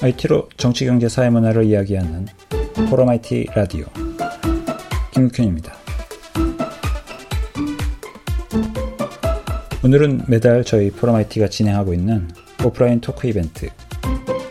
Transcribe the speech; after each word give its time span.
IT로 0.00 0.48
정치, 0.56 0.84
경제, 0.84 1.08
사회, 1.08 1.28
문화를 1.28 1.64
이야기하는 1.64 2.26
포럼IT 2.88 3.48
라디오 3.52 3.84
김육현입니다. 5.12 5.74
오늘은 9.84 10.22
매달 10.28 10.62
저희 10.62 10.92
포럼IT가 10.92 11.48
진행하고 11.48 11.94
있는 11.94 12.28
오프라인 12.64 13.00
talk 13.00 13.26
이벤트 13.26 13.70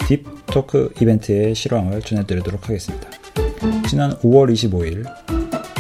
Deep 0.06 0.26
Talk 0.48 0.94
이벤트의 1.00 1.56
실황을 1.56 2.02
전해드리도록 2.02 2.68
하겠습니다. 2.68 3.10
지난 3.90 4.12
5월 4.18 4.52
25일 4.52 5.06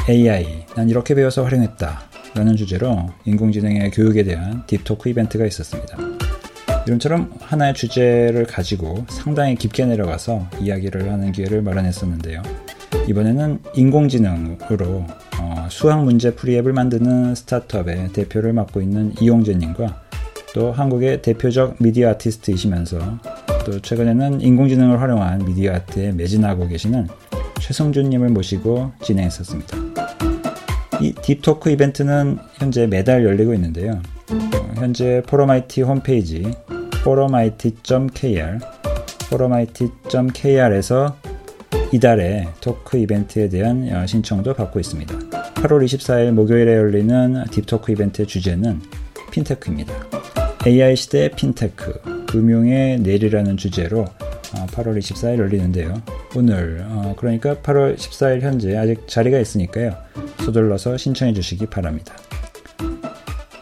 AI 0.09 0.65
난 0.75 0.89
이렇게 0.89 1.13
배워서 1.13 1.43
활용했다 1.43 2.01
라는 2.35 2.55
주제로 2.55 3.09
인공지능의 3.25 3.91
교육에 3.91 4.23
대한 4.23 4.63
Deep 4.65 4.85
Talk 4.85 5.09
이벤트가 5.09 5.45
있었습니다. 5.45 6.16
이름처럼 6.87 7.33
하나의 7.41 7.73
주제를 7.73 8.45
가지고 8.45 9.05
상당히 9.09 9.55
깊게 9.55 9.85
내려가서 9.85 10.47
이야기를 10.61 11.11
하는 11.11 11.33
기회를 11.33 11.61
마련했었는데요. 11.61 12.41
이번에는 13.09 13.59
인공지능으로 13.75 15.05
어, 15.39 15.67
수학 15.69 16.05
문제 16.05 16.33
풀이 16.33 16.55
앱을 16.57 16.71
만드는 16.71 17.35
스타트업의 17.35 18.13
대표를 18.13 18.53
맡고 18.53 18.81
있는 18.81 19.13
이용재님과 19.19 20.01
또 20.53 20.71
한국의 20.71 21.21
대표적 21.21 21.75
미디어 21.79 22.09
아티스트이시면서 22.11 23.19
또 23.65 23.81
최근에는 23.81 24.39
인공지능을 24.39 25.01
활용한 25.01 25.45
미디어 25.45 25.73
아트에 25.73 26.13
매진하고 26.13 26.69
계시는 26.69 27.07
최성준님을 27.59 28.29
모시고 28.29 28.93
진행했었습니다. 29.03 29.77
이 31.01 31.13
딥토크 31.21 31.69
이벤트는 31.69 32.37
현재 32.53 32.87
매달 32.87 33.25
열리고 33.25 33.53
있는데요. 33.55 34.01
어, 34.31 34.73
현재 34.75 35.21
포럼IT 35.27 35.81
홈페이지 35.81 36.53
포럼IT.kr 37.07 38.59
포럼IT.kr에서 39.29 41.15
이달의 41.93 42.49
talk 42.59 42.97
이벤트에 42.97 43.47
대한 43.47 43.87
어, 43.93 44.05
신청도 44.05 44.53
받고 44.53 44.77
있습니다. 44.81 45.17
8월 45.17 45.85
24일 45.85 46.31
목요일에 46.31 46.75
열리는 46.75 47.45
Deep 47.49 47.71
Talk 47.71 47.93
이벤트의 47.93 48.27
주제는 48.27 48.81
핀테크입니다. 49.31 49.93
AI 50.67 50.97
시대의 50.97 51.31
핀테크, 51.31 52.25
금융의 52.27 52.99
내일이라는 52.99 53.55
주제로 53.55 54.03
8월 54.51 54.87
어, 54.87 54.95
24일 54.95 55.37
열리는데요. 55.37 55.93
오늘, 56.35 56.85
그러니까 57.15 57.55
8월 57.55 57.95
14일 57.95 58.41
현재 58.41 58.75
아직 58.75 59.07
자리가 59.07 59.39
있으니까요. 59.39 59.95
서둘러서 60.39 60.97
신청해 60.97 61.31
주시기 61.31 61.67
바랍니다. 61.67 62.13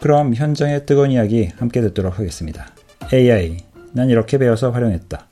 그럼 0.02 0.34
현장의 0.34 0.88
뜨거운 0.88 1.12
이야기 1.12 1.52
함께 1.58 1.82
듣도록 1.82 2.18
하겠습니다. 2.18 2.75
AI, 3.14 3.58
난 3.92 4.10
이렇게 4.10 4.38
배워서 4.38 4.72
활용했다. 4.72 5.28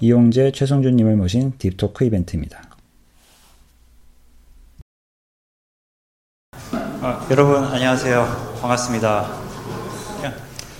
이용재, 0.00 0.52
최성준님을 0.52 1.16
모신 1.16 1.52
딥토크 1.58 2.04
이벤트입니다. 2.04 2.62
어, 6.72 7.26
여러분 7.30 7.62
안녕하세요. 7.62 8.58
반갑습니다. 8.60 9.44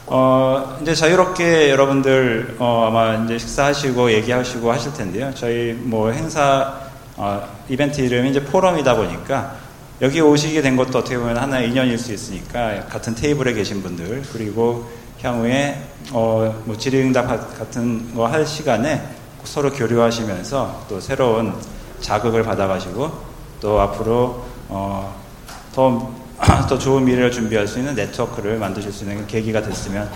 어, 0.06 0.78
이제 0.82 0.94
자유롭게 0.94 1.70
여러분들 1.70 2.56
어, 2.58 2.86
아마 2.88 3.22
이제 3.24 3.38
식사하시고 3.38 4.12
얘기하시고 4.12 4.72
하실 4.72 4.92
텐데요. 4.94 5.30
저희 5.34 5.72
뭐 5.74 6.10
행사 6.10 6.80
어, 7.16 7.46
이벤트 7.68 8.00
이름이 8.00 8.30
이제 8.30 8.42
포럼이다 8.42 8.96
보니까 8.96 9.56
여기 10.00 10.20
오시게 10.20 10.62
된 10.62 10.76
것도 10.76 10.98
어떻게 10.98 11.16
보면 11.16 11.36
하나의 11.36 11.70
인연일 11.70 11.98
수 11.98 12.12
있으니까 12.12 12.86
같은 12.86 13.14
테이블에 13.14 13.52
계신 13.52 13.82
분들 13.82 14.22
그리고 14.32 14.88
향후에 15.24 15.80
어, 16.12 16.62
뭐 16.66 16.76
질의응답 16.76 17.26
같은 17.58 18.14
거 18.14 18.26
할 18.26 18.46
시간에 18.46 19.02
서로 19.44 19.70
교류하시면서 19.72 20.86
또 20.88 21.00
새로운 21.00 21.54
자극을 22.00 22.42
받아가시고 22.42 23.10
또 23.60 23.80
앞으로 23.80 24.44
어, 24.68 25.14
더, 25.74 26.12
더 26.68 26.78
좋은 26.78 27.04
미래를 27.04 27.30
준비할 27.30 27.66
수 27.66 27.78
있는 27.78 27.94
네트워크를 27.94 28.58
만드실 28.58 28.92
수 28.92 29.04
있는 29.04 29.26
계기가 29.26 29.62
됐으면 29.62 30.10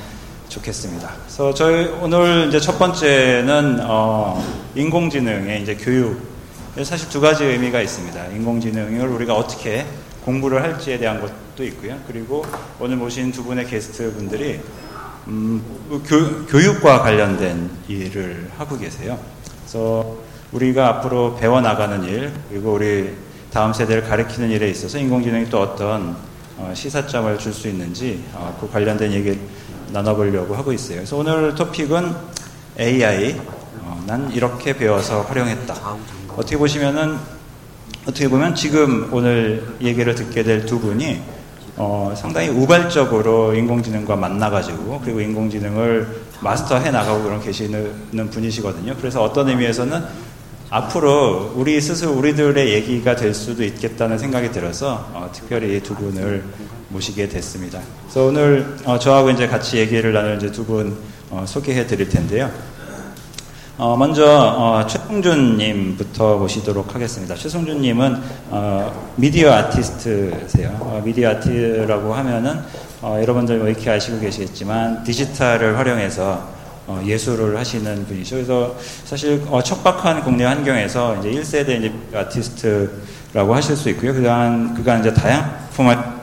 좋겠습니다. 0.48 1.10
그래서 1.24 1.54
저희 1.54 1.86
오늘 2.02 2.48
이제 2.48 2.60
첫 2.60 2.78
번째는 2.78 3.80
어, 3.82 4.42
인공지능의 4.74 5.62
이제 5.62 5.74
교육. 5.74 6.38
사실 6.82 7.08
두 7.08 7.20
가지 7.20 7.44
의미가 7.44 7.80
있습니다. 7.80 8.26
인공지능을 8.26 9.08
우리가 9.08 9.34
어떻게 9.34 9.84
공부를 10.24 10.62
할지에 10.62 10.98
대한 10.98 11.20
것도 11.20 11.64
있고요. 11.64 11.96
그리고 12.06 12.44
오늘 12.78 12.96
모신 12.96 13.32
두 13.32 13.42
분의 13.42 13.66
게스트 13.66 14.12
분들이 14.14 14.60
음, 15.28 15.62
교, 16.06 16.46
교육과 16.46 17.02
관련된 17.02 17.70
일을 17.88 18.50
하고 18.56 18.78
계세요. 18.78 19.18
그래서 19.60 20.16
우리가 20.52 20.88
앞으로 20.88 21.36
배워 21.36 21.60
나가는 21.60 22.02
일, 22.04 22.32
그리고 22.48 22.72
우리 22.72 23.14
다음 23.52 23.72
세대를 23.72 24.04
가르치는 24.04 24.50
일에 24.50 24.70
있어서 24.70 24.98
인공지능이 24.98 25.50
또 25.50 25.60
어떤 25.60 26.16
어, 26.56 26.72
시사점을 26.74 27.38
줄 27.38 27.52
수 27.52 27.68
있는지 27.68 28.24
어, 28.32 28.56
그 28.60 28.70
관련된 28.70 29.12
얘기를 29.12 29.38
나눠보려고 29.92 30.54
하고 30.56 30.72
있어요. 30.72 30.96
그래서 30.96 31.16
오늘 31.16 31.54
토픽은 31.54 32.14
AI, 32.80 33.38
어, 33.82 34.02
난 34.06 34.30
이렇게 34.32 34.72
배워서 34.76 35.22
활용했다. 35.22 35.74
어떻게 36.36 36.56
보시면은 36.56 37.18
어떻게 38.06 38.28
보면 38.28 38.54
지금 38.54 39.08
오늘 39.12 39.76
얘기를 39.82 40.14
듣게 40.14 40.42
될 40.42 40.64
두 40.64 40.80
분이 40.80 41.20
어, 41.80 42.12
상당히 42.16 42.48
우발적으로 42.48 43.54
인공지능과 43.54 44.16
만나가지고 44.16 45.00
그리고 45.04 45.20
인공지능을 45.20 46.08
마스터해 46.40 46.90
나가고 46.90 47.22
그런 47.22 47.40
계시는 47.40 48.30
분이시거든요. 48.30 48.96
그래서 48.96 49.22
어떤 49.22 49.48
의미에서는 49.48 50.02
앞으로 50.70 51.52
우리 51.54 51.80
스스로 51.80 52.12
우리들의 52.12 52.72
얘기가 52.74 53.14
될 53.14 53.32
수도 53.32 53.62
있겠다는 53.62 54.18
생각이 54.18 54.50
들어서 54.50 55.08
어, 55.14 55.30
특별히 55.32 55.80
두 55.80 55.94
분을 55.94 56.42
모시게 56.88 57.28
됐습니다. 57.28 57.80
그래서 58.02 58.24
오늘 58.24 58.76
어, 58.84 58.98
저하고 58.98 59.30
이제 59.30 59.46
같이 59.46 59.78
얘기를 59.78 60.12
나눌 60.12 60.36
이제 60.36 60.50
두분 60.50 60.96
어, 61.30 61.44
소개해 61.46 61.86
드릴 61.86 62.08
텐데요. 62.08 62.50
어, 63.80 63.96
먼저 63.96 64.24
어, 64.26 64.84
최성준님부터 64.88 66.38
모시도록 66.38 66.96
하겠습니다. 66.96 67.36
최성준님은 67.36 68.22
어, 68.50 69.12
미디어 69.14 69.52
아티스트세요. 69.52 70.76
어, 70.80 71.00
미디어 71.04 71.30
아티라고 71.30 72.12
하면은 72.12 72.58
어, 73.02 73.18
여러분들 73.22 73.58
뭐 73.58 73.68
이렇게 73.68 73.88
아시고 73.88 74.18
계시겠지만 74.18 75.04
디지털을 75.04 75.78
활용해서 75.78 76.42
어, 76.88 77.00
예술을 77.06 77.56
하시는 77.56 78.04
분이죠. 78.04 78.34
그래서 78.34 78.74
사실 79.04 79.40
척박한 79.64 80.24
국내 80.24 80.42
환경에서 80.44 81.18
이제 81.18 81.30
1세대 81.30 81.78
이제 81.78 81.92
아티스트라고 82.12 83.54
하실 83.54 83.76
수 83.76 83.90
있고요. 83.90 84.12
그간 84.12 84.74
그간 84.74 84.98
이제 84.98 85.14
다양한 85.14 86.17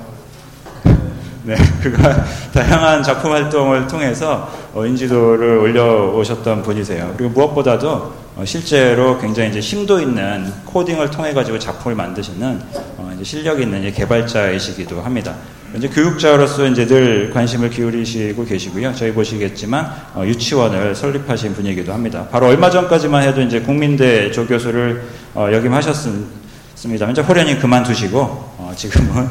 네, 1.45 1.55
그가 1.83 2.25
다양한 2.51 3.03
작품 3.03 3.31
활동을 3.31 3.85
통해서 3.87 4.51
어, 4.73 4.83
인지도를 4.83 5.59
올려오셨던 5.59 6.63
분이세요. 6.63 7.13
그리고 7.15 7.33
무엇보다도 7.33 8.13
어, 8.35 8.43
실제로 8.45 9.19
굉장히 9.19 9.51
이제 9.51 9.61
심도 9.61 9.99
있는 9.99 10.51
코딩을 10.65 11.11
통해 11.11 11.33
가지고 11.35 11.59
작품을 11.59 11.95
만드시는 11.95 12.61
어, 12.97 13.15
실력 13.21 13.61
있는 13.61 13.93
개발자이시기도 13.93 15.01
합니다. 15.01 15.35
이제 15.75 15.87
교육자로서 15.87 16.65
이제 16.65 16.87
늘 16.87 17.29
관심을 17.31 17.69
기울이시고 17.69 18.45
계시고요. 18.45 18.95
저희 18.95 19.11
보시겠지만 19.13 19.91
유치원을 20.23 20.95
설립하신 20.95 21.53
분이기도 21.53 21.91
합니다. 21.91 22.27
바로 22.31 22.47
얼마 22.47 22.69
전까지만 22.69 23.23
해도 23.23 23.41
이제 23.41 23.59
국민대 23.59 24.31
조교수를 24.31 25.03
역임하셨습니다. 25.35 27.11
이제 27.11 27.21
호련히 27.21 27.59
그만두시고 27.59 28.73
지금은 28.77 29.27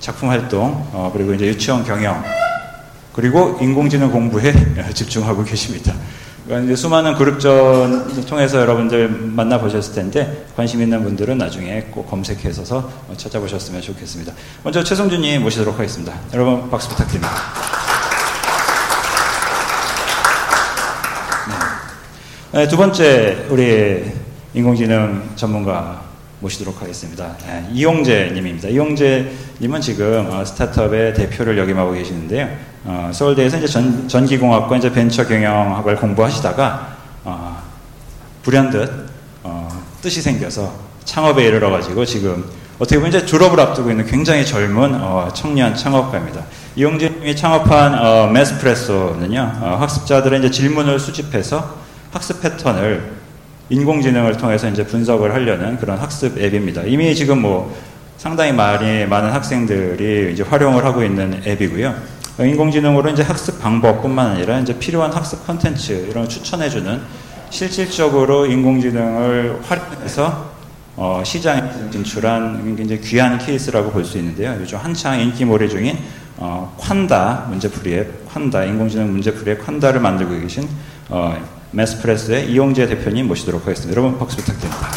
작품 0.00 0.30
활동, 0.30 0.88
어, 0.92 1.10
그리고 1.12 1.34
이제 1.34 1.46
유치원 1.46 1.84
경영, 1.84 2.22
그리고 3.12 3.58
인공지능 3.60 4.10
공부에 4.10 4.52
집중하고 4.94 5.44
계십니다. 5.44 5.94
그러니까 6.46 6.76
수많은 6.76 7.14
그룹전 7.14 8.24
통해서 8.24 8.58
여러분들 8.58 9.08
만나보셨을 9.10 9.94
텐데 9.94 10.46
관심 10.56 10.80
있는 10.80 11.02
분들은 11.02 11.36
나중에 11.36 11.82
꼭 11.90 12.08
검색해서 12.08 12.90
찾아보셨으면 13.18 13.82
좋겠습니다. 13.82 14.32
먼저 14.62 14.82
최성준님 14.82 15.42
모시도록 15.42 15.78
하겠습니다. 15.78 16.14
여러분 16.32 16.70
박수 16.70 16.88
부탁드립니다. 16.88 17.30
네. 22.52 22.60
네, 22.60 22.68
두 22.68 22.78
번째 22.78 23.46
우리 23.50 24.10
인공지능 24.54 25.28
전문가 25.36 26.07
모시도록 26.40 26.80
하겠습니다. 26.80 27.36
네, 27.46 27.68
이용재 27.72 28.30
님입니다. 28.34 28.68
이용재 28.68 29.30
님은 29.60 29.80
지금 29.80 30.28
어, 30.30 30.44
스타트업의 30.44 31.14
대표를 31.14 31.58
역임하고 31.58 31.92
계시는데요. 31.92 32.48
어, 32.84 33.10
서울대에서 33.12 33.58
이제 33.58 33.66
전, 33.66 34.08
전기공학과 34.08 34.76
이제 34.76 34.92
벤처 34.92 35.26
경영학을 35.26 35.96
공부하시다가 35.96 36.96
어, 37.24 37.62
불현듯 38.42 39.08
어, 39.42 39.68
뜻이 40.00 40.22
생겨서 40.22 40.72
창업에 41.04 41.44
이르러 41.44 41.70
가지고 41.70 42.04
지금 42.04 42.44
어떻게 42.78 42.96
보면 42.96 43.08
이제 43.08 43.26
졸업을 43.26 43.58
앞두고 43.58 43.90
있는 43.90 44.06
굉장히 44.06 44.46
젊은 44.46 44.94
어, 44.94 45.28
청년 45.34 45.74
창업가입니다. 45.74 46.44
이용재 46.76 47.08
님이 47.08 47.34
창업한 47.34 47.98
어, 47.98 48.26
메스프레소는요 48.28 49.40
학습자들의 49.80 50.38
이제 50.38 50.50
질문을 50.50 51.00
수집해서 51.00 51.78
학습 52.12 52.40
패턴을 52.40 53.17
인공지능을 53.70 54.36
통해서 54.36 54.68
이제 54.68 54.84
분석을 54.84 55.34
하려는 55.34 55.76
그런 55.78 55.98
학습 55.98 56.38
앱입니다. 56.38 56.82
이미 56.82 57.14
지금 57.14 57.42
뭐 57.42 57.76
상당히 58.16 58.52
많이 58.52 59.06
많은 59.06 59.30
학생들이 59.30 60.32
이제 60.32 60.42
활용을 60.42 60.84
하고 60.84 61.02
있는 61.02 61.40
앱이고요. 61.46 61.94
인공지능으로 62.40 63.10
이제 63.10 63.22
학습 63.22 63.60
방법뿐만 63.60 64.32
아니라 64.32 64.58
이제 64.60 64.78
필요한 64.78 65.12
학습 65.12 65.46
콘텐츠 65.46 65.92
이런 65.92 66.24
걸 66.24 66.28
추천해주는 66.28 67.00
실질적으로 67.50 68.46
인공지능을 68.46 69.60
활용해서 69.62 70.52
어, 70.96 71.22
시장에 71.24 71.62
진출한 71.90 72.74
굉장히 72.76 73.00
귀한 73.02 73.38
케이스라고 73.38 73.90
볼 73.90 74.04
수 74.04 74.18
있는데요. 74.18 74.56
요즘 74.60 74.78
한창 74.78 75.20
인기몰이 75.20 75.68
중인 75.68 75.96
어, 76.38 76.74
콴다 76.78 77.46
문제풀이 77.48 77.94
앱, 77.94 78.28
콴다 78.32 78.64
인공지능 78.64 79.10
문제풀이 79.12 79.52
앱 79.52 79.64
콴다를 79.64 80.00
만들고 80.00 80.40
계신 80.40 80.68
어, 81.08 81.36
메스프레스의 81.78 82.50
이용재 82.50 82.88
대표님 82.88 83.28
모시도록 83.28 83.62
하겠습니다. 83.62 83.92
여러분 83.92 84.18
박수 84.18 84.36
부탁드립니다. 84.38 84.88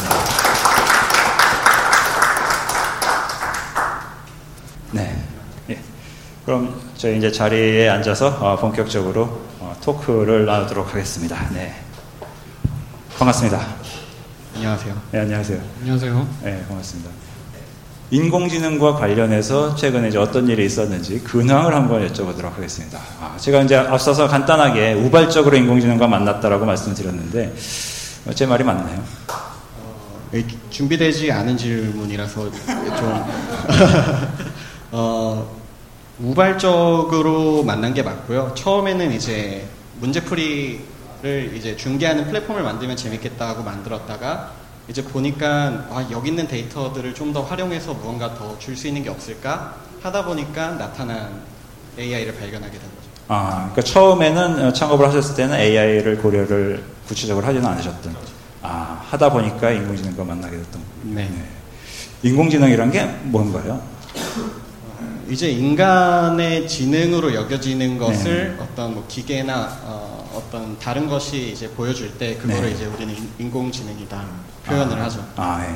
네. 4.90 5.16
예. 5.70 5.78
그럼 6.44 6.80
저희 6.96 7.18
이제 7.18 7.30
자리에 7.30 7.88
앉아서 7.88 8.28
어, 8.40 8.56
본격적으로 8.56 9.42
어, 9.60 9.76
토크를 9.80 10.44
나누도록 10.44 10.92
하겠습니다. 10.92 11.48
네. 11.50 11.72
반갑습니다. 13.16 13.60
안녕하세요. 14.56 15.02
네, 15.12 15.20
안녕하세요. 15.20 15.60
안녕하세요. 15.82 16.28
네, 16.42 16.64
고맙습니다. 16.68 17.10
인공지능과 18.12 18.96
관련해서 18.96 19.74
최근에 19.74 20.08
이제 20.08 20.18
어떤 20.18 20.46
일이 20.46 20.66
있었는지 20.66 21.20
근황을 21.20 21.74
한번 21.74 22.06
여쭤보도록 22.06 22.52
하겠습니다. 22.52 23.00
아, 23.18 23.38
제가 23.38 23.62
이제 23.62 23.74
앞서서 23.74 24.28
간단하게 24.28 24.92
우발적으로 24.92 25.56
인공지능과 25.56 26.06
만났다라고 26.06 26.66
말씀드렸는데 26.66 27.54
어, 28.26 28.34
제 28.34 28.44
말이 28.44 28.64
맞나요? 28.64 29.02
어, 29.28 30.30
준비되지 30.68 31.32
않은 31.32 31.56
질문이라서 31.56 32.50
좀 32.98 33.24
어, 34.92 35.50
우발적으로 36.20 37.62
만난 37.62 37.94
게 37.94 38.02
맞고요. 38.02 38.52
처음에는 38.54 39.10
이제 39.12 39.66
문제풀이를 40.00 41.54
이제 41.56 41.74
중계하는 41.78 42.26
플랫폼을 42.26 42.62
만들면 42.62 42.94
재밌겠다고 42.94 43.62
만들었다가 43.62 44.61
이제 44.88 45.02
보니까 45.04 45.86
아, 45.90 46.06
여기 46.10 46.30
있는 46.30 46.46
데이터들을 46.48 47.14
좀 47.14 47.32
더 47.32 47.42
활용해서 47.42 47.94
무언가 47.94 48.34
더 48.34 48.56
줄 48.58 48.76
수 48.76 48.88
있는 48.88 49.02
게 49.02 49.08
없을까 49.10 49.76
하다 50.02 50.24
보니까 50.24 50.76
나타난 50.76 51.30
AI를 51.98 52.34
발견하게 52.34 52.72
된 52.72 52.80
거죠. 52.80 53.08
아, 53.28 53.70
그러니까 53.72 53.82
처음에는 53.82 54.64
어, 54.66 54.72
창업을 54.72 55.06
하셨을 55.08 55.36
때는 55.36 55.58
AI를 55.58 56.18
고려를 56.18 56.82
구체적으로 57.08 57.46
하지는 57.46 57.66
않으셨던. 57.66 58.14
아, 58.62 59.00
하다 59.10 59.32
보니까 59.32 59.70
인공지능과 59.70 60.24
만나게 60.24 60.56
됐던. 60.56 60.82
네. 61.04 61.28
네. 61.28 61.44
인공지능이란 62.22 62.90
게 62.90 63.04
뭔가요? 63.24 63.80
이제 65.28 65.48
인간의 65.50 66.68
지능으로 66.68 67.32
여겨지는 67.34 67.96
것을 67.98 68.56
네. 68.58 68.62
어떤 68.62 68.94
뭐 68.94 69.04
기계나 69.08 69.78
어, 69.84 70.21
떤 70.50 70.78
다른 70.78 71.08
것이 71.08 71.50
이제 71.52 71.68
보여줄 71.68 72.18
때 72.18 72.36
그거를 72.36 72.68
네. 72.68 72.70
이제 72.72 72.86
우리는 72.86 73.14
인공지능이다 73.38 74.22
표현을 74.66 74.98
아, 74.98 75.04
하죠. 75.04 75.24
아, 75.36 75.60
예. 75.62 75.66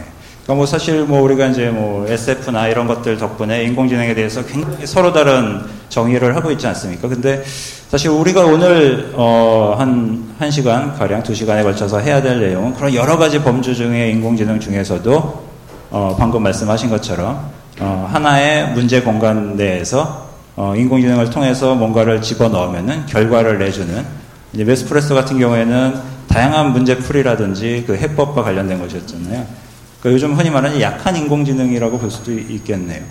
그러니까 0.42 0.54
뭐 0.54 0.66
사실 0.66 1.04
뭐 1.04 1.22
우리가 1.22 1.46
이제 1.46 1.70
뭐 1.70 2.06
SF나 2.06 2.68
이런 2.68 2.86
것들 2.86 3.18
덕분에 3.18 3.64
인공지능에 3.64 4.14
대해서 4.14 4.44
굉장히 4.46 4.86
서로 4.86 5.12
다른 5.12 5.62
정의를 5.88 6.36
하고 6.36 6.50
있지 6.52 6.66
않습니까? 6.68 7.08
근데 7.08 7.42
사실 7.88 8.10
우리가 8.10 8.44
오늘 8.44 9.12
어한 9.16 10.34
1시간 10.40 10.96
가량 10.96 11.22
2시간에 11.22 11.62
걸쳐서 11.62 11.98
해야 11.98 12.22
될 12.22 12.40
내용은 12.40 12.74
그런 12.74 12.94
여러 12.94 13.16
가지 13.18 13.42
범주 13.42 13.74
중에 13.74 14.10
인공지능 14.10 14.60
중에서도 14.60 15.46
어 15.90 16.16
방금 16.18 16.42
말씀하신 16.42 16.90
것처럼 16.90 17.50
어, 17.80 18.08
하나의 18.10 18.72
문제 18.72 19.02
공간 19.02 19.56
내에서 19.56 20.26
어, 20.56 20.74
인공지능을 20.74 21.28
통해서 21.28 21.74
뭔가를 21.74 22.22
집어넣으면은 22.22 23.04
결과를 23.06 23.58
내주는 23.58 24.04
이제 24.56 24.64
메스프레소 24.64 25.14
같은 25.14 25.38
경우에는 25.38 26.00
다양한 26.28 26.72
문제풀이라든지 26.72 27.84
그 27.86 27.94
해법과 27.94 28.42
관련된 28.42 28.80
것이었잖아요. 28.80 29.46
그러니까 30.00 30.12
요즘 30.12 30.32
흔히 30.32 30.48
말하는 30.48 30.80
약한 30.80 31.14
인공지능이라고 31.14 31.98
볼 31.98 32.10
수도 32.10 32.32
있겠네요. 32.32 33.02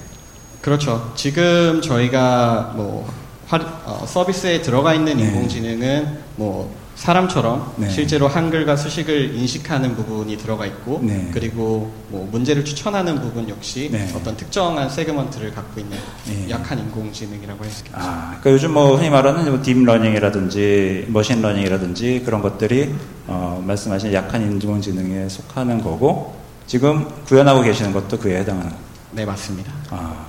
그렇죠. 0.62 1.12
지금 1.16 1.84
저희가 1.84 2.74
뭐 2.76 3.08
화, 3.46 3.58
어, 3.86 4.06
서비스에 4.08 4.64
들어가 4.64 4.96
있는 4.96 5.18
네. 5.18 5.24
인공지능은 5.24 6.18
뭐 6.38 6.76
사람처럼 6.96 7.74
네. 7.78 7.90
실제로 7.90 8.28
한글과 8.28 8.78
수식을 8.78 9.36
인식하는 9.36 9.96
부분이 9.96 10.38
들어가 10.38 10.66
있고 10.66 11.02
네. 11.04 11.30
그리고 11.34 11.94
뭐 12.08 12.28
문제를 12.32 12.64
추천하는 12.64 13.20
부분 13.20 13.48
역시 13.50 13.90
네. 13.92 14.10
어떤 14.16 14.36
특정한 14.38 14.90
segment를 14.90 15.54
갖고 15.54 15.80
있는 15.82 15.98
네. 16.26 16.50
약한 16.50 16.80
인공지능이라고 16.80 17.64
할 17.64 17.70
수 17.70 17.80
있겠죠. 17.82 17.98
아, 18.00 18.28
그러니까 18.40 18.52
요즘 18.52 18.74
뭐 18.74 18.96
흔히 18.96 19.10
말하는 19.10 19.50
뭐 19.52 19.62
딥러닝이라든지 19.62 21.08
머신러닝이라든지 21.10 22.22
그런 22.26 22.42
것들이 22.42 22.94
어, 23.28 23.62
말씀하신 23.66 24.14
약한 24.14 24.42
인공지능에 24.42 25.28
속하는 25.28 25.82
거고 25.82 26.36
지금 26.66 27.08
구현하고 27.26 27.62
계시는 27.62 27.92
것도 27.92 28.18
그에 28.18 28.40
해당하는 28.40 28.70
거. 28.72 28.78
네 29.12 29.26
맞습니다. 29.26 29.72
아 29.90 30.26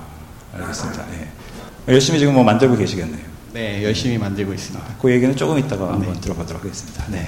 알겠습니다. 0.53 1.05
네. 1.11 1.27
열심히 1.87 2.19
지금 2.19 2.33
뭐 2.33 2.43
만들고 2.43 2.75
계시겠네요. 2.75 3.36
네, 3.57 3.83
열심히 3.83 4.19
만들고 4.19 4.53
있습니다. 4.53 4.85
그 5.01 5.11
얘기는 5.11 5.35
조금 5.35 5.57
이따가 5.57 5.91
한번 5.91 6.13
네. 6.13 6.21
들어보도록 6.21 6.63
하겠습니다. 6.63 7.03
네. 7.07 7.27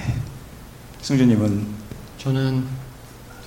승준님은? 1.02 1.66
저는 2.18 2.64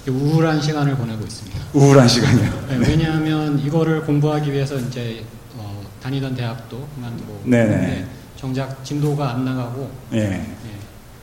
우울한 0.09 0.61
시간을 0.61 0.97
보내고 0.97 1.23
있습니다. 1.23 1.59
우울한 1.71 2.05
시간이요? 2.09 2.65
네, 2.67 2.75
왜냐하면 2.79 3.57
이거를 3.57 4.03
공부하기 4.03 4.51
위해서 4.51 4.75
이제 4.75 5.23
어, 5.55 5.81
다니던 6.01 6.35
대학도 6.35 6.85
그만두고 6.95 7.43
네네. 7.45 8.05
정작 8.35 8.83
진도가 8.83 9.29
안 9.29 9.45
나가고 9.45 9.89
네. 10.09 10.27
네. 10.27 10.77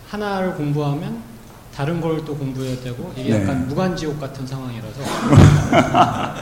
하나를 0.08 0.54
공부하면 0.54 1.22
다른 1.74 2.00
걸 2.00 2.24
또 2.24 2.38
공부해야 2.38 2.80
되고 2.80 3.12
이게 3.18 3.34
네. 3.34 3.42
약간 3.42 3.68
무간지옥 3.68 4.18
같은 4.18 4.46
상황이라서 4.46 5.02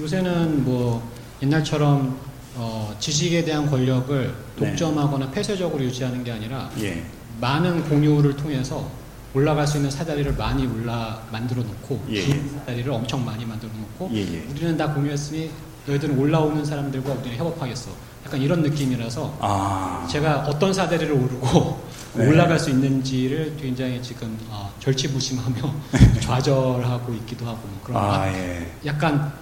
요새는 0.00 0.64
뭐 0.64 1.06
옛날처럼 1.42 2.27
어, 2.60 2.92
지식에 2.98 3.44
대한 3.44 3.70
권력을 3.70 4.34
네. 4.56 4.70
독점하거나 4.70 5.26
네. 5.26 5.32
폐쇄적으로 5.32 5.82
유지하는 5.84 6.24
게 6.24 6.32
아니라 6.32 6.68
예. 6.80 7.04
많은 7.40 7.84
공유를 7.88 8.34
통해서 8.34 8.90
올라갈 9.32 9.64
수 9.64 9.76
있는 9.76 9.90
사다리를 9.90 10.32
많이 10.34 10.66
올라 10.66 11.22
만들어 11.30 11.62
놓고 11.62 12.04
예. 12.10 12.22
사다리를 12.22 12.90
엄청 12.90 13.24
많이 13.24 13.44
만들어 13.44 13.70
놓고 13.72 14.10
예, 14.12 14.20
예. 14.22 14.46
우리는 14.50 14.76
다 14.76 14.92
공유했으니 14.92 15.50
너희들은 15.86 16.18
올라오는 16.18 16.64
사람들과 16.64 17.12
우리는 17.12 17.36
협업하겠어. 17.38 17.90
약간 18.26 18.42
이런 18.42 18.62
느낌이라서 18.62 19.38
아. 19.40 20.06
제가 20.10 20.40
어떤 20.48 20.72
사다리를 20.72 21.12
오르고 21.12 21.80
네. 22.14 22.26
올라갈 22.26 22.58
수 22.58 22.70
있는지를 22.70 23.56
굉장히 23.60 24.02
지금 24.02 24.36
어, 24.48 24.72
절치부심하며 24.80 25.74
좌절하고 26.20 27.14
있기도 27.14 27.46
하고 27.46 27.60
뭐 27.62 27.80
그런 27.84 28.02
아, 28.02 28.26
예. 28.32 28.72
약간 28.84 29.32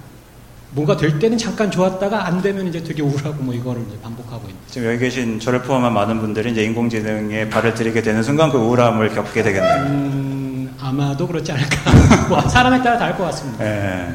뭔가 0.71 0.97
될 0.97 1.19
때는 1.19 1.39
잠깐 1.39 1.71
좋았다가 1.71 2.27
안 2.27 2.43
되면 2.43 2.67
이제 2.67 2.83
되게 2.83 3.03
우울하고 3.03 3.43
뭐 3.43 3.55
이거를 3.55 3.83
이제 3.89 3.99
반복하고 4.03 4.43
있는. 4.49 4.57
지금 4.69 4.89
여기 4.89 4.99
계신 4.99 5.41
저를 5.41 5.63
포함한 5.63 5.93
많은 5.93 6.21
분들이 6.21 6.53
이제 6.53 6.65
인공지능에 6.65 7.49
발을 7.49 7.75
들이게 7.75 8.03
되는 8.03 8.23
순간 8.23 8.51
그 8.51 8.59
우울함을 8.59 9.11
겪게 9.15 9.43
되겠네요. 9.43 9.87
음, 9.87 10.75
아마도 10.81 11.27
그렇지 11.27 11.53
않을까. 11.53 12.29
뭐 12.29 12.41
사람에 12.49 12.83
따라 12.83 12.99
다를 12.99 13.17
것 13.17 13.25
같습니다. 13.25 13.65
예. 13.65 14.15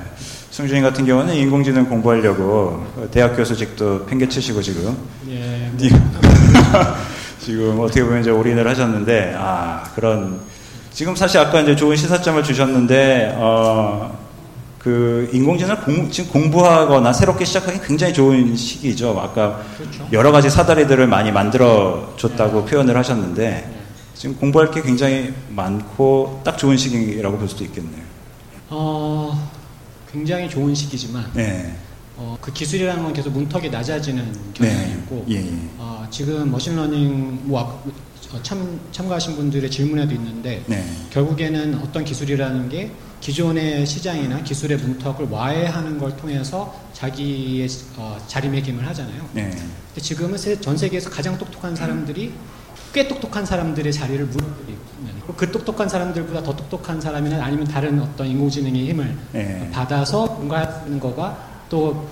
승준이 0.51 0.81
같은 0.81 1.05
경우는 1.05 1.33
인공지능 1.33 1.85
공부하려고 1.85 2.85
대학 3.09 3.35
교수직도 3.35 4.05
팽개치시고 4.05 4.61
지금. 4.61 4.97
예. 5.29 5.71
뭐. 5.71 5.87
지금 7.39 7.79
어떻게 7.79 8.03
보면 8.03 8.21
이제 8.21 8.29
올인을 8.29 8.67
하셨는데 8.67 9.33
아 9.35 9.83
그런 9.95 10.39
지금 10.91 11.15
사실 11.15 11.39
아까 11.39 11.61
이제 11.61 11.75
좋은 11.75 11.95
시사점을 11.95 12.43
주셨는데 12.43 13.33
어. 13.37 14.20
그 14.81 15.29
인공지능을 15.31 15.81
공, 15.81 16.09
지금 16.09 16.31
공부하거나 16.31 17.13
새롭게 17.13 17.45
시작하기 17.45 17.81
굉장히 17.85 18.13
좋은 18.13 18.55
시기죠. 18.55 19.19
아까 19.19 19.61
그렇죠. 19.77 20.07
여러 20.11 20.31
가지 20.31 20.49
사다리들을 20.49 21.05
많이 21.05 21.31
만들어 21.31 22.15
줬다고 22.17 22.65
네. 22.65 22.71
표현을 22.71 22.97
하셨는데 22.97 23.49
네. 23.49 23.81
지금 24.15 24.35
공부할 24.37 24.71
게 24.71 24.81
굉장히 24.81 25.31
많고 25.49 26.41
딱 26.43 26.57
좋은 26.57 26.77
시기라고 26.77 27.37
볼 27.37 27.47
수도 27.47 27.63
있겠네요. 27.63 28.01
어, 28.71 29.49
굉장히 30.11 30.49
좋은 30.49 30.73
시기지만 30.73 31.29
네. 31.35 31.75
어, 32.17 32.35
그 32.41 32.51
기술이라는 32.51 33.03
건 33.03 33.13
계속 33.13 33.33
문턱이 33.33 33.69
낮아지는 33.69 34.33
경향이 34.55 34.79
네. 34.79 34.93
있고 34.93 35.25
예, 35.29 35.35
예. 35.35 35.53
어, 35.77 36.07
지금 36.09 36.49
machine 36.49 36.92
learning 36.92 37.41
뭐 37.43 37.83
참, 38.43 38.79
참가하신 38.91 39.35
분들의 39.35 39.69
질문에도 39.69 40.13
있는데 40.15 40.63
네. 40.67 40.85
결국에는 41.09 41.79
어떤 41.83 42.03
기술이라는 42.03 42.69
게 42.69 42.91
기존의 43.19 43.85
시장이나 43.85 44.41
기술의 44.43 44.77
문턱을 44.77 45.27
와해하는 45.29 45.97
걸 45.99 46.15
통해서 46.17 46.73
자기의 46.93 47.67
어, 47.97 48.17
자리매김을 48.27 48.87
하잖아요. 48.87 49.29
네. 49.33 49.49
근데 49.51 50.01
지금은 50.01 50.37
전 50.61 50.77
세계에서 50.77 51.09
가장 51.09 51.37
똑똑한 51.37 51.75
사람들이 51.75 52.33
꽤 52.93 53.07
똑똑한 53.07 53.45
사람들의 53.45 53.91
자리를 53.93 54.25
무너뜨리고 54.25 54.81
그 55.37 55.51
똑똑한 55.51 55.87
사람들보다 55.87 56.43
더 56.43 56.55
똑똑한 56.55 56.99
사람이나 56.99 57.43
아니면 57.43 57.65
다른 57.65 58.01
어떤 58.01 58.27
인공지능의 58.27 58.89
힘을 58.89 59.17
네. 59.33 59.69
받아서 59.71 60.25
뭔가 60.25 60.81
하는 60.83 60.99
거가 60.99 61.65
또 61.69 62.09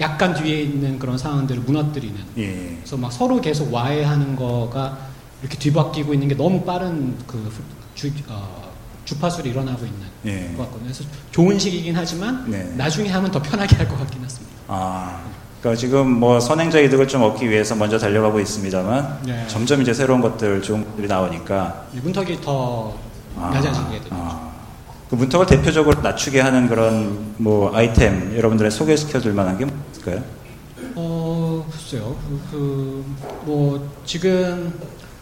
약간 0.00 0.34
뒤에 0.34 0.62
있는 0.62 0.98
그런 0.98 1.16
상황들을 1.16 1.62
무너뜨리는. 1.62 2.16
예. 2.38 2.76
그래서 2.78 2.96
막 2.96 3.12
서로 3.12 3.40
계속 3.40 3.72
와해하는 3.72 4.36
거가 4.36 5.13
이렇게 5.42 5.58
뒤바뀌고 5.58 6.14
있는 6.14 6.28
게 6.28 6.34
너무 6.36 6.62
빠른 6.64 7.16
그 7.26 7.50
주, 7.94 8.10
어, 8.28 8.72
주파수로 9.04 9.48
일어나고 9.48 9.84
있는 9.84 10.00
예. 10.26 10.54
것 10.56 10.64
같거든요. 10.64 10.84
그래서 10.92 11.04
좋은 11.30 11.58
시기이긴 11.58 11.94
하지만 11.96 12.44
네. 12.50 12.64
나중에 12.76 13.10
하면 13.10 13.30
더 13.30 13.40
편하게 13.42 13.76
할 13.76 13.88
것 13.88 13.98
같긴 13.98 14.22
했습니다. 14.24 14.54
아, 14.68 15.20
그러니까 15.60 15.78
지금 15.78 16.08
뭐 16.08 16.40
선행자 16.40 16.78
이득을 16.80 17.06
좀 17.08 17.22
얻기 17.22 17.48
위해서 17.50 17.74
먼저 17.74 17.98
달려가고 17.98 18.40
있습니다만 18.40 19.20
네. 19.26 19.46
점점 19.48 19.82
이제 19.82 19.92
새로운 19.92 20.20
것들 20.22 20.62
좋은 20.62 20.84
것들이 20.84 21.06
나오니까 21.08 21.86
문턱이 21.92 22.40
더 22.40 22.96
아, 23.36 23.50
낮아지게 23.52 24.00
되죠. 24.00 24.08
아. 24.12 24.52
그 25.10 25.16
문턱을 25.16 25.46
대표적으로 25.46 26.00
낮추게 26.00 26.40
하는 26.40 26.66
그런 26.68 27.34
뭐 27.36 27.74
아이템 27.76 28.34
여러분들의 28.36 28.70
소개시켜줄 28.70 29.34
만한 29.34 29.58
게 29.58 29.66
있을까요? 29.92 30.22
어 30.96 31.66
글쎄요. 31.70 32.16
그, 32.50 33.04
뭐 33.44 33.90
지금 34.06 34.72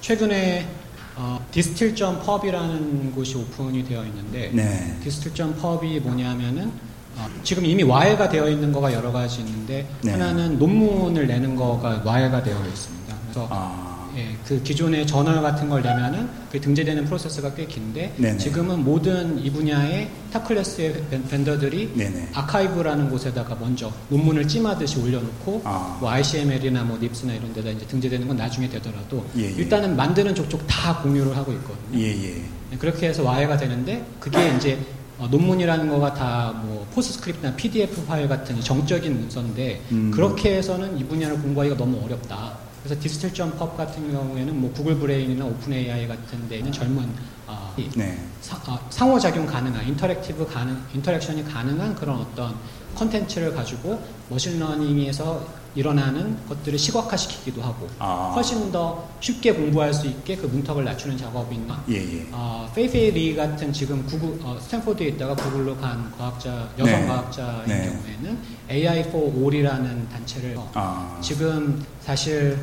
최근에 0.03 0.67
어, 1.15 1.47
Distill.pub이라는 1.53 3.13
곳이 3.15 3.37
오픈이 3.37 3.85
되어 3.85 4.05
있는데 4.05 4.51
네. 4.53 4.99
Distill.pub이 5.05 6.01
뭐냐면은 6.01 6.73
어, 7.17 7.29
지금 7.45 7.65
이미 7.65 7.85
와해가 7.85 8.29
되어 8.29 8.49
있는 8.49 8.73
거가 8.73 8.93
여러 8.93 9.13
가지 9.13 9.41
있는데 9.41 9.89
네. 10.03 10.11
하나는 10.11 10.59
논문을 10.59 11.27
내는 11.29 11.55
거가 11.55 12.03
와해가 12.05 12.43
되어 12.43 12.59
있습니다. 12.67 13.17
그래서 13.23 13.49
아. 13.51 13.92
예, 14.17 14.37
그 14.47 14.63
기존의 14.63 15.07
저널 15.07 15.41
같은 15.43 15.69
걸 15.69 15.83
내면은 15.83 16.29
그 16.51 16.61
등재되는 16.61 17.05
프로세스가 17.07 17.55
꽤 17.55 17.67
긴데 17.67 18.15
네네. 18.17 18.39
지금은 18.39 18.85
모든 18.85 19.39
이 19.43 19.51
분야의 19.51 20.11
top 20.33 20.54
class의 20.54 21.05
vendor들이 21.31 21.93
네네. 21.95 22.31
arXiv라는 22.35 23.11
곳에다가 23.11 23.55
먼저 23.55 23.93
논문을 24.09 24.47
찜하듯이 24.47 24.99
올려놓고 25.01 25.63
아. 25.65 25.97
뭐 26.01 26.11
ICML이나 26.11 26.83
뭐 26.85 26.99
NIPS나 26.99 27.35
이런 27.35 27.53
데다 27.53 27.71
이제 27.71 27.87
등재되는 27.87 28.27
건 28.29 28.37
나중에 28.37 28.69
되더라도 28.69 29.25
예, 29.37 29.45
예. 29.45 29.51
일단은 29.51 29.97
만드는 29.97 30.35
족족 30.35 30.67
다 30.67 30.99
공유를 31.03 31.37
하고 31.37 31.53
있거든요. 31.53 31.99
예, 31.99 32.09
예. 32.09 32.35
네, 32.71 32.79
그렇게 32.79 33.09
해서 33.09 33.23
와해가 33.23 33.57
되는데 33.57 34.05
그게 34.21 34.55
이제 34.57 34.79
어, 35.19 35.29
논문이라는 35.31 35.89
거가 35.89 36.15
다 36.15 36.63
뭐 36.65 36.87
PostScript나 36.95 37.55
PDF 37.57 38.05
파일 38.07 38.29
같은 38.29 38.61
정적인 38.61 39.19
문서인데 39.21 39.83
음. 39.93 40.11
그렇게 40.13 40.57
해서는 40.57 40.99
이 40.99 41.05
분야를 41.05 41.39
공부하기가 41.41 41.77
너무 41.77 42.03
어렵다. 42.05 42.57
그래서 42.83 43.01
Distill.pub 43.01 43.77
같은 43.77 44.11
경우에는 44.11 44.61
뭐 44.61 44.73
Google 44.73 44.97
Brain이나 44.97 45.45
OpenAI 45.45 46.09
같은 46.09 46.49
데는 46.49 46.73
젊은 46.73 47.09
어, 47.47 47.75
네. 47.95 48.19
사, 48.41 48.57
어, 48.71 48.79
상호작용 48.91 49.47
가능한 49.47 49.87
interactive 49.87 50.47
가능 50.47 50.77
interaction이 50.93 51.45
가능한 51.45 51.95
그런 51.95 52.19
어떤 52.19 52.57
컨텐츠를 52.97 53.55
가지고 53.55 54.03
machine 54.29 54.78
learning에서 54.78 55.62
일어나는 55.75 56.37
것들을 56.49 56.79
시각화시키기도 56.79 57.63
하고 57.63 57.89
아. 57.99 58.33
훨씬 58.35 58.71
더 58.71 59.09
쉽게 59.21 59.53
공부할 59.53 59.93
수 59.95 60.07
있게 60.07 60.37
그 60.37 60.47
문턱을 60.47 60.85
낮추는 60.85 61.17
작업이나 61.17 61.83
예, 61.89 61.95
예. 61.97 62.27
어, 62.33 62.71
Fei-Fei 62.75 63.11
Li 63.13 63.35
같은 63.35 63.73
지금 63.73 64.05
구글 64.07 64.39
어, 64.43 64.59
스탠포드에 64.61 65.09
있다가 65.09 65.35
구글로 65.35 65.77
간 65.77 66.13
과학자 66.17 66.69
여성 66.79 67.01
네. 67.01 67.07
과학자인 67.07 67.67
네. 67.67 67.87
경우에는 67.87 68.39
AI 68.71 69.01
for 69.01 69.33
All이라는 69.35 70.09
단체를 70.09 70.59
아. 70.75 71.19
지금 71.21 71.85
사실 72.01 72.59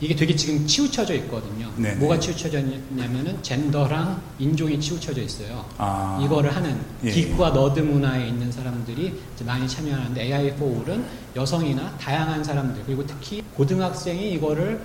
이게 0.00 0.16
되게 0.16 0.34
지금 0.34 0.66
치우쳐져 0.66 1.14
있거든요. 1.14 1.70
네네. 1.76 1.96
뭐가 1.96 2.18
치우쳐져 2.18 2.60
있냐면은 2.60 3.42
젠더랑 3.42 4.20
인종이 4.38 4.80
치우쳐져 4.80 5.20
있어요. 5.20 5.64
아. 5.76 6.18
이거를 6.24 6.54
하는 6.54 6.78
예. 7.04 7.10
기과 7.10 7.50
너드 7.50 7.80
문화에 7.80 8.28
있는 8.28 8.50
사람들이 8.50 9.20
많이 9.44 9.68
참여하는데 9.68 10.28
AI4는 10.28 11.02
여성이나 11.36 11.96
다양한 11.98 12.42
사람들 12.42 12.82
그리고 12.86 13.06
특히 13.06 13.42
고등학생이 13.54 14.32
이거를 14.32 14.80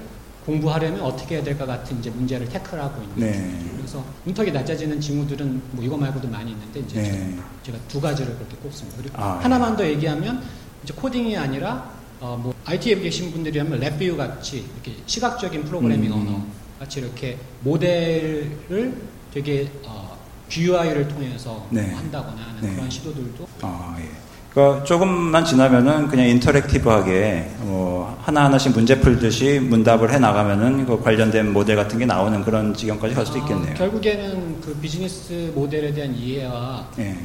공부하려면 0.46 1.02
어떻게 1.02 1.36
해야 1.36 1.44
될까 1.44 1.66
같은 1.66 1.98
이제 1.98 2.10
문제를 2.10 2.48
태클하고 2.50 3.02
있는 3.02 3.16
네. 3.16 3.72
그래서 3.78 4.04
문턱이 4.26 4.52
낮아지는 4.52 5.02
징후들은 5.02 5.62
뭐 5.72 5.84
이거 5.84 5.98
말고도 5.98 6.28
많이 6.28 6.52
있는데 6.52 6.82
이제 6.82 7.02
네. 7.02 7.38
제가 7.64 7.78
두 7.88 8.00
가지를 8.00 8.36
그렇게 8.36 8.56
꼽습니다. 8.58 8.98
그리고 9.02 9.16
아, 9.18 9.40
하나만 9.42 9.76
더 9.76 9.86
얘기하면 9.88 10.44
이제 10.84 10.94
코딩이 10.94 11.36
아니라 11.36 11.95
어, 12.26 12.40
뭐 12.42 12.56
IT에 12.66 12.96
계신 12.96 13.32
분들이 13.32 13.60
하면 13.60 13.80
랩뷰 13.80 14.18
같이 14.18 14.66
이렇게 14.74 15.00
시각적인 15.06 15.64
프로그래밍 15.66 16.12
음. 16.12 16.22
언어 16.28 16.44
같이 16.80 17.00
이렇게 17.00 17.38
모델을 17.62 18.96
되게 19.32 19.70
어, 19.86 20.18
GUI를 20.50 21.08
통해서 21.08 21.68
네. 21.70 21.84
뭐 21.84 22.00
한다거나 22.00 22.42
하는 22.42 22.62
네. 22.62 22.74
그런 22.74 22.90
시도들도 22.90 23.48
아, 23.62 23.96
예. 24.00 24.10
그러니까 24.52 24.84
조금만 24.86 25.46
지나면은 25.46 26.08
그냥 26.08 26.28
인터랙티브하게 26.30 27.58
어, 27.60 28.18
하나하나씩 28.24 28.72
문제 28.72 29.00
풀듯이 29.00 29.60
문답을 29.60 30.12
해 30.12 30.18
나가면은 30.18 30.88
그 30.88 31.00
관련된 31.00 31.54
모델 31.54 31.76
같은 31.76 32.00
게 32.00 32.08
나오는 32.08 32.44
그런 32.44 32.74
지경까지 32.74 33.14
갈 33.14 33.26
수도 33.26 33.38
아, 33.38 33.42
있겠네요. 33.44 33.72
아, 33.72 33.74
결국에는 33.76 34.62
그 34.62 34.74
비즈니스 34.82 35.52
모델에 35.54 35.94
대한 35.94 36.16
이해와 36.16 36.88
네. 36.96 37.16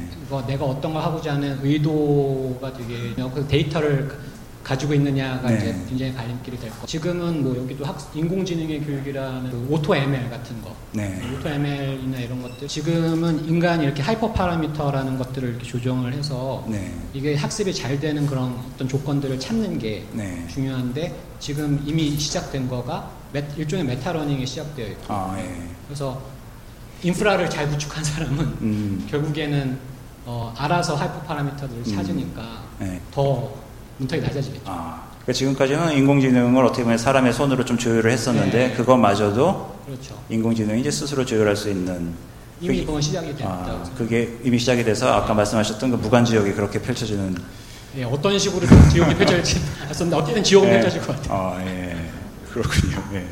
내가 0.45 0.65
어떤 0.65 0.93
걸 0.93 1.01
하고자 1.01 1.33
하는 1.33 1.57
의도가 1.63 2.73
되게 2.73 3.15
그 3.33 3.47
데이터를 3.47 4.11
가지고 4.71 4.93
있느냐가 4.93 5.49
네. 5.49 5.57
이제 5.57 5.75
굉장히 5.89 6.13
갈림길이 6.13 6.57
될 6.57 6.69
거. 6.69 6.85
지금은 6.85 7.43
뭐 7.43 7.57
여기도 7.57 7.83
학, 7.83 8.09
인공지능의 8.15 8.79
교육이라는 8.79 9.51
그 9.51 9.67
Auto 9.69 9.93
ML 9.93 10.29
같은 10.29 10.61
거, 10.61 10.73
네. 10.93 11.19
Auto 11.37 11.49
ML이나 11.49 12.19
이런 12.19 12.41
것들. 12.41 12.69
지금은 12.69 13.49
인간이 13.49 13.83
이렇게 13.83 14.01
hyper 14.01 14.31
parameter라는 14.31 15.17
것들을 15.17 15.49
이렇게 15.49 15.65
조정을 15.65 16.13
해서 16.13 16.65
네. 16.69 16.93
이게 17.13 17.35
학습이 17.35 17.73
잘 17.73 17.99
되는 17.99 18.25
그런 18.25 18.57
어떤 18.73 18.87
조건들을 18.87 19.41
찾는 19.41 19.77
게 19.77 20.05
네. 20.13 20.47
중요한데 20.47 21.19
지금 21.41 21.83
이미 21.85 22.17
시작된 22.17 22.69
거가 22.69 23.11
메, 23.33 23.45
일종의 23.57 23.83
meta 23.83 24.02
learning이 24.02 24.45
시작되어 24.45 24.87
있고. 24.87 25.13
아, 25.13 25.35
예. 25.37 25.67
그래서 25.85 26.21
인프라를 27.03 27.49
잘 27.49 27.67
구축한 27.69 28.05
사람은 28.05 28.39
음. 28.61 29.07
결국에는 29.09 29.77
어, 30.25 30.53
알아서 30.57 30.95
하이퍼 30.95 31.19
파라미터들을 31.23 31.83
음. 31.85 31.95
찾으니까 31.95 32.63
네. 32.79 33.01
더 33.11 33.60
문턱이 34.01 34.21
낮아지겠죠. 34.21 34.63
아, 34.65 35.01
그러니까 35.21 35.33
지금까지는 35.33 35.97
인공지능을 35.97 36.65
어떻게 36.65 36.83
보면 36.83 36.97
사람의 36.97 37.33
손으로 37.33 37.65
좀 37.65 37.77
조율을 37.77 38.11
했었는데 38.11 38.67
네. 38.69 38.73
그것마저도 38.73 39.75
그렇죠. 39.85 40.19
인공지능이 40.29 40.81
이제 40.81 40.89
스스로 40.89 41.23
조율할 41.25 41.55
수 41.55 41.69
있는 41.69 42.13
이미 42.59 42.85
그건 42.85 43.01
시작이 43.01 43.35
됐다. 43.35 43.49
아, 43.49 43.83
그게 43.97 44.37
이미 44.43 44.57
시작이 44.57 44.83
돼서 44.83 45.11
아까 45.11 45.33
말씀하셨던 45.33 45.91
그 45.91 45.95
무간지옥이 45.97 46.53
그렇게 46.53 46.79
펼쳐지는. 46.79 47.35
예, 47.97 48.03
어떤 48.03 48.37
식으로 48.39 48.65
지옥이 48.91 49.15
펼쳐질지 49.15 49.61
알았는데 49.83 50.15
어쨌든 50.15 50.43
지옥은 50.43 50.69
예. 50.69 50.73
펼쳐질 50.73 51.01
것 51.01 51.15
같아요. 51.15 51.37
아, 51.37 51.61
예. 51.65 51.97
그렇군요. 52.51 53.03
예. 53.13 53.25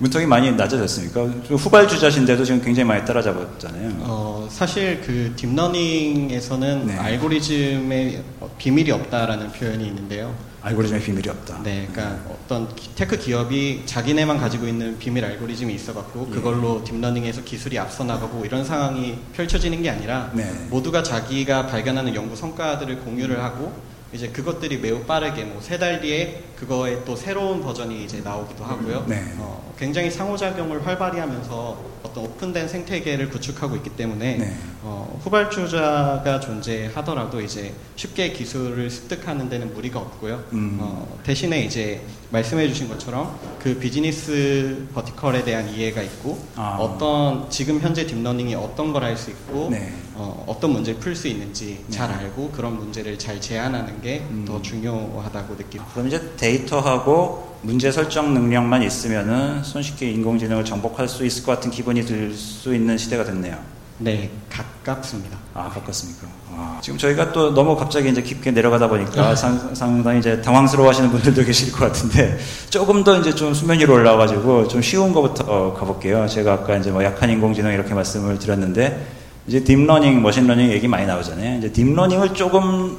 문턱이 0.00 0.24
많이 0.24 0.50
낮아졌으니까 0.52 1.20
후발주자신데도 1.50 2.42
지금 2.44 2.62
굉장히 2.62 2.88
많이 2.88 3.04
따라잡았잖아요. 3.04 3.96
어, 4.00 4.48
사실 4.50 5.02
그 5.04 5.32
딥러닝에서는 5.36 6.86
네. 6.86 6.96
알고리즘에 6.96 8.22
비밀이 8.56 8.90
없다라는 8.92 9.52
표현이 9.52 9.86
있는데요. 9.88 10.34
알고리즘에 10.62 11.00
비밀이 11.00 11.28
없다. 11.28 11.62
네, 11.62 11.86
그러니까 11.92 12.18
어떤 12.30 12.68
테크 12.94 13.18
기업이 13.18 13.82
자기네만 13.84 14.38
가지고 14.38 14.66
있는 14.68 14.98
비밀 14.98 15.22
알고리즘이 15.24 15.74
있어갖고 15.74 16.28
예. 16.30 16.34
그걸로 16.34 16.82
딥러닝에서 16.82 17.42
기술이 17.44 17.78
앞서 17.78 18.02
나가고 18.02 18.44
이런 18.46 18.64
상황이 18.64 19.16
펼쳐지는 19.34 19.82
게 19.82 19.90
아니라 19.90 20.30
네. 20.34 20.50
모두가 20.70 21.02
자기가 21.02 21.66
발견하는 21.66 22.14
연구 22.14 22.34
성과들을 22.36 23.00
공유를 23.00 23.42
하고 23.42 23.72
이제 24.12 24.28
그것들이 24.28 24.78
매우 24.78 25.00
빠르게 25.04 25.44
뭐 25.44 25.60
세 25.62 25.78
달 25.78 26.00
뒤에 26.00 26.42
그거에 26.60 27.02
또 27.06 27.16
새로운 27.16 27.62
버전이 27.62 28.04
이제 28.04 28.20
나오기도 28.20 28.62
하고요. 28.64 29.06
네. 29.08 29.24
어, 29.38 29.72
굉장히 29.78 30.10
상호작용을 30.10 30.86
활발히 30.86 31.18
하면서 31.18 31.78
어떤 32.02 32.24
오픈된 32.24 32.68
생태계를 32.68 33.30
구축하고 33.30 33.76
있기 33.76 33.90
때문에 33.90 34.36
네. 34.36 34.56
어, 34.82 35.18
후발주자가 35.22 36.40
존재하더라도 36.40 37.40
이제 37.40 37.72
쉽게 37.96 38.32
기술을 38.32 38.90
습득하는 38.90 39.48
데는 39.48 39.72
무리가 39.72 40.00
없고요. 40.00 40.44
음. 40.52 40.78
어, 40.80 41.18
대신에 41.24 41.62
이제 41.64 42.02
말씀해 42.30 42.68
주신 42.68 42.88
것처럼 42.88 43.38
그 43.58 43.78
비즈니스 43.78 44.86
vertical에 44.94 45.44
대한 45.44 45.68
이해가 45.68 46.02
있고 46.02 46.38
아. 46.56 46.76
어떤 46.78 47.48
지금 47.50 47.80
현재 47.80 48.06
딥러닝이 48.06 48.54
어떤 48.54 48.92
걸 48.92 49.02
할 49.02 49.16
수 49.16 49.30
있고 49.30 49.68
네. 49.70 49.92
어떤 50.14 50.72
문제를 50.72 51.00
풀 51.00 51.16
수 51.16 51.26
있는지 51.26 51.82
네. 51.86 51.90
잘 51.96 52.10
알고 52.10 52.50
그런 52.50 52.76
문제를 52.76 53.18
잘 53.18 53.40
제안하는 53.40 54.02
게 54.02 54.24
더 54.24 54.56
음. 54.56 54.62
중요하다고 54.62 55.54
느낍니다. 55.54 55.86
그럼 55.94 56.08
이제 56.08 56.20
데이터하고 56.50 57.50
문제 57.62 57.92
설정 57.92 58.32
능력만 58.34 58.82
있으면은 58.82 59.62
손쉽게 59.62 60.10
인공지능을 60.10 60.64
정복할 60.64 61.08
수 61.08 61.24
있을 61.26 61.44
것 61.44 61.52
같은 61.52 61.70
기분이 61.70 62.04
들 62.04 62.34
수 62.34 62.74
있는 62.74 62.96
시대가 62.98 63.24
됐네요. 63.24 63.56
네, 63.98 64.30
가깝습니다. 64.48 65.36
아, 65.52 65.68
가깝습니까? 65.68 66.26
아, 66.52 66.78
지금 66.80 66.98
저희가 66.98 67.32
또 67.32 67.52
너무 67.52 67.76
갑자기 67.76 68.08
이제 68.08 68.22
깊게 68.22 68.50
내려가다 68.50 68.88
보니까 68.88 69.28
아. 69.28 69.34
상, 69.36 69.74
상당히 69.74 70.20
이제 70.20 70.40
당황스러워 70.40 70.88
하시는 70.88 71.10
분들도 71.10 71.44
계실 71.44 71.70
것 71.70 71.80
같은데 71.80 72.38
조금 72.70 73.04
더 73.04 73.18
이제 73.18 73.34
좀 73.34 73.52
수면 73.52 73.78
위로 73.78 73.94
올라와가지고 73.94 74.68
좀 74.68 74.80
쉬운 74.80 75.12
것부터 75.12 75.74
가볼게요. 75.74 76.26
제가 76.26 76.54
아까 76.54 76.76
이제 76.78 76.90
뭐 76.90 77.04
약한 77.04 77.28
인공지능 77.28 77.72
이렇게 77.74 77.92
말씀을 77.92 78.38
드렸는데 78.38 79.06
이제 79.46 79.62
딥러닝, 79.62 80.22
머신러닝 80.22 80.70
얘기 80.70 80.88
많이 80.88 81.06
나오잖아요. 81.06 81.58
이제 81.58 81.70
딥러닝을 81.70 82.32
조금 82.32 82.96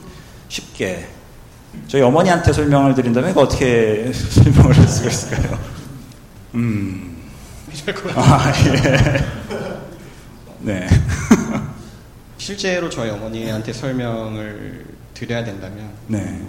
쉽게 0.50 1.08
저희 1.88 2.02
어머니한테 2.02 2.54
설명을 2.54 2.94
드린다면 2.96 3.32
이거 3.32 3.42
어떻게 3.42 4.12
설명을 4.14 4.78
할 4.78 4.88
수가 4.88 5.10
있을까요? 5.10 5.60
음. 6.56 7.18
아, 8.16 8.54
예. 8.66 9.26
네. 10.60 10.88
실제로 12.38 12.90
저희 12.90 13.10
어머니한테 13.10 13.72
설명을 13.72 14.86
드려야 15.14 15.44
된다면 15.44 15.90
네. 16.08 16.42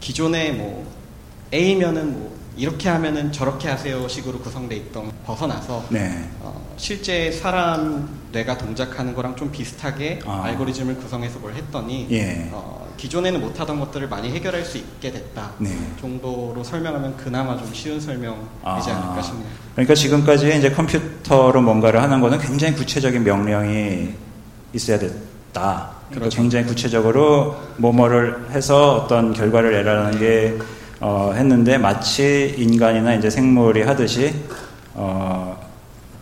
기존에 0.00 0.52
뭐 0.52 0.86
A면은 1.52 2.12
뭐 2.12 2.39
이렇게 2.60 2.90
하면은 2.90 3.32
저렇게 3.32 3.68
하세요 3.68 4.06
식으로 4.06 4.38
구성돼 4.40 4.76
있던 4.76 5.10
벗어나서 5.24 5.82
네. 5.88 6.28
어, 6.40 6.74
실제 6.76 7.32
사람 7.32 8.20
뇌가 8.32 8.58
동작하는 8.58 9.14
거랑 9.14 9.34
좀 9.34 9.50
비슷하게 9.50 10.20
아. 10.26 10.42
알고리즘을 10.44 10.96
구성해서 10.96 11.38
뭘 11.38 11.54
했더니 11.54 12.06
예. 12.10 12.50
어, 12.52 12.86
기존에는 12.98 13.40
못하던 13.40 13.80
것들을 13.80 14.10
많이 14.10 14.30
해결할 14.30 14.62
수 14.62 14.76
있게 14.76 15.10
됐다 15.10 15.52
네. 15.56 15.70
정도로 16.02 16.62
설명하면 16.62 17.16
그나마 17.16 17.56
좀 17.56 17.72
쉬운 17.72 17.98
설명이지 17.98 18.44
아. 18.62 18.74
않을까 18.74 19.22
싶네요. 19.22 19.48
그러니까 19.72 19.94
지금까지 19.94 20.58
이제 20.58 20.70
컴퓨터로 20.70 21.62
뭔가를 21.62 22.02
하는 22.02 22.20
거는 22.20 22.38
굉장히 22.40 22.74
구체적인 22.74 23.24
명령이 23.24 24.12
있어야 24.74 24.98
됐다. 24.98 25.92
그러니까 26.10 26.10
그렇죠. 26.10 26.36
굉장히 26.36 26.66
구체적으로 26.66 27.56
뭐뭐를 27.78 28.50
해서 28.50 28.96
어떤 28.96 29.32
결과를 29.32 29.72
내라는 29.72 30.18
게 30.18 30.58
어, 31.00 31.32
했는데 31.34 31.78
마치 31.78 32.54
인간이나 32.58 33.14
이제 33.14 33.30
생물이 33.30 33.82
하듯이 33.82 34.34
어, 34.94 35.58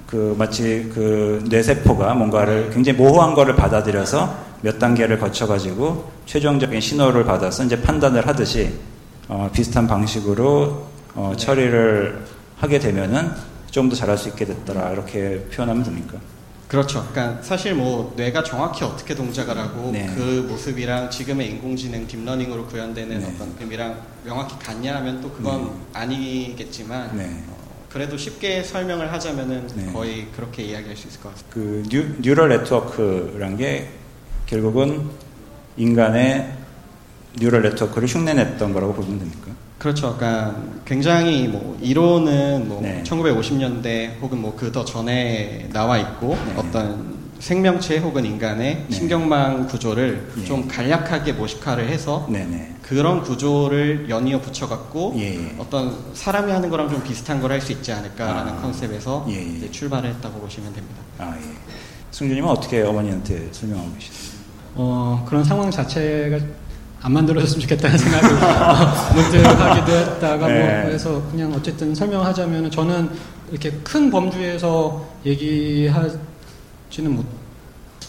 그 0.07 0.35
마치 0.39 0.91
그 0.95 1.45
뇌세포가 1.49 2.15
뭔가를 2.15 2.71
굉장히 2.71 2.97
모호한 2.99 3.35
거를 3.35 3.57
받아들여서 3.57 4.49
몇 4.63 4.79
단계를 4.79 5.19
거쳐가지고 5.19 6.11
최종적인 6.27 6.81
신호를 6.81 7.25
받아서 7.25 7.65
이제 7.65 7.81
판단을 7.81 8.27
하듯이 8.27 8.73
어, 9.29 9.51
비슷한 9.53 9.87
방식으로 9.87 10.87
어, 11.15 11.33
처리를 11.37 12.25
하게 12.57 12.79
되면은 12.79 13.49
좀 13.71 13.89
더 13.89 13.95
잘할 13.95 14.17
수 14.19 14.29
있게 14.31 14.45
됐더라 14.45 14.93
이렇게 14.93 15.45
표현하면 15.53 15.85
됩니까? 15.85 16.19
그렇죠. 16.69 17.07
그러니까 17.11 17.43
사실 17.43 17.75
뭐 17.75 18.13
뇌가 18.17 18.45
정확히 18.45 18.85
어떻게 18.85 19.15
동작을 19.15 19.57
하고 19.57 19.91
네. 19.91 20.07
그 20.15 20.47
모습이랑 20.49 21.11
지금의 21.11 21.51
인공지능 21.51 22.07
딥러닝으로 22.07 22.67
구현되는 22.67 23.19
네. 23.19 23.27
어떤 23.27 23.57
뱀이랑 23.57 23.99
명확히 24.23 24.59
같냐 24.59 24.97
하면 24.97 25.23
또 25.23 25.31
그건 25.31 25.65
네. 25.65 25.71
아니겠지만 25.95 27.17
네. 27.17 27.43
어, 27.49 27.57
그래도 27.89 28.19
쉽게 28.19 28.63
설명을 28.63 29.11
하자면은 29.11 29.67
네. 29.75 29.93
거의 29.93 30.27
그렇게 30.37 30.63
이야기할 30.65 30.95
수 30.95 31.09
있을 31.09 31.21
것 31.21 31.31
같습니다. 31.31 31.55
그 31.55 31.83
뉴, 31.89 32.15
neural 32.21 32.51
network란 32.51 33.57
게 33.57 33.89
결국은 34.45 35.09
인간의 35.79 36.53
뉴럴 37.41 37.63
네트워크를 37.63 38.07
흉내냈던 38.09 38.75
거라고 38.75 38.93
보면 38.93 39.19
됩니까? 39.21 39.53
그렇죠. 39.79 40.17
그러니까 40.17 40.57
굉장히 40.85 41.47
뭐 41.47 41.79
이론은 41.81 42.69
뭐 42.69 42.81
네. 42.83 43.03
1950년대 43.07 44.21
혹은 44.21 44.41
뭐 44.41 44.57
그 44.57 44.73
더 44.73 44.85
전에 44.85 45.69
나와 45.73 45.99
있고 45.99 46.37
네. 46.47 46.55
어떤 46.57 47.17
생명체 47.39 47.99
혹은 47.99 48.25
인간의 48.25 48.85
네. 48.89 48.95
신경망 48.95 49.69
구조를 49.69 50.33
네. 50.35 50.45
좀 50.45 50.67
간략하게 50.67 51.35
모식화를 51.35 51.89
해서 51.89 52.27
네, 52.29 52.45
네. 52.45 52.75
그런 52.83 53.23
구조를 53.23 54.07
연이어 54.11 54.41
붙여갖고 54.41 55.15
예, 55.19 55.35
예. 55.37 55.55
어떤 55.59 55.97
사람이 56.15 56.51
하는 56.51 56.69
거랑 56.71 56.89
좀 56.91 57.01
비슷한 57.05 57.41
걸 57.41 57.53
할 57.53 57.61
수 57.61 57.71
있지 57.71 57.93
않을까라는 57.93 58.55
아, 58.55 58.57
컨셉에서 58.61 59.27
예, 59.29 59.63
예. 59.63 59.71
출발을 59.71 60.11
했다고 60.15 60.41
보시면 60.41 60.73
됩니다. 60.73 60.97
아, 61.19 61.37
예. 61.39 61.43
승준님은 62.11 62.49
어떻게 62.51 62.83
어머니한테 62.83 63.49
설명하고 63.53 63.93
계시나요? 63.95 64.39
어, 64.75 65.25
그런 65.29 65.45
상황 65.45 65.71
자체가 65.71 66.39
안 67.01 67.13
만들어졌으면 67.13 67.61
좋겠다는 67.61 67.97
생각을 67.97 69.15
문득 69.15 69.45
하기도 69.45 69.93
했다가 69.97 70.39
뭐 70.39 70.49
네. 70.49 70.83
뭐 70.83 70.91
해서 70.91 71.23
그냥 71.31 71.53
어쨌든 71.53 71.95
설명하자면 71.95 72.71
저는 72.71 73.11
이렇게 73.51 73.71
큰 73.85 74.11
범주에서 74.11 75.07
얘기하지는 75.25 76.19
못 77.07 77.25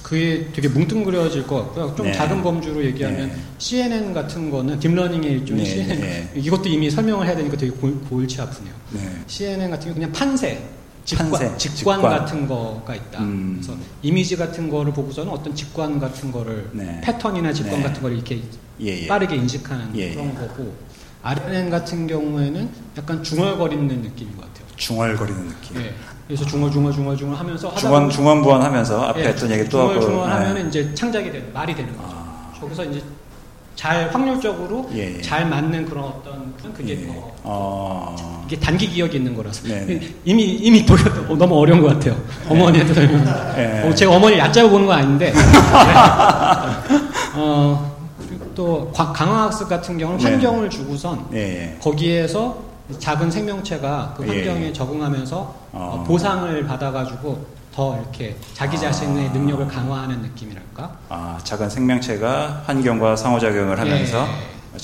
그게 0.01 0.47
되게 0.53 0.67
뭉뚱그려질 0.67 1.45
것 1.45 1.57
같고요. 1.57 1.93
좀 1.95 2.07
네. 2.07 2.13
작은 2.13 2.41
범주로 2.41 2.83
얘기하면 2.83 3.27
네. 3.27 3.35
CNN 3.59 4.13
같은 4.13 4.49
거는 4.49 4.79
딥러닝의 4.79 5.31
일종의 5.33 5.63
네. 5.63 5.69
CNN 5.69 5.99
네. 6.01 6.31
이것도 6.35 6.67
이미 6.67 6.89
설명을 6.89 7.27
해야 7.27 7.35
되니까 7.35 7.55
되게 7.55 7.71
골, 7.71 7.95
골치 8.09 8.41
아프네요. 8.41 8.73
네. 8.91 9.01
CNN 9.27 9.69
같은 9.69 9.85
경우 9.85 9.93
그냥 9.93 10.11
판세 10.11 10.63
직관, 11.05 11.57
직관, 11.57 11.57
직관, 11.57 12.01
같은 12.01 12.47
거가 12.47 12.95
있다. 12.95 13.19
음. 13.19 13.59
그래서 13.61 13.77
이미지 14.01 14.35
같은 14.35 14.69
거를 14.69 14.93
보고서는 14.93 15.31
어떤 15.31 15.55
직관 15.55 15.99
같은 15.99 16.31
거를 16.31 16.69
네. 16.73 17.01
패턴이나 17.03 17.51
직관 17.51 17.79
네. 17.79 17.83
같은 17.83 18.01
걸 18.01 18.13
이렇게 18.13 18.41
예, 18.81 19.03
예. 19.03 19.07
빠르게 19.07 19.35
인식하는 19.35 19.95
예, 19.95 20.13
그런 20.13 20.29
예. 20.29 20.33
거고 20.33 20.73
RNN 21.21 21.69
같은 21.69 22.07
경우에는 22.07 22.69
약간 22.97 23.23
중얼거리는 23.23 23.87
느낌인 23.87 24.35
것 24.37 24.45
같아요. 24.45 24.67
중얼거리는 24.77 25.47
느낌. 25.47 25.81
예. 25.81 25.93
그래서 26.27 26.45
중얼중얼 26.45 26.93
중얼중얼 26.93 27.35
하면서 27.35 27.73
중원 27.75 28.09
중원부원 28.09 28.61
하면서 28.61 29.01
앞에 29.01 29.21
예. 29.21 29.27
했던 29.29 29.51
얘기 29.51 29.67
또 29.67 29.81
하고 29.81 29.99
중얼중얼 29.99 30.31
하면 30.31 30.55
네. 30.55 30.67
이제 30.67 30.93
창작이 30.93 31.31
되는 31.31 31.51
말이 31.51 31.75
되는 31.75 31.95
거죠. 31.97 32.09
아. 32.11 32.53
저기서 32.59 32.85
이제 32.85 33.03
잘 33.79 34.13
확률적으로 34.13 34.89
예, 34.93 35.15
예. 35.15 35.21
잘 35.21 35.47
맞는 35.47 35.85
그런 35.85 36.03
어떤 36.03 36.53
그게 36.75 37.01
예. 37.01 37.07
더 37.07 37.13
어... 37.43 38.43
이게 38.45 38.59
단기 38.59 38.89
기억이 38.89 39.15
있는 39.15 39.33
거라서 39.33 39.69
네네. 39.69 39.85
네. 39.85 40.13
이미 40.25 40.55
이미 40.55 40.85
도, 40.85 40.95
어, 41.29 41.35
너무 41.39 41.57
어려운 41.57 41.81
것 41.81 41.93
같아요. 41.93 42.13
네. 42.13 42.49
어머니한테 42.49 42.93
설명. 42.93 43.23
네. 43.55 43.87
어, 43.87 43.95
제가 43.95 44.13
어머니 44.13 44.37
얕잡아 44.37 44.67
보는 44.67 44.85
건 44.85 44.97
아닌데. 44.97 45.31
어, 47.35 47.95
그리고 48.27 48.53
또 48.53 48.91
강화학습 48.91 49.69
같은 49.69 49.97
경우는 49.97 50.25
네. 50.25 50.31
환경을 50.31 50.69
주고선 50.69 51.27
네. 51.31 51.77
거기에서 51.81 52.61
작은 52.99 53.31
생명체가 53.31 54.15
그 54.17 54.27
환경에 54.27 54.65
예. 54.65 54.73
적응하면서 54.73 55.55
어. 55.71 56.03
보상을 56.05 56.65
받아가지고 56.65 57.58
더 57.79 57.95
이렇게 57.97 58.35
자기 58.53 58.77
자신의 58.77 59.29
아. 59.29 59.31
능력을 59.31 59.65
강화하는 59.69 60.21
느낌이랄까? 60.21 60.91
아, 61.07 61.39
작은 61.41 61.69
생명체가 61.69 62.63
환경과 62.65 63.15
상호작용을 63.15 63.79
하면서 63.79 64.27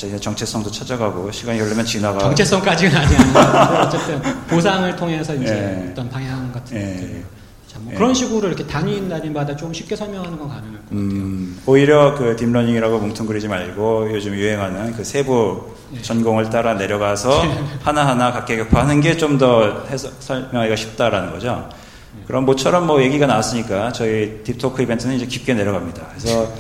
예. 0.06 0.18
정체성도 0.18 0.72
찾아가고 0.72 1.30
시간이 1.30 1.60
흐르면 1.60 1.84
지나가. 1.84 2.20
정체성까지는 2.20 2.96
아니야. 2.96 3.82
어쨌든 3.86 4.22
보상을 4.48 4.96
통해서 4.96 5.36
이제 5.36 5.84
예. 5.86 5.92
어떤 5.92 6.10
방향 6.10 6.50
같은 6.54 6.78
예. 6.78 6.94
것들. 6.94 7.26
뭐 7.80 7.92
예. 7.92 7.98
그런 7.98 8.14
식으로 8.14 8.48
이렇게 8.48 8.66
단위 8.66 9.10
단위마다 9.10 9.54
좀 9.58 9.74
쉽게 9.74 9.94
설명하는 9.98 10.40
건 10.40 10.48
가능할 10.48 10.72
것 10.76 10.82
같아요. 10.84 10.98
음, 10.98 11.60
오히려 11.66 12.16
그 12.16 12.38
딥러닝이라고 12.38 13.00
뭉뚱그리지 13.00 13.50
말고 13.50 14.14
요즘 14.14 14.34
유행하는 14.36 14.94
그 14.94 15.04
세부 15.04 15.76
예. 15.98 16.02
전공을 16.02 16.50
따라 16.50 16.76
내려가서 16.76 17.44
하나하나 17.84 18.32
각계격파하는 18.32 19.02
게 19.02 19.18
좀 19.18 19.38
더 19.38 19.84
설명하기가 20.22 20.78
쉽다라는 20.78 21.32
거죠. 21.32 21.68
그럼 22.28 22.46
모처럼 22.46 22.88
뭐 22.88 23.02
얘기가 23.02 23.26
나왔으니까 23.28 23.92
저희 23.92 24.42
딥토크 24.44 24.82
이벤트는 24.82 25.16
이제 25.16 25.26
깊게 25.26 25.54
내려갑니다. 25.54 26.08
그래서 26.10 26.52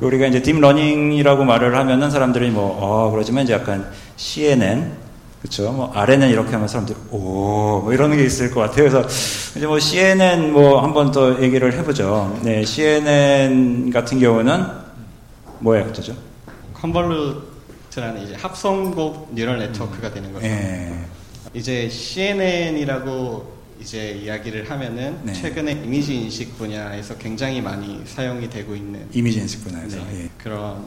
우리가 0.00 0.26
이제 0.26 0.42
딥러닝이라고 0.42 1.44
말을 1.44 1.76
하면은 1.76 2.10
사람들이 2.10 2.50
뭐, 2.50 2.78
어, 2.80 3.10
그러지만 3.10 3.44
이제 3.44 3.52
약간 3.52 3.88
CNN, 4.16 4.92
그쵸. 5.40 5.70
뭐, 5.72 5.92
RNN 5.94 6.30
이렇게 6.30 6.50
하면 6.52 6.66
사람들이, 6.68 6.98
오, 7.10 7.80
뭐 7.84 7.92
이러는 7.92 8.16
게 8.16 8.24
있을 8.24 8.50
것 8.50 8.60
같아요. 8.60 8.88
그래서 8.90 9.02
이제 9.56 9.66
뭐 9.66 9.78
CNN 9.78 10.52
뭐 10.52 10.80
한 10.80 10.92
번 10.92 11.12
더 11.12 11.40
얘기를 11.42 11.72
해보죠. 11.74 12.38
네, 12.42 12.64
CNN 12.64 13.90
같은 13.92 14.18
경우는 14.20 14.64
뭐예요, 15.60 15.86
그죠? 15.86 16.14
convolute라는 16.74 18.22
이제 18.24 18.34
합성곱 18.34 19.30
neural 19.34 19.58
network가 19.58 20.12
되는 20.12 20.32
거죠. 20.32 20.46
네. 20.46 20.92
이제 21.54 21.88
CNN이라고 21.88 23.52
이제 23.84 24.12
이야기를 24.12 24.70
하면은 24.70 25.18
네. 25.24 25.34
최근에 25.34 25.72
이미지 25.72 26.14
인식 26.14 26.56
분야에서 26.56 27.18
굉장히 27.18 27.60
많이 27.60 28.00
사용이 28.06 28.48
되고 28.48 28.74
있는 28.74 29.06
이미지 29.12 29.40
인식 29.40 29.62
분야에서 29.62 29.98
네, 29.98 30.22
예. 30.22 30.30
그런 30.38 30.86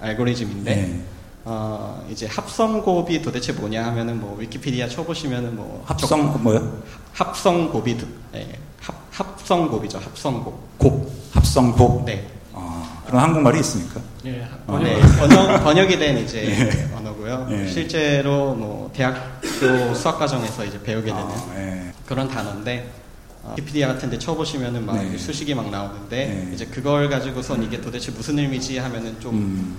알고리즘인데 0.00 0.74
네. 0.74 1.00
어, 1.44 2.04
이제 2.10 2.26
합성곱이 2.26 3.22
도대체 3.22 3.52
뭐냐 3.52 3.86
하면은 3.86 4.20
뭐 4.20 4.36
위키피디아 4.36 4.88
쳐보시면은 4.88 5.54
뭐 5.54 5.84
합성 5.86 6.32
적, 6.32 6.42
뭐요? 6.42 6.82
합성곱이 7.12 7.98
네, 8.32 8.58
합, 8.80 8.96
합성곱이죠 9.12 9.98
합성곱 9.98 10.78
곱 10.78 11.12
합성곱 11.30 12.04
네 12.04 12.26
아, 12.28 12.33
그런 13.14 13.22
한국말이 13.28 13.60
있습니까? 13.60 14.00
네, 14.24 14.44
번역, 14.66 14.82
네, 14.88 15.00
번역, 15.18 15.62
번역 15.62 15.90
이 15.92 15.98
된 15.98 16.18
이제 16.18 16.42
네. 16.42 16.90
언어고요. 16.98 17.46
네. 17.48 17.68
실제로 17.70 18.56
뭐 18.56 18.90
대학교 18.92 19.94
수학 19.94 20.18
과정에서 20.18 20.64
이제 20.64 20.82
배우게 20.82 21.06
되는 21.12 21.22
아, 21.22 21.52
네. 21.54 21.92
그런 22.06 22.28
단어인데 22.28 22.90
위키피디아 23.54 23.86
같은 23.86 24.10
데 24.10 24.18
쳐보시면은 24.18 24.84
막 24.84 24.96
네. 24.96 25.16
수식이 25.16 25.54
막 25.54 25.70
나오는데 25.70 26.26
네. 26.26 26.50
이제 26.52 26.66
그걸 26.66 27.08
가지고선 27.08 27.62
이게 27.62 27.80
도대체 27.80 28.10
무슨 28.10 28.36
의미지 28.40 28.78
하면은 28.78 29.20
좀 29.20 29.34
음. 29.36 29.76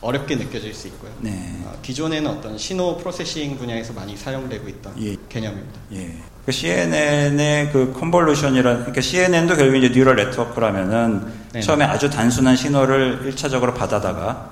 어렵게 0.00 0.36
느껴질 0.36 0.72
수 0.72 0.86
있고요. 0.86 1.10
네. 1.18 1.60
어, 1.64 1.74
기존에는 1.82 2.30
어떤 2.30 2.56
신호 2.56 2.96
processing 2.98 3.58
분야에서 3.58 3.94
많이 3.94 4.16
사용되고 4.16 4.68
있던 4.68 4.94
예. 5.02 5.16
개념입니다. 5.28 5.80
예. 6.46 6.52
그 6.52 6.52
CNN의 6.52 7.70
그 7.72 7.92
convolution이란, 7.98 8.78
그러니까 8.78 9.00
CNN도 9.00 9.56
결국 9.56 9.76
이제 9.76 9.88
neural 9.88 10.16
network라면은 10.16 11.26
네. 11.52 11.60
처음에 11.60 11.84
아주 11.84 12.08
단순한 12.08 12.54
신호를 12.56 13.32
1차적으로 13.32 13.74
받아다가 13.74 14.50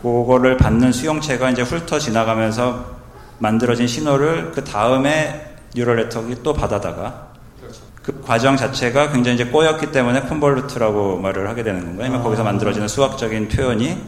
그거를 0.00 0.56
받는 0.56 0.92
수용체가 0.92 1.50
이제 1.50 1.62
훑어 1.62 1.98
지나가면서 1.98 2.98
만들어진 3.38 3.86
신호를 3.86 4.52
그 4.52 4.62
다음에 4.62 5.56
neural 5.74 5.96
network가 5.96 6.42
또 6.42 6.52
받아다가 6.52 7.28
그렇죠. 7.60 7.80
그 8.02 8.20
과정 8.22 8.56
자체가 8.56 9.10
굉장히 9.10 9.34
이제 9.36 9.44
꼬였기 9.46 9.90
때문에 9.92 10.22
convolute라고 10.22 11.18
말을 11.18 11.48
하게 11.48 11.62
되는 11.62 11.80
건가요? 11.80 12.04
아니면 12.04 12.20
아, 12.20 12.24
거기서 12.24 12.44
만들어지는 12.44 12.88
수학적인 12.88 13.48
표현이 13.48 13.98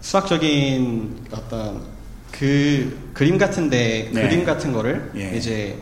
수학적인 0.00 1.26
어떤 1.32 1.80
그 2.32 3.10
그림 3.14 3.38
같은데 3.38 4.10
네. 4.12 4.22
그림 4.22 4.44
같은 4.44 4.72
거를 4.72 5.10
예. 5.16 5.36
이제 5.36 5.76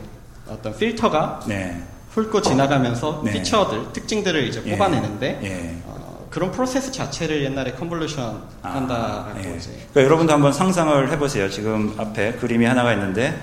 어떤 0.49 0.77
필터가 0.77 1.41
네. 1.47 1.83
훑고 2.11 2.41
지나가면서 2.41 3.23
네. 3.25 3.33
feature들 3.33 3.93
특징들을 3.93 4.49
이제 4.49 4.63
예. 4.67 4.73
뽑아내는데 4.73 5.41
예. 5.43 5.77
어, 5.87 6.27
그런 6.31 6.51
프로세스 6.51 6.93
자체를 6.93 7.45
옛날에 7.45 7.73
convolution 7.73 8.43
아, 8.63 8.69
한다라고 8.69 9.39
예. 9.45 9.57
이제 9.57 9.71
그러니까 9.93 10.03
여러분도 10.03 10.33
한번 10.33 10.53
상상을 10.53 11.13
해보세요. 11.13 11.51
지금 11.51 11.95
앞에 11.99 12.33
그림이 12.35 12.65
하나가 12.65 12.93
있는데 12.95 13.35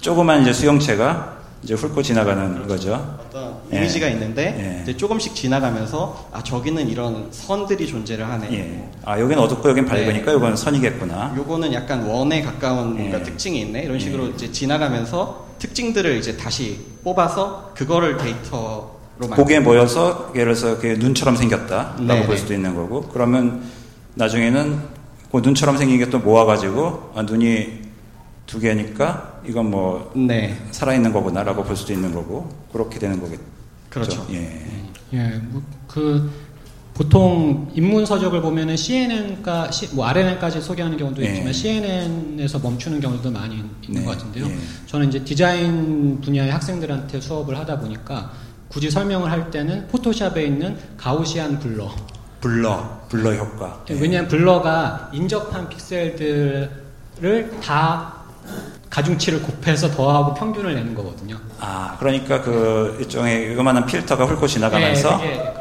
조그만 0.00 0.42
이제 0.42 0.52
수용체가 0.52 1.42
이제 1.62 1.74
훑고 1.74 2.02
지나가는 2.02 2.66
거죠. 2.66 3.18
어떤 3.20 3.56
예. 3.72 3.76
이미지가 3.76 4.08
있는데 4.08 4.56
예. 4.58 4.82
이제 4.82 4.96
조금씩 4.96 5.34
지나가면서 5.34 6.28
아 6.32 6.42
저기는 6.42 6.88
이런 6.88 7.28
선들이 7.30 7.86
존재를 7.86 8.26
하네. 8.28 8.52
예. 8.52 8.88
아 9.04 9.20
여기는 9.20 9.40
어둡고 9.42 9.68
여긴 9.68 9.86
밝으니까 9.86 10.32
네. 10.32 10.36
이건 10.36 10.56
선이겠구나. 10.56 11.34
요거는 11.36 11.72
약간 11.72 12.04
원에 12.04 12.42
가까운 12.42 12.96
뭔가 12.96 13.20
예. 13.20 13.22
특징이 13.22 13.60
있네. 13.60 13.82
이런 13.82 13.98
식으로 13.98 14.26
예. 14.26 14.30
이제 14.30 14.50
지나가면서 14.50 15.51
특징들을 15.62 16.16
이제 16.16 16.36
다시 16.36 16.80
뽑아서 17.04 17.72
그거를 17.76 18.16
데이터로 18.16 18.90
고기에 19.36 19.60
모여서 19.60 20.32
예를 20.34 20.54
들어서 20.54 20.76
그게 20.76 20.94
눈처럼 20.94 21.36
생겼다라고 21.36 22.02
네. 22.04 22.26
볼 22.26 22.36
수도 22.36 22.52
있는 22.52 22.74
거고 22.74 23.02
그러면 23.02 23.62
나중에는 24.14 24.80
그 25.30 25.38
눈처럼 25.38 25.76
생긴 25.78 25.98
게 25.98 26.10
또 26.10 26.18
모아가지고 26.18 27.12
아, 27.14 27.22
눈이 27.22 27.80
두 28.46 28.58
개니까 28.58 29.40
이건 29.46 29.70
뭐 29.70 30.10
네. 30.16 30.58
살아있는 30.72 31.12
거구나라고 31.12 31.62
볼 31.62 31.76
수도 31.76 31.92
있는 31.92 32.12
거고 32.12 32.48
그렇게 32.72 32.98
되는 32.98 33.20
거겠죠. 33.20 33.42
그렇죠. 33.88 34.26
예. 34.32 34.60
예, 35.12 35.40
뭐 35.50 35.62
그 35.86 36.30
보통 36.94 37.70
인문 37.74 38.04
서적을 38.04 38.42
보면은 38.42 38.76
CNN과 38.76 39.70
뭐 39.92 40.06
RNN까지 40.06 40.60
소개하는 40.60 40.98
경우도 40.98 41.22
예. 41.22 41.28
있지만 41.28 41.52
CNN에서 41.52 42.58
멈추는 42.58 43.00
경우도 43.00 43.30
많이 43.30 43.56
있는 43.56 43.72
네. 43.88 44.04
것 44.04 44.10
같은데요. 44.12 44.46
예. 44.46 44.58
저는 44.86 45.08
이제 45.08 45.24
디자인 45.24 46.20
분야의 46.20 46.52
학생들한테 46.52 47.20
수업을 47.20 47.58
하다 47.58 47.78
보니까 47.78 48.32
굳이 48.68 48.90
설명을 48.90 49.30
할 49.30 49.50
때는 49.50 49.88
포토샵에 49.88 50.44
있는 50.44 50.76
가우시안 50.96 51.58
블러 51.58 51.90
블러 52.40 53.00
블러 53.08 53.32
효과. 53.34 53.82
예. 53.90 53.94
왜냐하면 53.94 54.28
블러가 54.28 55.10
인접한 55.12 55.68
픽셀들을 55.70 56.70
다 57.62 58.22
가중치를 58.90 59.40
곱해서 59.40 59.90
더하고 59.90 60.34
평균을 60.34 60.74
내는 60.74 60.94
거거든요. 60.94 61.38
아, 61.58 61.96
그러니까 61.98 62.42
그 62.42 62.98
일종의 63.00 63.54
요만한 63.54 63.86
필터가 63.86 64.26
훑고 64.26 64.46
지나가면서 64.46 65.16
네, 65.16 65.28
네. 65.28 65.51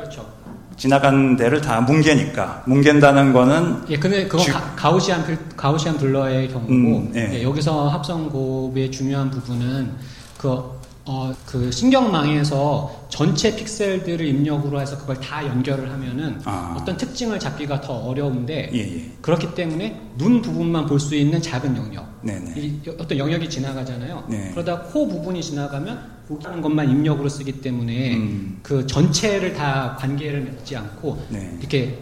지나간 0.82 1.36
데를 1.36 1.62
다 1.62 1.80
뭉개니까 1.80 2.64
뭉갠다는 2.66 3.34
거는 3.34 3.84
예, 3.90 4.00
근데 4.00 4.28
그건 4.28 4.48
주... 4.48 4.52
가, 4.52 4.90
우시안 4.90 5.24
가우시안 5.56 5.96
블러의 5.96 6.48
경우고 6.48 6.72
음, 6.74 7.12
예. 7.14 7.36
예, 7.36 7.44
여기서 7.44 7.88
합성 7.88 8.28
곱의 8.28 8.90
중요한 8.90 9.30
부분은 9.30 9.92
그 10.40 10.81
어, 11.06 11.34
그 11.48 11.72
신경망에서 11.72 13.08
전체 13.10 13.56
픽셀들을 13.56 14.24
입력으로 14.26 14.80
해서 14.80 14.98
그걸 14.98 15.20
다 15.20 15.44
연결을 15.46 15.92
하면은 15.92 16.40
아. 16.46 16.78
어떤 16.80 16.96
특징을 16.96 17.40
잡기가 17.40 17.82
더 17.82 17.94
어려운데 17.94 18.70
예, 18.72 18.80
예. 18.80 19.12
그렇기 19.22 19.56
때문에 19.56 20.00
눈 20.18 20.42
부분만 20.42 20.86
볼 20.86 21.00
수 21.00 21.16
있는 21.16 21.42
작은 21.42 21.76
영역 21.76 22.08
이, 22.56 22.80
어떤 23.00 23.18
영역이 23.18 23.50
지나가잖아요. 23.50 24.26
네. 24.30 24.50
그러다 24.52 24.84
코 24.84 25.08
부분이 25.08 25.42
지나가면 25.42 26.22
보기하는 26.28 26.62
것만 26.62 26.90
입력으로 26.90 27.28
쓰기 27.28 27.54
때문에 27.62 28.16
음. 28.18 28.60
그 28.62 28.86
전체를 28.86 29.54
다 29.54 29.96
관계를 30.00 30.42
맺지 30.42 30.76
않고 30.76 31.26
네. 31.30 31.58
이렇게 31.60 31.98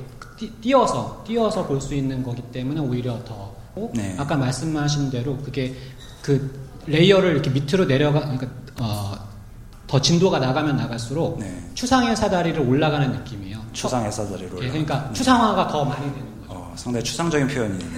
띄어서 0.62 1.24
띄어서 1.26 1.66
볼 1.68 1.80
수 1.80 1.96
있는 1.96 2.22
거기 2.22 2.42
때문에 2.42 2.82
오히려 2.82 3.24
더 3.24 3.56
네. 3.96 4.16
아까 4.18 4.36
말씀하신 4.36 5.10
대로 5.10 5.38
그게 5.38 5.74
그 6.22 6.52
layer를 6.86 7.32
이렇게 7.32 7.50
밑으로 7.50 7.88
내려가 7.88 8.20
그러니까 8.22 8.48
어, 8.80 9.16
더 9.88 10.00
진도가 10.00 10.40
나가면 10.40 10.78
나갈수록 10.78 11.40
네. 11.40 11.52
추상의 11.74 12.16
사다리를 12.16 12.60
올라가는 12.62 13.12
느낌이에요. 13.12 13.60
추상의 13.74 14.12
사다리로. 14.12 14.64
예, 14.64 14.70
그러니까 14.70 15.08
네. 15.08 15.14
추상화가 15.14 15.68
더 15.68 15.84
많이 15.84 16.02
되는 16.14 16.42
거죠. 16.42 16.48
어, 16.50 16.74
상당히 16.76 17.04
추상적인 17.04 17.48
표현이네요. 17.48 17.90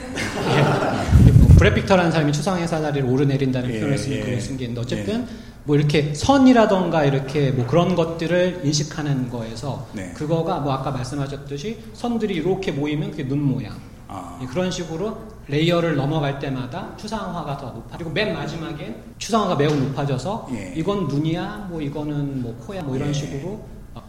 예, 1.28 1.32
뭐 1.34 1.48
브렛 1.58 1.76
빅터라는 1.76 2.12
사람이 2.12 2.32
추상의 2.32 2.68
사다리를 2.68 3.08
오르내린다는 3.08 3.74
예, 3.74 3.80
표현을 3.80 3.98
쓰니 3.98 4.16
예, 4.16 4.20
그걸 4.22 4.42
쓴게 4.42 4.66
있는데 4.66 4.82
어쨌든 4.82 5.22
예. 5.22 5.28
뭐 5.64 5.76
이렇게 5.76 6.14
선이라던가 6.16 7.04
이렇게 7.04 7.52
뭐 7.52 7.68
그런 7.68 7.96
것들을 7.96 8.62
인식하는 8.64 9.30
거에서 9.30 9.88
네. 9.94 10.12
그거가 10.16 10.60
뭐 10.60 10.74
아까 10.74 10.92
말씀하셨듯이 10.92 11.78
선들이 11.94 12.36
이렇게 12.36 12.72
모이면 12.72 13.12
그게 13.12 13.28
눈 13.28 13.42
모양. 13.42 13.74
아. 14.08 14.40
예, 14.42 14.46
그런 14.46 14.72
식으로 14.72 15.18
layer를 15.48 15.96
넘어갈 15.96 16.40
때마다 16.40 16.96
추상화가 16.98 17.58
더 17.58 17.68
높아. 17.72 17.98
그리고 17.98 18.12
맨 18.12 18.34
마지막엔 18.34 18.96
추상화가 19.18 19.56
매우 19.56 19.74
높아져서 19.76 20.50
예. 20.54 20.74
이건 20.76 21.08
눈이야, 21.08 21.68
뭐 21.70 21.82
이거는 21.82 22.42
뭐 22.42 22.56
코야, 22.66 22.82
뭐 22.84 22.96
이런 22.96 23.10
예. 23.10 23.14
식으로 23.14 23.64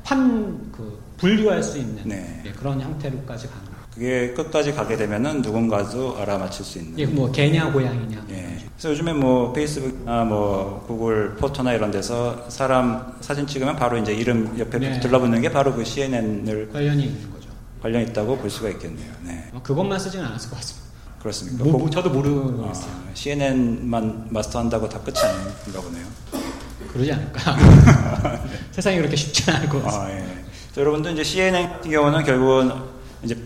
판 0.04 0.60
그 0.72 1.00
분류할 1.16 1.62
수 1.62 1.78
있는 1.78 2.02
네. 2.04 2.42
예, 2.46 2.50
그런 2.50 2.80
형태로까지 2.80 3.46
가는. 3.48 3.62
그게 3.94 4.32
끝까지 4.32 4.72
가게 4.72 4.96
되면은 4.96 5.42
누군가도 5.42 6.16
알아맞힐 6.18 6.64
수 6.64 6.78
있는. 6.78 6.98
예, 6.98 7.06
뭐 7.06 7.30
개냐 7.30 7.70
고양이냐. 7.70 8.24
예. 8.30 8.58
그래서 8.74 8.90
요즘에 8.90 9.12
뭐 9.12 9.52
페이스북이나 9.52 10.24
뭐 10.24 10.82
구글 10.86 11.34
포토나 11.36 11.74
이런 11.74 11.90
데서 11.90 12.48
사람 12.48 13.14
사진 13.20 13.46
찍으면 13.46 13.76
바로 13.76 13.98
이제 13.98 14.12
이름 14.14 14.58
옆에 14.58 14.78
네. 14.78 14.98
들러붙는 15.00 15.42
게 15.42 15.50
바로 15.52 15.74
그 15.74 15.84
CNN을 15.84 16.70
관련이 16.72 17.04
있는 17.04 17.30
거죠. 17.30 17.48
관련 17.82 18.02
있다고 18.02 18.38
볼 18.38 18.48
수가 18.50 18.70
있겠네요. 18.70 19.12
네. 19.24 19.50
그것만 19.62 19.98
쓰지는 19.98 20.24
않았을 20.24 20.50
것 20.50 20.56
같습니다. 20.56 20.81
그렇습니까? 21.22 21.64
뭐, 21.64 21.78
뭐, 21.78 21.88
저도 21.88 22.10
모르겠어요. 22.10 22.90
아, 22.90 23.14
CNN만 23.14 24.26
마스터한다고 24.30 24.88
다 24.88 24.98
끝이 25.00 25.18
아닌가 25.18 25.80
보네요. 25.80 26.04
그러지 26.92 27.12
않을까? 27.12 27.56
네. 27.56 28.42
세상이 28.72 28.96
그렇게 28.96 29.14
쉽지 29.14 29.48
않을 29.50 29.68
것 29.68 29.84
같습니다. 29.84 30.12
아, 30.12 30.18
예. 30.18 30.24
여러분들 30.76 31.12
이제 31.12 31.22
CNN 31.22 31.68
같은 31.68 31.90
경우는 31.90 32.24
결국은 32.24 32.72
이제 33.22 33.36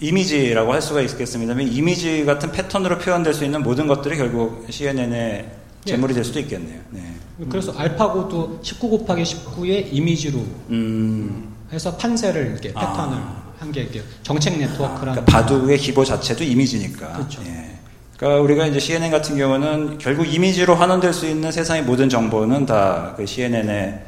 이미지라고 0.00 0.72
할 0.72 0.80
수가 0.80 1.02
있겠습니다만 1.02 1.68
이미지 1.68 2.24
같은 2.24 2.52
패턴으로 2.52 2.98
표현될 2.98 3.34
수 3.34 3.44
있는 3.44 3.62
모든 3.62 3.86
것들이 3.86 4.16
결국 4.16 4.66
CNN의 4.70 5.50
재물이 5.84 6.14
될 6.14 6.24
수도 6.24 6.40
있겠네요. 6.40 6.80
네. 6.90 7.14
그래서 7.50 7.72
음. 7.72 7.78
알파고도 7.78 8.60
19 8.62 8.88
곱하기 8.90 9.22
19의 9.22 9.88
이미지로 9.90 10.38
음. 10.70 11.54
해서 11.70 11.96
판세를 11.96 12.46
이렇게 12.52 12.72
아. 12.74 12.80
패턴을 12.80 13.18
아. 13.18 13.45
한게 13.58 13.88
정책 14.22 14.58
네트워크라는. 14.58 15.00
그러니까 15.00 15.24
바둑의 15.24 15.78
기보 15.78 16.04
자체도 16.04 16.44
이미지니까. 16.44 17.12
그렇죠. 17.14 17.42
예. 17.46 17.76
그러니까 18.16 18.42
우리가 18.42 18.66
이제 18.66 18.78
CNN 18.80 19.10
같은 19.10 19.36
경우는 19.36 19.98
결국 19.98 20.24
이미지로 20.26 20.74
환원될 20.74 21.12
수 21.12 21.26
있는 21.26 21.52
세상의 21.52 21.82
모든 21.84 22.08
정보는 22.08 22.64
다 22.66 23.14
그 23.16 23.26
CNN을 23.26 24.02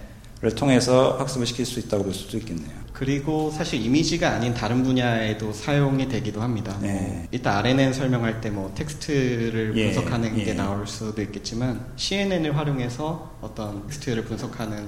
통해서 0.57 1.17
학습을 1.19 1.47
시킬 1.47 1.67
수 1.67 1.79
있다고 1.81 2.05
볼 2.05 2.15
수도 2.15 2.37
있겠네요. 2.39 2.79
그리고 2.93 3.51
사실 3.53 3.81
이미지가 3.81 4.29
아닌 4.31 4.55
다른 4.55 4.83
분야에도 4.83 5.53
사용이 5.53 6.09
되기도 6.09 6.41
합니다. 6.43 6.77
네. 6.81 6.93
뭐 6.93 7.27
일단 7.31 7.57
RNN 7.59 7.93
설명할 7.93 8.41
때 8.41 8.51
뭐 8.51 8.73
텍스트를 8.75 9.73
예, 9.77 9.93
분석하는 9.93 10.39
예. 10.39 10.45
게 10.45 10.55
나올 10.55 10.87
수도 10.87 11.23
있겠지만 11.23 11.81
CNN을 11.97 12.57
활용해서 12.57 13.37
어떤 13.41 13.87
텍스트를 13.87 14.25
분석하는 14.25 14.85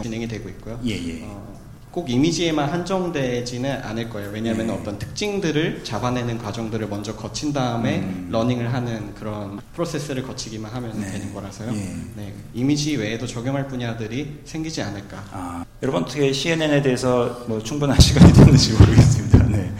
진행이 0.00 0.28
되고 0.28 0.48
있고요. 0.50 0.78
예, 0.86 0.90
예. 0.92 1.22
어, 1.24 1.58
꼭 1.90 2.10
이미지에만 2.10 2.68
한정되지는 2.68 3.82
않을 3.82 4.10
거예요. 4.10 4.30
왜냐하면 4.32 4.66
네. 4.66 4.72
어떤 4.72 4.98
특징들을 4.98 5.84
잡아내는 5.84 6.38
과정들을 6.38 6.86
먼저 6.88 7.14
거친 7.16 7.52
다음에 7.52 8.00
음. 8.00 8.28
learning을 8.30 8.72
하는 8.72 9.14
그런 9.14 9.58
프로세스를 9.74 10.22
거치기만 10.24 10.70
하면 10.70 11.00
네. 11.00 11.10
되는 11.12 11.32
거라서요. 11.32 11.72
예. 11.72 11.96
네. 12.16 12.34
이미지 12.54 12.96
외에도 12.96 13.26
적용할 13.26 13.66
분야들이 13.68 14.40
생기지 14.44 14.82
않을까. 14.82 15.24
아, 15.32 15.64
여러분 15.82 16.02
어떻게 16.02 16.30
CNN에 16.32 16.82
대해서 16.82 17.44
뭐 17.48 17.62
충분한 17.62 17.98
시간이 18.00 18.32
됐는지 18.32 18.72
모르겠습니다. 18.74 19.44
네. 19.44 19.72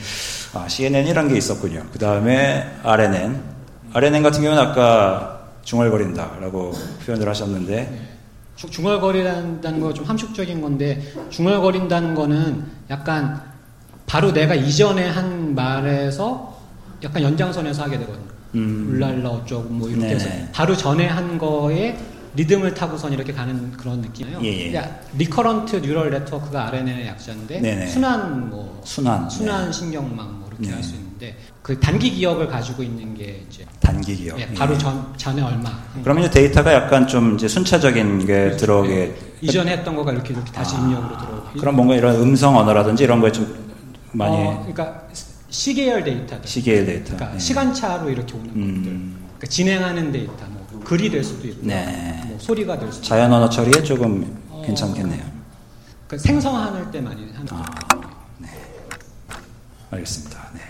아, 0.55 0.66
CNN이란 0.66 1.29
게 1.29 1.37
있었군요. 1.37 1.85
그 1.92 1.99
다음에 1.99 2.66
RNN. 2.83 3.59
RNN 3.92 4.23
같은 4.23 4.42
경우는 4.42 4.62
아까 4.62 5.51
중얼거린다라고 5.62 6.73
표현을 7.05 7.29
하셨는데 7.29 7.75
네. 7.77 8.18
중얼거린다는 8.66 9.81
거 9.81 9.92
좀 9.94 10.05
함축적인 10.05 10.61
건데 10.61 11.01
중얼거린다는 11.31 12.14
거는 12.14 12.64
약간 12.90 13.40
바로 14.07 14.33
내가 14.33 14.55
이전에 14.55 15.09
한 15.09 15.55
말에서 15.55 16.59
약간 17.05 17.23
연장선에서 17.23 17.85
하게 17.85 17.99
되거든요. 18.01 18.29
음. 18.55 18.88
울랄라 18.90 19.29
어쩌고 19.29 19.68
뭐 19.68 19.88
이렇게 19.88 20.07
네. 20.09 20.14
해서 20.14 20.29
바로 20.53 20.77
전에 20.77 21.07
한 21.07 21.38
거에 21.38 21.97
리듬을 22.35 22.75
타고선 22.75 23.12
이렇게 23.12 23.33
가는 23.33 23.71
그런 23.73 24.01
느낌이에요. 24.01 24.40
예, 24.42 24.73
예. 24.73 25.01
recurrent 25.17 25.77
neural 25.77 26.11
network가 26.11 26.69
RNN의 26.68 27.07
약자인데 27.09 27.61
네네. 27.61 27.87
순환 27.88 28.49
뭐 28.51 28.81
순환 28.85 29.29
순환 29.29 29.66
네. 29.66 29.73
신경망 29.73 30.38
뭐 30.40 30.49
이렇게 30.51 30.68
네. 30.68 30.75
할수 30.75 30.94
있는데 30.94 31.37
그 31.69 31.79
단기 31.79 32.11
기억을 32.11 32.49
가지고 32.49 32.83
있는 32.83 33.15
게 33.15 33.45
이제 33.47 33.63
단기 33.79 34.17
기억. 34.17 34.41
예, 34.41 34.51
바로 34.55 34.75
예. 34.75 34.79
전 34.79 35.13
전에 35.19 35.43
얼마. 35.43 35.71
그러면 36.03 36.25
이제 36.25 36.31
데이터가 36.31 36.73
약간 36.73 37.07
좀 37.07 37.35
이제 37.35 37.47
순차적인 37.47 38.21
게 38.21 38.45
그렇죠. 38.45 38.57
들어오게 38.57 38.91
예. 38.91 39.17
이전에 39.43 39.73
했던 39.73 39.95
거가 39.95 40.13
이렇게 40.13 40.33
이렇게 40.33 40.51
다시 40.51 40.77
아, 40.77 40.79
입력으로 40.79 41.19
들어오고. 41.19 41.61
그럼 41.61 41.77
뭔가 41.77 41.95
이런 41.95 42.17
음성 42.23 42.57
언어라든지 42.57 43.05
이런 43.05 43.21
거에 43.21 43.31
좀 43.31 43.55
많이. 44.13 44.35
어, 44.35 44.61
그러니까 44.61 45.09
시계열 45.51 46.05
데이터. 46.05 46.39
시계열 46.43 46.87
데이터. 46.87 47.05
그러니까 47.17 47.33
네. 47.33 47.39
시간차로 47.39 48.09
이렇게 48.09 48.35
오는 48.35 48.47
음. 48.47 48.75
것들. 48.77 48.93
그러니까 49.27 49.47
진행하는 49.49 50.11
데이터. 50.11 50.47
뭐 50.49 50.81
글이 50.87 51.11
될 51.11 51.23
수도 51.23 51.49
있고, 51.49 51.67
네. 51.67 52.23
뭐 52.29 52.39
소리가 52.39 52.79
될 52.79 52.91
수도. 52.91 53.07
자연 53.07 53.31
언어 53.31 53.47
처리에 53.47 53.83
조금 53.83 54.39
어, 54.49 54.63
괜찮겠네요. 54.65 55.23
그러니까 56.07 56.27
생성할 56.27 56.91
때 56.91 57.03
많이 57.03 57.31
하는. 57.35 57.47
아, 57.51 57.67
네. 58.39 58.49
알겠습니다. 59.91 60.49
네. 60.55 60.61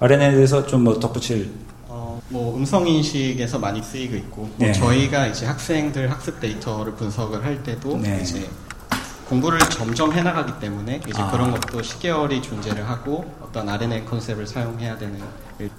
RNN에 0.00 0.32
대해서 0.34 0.66
좀 0.66 0.84
뭐 0.84 0.98
덧붙일. 1.00 1.50
어, 1.88 2.20
뭐 2.28 2.56
음성 2.56 2.86
인식에서 2.86 3.58
많이 3.58 3.82
쓰이고 3.82 4.14
있고, 4.16 4.42
뭐 4.42 4.52
네. 4.58 4.72
저희가 4.72 5.26
이제 5.28 5.46
학생들 5.46 6.10
학습 6.10 6.38
데이터를 6.40 6.92
분석을 6.94 7.44
할 7.44 7.62
때도 7.62 7.96
네. 7.98 8.20
이제 8.22 8.48
공부를 9.28 9.58
점점 9.58 10.12
해나가기 10.12 10.60
때문에 10.60 11.00
이제 11.08 11.20
아. 11.20 11.30
그런 11.32 11.50
것도 11.50 11.82
시계열이 11.82 12.42
존재를 12.42 12.88
하고 12.88 13.24
어떤 13.42 13.68
RNA 13.68 14.04
컨셉을 14.04 14.46
사용해야 14.46 14.96
되는 14.98 15.20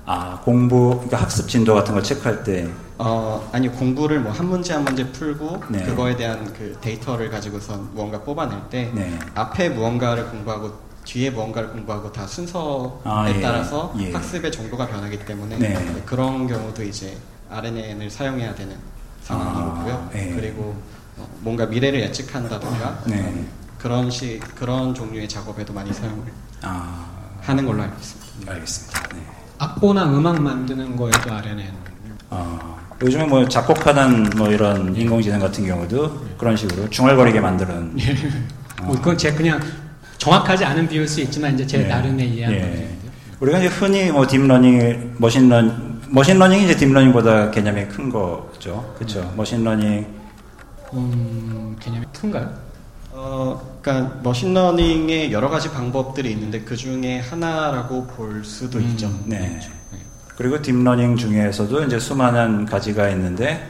아 0.05 0.41
공부 0.43 0.95
그러니까 0.95 1.21
학습 1.21 1.47
진도 1.47 1.73
같은 1.73 1.93
걸 1.93 2.03
체크할 2.03 2.43
때 2.43 2.67
어, 2.97 3.47
아니 3.53 3.69
공부를 3.69 4.19
뭐 4.19 4.33
한 4.33 4.47
문제 4.49 4.73
한 4.73 4.83
문제 4.83 5.09
풀고 5.13 5.63
네. 5.69 5.81
그거에 5.83 6.17
대한 6.17 6.43
그 6.57 6.75
데이터를 6.81 7.29
가지고선 7.29 7.91
무언가 7.93 8.19
뽑아낼 8.21 8.59
때 8.69 8.91
네. 8.93 9.17
앞에 9.35 9.69
무언가를 9.69 10.25
공부하고 10.29 10.71
뒤에 11.07 11.29
무언가를 11.29 11.69
공부하고 11.69 12.11
다 12.11 12.27
순서에 12.27 12.91
아, 13.05 13.25
예. 13.29 13.39
따라서 13.39 13.93
예. 13.97 14.11
학습의 14.11 14.51
정도가 14.51 14.87
변하기 14.87 15.19
때문에 15.25 15.57
네. 15.57 16.03
그런 16.05 16.45
경우도 16.47 16.83
이제 16.83 17.17
RNN을 17.49 18.09
사용해야 18.09 18.53
되는 18.53 18.75
상황이고요. 19.23 19.93
아, 19.93 20.09
예. 20.15 20.33
그리고 20.35 20.75
뭔가 21.39 21.65
미래를 21.65 22.01
예측한다든가 22.01 23.03
네. 23.07 23.45
그런 23.79 24.11
시 24.11 24.39
그런 24.53 24.93
종류의 24.93 25.29
작업에도 25.29 25.73
많이 25.73 25.93
사용을 25.93 26.25
아. 26.61 27.05
하는 27.41 27.65
걸로 27.65 27.83
알고 27.83 27.95
있습니다. 27.97 28.51
알겠습니다. 28.51 29.03
네. 29.15 29.25
악보나 29.59 30.03
음악 30.09 30.41
만드는 30.41 30.97
거에도 30.97 31.33
RNN. 31.33 31.71
아, 32.29 32.75
요즘에 33.01 33.23
뭐 33.23 33.47
작곡하는 33.47 34.29
뭐 34.35 34.49
이런 34.49 34.93
인공지능 34.93 35.39
같은 35.39 35.65
경우도 35.65 36.35
그런 36.37 36.57
식으로 36.57 36.89
중얼거리게 36.89 37.39
만드는. 37.39 37.97
예. 38.01 38.15
뭐 38.83 38.93
그건 38.95 39.17
제 39.17 39.31
그냥 39.33 39.61
정확하지 40.17 40.65
않은 40.65 40.87
비유일 40.87 41.07
수 41.07 41.21
있지만 41.21 41.53
이제 41.53 41.65
제 41.65 41.83
예. 41.83 41.87
나름의 41.87 42.29
이해한 42.29 42.53
예. 42.55 42.59
건데. 42.59 42.97
우리가 43.39 43.59
이제 43.59 43.67
흔히 43.67 44.11
뭐 44.11 44.25
딥러닝, 44.25 45.15
머신런, 45.17 46.01
머신러닝이 46.09 46.65
이제 46.65 46.75
deep 46.75 46.94
learning보다 46.94 47.51
개념이 47.51 47.85
큰 47.85 48.09
거죠. 48.09 48.93
그렇죠. 48.95 49.21
음. 49.21 49.33
machine 49.37 49.69
learning 49.69 50.05
음, 50.93 51.75
개념이 51.79 52.05
큰가요? 52.13 52.51
어, 53.11 53.79
그러니까 53.81 54.19
machine 54.23 54.68
learning의 54.68 55.31
여러 55.31 55.49
가지 55.49 55.71
방법들이 55.71 56.31
있는데 56.31 56.61
그 56.61 56.75
중에 56.75 57.19
하나라고 57.19 58.05
볼 58.07 58.43
수도 58.45 58.79
음, 58.79 58.83
있죠. 58.83 59.11
네. 59.25 59.39
네. 59.39 59.59
그리고 60.35 60.61
deep 60.61 60.80
learning 60.80 61.17
중에서도 61.17 61.83
이제 61.85 61.99
수많은 61.99 62.65
가지가 62.65 63.09
있는데 63.09 63.67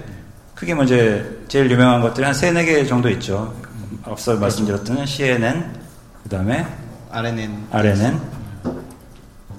크게 0.53 0.73
뭐 0.73 0.83
이제 0.83 1.43
제일 1.47 1.71
유명한 1.71 2.01
것들이 2.01 2.25
한 2.25 2.33
세네 2.33 2.65
개 2.65 2.86
정도 2.86 3.10
있죠. 3.10 3.53
앞서 4.03 4.31
그렇죠. 4.38 4.41
말씀드렸던 4.41 5.05
CNN, 5.05 5.63
그 6.27 6.35
다음에 6.35 6.67
RNN. 7.09 7.67
RNN. 7.71 8.19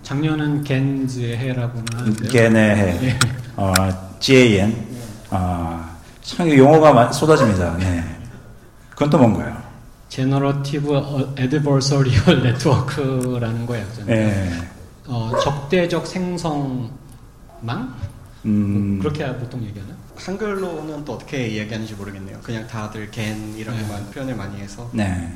작년은 0.02 0.62
GANs의 0.64 1.38
해라고는 1.38 1.86
하는데. 1.94 2.28
GAN의 2.28 2.76
해. 2.76 2.98
네. 3.00 3.18
어, 3.56 3.72
GAN. 4.20 4.76
어, 5.30 5.96
참 6.20 6.50
용어가 6.50 7.10
쏟아집니다. 7.10 7.74
네. 7.78 8.04
그건 8.90 9.08
또 9.08 9.16
뭔가요? 9.16 9.56
generative 10.10 11.34
adversarial 11.38 12.42
network라는 12.42 13.64
거예요. 13.64 13.86
네. 14.04 14.52
어, 15.06 15.32
적대적 15.42 16.06
생성망? 16.06 16.90
음. 18.44 18.98
뭐 19.00 19.04
그렇게 19.04 19.26
보통 19.38 19.64
얘기하나? 19.64 19.94
한글로는 20.16 21.06
또 21.06 21.14
어떻게 21.14 21.48
이야기하는지 21.48 21.94
모르겠네요. 21.94 22.38
그냥 22.42 22.66
다들 22.66 23.10
GAN이라고만 23.10 24.04
네. 24.04 24.10
표현을 24.12 24.36
많이 24.36 24.60
해서. 24.60 24.90
네. 24.92 25.32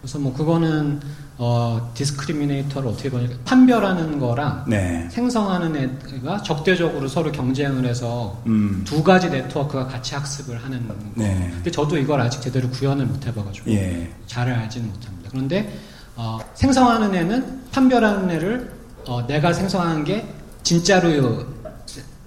그래서 0.00 0.18
뭐 0.18 0.32
그거는 0.32 1.00
어, 1.38 1.90
discriminator를 1.94 2.88
어떻게 2.88 3.10
보냐 3.10 3.28
판별하는 3.44 4.18
거랑 4.18 4.64
네. 4.66 5.08
생성하는 5.10 5.98
애가 6.16 6.42
적대적으로 6.42 7.06
서로 7.08 7.30
경쟁을 7.30 7.84
해서 7.84 8.40
음. 8.46 8.82
두 8.84 9.02
가지 9.02 9.28
네트워크가 9.28 9.86
같이 9.86 10.14
학습을 10.14 10.62
하는 10.62 10.86
거. 10.88 10.94
네. 11.14 11.50
근데 11.54 11.70
저도 11.70 11.96
이걸 11.96 12.20
아직 12.20 12.40
제대로 12.40 12.68
구현을 12.70 13.06
못 13.06 13.26
해봐가지고 13.26 13.70
예. 13.70 14.12
잘 14.26 14.48
알지는 14.48 14.88
못합니다. 14.88 15.30
그런데 15.30 15.78
어, 16.16 16.38
생성하는 16.54 17.14
애는 17.14 17.62
판별하는 17.70 18.30
애를 18.30 18.72
어, 19.06 19.26
내가 19.26 19.52
생성한 19.52 20.04
게 20.04 20.26
진짜로 20.62 21.46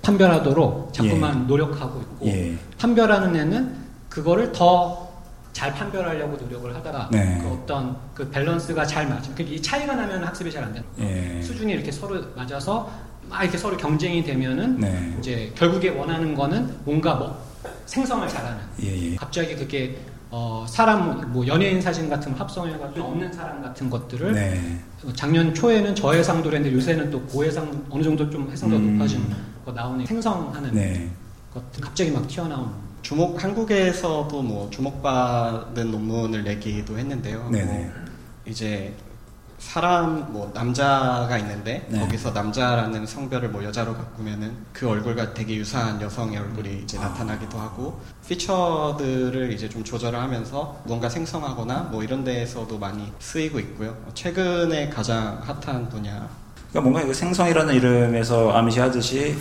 판별하도록 0.02 0.94
자꾸만 0.94 1.42
예. 1.42 1.48
노력하고 1.48 2.02
있고 2.02 2.28
예. 2.28 2.58
판별하는 2.78 3.36
애는 3.36 3.76
그거를 4.10 4.52
더 4.52 5.11
잘 5.54 5.74
판별하려고 5.74 6.38
노력을 6.38 6.74
하다가 6.76 7.10
네. 7.12 7.40
그 7.42 7.50
어떤 7.50 7.96
그 8.14 8.30
밸런스가 8.30 8.86
잘 8.86 9.08
맞으면 9.08 9.48
이 9.48 9.62
차이가 9.62 9.96
나면 9.96 10.24
학습이 10.24 10.52
잘 10.52 10.62
안 10.64 10.74
되는 10.74 10.88
예. 11.00 11.42
수준이 11.42 11.74
이렇게 11.74 11.92
서로 11.92 12.22
맞아서 12.36 12.90
막 13.28 13.42
이렇게 13.44 13.58
서로 13.58 13.76
경쟁이 13.76 14.24
되면은 14.24 14.80
네. 14.80 15.16
이제 15.20 15.52
결국에 15.56 15.90
원하는 15.90 16.36
거는 16.36 16.76
뭔가 16.86 17.16
뭐 17.16 17.44
생성을 17.88 18.28
잘하는 18.28 18.60
예, 18.84 19.12
예. 19.12 19.16
갑자기 19.16 19.56
그게 19.56 19.98
어 20.30 20.66
사람 20.70 21.32
뭐 21.34 21.46
연예인 21.48 21.82
사진 21.82 22.08
같은 22.10 22.34
합성해가지고 22.34 23.06
없는 23.06 23.34
사람 23.34 23.62
같은 23.62 23.90
것들을 23.90 24.34
네. 24.34 24.80
작년 25.16 25.54
초에는 25.54 25.96
저해상도로 25.96 26.56
했는데 26.56 26.76
요새는 26.76 27.10
또 27.12 27.22
고해상 27.24 27.86
어느 27.90 28.04
정도 28.04 28.30
좀 28.30 28.50
해상도 28.50 28.78
음. 28.78 28.94
높아진 28.94 29.26
거 29.66 29.72
나오는 29.72 30.06
생성하는 30.06 30.72
네. 30.74 31.10
것 31.54 31.62
갑자기 31.82 32.12
막 32.12 32.26
튀어나오는 32.28 32.72
주목 33.02 33.44
한국에서도 33.44 34.42
뭐 34.42 34.70
주목받는 34.70 35.92
논문을 35.92 36.44
내기도 36.44 36.98
했는데요. 36.98 37.50
뭐 37.50 37.62
이제 38.46 38.94
사람 39.62 40.34
뭐 40.34 40.52
남자가 40.54 41.38
있는데 41.38 41.86
네. 41.88 42.00
거기서 42.00 42.32
남자라는 42.32 43.06
성별을 43.06 43.50
뭐 43.50 43.64
여자로 43.64 43.94
바꾸면은 43.94 44.56
그 44.74 44.90
얼굴과 44.90 45.36
되게 45.36 45.56
유사한 45.56 46.02
여성의 46.02 46.38
얼굴이 46.40 46.82
이제 46.84 46.98
아. 46.98 47.02
나타나기도 47.02 47.60
하고 47.60 48.02
피처들을 48.28 49.52
이제 49.54 49.70
좀 49.70 49.84
조절을 49.84 50.20
하면서 50.20 50.82
뭔가 50.86 51.08
생성하거나 51.08 51.90
뭐 51.92 52.04
이런 52.04 52.24
데에서도 52.24 52.76
많이 52.80 53.12
쓰이고 53.20 53.60
있고요. 53.60 53.96
최근에 54.16 54.90
가장 54.90 55.40
핫한 55.44 55.90
분야. 55.90 56.28
그러니까 56.72 56.82
뭔가 56.82 57.06
그 57.06 57.14
생성이라는 57.14 57.76
이름에서 57.76 58.52
암시하듯이 58.52 59.38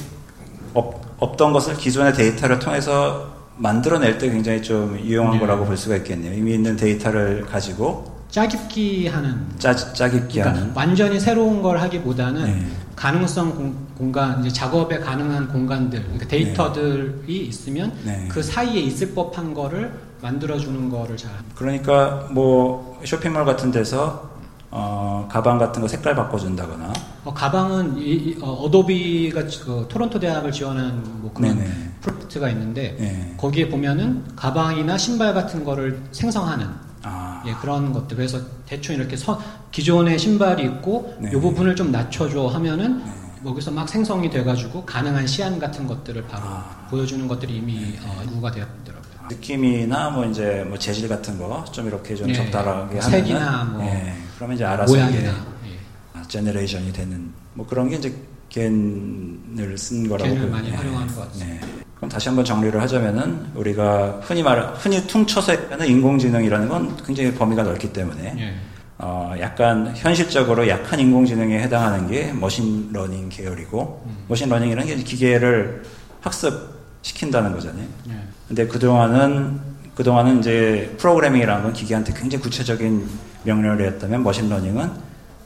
없, 0.75 1.01
없던 1.19 1.53
것을 1.53 1.77
기존의 1.77 2.13
데이터를 2.13 2.59
통해서 2.59 3.40
만들어낼 3.61 4.17
때 4.17 4.31
굉장히 4.31 4.63
좀 4.63 4.99
유용한 4.99 5.35
네. 5.35 5.39
거라고 5.39 5.67
볼 5.67 5.77
수가 5.77 5.97
있겠네요. 5.97 6.33
이미 6.33 6.55
있는 6.55 6.77
데이터를 6.77 7.45
가지고 7.45 8.19
짜깁기 8.31 9.09
하는 9.09 9.37
짜, 9.59 9.75
짜깁기 9.75 10.39
그러니까 10.39 10.61
하는 10.61 10.73
완전히 10.75 11.21
새로운 11.21 11.61
걸 11.61 11.79
하기보다는 11.79 12.45
네. 12.45 12.67
가능성 12.97 13.77
공, 13.97 14.13
간 14.13 14.41
이제 14.41 14.51
작업에 14.51 14.99
가능한 14.99 15.49
공간들 15.49 16.03
그러니까 16.03 16.27
데이터들이 16.27 17.27
네. 17.27 17.33
있으면 17.35 17.93
네. 18.05 18.27
그 18.29 18.43
사이에 18.43 18.81
있을 18.81 19.15
법한 19.15 19.53
거를 19.53 19.93
만들어 20.23 20.59
주는 20.59 20.89
거를 20.89 21.17
잘 21.17 21.31
그러니까 21.55 22.29
뭐 22.31 22.99
쇼핑몰 23.05 23.45
같은 23.45 23.71
데서 23.71 24.30
어, 24.73 25.27
가방 25.31 25.59
같은 25.59 25.83
거 25.83 25.89
색깔 25.89 26.15
바꿔준다거나. 26.15 26.93
어, 27.25 27.35
가방은 27.35 27.99
이, 27.99 28.13
이, 28.13 28.39
어, 28.41 28.69
도비가 28.71 29.43
그, 29.65 29.87
토론토 29.89 30.21
대학을 30.21 30.53
지원한 30.53 31.03
뭐 31.21 31.33
그런 31.33 31.59
네네. 31.59 31.71
프로젝트가 32.01 32.49
있는데 32.51 32.97
네. 32.99 33.35
거기에 33.37 33.69
보면은 33.69 34.25
가방이나 34.37 34.97
신발 34.97 35.35
같은 35.35 35.65
거를 35.65 36.01
생성하는 36.13 36.69
아. 37.03 37.43
예, 37.47 37.55
그런 37.55 37.93
것들. 37.93 38.17
그래서 38.17 38.39
대충 38.67 38.95
이렇게 38.95 39.17
서, 39.17 39.41
기존의 39.73 40.19
신발이 40.19 40.63
있고 40.65 41.15
이 41.21 41.37
부분을 41.37 41.75
좀 41.75 41.91
낮춰줘 41.91 42.47
하면은 42.47 43.05
네. 43.05 43.13
여기서 43.45 43.71
막 43.71 43.89
생성이 43.89 44.31
돼가지고 44.31 44.85
가능한 44.85 45.27
시안 45.27 45.59
같은 45.59 45.87
것들을 45.87 46.23
바로 46.29 46.45
아. 46.47 46.87
보여주는 46.91 47.27
것들이 47.27 47.57
이미 47.57 47.75
네. 47.75 47.99
어, 48.05 48.21
연구가 48.21 48.53
되었더라고요. 48.53 49.00
느낌이나 49.31 50.11
뭐 50.11 50.25
이제 50.27 50.65
뭐 50.69 50.79
재질 50.79 51.09
같은 51.09 51.39
거 51.39 51.65
좀 51.73 51.87
이렇게 51.87 52.15
좀 52.15 52.29
예, 52.29 52.35
적당하게 52.35 52.99
하면 52.99 53.03
색이나 53.11 53.65
뭐 53.65 53.85
예, 53.85 54.15
그러면 54.37 54.57
이제 54.57 54.65
알아서 54.65 54.93
모양이나 54.93 55.31
예. 55.67 56.23
generation이 56.29 56.93
되는 56.93 57.31
뭐 57.55 57.67
그런 57.67 57.89
게 57.89 57.97
이제 57.97 58.13
GAN을 58.49 59.77
쓴 59.79 60.09
거라고 60.09 60.33
GAN을 60.35 60.51
많이 60.51 60.71
활용하는 60.71 61.15
것 61.15 61.29
같습니다. 61.29 61.67
네. 61.67 61.83
그럼 61.97 62.11
다시 62.11 62.29
한번 62.29 62.45
정리를 62.45 62.81
하자면은 62.81 63.47
우리가 63.55 64.21
흔히 64.23 64.43
말 64.43 64.61
흔히 64.75 65.07
퉁쳐서 65.07 65.53
하는 65.71 65.87
인공지능이라는 65.87 66.69
건 66.69 66.97
굉장히 67.05 67.33
범위가 67.35 67.63
넓기 67.63 67.93
때문에 67.93 68.35
예. 68.39 68.55
어, 68.99 69.35
약간 69.41 69.93
현실적으로 69.97 70.67
약한 70.69 70.99
인공지능에 70.99 71.61
해당하는 71.61 72.09
게 72.11 72.33
machine 72.33 72.78
learning 72.78 73.29
계열이고 73.31 74.03
음. 74.07 74.17
machine 74.29 74.47
learning이라는 74.47 74.87
게 74.97 75.03
기계를 75.03 75.83
학습 76.21 76.80
시킨다는 77.03 77.53
거잖아요. 77.53 77.87
예. 78.11 78.13
근데 78.49 78.67
그동안은 78.67 79.61
그동안은 79.95 80.41
이제 80.41 80.95
프로그래밍이라는 80.99 81.63
건 81.65 81.73
기계한테 81.73 82.13
굉장히 82.15 82.43
구체적인 82.43 83.07
명령을 83.45 83.85
했다면 83.87 84.23
machine 84.23 84.49
learning은 84.49 84.91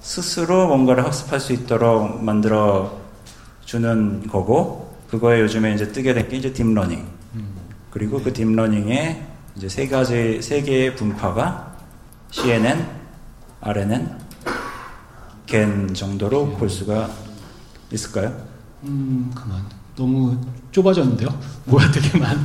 스스로 0.01 0.69
뭔가를 0.69 1.05
학습할 1.05 1.40
수 1.40 1.53
있도록 1.53 2.23
만들어 2.23 2.99
주는 3.64 4.27
거고 4.29 4.95
그거에 5.11 5.40
요즘에 5.40 5.75
이제 5.75 5.90
뜨게 5.90 6.12
된 6.14 6.29
게 6.29 6.37
이제 6.37 6.53
deep 6.53 6.69
learning. 6.69 7.05
그리고 7.90 8.21
그 8.21 8.33
deep 8.33 8.59
learning의 8.59 9.25
이제 9.57 9.69
세 9.69 9.87
가지, 9.88 10.40
세 10.43 10.62
개의 10.62 10.97
분파가 10.97 11.77
CNN, 12.33 12.85
RNN, 13.61 14.19
GAN 15.47 15.95
정도로 15.95 16.51
볼 16.57 16.69
수가 16.69 17.09
있을까요? 17.93 18.35
음, 18.83 19.31
그만. 19.35 19.64
너무 19.97 20.37
좁아졌는데요? 20.73 21.29
뭐가 21.67 21.91
되게 21.91 22.19
많. 22.19 22.37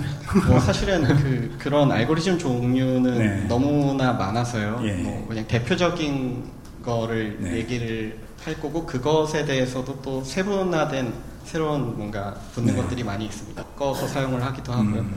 뭐 0.48 0.60
사실은 0.60 1.04
그 1.18 1.56
그런 1.58 1.92
알고리즘 1.92 2.38
종류는 2.38 3.18
네. 3.18 3.48
너무나 3.48 4.14
많아서요. 4.14 4.82
예. 4.84 4.94
뭐 4.94 5.26
그냥 5.28 5.48
대표적인 5.48 6.44
거를 6.84 7.38
네. 7.42 7.58
얘기를 7.58 8.20
할 8.44 8.60
거고 8.60 8.86
그것에 8.86 9.46
대해서도 9.46 10.02
또 10.02 10.24
세분화된 10.24 11.14
새로운 11.44 11.98
뭔가 11.98 12.36
붙는 12.54 12.76
네. 12.76 12.82
것들이 12.82 13.04
많이 13.04 13.26
있습니다. 13.26 13.64
꺼서 13.76 14.08
사용을 14.08 14.44
하기도 14.44 14.72
하고요. 14.72 15.02
음. 15.02 15.16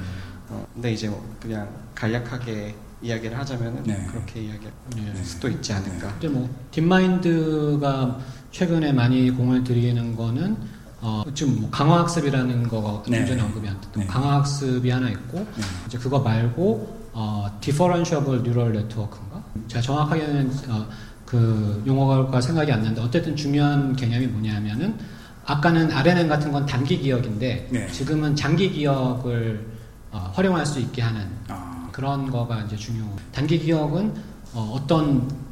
어, 0.49 0.67
근데 0.73 0.93
이제 0.93 1.09
뭐 1.09 1.23
그냥 1.41 1.69
간략하게 1.95 2.75
이야기를 3.03 3.37
하자면은 3.39 3.83
네. 3.85 4.07
그렇게 4.11 4.41
이야기할 4.41 4.73
네. 4.97 5.23
수도 5.23 5.49
있지 5.49 5.73
않을까. 5.73 6.09
근데 6.13 6.29
뭐 6.29 6.49
딥마인드가 6.71 8.19
최근에 8.51 8.93
많이 8.93 9.31
공을 9.31 9.65
들이는 9.65 10.17
거는 10.17 10.57
어, 11.05 11.25
지금 11.35 11.61
뭐 11.61 11.71
강화학습이라는 11.71 12.69
거가 12.69 13.03
좀 13.03 13.27
전에 13.27 13.41
언급이 13.43 13.69
안 13.69 13.79
됐던 13.81 14.05
네. 14.05 14.07
강화학습이 14.07 14.89
하나 14.89 15.11
있고 15.11 15.39
네. 15.39 15.63
이제 15.87 15.99
그거 15.99 16.21
말고 16.21 17.11
어, 17.13 17.59
differentiable 17.61 18.41
neural 18.41 18.71
network인가? 18.71 19.43
제가 19.67 19.83
정확하게는 19.83 20.53
어, 20.69 20.87
그 21.27 21.83
용어가 21.85 22.41
생각이 22.41 22.71
안 22.71 22.83
나는데 22.83 23.03
어쨌든 23.03 23.35
중요한 23.35 23.97
개념이 23.97 24.29
뭐냐면은 24.29 24.97
아까는 25.45 25.91
RNN 25.91 26.29
같은 26.29 26.53
건 26.53 26.65
단기 26.67 26.97
기억인데 26.99 27.69
네. 27.73 27.87
지금은 27.89 28.37
장기 28.37 28.71
기억을 28.71 29.67
어, 30.13 30.31
활용할 30.35 30.65
수 30.65 30.79
있게 30.79 31.03
하는 31.03 31.27
아. 31.49 31.89
그런 31.91 32.31
거가 32.31 32.61
이제 32.61 32.77
중요. 32.77 33.05
단기 33.33 33.59
기억은 33.59 34.15
어, 34.55 34.81
떤 34.87 35.29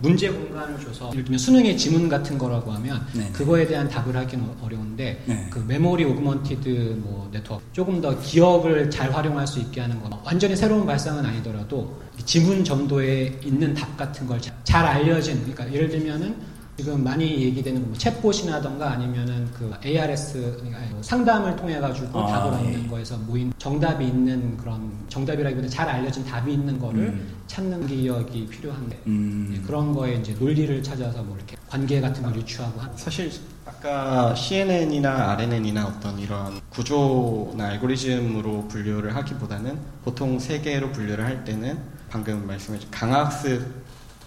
문제 0.00 0.28
공간을 0.28 0.78
줘서 0.80 1.10
예를 1.12 1.24
들면 1.24 1.38
수능의 1.38 1.76
지문 1.76 2.08
같은 2.08 2.36
거라고 2.38 2.70
하면 2.72 3.06
네 3.14 3.30
그거에 3.32 3.66
대한 3.66 3.88
답을 3.88 4.14
하기는 4.16 4.44
어려운데 4.62 5.22
네. 5.26 5.46
그 5.50 5.58
memory 5.66 6.04
augmented 6.04 6.68
뭐 7.02 7.28
네트워크 7.32 7.64
조금 7.72 8.00
더 8.00 8.18
기억을 8.20 8.90
잘 8.90 9.12
활용할 9.12 9.46
수 9.46 9.58
있게 9.60 9.80
하는 9.80 10.00
거 10.02 10.20
완전히 10.24 10.54
새로운 10.54 10.86
발상은 10.86 11.24
아니더라도 11.24 12.00
지문 12.24 12.62
정도에 12.64 13.38
있는 13.44 13.74
답 13.74 13.96
같은 13.96 14.26
걸 14.26 14.38
잘 14.64 14.84
알려진 14.84 15.38
그러니까 15.40 15.72
예를 15.72 15.88
들면은 15.88 16.36
지금 16.76 17.02
많이 17.02 17.24
얘기되는 17.42 17.86
뭐 17.86 17.94
chatbot이라던가 17.96 18.82
아니면은 18.82 19.48
그 19.52 19.72
ARS 19.82 20.56
그러니까 20.58 20.78
뭐 20.90 21.02
상담을 21.02 21.56
통해 21.56 21.80
가지고 21.80 22.20
아, 22.20 22.26
답을 22.26 22.52
얻는 22.52 22.84
예. 22.84 22.88
거에서 22.88 23.16
모인 23.16 23.50
정답이 23.56 24.06
있는 24.06 24.58
그런 24.58 24.92
정답이라기보다 25.08 25.68
잘 25.68 25.88
알려진 25.88 26.22
답이 26.26 26.52
있는 26.52 26.78
거를 26.78 26.98
음. 27.00 27.34
찾는 27.46 27.86
기억이 27.86 28.46
필요한데 28.48 29.02
음. 29.06 29.54
예, 29.56 29.66
그런 29.66 29.94
거에 29.94 30.16
이제 30.16 30.34
논리를 30.38 30.82
찾아서 30.82 31.22
뭐 31.22 31.34
이렇게 31.36 31.56
관계 31.66 31.98
같은 31.98 32.22
걸 32.22 32.36
유추하고 32.36 32.78
한 32.78 32.90
사실 32.94 33.32
아까 33.64 34.34
CNN이나 34.34 35.30
RNN이나 35.30 35.86
어떤 35.86 36.18
이런 36.18 36.60
구조나 36.68 37.68
알고리즘으로 37.68 38.68
분류를 38.68 39.16
하기보다는 39.16 39.78
보통 40.04 40.38
세 40.38 40.60
개로 40.60 40.92
분류를 40.92 41.24
할 41.24 41.42
때는 41.42 41.78
방금 42.10 42.46
말씀해 42.46 42.78
주신 42.78 42.90
강학습 42.90 43.85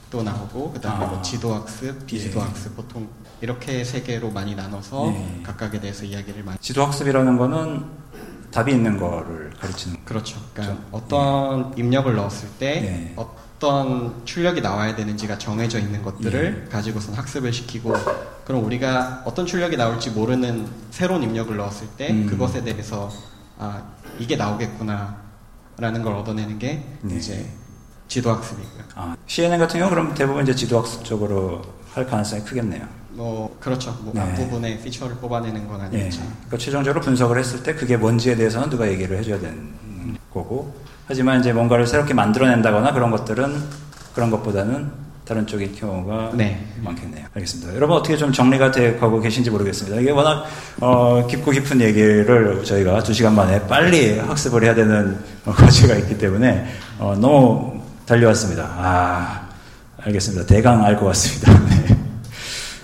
또 0.10 0.24
나오고 0.24 0.72
그다음에 0.74 0.98
뭐 1.00 1.08
아. 1.08 1.12
뭐 1.12 1.22
지도학습, 1.22 2.06
비지도학습 2.06 2.72
예. 2.72 2.76
보통 2.76 3.08
이렇게 3.42 3.84
세 3.84 4.02
개로 4.02 4.32
많이 4.32 4.56
나눠서 4.56 5.08
예. 5.08 5.44
각각에 5.44 5.80
대해서 5.80 6.04
이야기를 6.04 6.44
많이. 6.44 6.58
지도학습이라는 6.60 7.38
거는 7.38 7.86
답이 8.52 8.72
있는 8.72 8.98
거를 8.98 9.52
가르치는. 9.60 10.04
그렇죠. 10.06 10.40
그러니까 10.54 10.76
그렇죠. 10.76 10.88
어떤 10.92 11.74
예. 11.78 11.82
입력을 11.82 12.14
넣었을 12.16 12.50
때 12.58 12.68
예. 12.68 13.14
어떤 13.16 14.26
출력이 14.26 14.62
나와야 14.62 14.96
되는지가 14.96 15.38
정해져 15.38 15.80
있는 15.80 16.02
것들을 16.02 16.64
예. 16.66 16.70
가지고선 16.70 17.14
학습을 17.14 17.54
시키고 17.54 17.94
그럼 18.46 18.66
우리가 18.66 19.22
어떤 19.26 19.46
출력이 19.46 19.78
나올지 19.78 20.10
모르는 20.10 20.68
새로운 20.90 21.22
입력을 21.22 21.56
넣었을 21.56 21.88
때 21.98 22.10
음. 22.10 22.26
그것에 22.26 22.64
대해서 22.64 23.12
아 23.60 23.84
이게 24.18 24.36
나오겠구나라는 24.36 26.02
걸 26.02 26.16
얻어내는 26.16 26.58
게 26.58 26.84
네. 27.02 27.16
이제 27.16 27.48
지도학습이고요. 28.10 28.84
아, 28.96 29.16
CNN 29.28 29.60
같은 29.60 29.80
경우 29.80 29.90
그럼 29.90 30.14
대부분 30.14 30.44
이제 30.44 30.54
지도학습 30.54 31.06
쪽으로 31.06 31.62
할 31.94 32.06
가능성이 32.06 32.44
크겠네요. 32.44 32.82
뭐 33.12 33.56
그렇죠. 33.60 33.98
뭐 34.02 34.14
네. 34.14 34.22
앞부분에 34.22 34.80
피처를 34.82 35.16
뽑아내는 35.18 35.68
건 35.68 35.82
아니겠죠. 35.82 36.22
네. 36.22 36.28
그러니까 36.28 36.58
최종적으로 36.58 37.02
분석을 37.02 37.38
했을 37.38 37.64
때 37.64 37.74
그게 37.74 37.98
뭔지에 37.98 38.36
대해서는 38.36 38.70
누가 38.70 38.88
얘기를 38.88 39.18
해줘야 39.18 39.40
되는 39.40 39.70
거고 40.34 40.74
하지만 41.08 41.40
이제 41.40 41.52
뭔가를 41.54 41.88
새롭게 41.88 42.14
만들어낸다거나 42.14 42.94
그런 42.94 43.12
것들은 43.12 43.54
그런 44.14 44.30
것보다는 44.32 44.92
다른 45.26 45.46
쪽인 45.46 45.76
경우가 45.76 46.32
네. 46.34 46.66
많겠네요. 46.82 47.26
알겠습니다. 47.36 47.76
여러분 47.76 47.98
어떻게 47.98 48.18
좀 48.18 48.32
정리가 48.32 48.72
되고 48.72 49.20
계신지 49.20 49.52
모르겠습니다. 49.52 50.00
이게 50.00 50.10
워낙 50.12 50.46
어, 50.80 51.28
깊고 51.28 51.52
깊은 51.52 51.82
얘기를 51.82 52.64
저희가 52.64 53.04
두 53.04 53.14
시간 53.14 53.36
만에 53.36 53.68
빨리 53.68 54.18
학습을 54.18 54.64
해야 54.64 54.74
되는 54.74 55.20
과제가 55.46 55.96
있기 55.98 56.18
때문에 56.18 56.66
어, 56.98 57.16
너무 57.20 57.79
달려왔습니다. 58.10 58.64
아, 58.78 59.48
알겠습니다. 60.02 60.46
대강 60.48 60.84
알 60.84 60.98
것 60.98 61.06
같습니다. 61.08 61.54
네. 61.70 61.98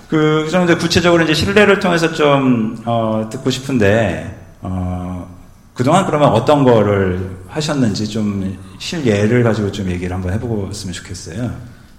그, 0.07 0.47
좀 0.51 0.65
이제 0.65 0.75
구체적으로 0.75 1.23
이제 1.23 1.33
실례를 1.33 1.79
통해서 1.79 2.13
좀, 2.13 2.79
어, 2.85 3.27
듣고 3.31 3.49
싶은데, 3.49 4.37
어, 4.61 5.27
그동안 5.73 6.05
그러면 6.05 6.29
어떤 6.29 6.63
거를 6.63 7.37
하셨는지 7.47 8.07
좀 8.07 8.57
실예를 8.79 9.43
가지고 9.43 9.71
좀 9.71 9.89
얘기를 9.89 10.15
한번 10.15 10.31
해보고있으면 10.33 10.93
좋겠어요. 10.93 11.51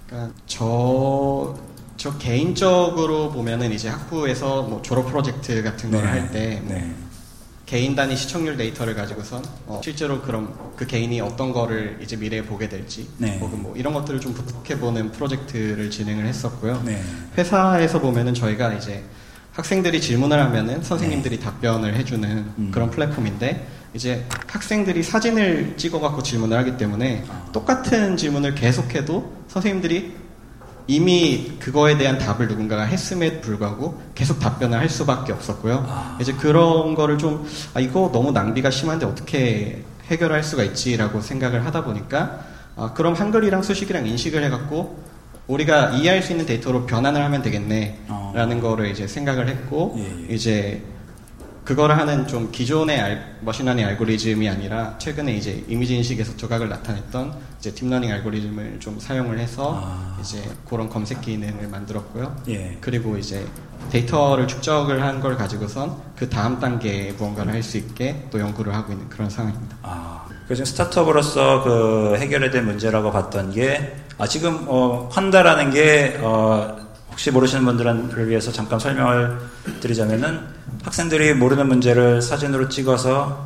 그러니까 0.07 0.33
저, 0.47 1.53
저 1.97 2.17
개인적으로 2.17 3.29
보면은 3.31 3.71
이제 3.71 3.89
학부에서 3.89 4.63
뭐 4.63 4.81
졸업 4.81 5.07
프로젝트 5.07 5.61
같은 5.61 5.91
걸 5.91 6.07
할때 6.07 6.61
네. 6.65 6.75
네. 6.75 6.95
개인 7.67 7.95
단위 7.95 8.15
시청률 8.15 8.55
데이터를 8.55 8.95
가지고선 8.95 9.43
어, 9.65 9.81
실제로 9.83 10.21
그럼 10.21 10.57
그 10.77 10.87
개인이 10.87 11.19
어떤 11.19 11.51
거를 11.51 11.99
이제 12.01 12.15
미래에 12.15 12.41
보게 12.43 12.69
될지 12.69 13.09
네. 13.17 13.37
혹은 13.39 13.61
뭐 13.61 13.75
이런 13.75 13.93
것들을 13.93 14.21
좀 14.21 14.33
분석해 14.33 14.79
보는 14.79 15.11
프로젝트를 15.11 15.91
진행을 15.91 16.25
했었고요. 16.25 16.81
네. 16.85 17.03
회사에서 17.37 17.99
보면은 17.99 18.33
저희가 18.33 18.73
이제 18.73 19.03
학생들이 19.51 19.99
질문을 19.99 20.39
하면은 20.39 20.81
선생님들이 20.81 21.39
네. 21.39 21.43
답변을 21.43 21.95
해주는 21.95 22.29
음. 22.57 22.71
그런 22.73 22.89
플랫폼인데 22.89 23.67
이제 23.93 24.25
학생들이 24.47 25.03
사진을 25.03 25.73
찍어갖고 25.75 26.23
질문을 26.23 26.57
하기 26.59 26.77
때문에 26.77 27.25
아. 27.27 27.49
똑같은 27.51 28.15
질문을 28.15 28.55
계속해도 28.55 29.43
선생님들이 29.49 30.15
이미 30.87 31.51
그거에 31.59 31.97
대한 31.97 32.17
답을 32.17 32.47
누군가가 32.47 32.83
했음에 32.83 33.41
불구하고 33.41 34.01
계속 34.15 34.39
답변을 34.39 34.79
할 34.79 34.89
수밖에 34.89 35.33
없었고요. 35.33 35.85
아. 35.87 36.17
이제 36.21 36.33
그런 36.33 36.95
거를 36.95 37.17
좀, 37.17 37.45
아, 37.73 37.79
이거 37.81 38.09
너무 38.13 38.31
낭비가 38.31 38.71
심한데 38.71 39.05
어떻게 39.05 39.83
해결할 40.05 40.43
수가 40.43 40.63
있지라고 40.63 41.19
생각을 41.19 41.65
하다 41.65 41.83
보니까, 41.83 42.39
아, 42.77 42.93
그럼 42.93 43.13
한글이랑 43.13 43.63
수식이랑 43.63 44.07
인식을 44.07 44.43
해갖고, 44.45 44.97
우리가 45.47 45.91
이해할 45.91 46.21
수 46.21 46.31
있는 46.31 46.45
데이터로 46.45 46.85
변환을 46.85 47.23
하면 47.23 47.41
되겠네, 47.41 47.99
라는 48.33 48.57
어. 48.57 48.61
거를 48.61 48.89
이제 48.89 49.07
생각을 49.07 49.49
했고, 49.49 49.95
예, 49.97 50.29
예. 50.29 50.33
이제 50.33 50.81
그거를 51.67 51.97
하는 51.97 52.25
좀 52.27 52.49
기존의 52.49 52.97
알, 52.97 53.35
machine 53.41 53.62
learning 53.62 53.85
알고리즘이 53.85 54.47
아니라 54.47 54.95
최근에 54.99 55.33
이제 55.33 55.65
이미지 55.67 55.97
인식에서 55.97 56.37
두각을 56.37 56.69
나타냈던 56.69 57.33
이제 57.59 57.73
deep 57.73 57.85
learning 57.85 58.09
알고리즘을 58.09 58.77
좀 58.79 58.97
사용을 58.97 59.37
해서 59.37 59.77
아. 59.83 60.17
이제 60.21 60.41
그런 60.69 60.87
검색 60.87 61.19
기능을 61.19 61.67
만들었고요. 61.67 62.33
예. 62.47 62.77
그리고 62.79 63.17
이제 63.17 63.45
데이터를 63.91 64.47
축적을 64.47 65.03
한 65.03 65.17
걸 65.19 65.35
가지고선 65.35 65.93
그 66.15 66.29
다음 66.29 66.57
단계에 66.57 67.11
무언가를 67.13 67.51
할 67.51 67.61
수 67.63 67.77
있게 67.77 68.27
또 68.31 68.39
연구를 68.39 68.73
하고 68.73 68.93
있는 68.93 69.09
그런 69.09 69.29
상황입니다. 69.29 69.75
아. 69.81 70.25
그 70.47 70.55
지금 70.55 70.63
startup으로서 70.65 71.63
그 71.63 72.15
해결해야 72.17 72.49
될 72.49 72.61
문제라고 72.63 73.11
봤던 73.11 73.51
게, 73.51 73.93
아, 74.17 74.25
지금, 74.25 74.63
어, 74.67 75.09
콴다라는 75.11 75.71
게, 75.71 76.17
어, 76.21 76.77
혹시 77.17 77.31
모르시는 77.31 77.65
분들을 77.65 78.29
위해서 78.29 78.51
잠깐 78.51 78.77
설명을 78.77 79.39
드리자면은 79.79 80.39
학생들이 80.83 81.33
모르는 81.33 81.67
문제를 81.67 82.21
사진으로 82.21 82.69
찍어서 82.69 83.43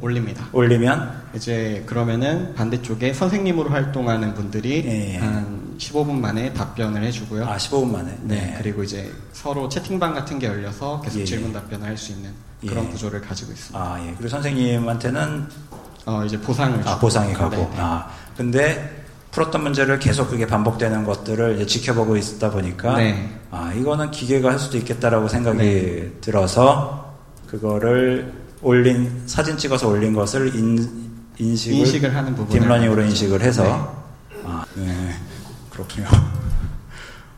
올립니다. 0.00 0.48
올리면 0.50 1.22
이제 1.36 1.84
그러면은 1.86 2.52
반대쪽에 2.56 3.14
선생님으로 3.14 3.70
활동하는 3.70 4.34
분들이 4.34 4.82
예. 4.86 5.18
한 5.18 5.76
15분 5.78 6.14
만에 6.18 6.52
답변을 6.52 7.04
해주고요. 7.04 7.44
아 7.46 7.56
15분 7.58 7.92
만에. 7.92 8.18
네. 8.22 8.34
네. 8.34 8.54
그리고 8.58 8.82
이제 8.82 9.08
서로 9.32 9.68
채팅방 9.68 10.12
같은 10.12 10.40
게 10.40 10.48
열려서 10.48 11.00
계속 11.00 11.20
예. 11.20 11.24
질문 11.24 11.52
답변을 11.52 11.86
할 11.86 11.96
수 11.96 12.10
있는 12.10 12.32
그런 12.66 12.86
예. 12.86 12.88
구조를 12.90 13.20
가지고 13.20 13.52
있습니다. 13.52 13.78
아 13.78 14.00
예. 14.04 14.12
그리고 14.14 14.28
선생님한테는 14.30 15.46
어 16.06 16.24
이제 16.24 16.40
보상을 16.40 16.88
아 16.88 16.98
보상이 16.98 17.32
가고. 17.34 17.54
네. 17.54 17.70
아 17.76 18.10
근데 18.36 18.99
풀었던 19.30 19.62
문제를 19.62 19.98
계속 19.98 20.28
그게 20.30 20.46
반복되는 20.46 21.04
것들을 21.04 21.66
지켜보고 21.66 22.16
있다 22.16 22.50
보니까 22.50 22.96
네. 22.96 23.30
아 23.50 23.72
이거는 23.76 24.10
기계가 24.10 24.50
할 24.50 24.58
수도 24.58 24.76
있겠다라고 24.78 25.28
생각이 25.28 25.58
네. 25.58 26.10
들어서 26.20 27.14
그거를 27.46 28.32
올린 28.62 29.22
사진 29.26 29.56
찍어서 29.56 29.88
올린 29.88 30.12
것을 30.12 30.54
인, 30.54 31.10
인식을, 31.38 31.78
인식을 31.78 32.14
하는 32.14 32.34
부분 32.34 32.60
deep 32.60 32.70
learning으로 32.70 33.02
인식을 33.02 33.40
해서 33.40 33.62
네. 33.64 34.40
아, 34.44 34.64
네. 34.74 35.14
그렇군요. 35.70 36.06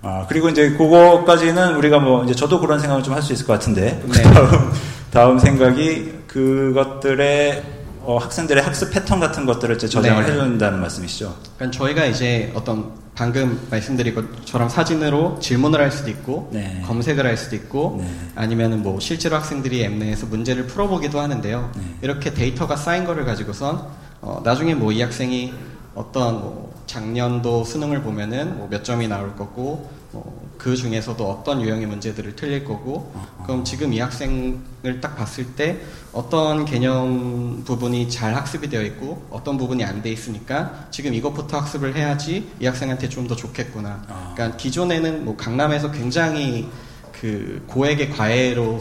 아, 0.05 0.27
그리고 0.29 0.49
이제 0.49 0.71
그거까지는 0.73 1.77
우리가 1.77 1.99
뭐 2.01 2.25
이제 2.25 2.35
저도 2.35 2.59
그런 2.61 2.81
생각을 2.81 3.03
좀 3.03 3.15
할 3.15 3.23
수 3.23 3.33
있을 3.33 3.47
것 3.47 3.53
같은데 3.53 4.03
네. 4.07 4.23
다음 4.33 4.73
다음 5.13 5.39
생각이 5.39 6.13
그것들의 6.27 7.63
어, 8.05 8.19
학생들의 8.19 8.63
학습 8.63 8.91
패턴 8.91 9.21
같은 9.21 9.47
것들을 9.47 9.77
이제 9.77 9.89
저장을 9.89 10.25
네. 10.27 10.33
해준다는 10.33 10.81
말씀이시죠? 10.81 11.37
그러니까 11.57 11.79
저희가 11.79 12.05
이제 12.07 12.51
어떤 12.55 12.93
방금 13.15 13.61
말씀드린 13.71 14.15
것처럼 14.15 14.69
사진으로 14.69 15.39
질문을 15.39 15.81
할 15.81 15.91
수도 15.93 16.11
있고 16.11 16.49
네. 16.53 16.83
검색을 16.87 17.27
할 17.27 17.37
수도 17.37 17.55
있고 17.57 17.99
네. 18.03 18.11
아니면은 18.35 18.83
뭐 18.83 18.99
실제로 19.01 19.37
학생들이 19.37 19.85
앱 19.85 19.93
내에서 19.93 20.27
문제를 20.27 20.67
풀어보기도 20.67 21.21
하는데요. 21.21 21.71
네. 21.77 21.83
이렇게 22.03 22.33
데이터가 22.35 22.77
쌓인 22.77 23.05
거를 23.05 23.25
가지고선 23.25 23.87
어, 24.23 24.41
나중에 24.45 24.75
뭐 24.75 24.93
이 24.93 25.03
학생이 25.03 25.53
어떤 25.95 26.41
뭐 26.41 26.73
작년도 26.87 27.65
수능을 27.65 28.03
보면은 28.03 28.57
뭐 28.57 28.69
몇 28.71 28.83
점이 28.85 29.07
나올 29.09 29.37
거고 29.37 29.91
뭐그 30.13 30.77
중에서도 30.77 31.29
어떤 31.31 31.61
유형의 31.63 31.87
문제들을 31.87 32.37
틀릴 32.37 32.65
거고 32.65 33.13
그럼 33.45 33.65
지금 33.65 33.93
이 33.93 33.99
학생을 33.99 35.01
딱 35.01 35.17
봤을 35.17 35.47
때 35.57 35.81
어떤 36.13 36.65
개념 36.67 37.63
부분이 37.65 38.11
잘 38.11 38.35
학습이 38.35 38.69
되어 38.69 38.83
있고 38.83 39.27
어떤 39.31 39.57
부분이 39.57 39.83
안 39.85 40.03
돼 40.03 40.11
있으니까 40.13 40.87
지금 40.91 41.15
이것부터 41.15 41.59
학습을 41.59 41.95
해야지 41.97 42.51
이 42.61 42.67
학생한테 42.67 43.09
좀 43.09 43.23
더 43.29 43.37
좋겠구나. 43.37 44.05
아. 44.09 44.33
그러니까 44.35 44.57
기존에는 44.59 45.25
뭐 45.25 45.37
강남에서 45.37 45.93
굉장히 45.93 46.69
그 47.13 47.63
고액의 47.69 48.11
과외로 48.11 48.81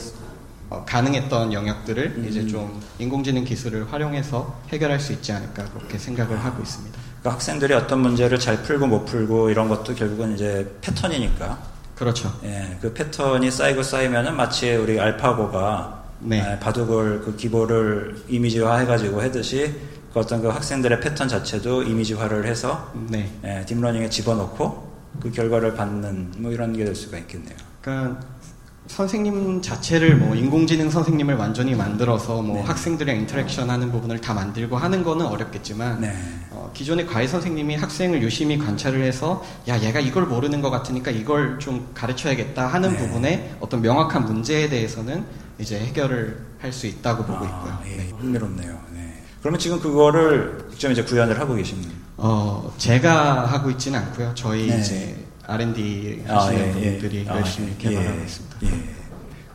어, 0.69 0.83
가능했던 0.85 1.53
영역들을 1.53 2.13
음. 2.17 2.25
이제 2.27 2.47
좀 2.47 2.81
인공지능 2.97 3.43
기술을 3.43 3.91
활용해서 3.93 4.61
해결할 4.69 4.99
수 4.99 5.13
있지 5.13 5.31
않을까 5.31 5.65
그렇게 5.65 5.97
생각을 5.99 6.43
하고 6.43 6.63
있습니다. 6.63 7.00
그러니까 7.21 7.35
학생들이 7.35 7.73
어떤 7.73 7.99
문제를 7.99 8.39
잘 8.39 8.61
풀고 8.63 8.87
못 8.87 9.05
풀고 9.05 9.49
이런 9.49 9.69
것도 9.69 9.93
결국은 9.95 10.33
이제 10.33 10.69
패턴이니까. 10.81 11.57
그렇죠. 11.95 12.33
예, 12.43 12.77
그 12.81 12.91
패턴이 12.93 13.51
쌓이고 13.51 13.83
쌓이면은 13.83 14.35
마치 14.35 14.73
우리 14.73 14.99
AlphaGo가 14.99 16.01
네. 16.19 16.37
예, 16.53 16.59
바둑을 16.59 17.21
그 17.21 17.35
기보를 17.35 18.23
이미지화 18.27 18.77
해가지고 18.79 19.21
하듯이 19.21 19.75
그 20.11 20.19
어떤 20.19 20.41
그 20.41 20.47
학생들의 20.49 20.99
패턴 20.99 21.27
자체도 21.27 21.83
이미지화를 21.83 22.47
해서 22.47 22.91
네. 23.09 23.31
예, 23.43 23.63
deep 23.67 23.80
learning에 23.80 24.09
집어넣고 24.09 24.91
그 25.19 25.31
결과를 25.31 25.75
받는 25.75 26.33
뭐 26.37 26.51
이런 26.51 26.73
게 26.73 26.83
될 26.85 26.95
수가 26.95 27.17
있겠네요. 27.19 27.55
그러니까 27.81 28.19
선생님 28.91 29.61
자체를 29.61 30.17
뭐 30.17 30.35
인공지능 30.35 30.89
선생님을 30.89 31.35
완전히 31.35 31.73
만들어서 31.75 32.41
뭐 32.41 32.57
네. 32.57 32.61
학생들의 32.63 33.17
interaction 33.19 33.69
하는 33.69 33.89
부분을 33.89 34.19
다 34.19 34.33
만들고 34.33 34.75
하는 34.77 35.03
거는 35.03 35.25
어렵겠지만 35.25 36.01
네. 36.01 36.13
어, 36.51 36.69
기존의 36.73 37.07
과외 37.07 37.25
선생님이 37.25 37.75
학생을 37.75 38.21
유심히 38.21 38.57
관찰을 38.57 39.01
해서 39.01 39.43
야 39.69 39.81
얘가 39.81 40.01
이걸 40.01 40.25
모르는 40.25 40.61
것 40.61 40.69
같으니까 40.69 41.09
이걸 41.09 41.57
좀 41.57 41.89
가르쳐야겠다 41.93 42.67
하는 42.67 42.91
네. 42.91 42.97
부분에 42.97 43.55
어떤 43.61 43.81
명확한 43.81 44.25
문제에 44.25 44.67
대해서는 44.67 45.23
이제 45.57 45.79
해결을 45.79 46.51
할 46.59 46.71
수 46.73 46.85
있다고 46.85 47.23
보고 47.23 47.45
아, 47.45 47.47
있고요. 47.47 47.79
예, 47.93 47.97
네. 47.97 48.09
흥미롭네요. 48.19 48.79
네. 48.93 49.23
그러면 49.39 49.59
지금 49.59 49.79
그거를 49.79 50.67
직접 50.71 50.91
이제 50.91 51.03
구현을 51.03 51.39
하고 51.39 51.55
계십니까? 51.55 51.91
어, 52.17 52.71
제가 52.77 53.45
하고 53.45 53.71
있지는 53.71 53.99
않고요. 53.99 54.33
저희 54.35 54.67
네. 54.67 54.79
이제 54.79 55.15
R&D 55.51 56.23
아, 56.27 56.35
하시는 56.35 56.61
아, 56.61 56.79
예, 56.79 56.91
분들이 56.91 57.17
예. 57.19 57.25
열심히 57.27 57.71
아, 57.73 57.77
개발하고 57.77 58.19
예. 58.19 58.23
있습니다. 58.23 58.57
예. 58.63 59.01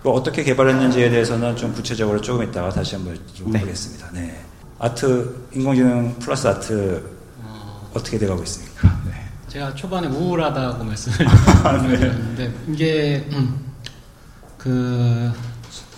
그 0.02 0.10
어떻게 0.10 0.44
개발했는지에 0.44 1.10
대해서는 1.10 1.56
좀 1.56 1.72
구체적으로 1.72 2.20
조금 2.20 2.46
이따가 2.46 2.68
다시 2.68 2.94
한번 2.94 3.18
좀 3.34 3.50
네. 3.50 3.60
보겠습니다. 3.60 4.10
네. 4.12 4.44
아트 4.78 5.46
인공지능 5.52 6.18
플러스 6.18 6.46
아트 6.46 7.02
어... 7.42 7.90
떻게 7.94 8.18
돼가고 8.18 8.42
있습니까? 8.42 9.00
네. 9.06 9.12
제가 9.48 9.74
초반에 9.74 10.06
우울하다고 10.08 10.84
말씀을 10.84 11.26
아, 11.64 11.82
네. 11.82 11.96
드렸는데 11.96 12.54
이게 12.68 13.26
음, 13.32 13.72
그 14.58 15.32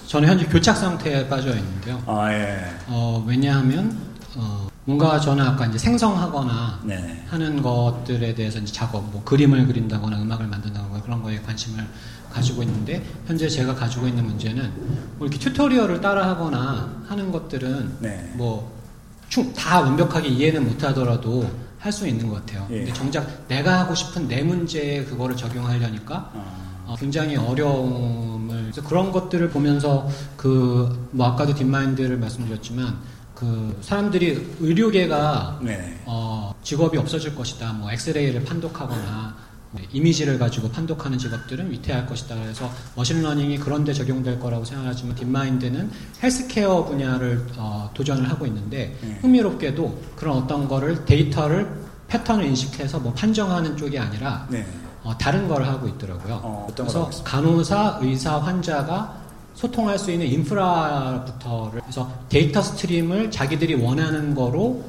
저는 0.06 0.28
현재 0.28 0.46
교착 0.46 0.76
상태에 0.76 1.28
빠져 1.28 1.50
있는데요. 1.50 2.00
아, 2.06 2.32
예. 2.32 2.64
어, 2.86 3.22
왜냐하면 3.26 3.98
어, 4.36 4.67
뭔가 4.88 5.20
저는 5.20 5.44
아까 5.44 5.66
이제 5.66 5.76
생성하거나 5.76 6.80
네 6.84 7.22
하는 7.28 7.60
것들에 7.60 8.34
대해서 8.34 8.58
이제 8.58 8.72
작업, 8.72 9.04
뭐 9.10 9.22
그림을 9.22 9.66
그린다거나 9.66 10.18
음악을 10.22 10.46
만든다거나 10.46 11.02
그런 11.02 11.22
거에 11.22 11.38
관심을 11.42 11.86
가지고 12.32 12.62
있는데 12.62 13.04
현재 13.26 13.50
제가 13.50 13.74
가지고 13.74 14.08
있는 14.08 14.24
문제는 14.24 14.72
뭐 15.18 15.28
이렇게 15.28 15.38
튜토리얼을 15.38 16.00
따라하거나 16.00 17.02
하는 17.06 17.30
것들은 17.30 17.96
네. 18.00 18.32
뭐다 18.38 19.80
완벽하게 19.82 20.28
이해는 20.28 20.66
못하더라도 20.66 21.50
할 21.78 21.92
수 21.92 22.08
있는 22.08 22.26
것 22.28 22.36
같아요. 22.36 22.66
예. 22.70 22.78
근데 22.78 22.92
정작 22.94 23.46
내가 23.46 23.80
하고 23.80 23.94
싶은 23.94 24.26
내 24.26 24.42
문제에 24.42 25.04
그거를 25.04 25.36
적용하려니까 25.36 26.30
아. 26.34 26.84
어, 26.86 26.96
굉장히 26.98 27.36
어려움을 27.36 28.62
그래서 28.62 28.82
그런 28.88 29.12
것들을 29.12 29.50
보면서 29.50 30.08
그 30.38 31.08
뭐 31.10 31.26
아까도 31.26 31.54
DeepMind를 31.54 32.16
말씀드렸지만 32.18 32.96
그 33.38 33.78
사람들이 33.82 34.56
의료계가 34.58 35.60
네. 35.62 35.96
어, 36.06 36.52
직업이 36.64 36.98
없어질 36.98 37.36
것이다. 37.36 37.72
뭐 37.74 37.92
엑스레이를 37.92 38.42
판독하거나 38.42 39.36
뭐 39.70 39.80
이미지를 39.92 40.40
가지고 40.40 40.68
판독하는 40.70 41.18
직업들은 41.18 41.70
위태할 41.70 42.04
것이다. 42.06 42.34
그래서 42.34 42.68
machine 42.96 43.23
learning이 43.23 43.58
그런데 43.58 43.92
적용될 43.92 44.40
거라고 44.40 44.64
생각하지만 44.64 45.14
DeepMind는 45.14 45.88
healthcare 46.20 46.84
분야를 46.86 47.46
어, 47.58 47.88
도전을 47.94 48.28
하고 48.28 48.44
있는데 48.46 48.98
네. 49.00 49.18
흥미롭게도 49.20 50.02
그런 50.16 50.38
어떤 50.38 50.66
거를 50.66 51.04
데이터를 51.04 51.70
패턴을 52.08 52.44
인식해서 52.44 52.98
뭐 52.98 53.12
판정하는 53.12 53.76
쪽이 53.76 53.96
아니라 54.00 54.48
네. 54.50 54.66
어, 55.04 55.16
다른 55.16 55.46
걸 55.46 55.62
하고 55.62 55.86
있더라고요. 55.86 56.40
어, 56.42 56.66
그래서 56.74 57.08
간호사, 57.22 58.00
의사, 58.02 58.38
환자가 58.38 59.17
소통할 59.58 59.98
수 59.98 60.12
있는 60.12 60.28
인프라부터를 60.28 61.82
해서 61.84 62.08
data 62.28 62.62
stream을 62.62 63.32
자기들이 63.32 63.74
원하는 63.74 64.32
거로 64.32 64.84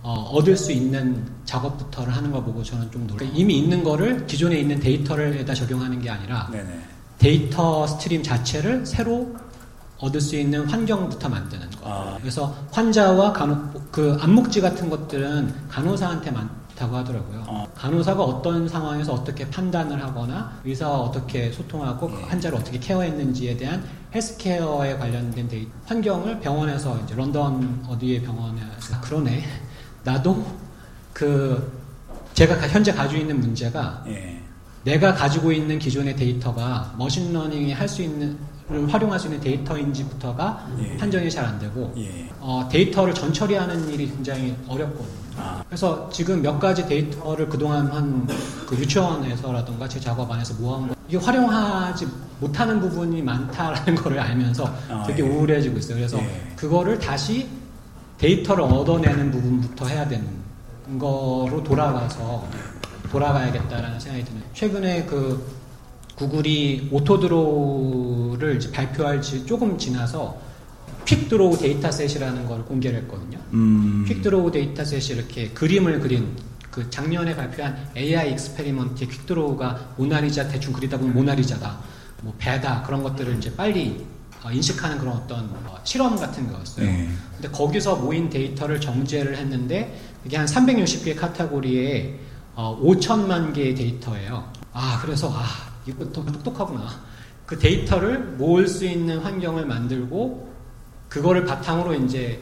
어, 0.00 0.30
얻을 0.32 0.56
수 0.56 0.70
있는 0.70 1.26
작업부터를 1.44 2.14
하는 2.14 2.30
걸 2.30 2.44
보고 2.44 2.62
저는 2.62 2.88
좀 2.92 3.04
놀래. 3.08 3.28
이미 3.34 3.58
있는 3.58 3.82
거를 3.82 4.24
기존에 4.28 4.60
있는 4.60 4.78
데이터를에다 4.78 5.54
적용하는 5.54 6.00
게 6.00 6.08
아니라 6.08 6.48
네네. 6.52 6.84
data 7.18 7.84
stream 7.88 8.22
자체를 8.22 8.86
새로 8.86 9.34
얻을 9.98 10.20
수 10.20 10.36
있는 10.36 10.68
환경부터 10.68 11.28
만드는 11.28 11.70
거. 11.70 11.90
아. 11.90 12.16
그래서 12.20 12.54
환자와 12.70 13.32
간호 13.32 13.56
그 13.90 14.16
암묵지 14.20 14.60
같은 14.60 14.88
것들은 14.88 15.52
간호사한테 15.68 16.30
만, 16.30 16.48
있다고 16.72 16.96
하더라고요. 16.96 17.44
어. 17.46 17.66
간호사가 17.74 18.22
어떤 18.22 18.68
상황에서 18.68 19.12
어떻게 19.12 19.48
판단을 19.48 20.02
하거나 20.02 20.52
의사와 20.64 20.98
어떻게 20.98 21.50
소통하고 21.52 22.10
예. 22.10 22.24
환자를 22.24 22.58
어떻게 22.58 22.78
care했는지에 22.78 23.56
대한 23.56 23.82
헬스케어에 24.14 24.96
관련된 24.98 25.48
데이 25.48 25.66
환경을 25.86 26.40
병원에서 26.40 26.98
이제 27.04 27.14
런던 27.14 27.84
어디의 27.88 28.22
병원에서 28.22 28.94
아, 28.94 29.00
그러네. 29.00 29.42
나도 30.04 30.44
그 31.12 31.80
제가 32.34 32.56
현재 32.68 32.92
가지고 32.92 33.20
있는 33.20 33.40
문제가 33.40 34.02
예. 34.08 34.40
내가 34.84 35.14
가지고 35.14 35.52
있는 35.52 35.78
기존의 35.78 36.16
데이터가 36.16 36.94
machine 36.98 37.30
learning이 37.30 37.72
할 37.72 37.88
수 37.88 38.02
있는 38.02 38.36
활용할 38.88 39.18
수 39.20 39.26
있는 39.26 39.38
데이터인지부터가 39.40 40.66
예. 40.80 40.96
판정이 40.96 41.30
잘 41.30 41.44
안 41.44 41.58
되고 41.58 41.92
예. 41.98 42.28
어, 42.40 42.66
데이터를 42.70 43.14
전 43.14 43.32
처리하는 43.32 43.88
일이 43.90 44.08
굉장히 44.08 44.54
어렵거든요. 44.66 45.22
아. 45.36 45.62
그래서 45.68 46.08
지금 46.10 46.40
몇 46.42 46.58
가지 46.58 46.86
데이터를 46.86 47.48
그동안 47.48 47.86
한 47.88 48.26
그 48.66 48.76
유치원에서라든가 48.78 49.86
제 49.88 50.00
작업 50.00 50.30
안에서 50.30 50.54
모아온 50.54 50.88
거 50.88 50.94
이게 51.12 51.18
활용하지 51.18 52.08
못하는 52.40 52.80
부분이 52.80 53.20
많다라는 53.20 53.94
거를 54.00 54.18
알면서 54.18 54.64
아, 54.88 55.04
되게 55.06 55.22
예. 55.22 55.28
우울해지고 55.28 55.78
있어요. 55.78 55.96
그래서 55.96 56.18
예. 56.18 56.52
그거를 56.56 56.98
다시 56.98 57.46
데이터를 58.16 58.64
얻어내는 58.64 59.30
부분부터 59.30 59.88
해야 59.88 60.08
되는 60.08 60.26
거로 60.98 61.62
돌아가서 61.62 62.48
돌아가야겠다라는 63.10 64.00
생각이 64.00 64.24
드는. 64.24 64.42
최근에 64.54 65.04
그 65.04 65.44
Google이 66.14 66.88
AutoDraw를 66.90 68.60
발표할 68.72 69.20
지 69.20 69.44
조금 69.44 69.76
지나서 69.76 70.40
Quick 71.04 71.34
Draw 71.34 71.58
dataset이라는 71.58 72.46
걸 72.46 72.64
공개를 72.64 73.00
했거든요. 73.00 73.38
음. 73.52 74.06
Quick 74.08 74.31
Draw 74.31 74.50
dataset이 74.50 75.18
이렇게 75.18 75.50
그림을 75.50 76.00
그린 76.00 76.34
그 76.72 76.88
작년에 76.88 77.36
발표한 77.36 77.90
AI 77.94 78.32
익스페리먼트의 78.32 79.10
퀵드로우가 79.10 79.94
모나리자 79.98 80.48
대충 80.48 80.72
그리다 80.72 80.96
보면 80.96 81.14
모나리자다, 81.14 81.78
뭐 82.22 82.34
배다 82.38 82.82
그런 82.82 83.02
것들을 83.02 83.36
이제 83.36 83.54
빨리 83.54 84.04
어, 84.42 84.50
인식하는 84.50 84.98
그런 84.98 85.14
어떤 85.18 85.44
어, 85.66 85.78
실험 85.84 86.16
같은 86.16 86.50
거였어요. 86.50 86.86
네. 86.86 87.08
근데 87.36 87.48
거기서 87.50 87.96
모인 87.96 88.28
데이터를 88.30 88.80
정제를 88.80 89.36
했는데 89.36 90.00
이게 90.24 90.38
한 90.38 90.46
360개 90.46 91.14
카테고리에 91.14 92.18
어, 92.54 92.80
5천만 92.82 93.52
개의 93.54 93.74
데이터예요. 93.74 94.50
아 94.72 94.98
그래서 95.02 95.30
아 95.30 95.44
이것도 95.86 96.24
똑똑하구나. 96.24 96.88
그 97.44 97.58
데이터를 97.58 98.18
모을 98.38 98.66
수 98.66 98.86
있는 98.86 99.18
환경을 99.18 99.66
만들고 99.66 100.50
그거를 101.10 101.44
바탕으로 101.44 101.94
이제 101.94 102.40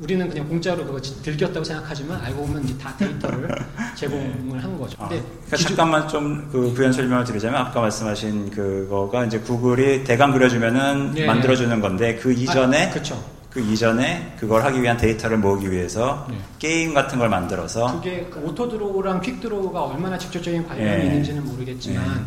우리는 0.00 0.28
그냥 0.28 0.48
공짜로 0.48 0.84
그거 0.84 1.00
즐겼다고 1.00 1.62
생각하지만 1.62 2.20
알고 2.20 2.46
보면 2.46 2.78
다 2.78 2.96
데이터를 2.96 3.48
제공을 3.94 4.62
한 4.62 4.76
거죠. 4.76 4.96
아, 5.00 5.08
그러니까 5.08 5.56
기준... 5.56 5.68
잠깐만 5.68 6.08
좀 6.08 6.48
그 6.50 6.72
부연 6.72 6.92
설명을 6.92 7.24
드리자면 7.24 7.60
아까 7.60 7.80
말씀하신 7.80 8.50
그거가 8.50 9.24
이제 9.24 9.38
Google이 9.40 10.04
대강 10.04 10.32
그려주면은 10.32 11.12
네. 11.12 11.26
만들어주는 11.26 11.80
건데 11.80 12.16
그 12.16 12.32
이전에 12.32 12.86
아, 12.86 12.90
그쵸. 12.90 13.22
그 13.50 13.60
이전에 13.60 14.36
그걸 14.38 14.64
하기 14.64 14.82
위한 14.82 14.96
데이터를 14.96 15.38
모으기 15.38 15.70
위해서 15.70 16.26
네. 16.28 16.36
게임 16.58 16.94
같은 16.94 17.18
걸 17.18 17.28
만들어서 17.28 17.92
그게 17.94 18.26
그 18.30 18.40
AutoDraw랑 18.40 19.20
Quick 19.20 19.48
Draw가 19.48 19.82
얼마나 19.84 20.18
직접적인 20.18 20.66
관련이 20.66 20.90
네. 20.90 21.04
있는지는 21.06 21.44
모르겠지만 21.44 22.04
네. 22.04 22.20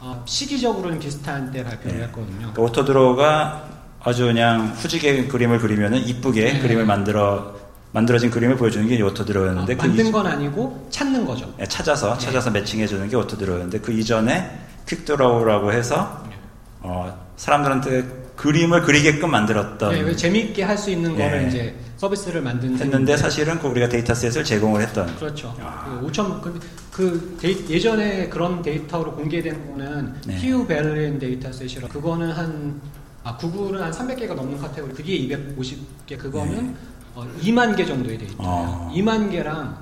어, 0.00 0.22
시기적으로는 0.26 0.98
비슷한 0.98 1.50
때 1.50 1.62
발표를 1.62 1.98
네. 1.98 2.04
했거든요. 2.04 2.52
그 2.54 2.62
AutoDraw가 2.62 3.79
아주 4.02 4.26
그냥 4.26 4.72
후지게 4.76 5.26
그림을 5.26 5.58
그리면은 5.58 5.98
이쁘게 5.98 6.52
네. 6.54 6.58
그림을 6.60 6.86
만들어 6.86 7.54
만들어진 7.92 8.30
그림을 8.30 8.56
보여주는 8.56 8.86
게 8.86 9.00
AutoDraw였는데 9.02 9.74
아, 9.74 9.76
그 9.76 9.86
만든 9.86 10.12
건 10.12 10.26
아니고 10.26 10.86
찾는 10.90 11.26
거죠. 11.26 11.52
네, 11.58 11.66
찾아서 11.66 12.14
네. 12.14 12.24
찾아서 12.26 12.50
매칭해 12.50 12.86
주는 12.86 13.08
게 13.08 13.16
AutoDraw였는데 13.16 13.80
그 13.80 13.92
이전에 13.92 14.48
Quick 14.86 15.04
Draw라고 15.04 15.72
해서 15.72 16.22
네. 16.28 16.36
어, 16.82 17.26
사람들한테 17.36 18.20
그림을 18.36 18.82
그리게끔 18.82 19.30
만들었던. 19.30 19.92
네, 19.92 20.16
재미있게 20.16 20.62
할 20.62 20.78
수 20.78 20.90
있는 20.90 21.14
거를 21.14 21.42
네. 21.42 21.48
이제 21.48 21.74
서비스를 21.98 22.40
만든. 22.40 22.78
했는데 22.78 23.14
사실은 23.18 23.58
그 23.58 23.68
우리가 23.68 23.88
dataset을 23.90 24.44
제공을 24.44 24.80
했던. 24.80 25.14
그렇죠. 25.16 25.54
아. 25.60 25.98
그 26.00 26.06
5천 26.06 26.40
그, 26.40 26.58
그 26.90 27.36
데이, 27.38 27.66
예전에 27.68 28.28
그런 28.30 28.62
데이터로 28.62 29.14
공개된 29.14 29.72
거는 29.72 30.14
네. 30.26 30.36
TU 30.38 30.66
Berlin 30.66 31.18
dataset이라 31.18 31.88
그거는 31.88 32.32
한 32.32 32.80
아, 33.22 33.36
Google은 33.36 33.82
한 33.82 33.90
300개가 33.90 34.34
넘는 34.34 34.58
카테고리, 34.58 34.94
그게 34.94 35.18
250개, 35.28 36.16
그거는 36.18 36.66
네. 36.68 36.74
어, 37.14 37.26
2만 37.42 37.76
개 37.76 37.84
정도의 37.84 38.18
데이터예요. 38.18 38.50
아. 38.50 38.92
2만 38.94 39.30
개랑 39.30 39.76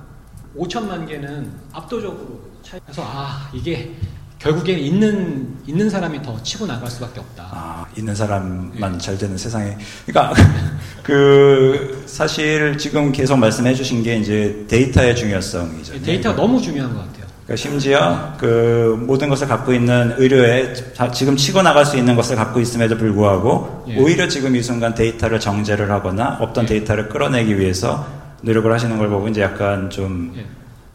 5천만 0.57 1.07
개는 1.07 1.51
압도적으로 1.71 2.41
차이. 2.63 2.79
그래서 2.83 3.03
아 3.05 3.49
이게 3.53 3.95
결국에 4.39 4.73
있는 4.73 5.57
있는 5.67 5.89
사람이 5.89 6.21
더 6.21 6.41
치고 6.41 6.65
나갈 6.65 6.89
수밖에 6.89 7.19
없다. 7.19 7.49
아 7.51 7.85
있는 7.95 8.15
사람만 8.15 8.93
네. 8.93 8.97
잘 8.97 9.17
되는 9.17 9.37
세상에. 9.37 9.77
그러니까 10.05 10.33
그 11.03 12.03
사실 12.07 12.77
지금 12.77 13.11
계속 13.11 13.37
말씀해 13.37 13.73
주신 13.75 14.01
게 14.01 14.17
이제 14.17 14.65
데이터의 14.67 15.15
중요성이죠. 15.15 16.01
데이터가 16.01 16.35
너무 16.35 16.61
중요한 16.61 16.93
것 16.93 17.05
같아요. 17.05 17.18
그러니까 17.49 17.55
심지어 17.55 18.33
그 18.37 19.03
모든 19.07 19.27
것을 19.27 19.47
갖고 19.47 19.73
있는 19.73 20.13
의료에 20.19 20.71
지금 21.11 21.35
치고 21.35 21.63
나갈 21.63 21.83
수 21.83 21.97
있는 21.97 22.15
것을 22.15 22.35
갖고 22.35 22.59
있음에도 22.59 22.95
불구하고 22.95 23.85
예. 23.87 23.97
오히려 23.97 24.27
지금 24.27 24.55
이 24.55 24.61
순간 24.61 24.93
데이터를 24.93 25.39
정제를 25.39 25.89
하거나 25.89 26.37
없던 26.39 26.65
예. 26.65 26.67
데이터를 26.67 27.09
끌어내기 27.09 27.57
위해서 27.57 28.05
노력을 28.43 28.71
하시는 28.71 28.95
걸 28.99 29.09
보고 29.09 29.27
이제 29.27 29.41
약간 29.41 29.89
좀 29.89 30.31
예. 30.37 30.45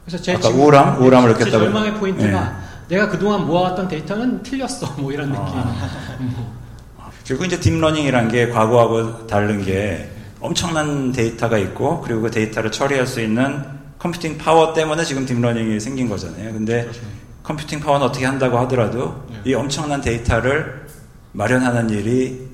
그래서 0.04 0.22
제 0.22 0.34
아까 0.34 0.48
우울함 0.48 1.02
우울함을 1.02 1.30
느꼈다고. 1.30 1.50
제 1.50 1.58
절망의 1.58 1.94
포인트가 1.94 2.56
예. 2.88 2.94
내가 2.94 3.08
그동안 3.08 3.46
모아왔던 3.48 3.88
데이터는 3.88 4.44
틀렸어 4.44 4.94
뭐 4.98 5.10
이런 5.10 5.30
느낌. 5.30 5.44
아. 5.44 7.10
그리고 7.26 7.44
이제 7.46 7.58
deep 7.58 7.76
learning이란 7.76 8.28
게 8.28 8.48
과거하고 8.50 9.26
다른 9.26 9.64
게 9.64 10.08
엄청난 10.38 11.10
데이터가 11.10 11.58
있고 11.58 12.00
그리고 12.02 12.22
그 12.22 12.30
데이터를 12.30 12.70
처리할 12.70 13.08
수 13.08 13.20
있는 13.20 13.64
computing 14.04 14.36
power 14.36 14.74
때문에 14.74 15.02
지금 15.02 15.24
deep 15.24 15.41
learning이 15.41 15.80
생긴 15.80 16.10
거잖아요. 16.10 16.52
근데 16.52 16.82
그렇죠. 16.82 17.00
computing 17.42 17.80
power는 17.80 18.06
어떻게 18.06 18.26
한다고 18.26 18.58
하더라도 18.58 19.24
네. 19.30 19.40
이 19.46 19.54
엄청난 19.54 20.02
데이터를 20.02 20.86
마련하는 21.32 21.88
일이 21.88 22.46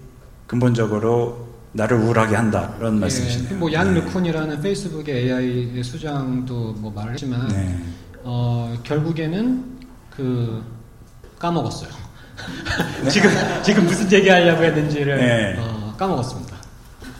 근본적으로 0.46 1.48
나를 1.72 1.96
우울하게 1.96 2.36
한다 2.36 2.72
그런 2.78 2.94
네. 2.94 3.00
말씀이시네요. 3.00 3.58
뭐 3.58 3.79
얀 3.79 3.94
네. 3.94 4.00
르쿤이라는 4.00 4.62
페이스북의 4.62 5.24
AI 5.24 5.82
수장도 5.82 6.74
뭐 6.78 6.92
말을 6.92 7.14
했지만 7.14 7.48
네. 7.48 7.80
어, 8.22 8.72
결국에는 8.84 9.64
그 10.14 10.62
까먹었어요. 11.40 11.90
지금 13.10 13.28
지금 13.64 13.86
무슨 13.86 14.10
얘기하려고 14.12 14.62
했는지를 14.62 15.16
네. 15.16 15.56
어, 15.58 15.94
까먹었습니다. 15.98 16.49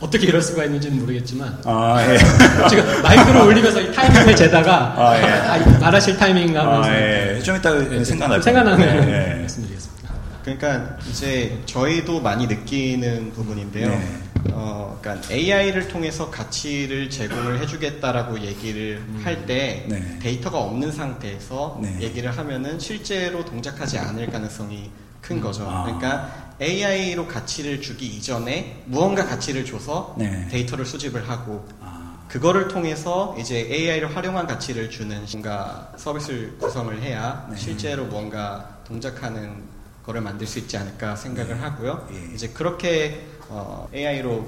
어떻게 0.01 0.27
이럴 0.27 0.41
수가 0.41 0.65
있는지는 0.65 0.99
모르겠지만 0.99 1.61
아, 1.63 1.97
예. 2.01 2.17
지금 2.67 3.01
마이크를 3.03 3.41
올리면서 3.41 3.81
이 3.81 3.93
타이밍을 3.93 4.35
재다가 4.35 4.93
아, 4.97 5.17
예. 5.17 5.23
아, 5.23 5.79
말하실 5.79 6.17
타이밍 6.17 6.57
하면서 6.57 6.89
아, 6.89 6.93
예. 6.93 7.39
좀 7.41 7.55
이따 7.55 7.71
네, 7.71 8.03
생각날 8.03 8.41
생각나는 8.41 9.05
네. 9.05 9.35
말씀드리겠습니다. 9.41 10.09
그러니까 10.43 10.97
이제 11.07 11.59
저희도 11.67 12.19
많이 12.19 12.47
느끼는 12.47 13.31
부분인데요. 13.33 13.89
네. 13.89 14.17
어, 14.53 14.97
그러니까 14.99 15.31
AI를 15.31 15.87
통해서 15.87 16.31
가치를 16.31 17.11
제공을 17.11 17.59
해주겠다라고 17.59 18.39
얘기를 18.39 19.03
음. 19.07 19.21
할때 19.23 19.85
네. 19.87 20.19
데이터가 20.19 20.57
없는 20.59 20.91
상태에서 20.91 21.79
네. 21.79 21.97
얘기를 22.01 22.35
하면은 22.35 22.79
실제로 22.79 23.45
동작하지 23.45 23.99
않을 23.99 24.31
가능성이 24.31 24.89
큰 25.21 25.37
음. 25.37 25.41
거죠. 25.41 25.67
아. 25.69 25.83
그러니까 25.83 26.50
AI로 26.61 27.27
가치를 27.27 27.81
주기 27.81 28.05
이전에 28.05 28.83
무언가 28.85 29.25
가치를 29.25 29.65
줘서 29.65 30.15
네. 30.17 30.47
데이터를 30.49 30.85
수집을 30.85 31.27
하고 31.27 31.67
아. 31.79 32.23
그거를 32.27 32.67
통해서 32.67 33.35
이제 33.39 33.57
AI를 33.57 34.15
활용한 34.15 34.45
가치를 34.45 34.89
주는 34.89 35.25
뭔가 35.31 35.91
서비스를 35.97 36.57
구성을 36.59 37.01
해야 37.01 37.47
네. 37.49 37.57
실제로 37.57 38.05
무언가 38.05 38.77
동작하는 38.85 39.63
거를 40.05 40.21
만들 40.21 40.45
수 40.45 40.59
있지 40.59 40.77
않을까 40.77 41.15
생각을 41.15 41.55
네. 41.55 41.61
하고요. 41.61 42.07
예. 42.13 42.33
이제 42.33 42.47
그렇게 42.49 43.25
어, 43.49 43.87
AI로 43.93 44.47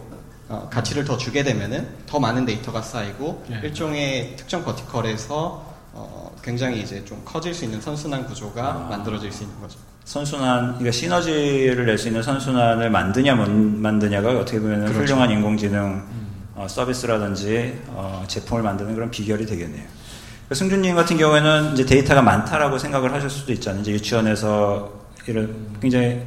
어, 0.50 0.70
가치를 0.72 1.04
더 1.06 1.18
주게 1.18 1.44
되면은 1.44 2.06
더 2.06 2.20
많은 2.20 2.46
데이터가 2.46 2.82
쌓이고 2.82 3.44
네. 3.50 3.60
일종의 3.64 4.36
특정 4.38 4.64
버티컬에서 4.64 5.74
어, 5.94 6.36
굉장히 6.44 6.82
이제 6.82 7.04
좀 7.06 7.22
커질 7.26 7.54
수 7.54 7.66
있는 7.66 7.82
선순환 7.82 8.26
구조가 8.28 8.64
아. 8.64 8.74
만들어질 8.90 9.32
수 9.32 9.44
있는 9.44 9.60
거죠. 9.60 9.80
선순환, 10.06 10.68
그러니까 10.74 10.92
시너지를 10.92 11.86
낼 11.86 11.98
수 11.98 12.08
있는 12.08 12.22
선순환을 12.22 12.90
만드냐, 12.90 13.36
못 13.36 13.50
만드냐가 13.50 14.30
어떻게 14.40 14.60
보면 14.60 14.82
그렇죠. 14.86 15.00
훌륭한 15.00 15.32
인공지능 15.32 15.80
음. 15.82 16.34
어, 16.56 16.68
서비스라든지 16.68 17.80
어, 17.88 18.24
제품을 18.28 18.64
만드는 18.64 18.94
그런 18.96 19.10
비결이 19.10 19.46
되겠네요. 19.46 19.84
그러니까 19.84 20.56
승준님 20.56 20.96
같은 20.96 21.18
경우에는 21.18 21.74
이제 21.74 21.86
데이터가 21.86 22.22
많다라고 22.22 22.78
생각을 22.78 23.14
하실 23.14 23.30
수도 23.30 23.54
있잖아요. 23.54 23.82
이제 23.82 23.92
유치원에서 23.94 24.92
이런 25.28 25.56
굉장히 25.82 26.22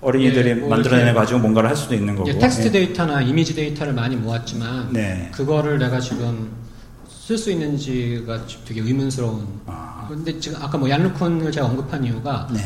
어린이들이 0.00 0.50
예, 0.50 0.54
뭐 0.54 0.68
만들어내는 0.70 1.14
가지고 1.14 1.40
뭔가를 1.40 1.68
할 1.68 1.76
수도 1.76 1.94
있는 1.94 2.14
거고. 2.14 2.38
텍스트 2.38 2.68
예. 2.68 2.70
데이터나 2.70 3.22
이미지 3.22 3.54
데이터를 3.54 3.92
많이 3.92 4.14
모았지만 4.14 4.92
네. 4.92 5.30
그거를 5.34 5.78
내가 5.78 5.98
지금 5.98 6.50
쓸 7.08 7.36
수 7.36 7.50
있는지가 7.50 8.46
되게 8.64 8.80
의문스러운. 8.82 9.46
아. 9.66 10.06
근데 10.08 10.38
지금 10.38 10.62
아까 10.62 10.78
뭐 10.78 10.88
얀 10.88 11.03
르쿤을 11.03 11.50
제가 11.50 11.66
언급한 11.66 12.04
이유가 12.04 12.46
네. 12.52 12.60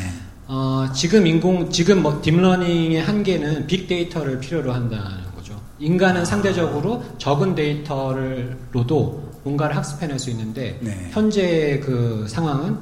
어, 0.52 0.88
지금 0.92 1.28
인공, 1.28 1.70
지금 1.70 2.02
뭐 2.02 2.20
deep 2.20 2.43
learning의 2.43 3.00
한계는 3.02 3.68
빅데이터를 3.68 4.40
필요로 4.40 4.72
한다는 4.72 5.22
거죠. 5.36 5.54
인간은 5.78 6.24
상대적으로 6.24 7.04
적은 7.18 7.54
데이터를로도 7.54 9.30
뭔가를 9.44 9.76
학습해낼 9.76 10.18
수 10.18 10.28
있는데 10.30 10.76
네. 10.82 11.08
현재 11.12 11.78
그 11.78 12.26
상황은 12.28 12.76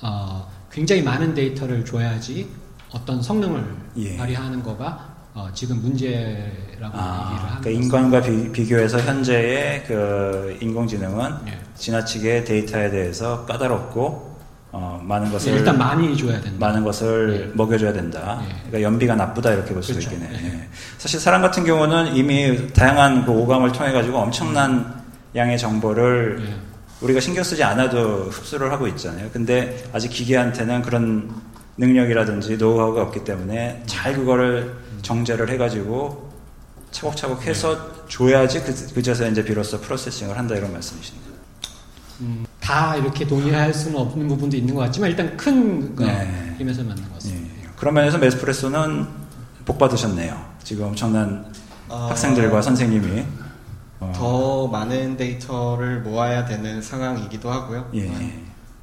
어, 0.00 0.50
굉장히 0.72 1.02
많은 1.02 1.34
데이터를 1.34 1.84
줘야지 1.84 2.48
어떤 2.90 3.20
성능을 3.20 3.64
예. 3.98 4.16
발휘하는 4.16 4.62
거가 4.62 5.14
어, 5.34 5.50
지금 5.52 5.82
문제라고 5.82 6.94
아, 6.94 7.32
얘기를 7.32 7.50
하는 7.50 7.60
그러니까 7.60 7.70
인간과 7.70 8.22
비, 8.22 8.66
교해서 8.66 8.98
현재의 8.98 9.84
그 9.84 10.56
인공지능은 10.62 11.32
예. 11.48 11.58
지나치게 11.74 12.44
데이터에 12.44 12.90
대해서 12.90 13.44
까다롭고 13.44 14.29
어, 14.72 15.00
많은 15.02 15.32
것을 15.32 15.54
일단 15.54 15.76
많이 15.76 16.16
줘야 16.16 16.40
된다. 16.40 16.66
많은 16.66 16.84
것을 16.84 17.38
네. 17.48 17.50
먹여줘야 17.54 17.92
된다. 17.92 18.40
네. 18.40 18.54
그러니까 18.68 18.82
연비가 18.82 19.14
나쁘다 19.16 19.52
이렇게 19.52 19.74
볼 19.74 19.82
수도 19.82 19.98
그렇죠. 19.98 20.14
있겠네요. 20.14 20.40
네. 20.40 20.68
사실 20.98 21.18
사람 21.18 21.42
같은 21.42 21.64
경우는 21.64 22.14
이미 22.14 22.72
다양한 22.72 23.24
그 23.24 23.32
오감을 23.32 23.72
통해 23.72 23.90
가지고 23.90 24.18
엄청난 24.18 25.02
양의 25.34 25.58
정보를 25.58 26.36
네. 26.44 26.56
우리가 27.00 27.18
신경 27.18 27.42
쓰지 27.42 27.64
않아도 27.64 28.28
흡수를 28.30 28.70
하고 28.70 28.86
있잖아요. 28.88 29.28
근데 29.32 29.84
아직 29.92 30.08
기계한테는 30.08 30.82
그런 30.82 31.30
능력이라든지 31.76 32.56
노하우가 32.56 33.02
없기 33.02 33.24
때문에 33.24 33.82
잘 33.86 34.14
그거를 34.14 34.76
정제를 35.02 35.48
해가지고 35.50 36.30
차곡차곡 36.92 37.46
해서 37.46 37.74
네. 37.74 38.00
줘야지 38.08 38.60
그, 38.62 38.94
그제서 38.94 39.26
이제 39.28 39.42
비로소 39.42 39.80
프로세싱을 39.80 40.36
한다 40.36 40.54
이런 40.54 40.72
말씀이십니다. 40.72 41.30
음, 42.20 42.44
다 42.70 42.94
이렇게 42.94 43.26
동의할 43.26 43.74
수는 43.74 43.98
없는 43.98 44.28
부분도 44.28 44.56
있는 44.56 44.76
것 44.76 44.82
같지만 44.82 45.10
일단 45.10 45.36
큰 45.36 45.96
네. 45.96 46.54
힘에서 46.56 46.84
맞는 46.84 47.02
것 47.02 47.14
같습니다. 47.14 47.52
네. 47.62 47.68
그런 47.74 47.94
면에서 47.94 48.16
메스프레소는 48.18 49.08
복 49.64 49.76
받으셨네요. 49.76 50.40
지금 50.62 50.84
엄청난 50.84 51.44
어... 51.88 52.06
학생들과 52.10 52.62
선생님이 52.62 53.24
어... 53.98 54.12
더 54.14 54.68
많은 54.68 55.16
데이터를 55.16 56.02
모아야 56.02 56.44
되는 56.44 56.80
상황이기도 56.80 57.50
하고요. 57.50 57.90
예. 57.96 58.08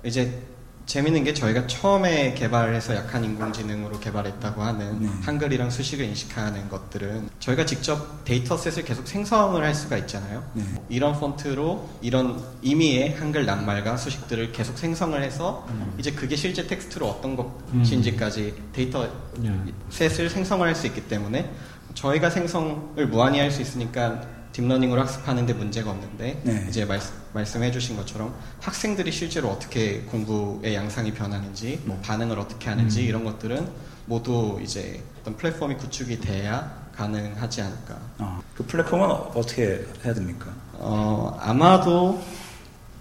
이제 0.04 0.44
재밌는 0.88 1.26
게 1.26 1.34
저희가 1.34 1.68
처음에 1.68 2.34
개발해서 2.34 2.96
약한 2.96 3.22
인공지능으로 3.26 4.00
개발했다고 4.00 4.64
하는 4.64 5.02
네. 5.02 5.10
한글이랑 5.22 5.70
수식을 5.70 6.06
인식하는 6.06 6.70
것들은 6.70 7.30
저희가 7.42 7.66
직접 7.66 8.24
dataset을 8.24 8.86
계속 8.86 9.06
생성을 9.06 9.62
할 9.62 9.76
수가 9.76 9.98
있잖아요. 9.98 10.50
네. 10.54 10.64
이런 10.88 11.20
폰트로 11.20 11.90
이런 12.02 12.42
의미의 12.64 13.16
한글 13.16 13.46
낱말과 13.46 13.98
수식들을 13.98 14.54
계속 14.54 14.78
생성을 14.78 15.22
해서 15.22 15.68
음. 15.72 15.94
이제 16.00 16.12
그게 16.12 16.38
실제 16.38 16.66
텍스트로 16.66 17.06
어떤 17.06 17.36
것인지까지 17.36 18.56
음. 18.58 18.70
데이터 18.72 19.10
네. 19.40 19.54
set을 19.89 20.30
생성을 20.30 20.66
할 20.66 20.74
수 20.74 20.88
있기 20.88 21.02
때문에 21.10 21.52
저희가 21.96 22.30
생성을 22.30 23.06
무한히 23.08 23.40
할 23.40 23.52
수 23.52 23.62
있으니까 23.62 24.22
deep 24.58 24.68
learning으로 24.68 25.02
학습하는데 25.01 25.53
문제가 25.53 25.91
없는데 25.91 26.41
네. 26.43 26.66
이제 26.68 26.84
말씀, 26.84 27.14
말씀해 27.34 27.72
주신 27.72 27.95
것처럼 27.95 28.34
학생들이 28.60 29.12
실제로 29.12 29.49
어떻게 29.49 30.01
공부의 30.01 30.74
양상이 30.74 31.14
변하는지 31.14 31.82
뭐 31.86 31.99
반응을 32.03 32.39
어떻게 32.39 32.70
하는지 32.70 33.01
음. 33.01 33.05
이런 33.05 33.24
것들은 33.24 33.70
모두 34.08 34.60
이제 34.64 35.03
어떤 35.22 35.38
플랫폼이 35.38 35.76
구축이 35.76 36.22
돼야 36.22 36.88
가능하지 36.95 37.62
않을까. 37.62 37.97
어, 38.18 38.41
그 38.55 38.66
플랫폼은 38.66 39.05
어떻게 39.08 39.86
해야 40.03 40.14
됩니까? 40.16 40.47
어, 40.74 41.38
아마도 41.39 42.24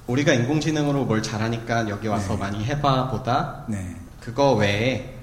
우리가 0.08 0.34
인공지능으로 0.34 1.06
뭘 1.06 1.22
잘하니까 1.22 1.88
여기 1.88 2.06
와서 2.08 2.34
네. 2.34 2.38
많이 2.38 2.64
해봐보다 2.64 3.64
네. 3.68 3.96
그거 4.20 4.52
외에 4.52 5.15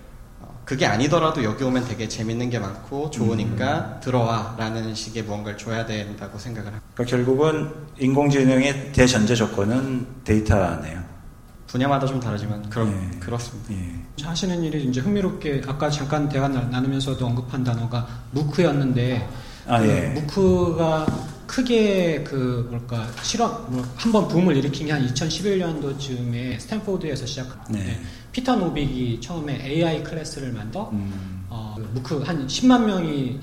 그게 0.66 0.86
아니더라도 0.86 1.44
여기 1.44 1.64
오면 1.64 1.86
되게 1.86 2.08
재밌는 2.08 2.50
게 2.50 2.58
많고 2.58 3.10
좋으니까 3.12 3.80
음. 3.80 4.00
들어와 4.02 4.56
라는 4.58 4.96
식의 4.96 5.24
무언가를 5.24 5.58
줘야 5.58 5.86
된다고 5.86 6.38
생각을 6.40 6.68
합니다. 6.68 6.86
그러니까 6.94 7.18
결국은 7.18 7.70
인공지능의 8.00 8.94
대전제 8.94 9.36
조건은 9.36 10.08
데이터네요. 10.24 11.04
분야마다 11.68 12.06
좀 12.06 12.20
다르지만 12.20 12.70
그렇, 12.70 12.88
예. 12.88 13.20
그렇습니다. 13.20 13.74
예. 13.74 14.24
하시는 14.24 14.64
일이 14.64 14.84
이제 14.86 15.02
흥미롭게 15.02 15.64
아까 15.68 15.90
잠깐 15.90 16.30
대화 16.30 16.48
나누면서도 16.48 17.26
언급한 17.26 17.64
단어가 17.64 18.08
무크였는데 18.32 19.28
아, 19.68 19.80
그 19.80 19.88
예. 19.88 20.02
무크가 20.10 21.06
크게 21.48 22.24
그 22.24 22.68
뭘까 22.70 23.08
실험 23.22 23.66
뭐 23.70 23.84
한번 23.96 24.28
붐을 24.28 24.56
일으킨 24.58 24.88
게 24.88 24.94
한 24.94 25.06
2011년도 25.08 26.00
쯤에 26.00 26.58
스탠포드에서 26.60 27.26
시작한 27.26 27.60
네. 27.70 28.00
피터 28.34 28.56
노빅이 28.56 29.22
처음에 29.22 29.64
AI 29.64 30.04
class를 30.04 30.52
만들어 30.52 30.90
음. 30.92 31.46
어, 31.50 31.76
MOOC 31.94 32.22
한 32.24 32.46
10만 32.48 32.84
명이 32.84 33.40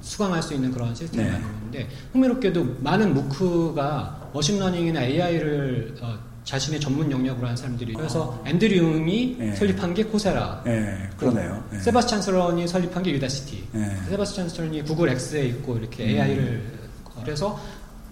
수강할 0.00 0.42
수 0.42 0.54
있는 0.54 0.70
그런 0.70 0.94
시스템을 0.94 1.24
네. 1.24 1.32
만들었는데 1.32 1.88
흥미롭게도 2.12 2.76
많은 2.78 3.12
MOOC가 3.12 4.30
machine 4.32 4.59
learning이나 4.59 5.02
AI를 5.02 5.96
어, 6.00 6.16
자신의 6.44 6.80
전문 6.80 7.10
영역으로 7.10 7.48
한 7.48 7.56
사람들이 7.56 7.92
그래서 7.92 8.40
아. 8.44 8.48
앤드류 8.48 8.76
응이 8.76 9.36
네. 9.38 9.54
설립한 9.56 9.92
게 9.92 10.04
Coursera 10.04 10.62
네, 10.64 11.10
그러네요 11.16 11.62
네. 11.70 11.80
세바스찬 11.80 12.22
스런이 12.22 12.68
설립한 12.68 13.02
게 13.02 13.10
Udacity 13.10 13.64
네. 13.72 13.96
세바스찬 14.08 14.48
스런이 14.48 14.84
구글 14.84 15.10
X에 15.10 15.46
있고 15.46 15.76
이렇게 15.76 16.04
음. 16.04 16.08
AI를 16.10 16.78
그래서 17.22 17.60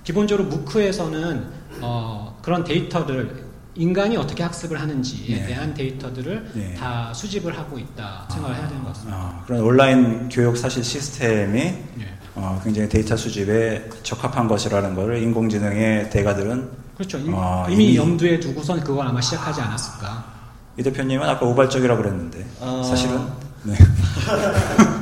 기본적으로 0.03 0.49
MOOC에서는 0.49 1.47
어, 1.81 2.39
그런 2.43 2.65
데이터를 2.65 3.46
인간이 3.77 4.17
어떻게 4.17 4.43
학습을 4.43 4.81
하는지에 4.81 5.37
네. 5.37 5.47
대한 5.47 5.75
데이터들을 5.75 6.51
네. 6.55 6.75
다 6.75 7.13
수집을 7.15 7.57
하고 7.57 7.79
있다 7.79 8.27
생각을 8.31 8.55
아, 8.55 8.59
해야 8.59 8.69
되는 8.69 8.83
것 8.83 8.93
같습니다. 8.93 9.17
아, 9.17 9.43
그런 9.47 9.61
온라인 9.61 10.29
교육 10.29 10.57
사실 10.57 10.83
시스템이 10.83 11.61
네. 11.61 12.19
어, 12.35 12.61
굉장히 12.65 12.89
데이터 12.89 13.17
수집에 13.17 13.89
적합한 14.03 14.49
것이라는 14.49 14.95
것을 14.95 15.23
인공지능의 15.23 16.11
대가들은 16.11 16.87
그렇죠. 16.97 17.19
어, 17.29 17.67
이미, 17.69 17.89
이미, 17.89 17.97
염두에 17.97 18.41
두고선 18.41 18.81
그걸 18.81 19.07
아마 19.07 19.21
시작하지 19.21 19.61
않았을까. 19.61 20.37
이 20.79 20.83
대표님은 20.83 21.29
아까 21.29 21.47
우발적이라고 21.47 22.03
그랬는데 22.03 22.47
어... 22.61 22.83
사실은 22.83 23.21
네. 23.63 23.75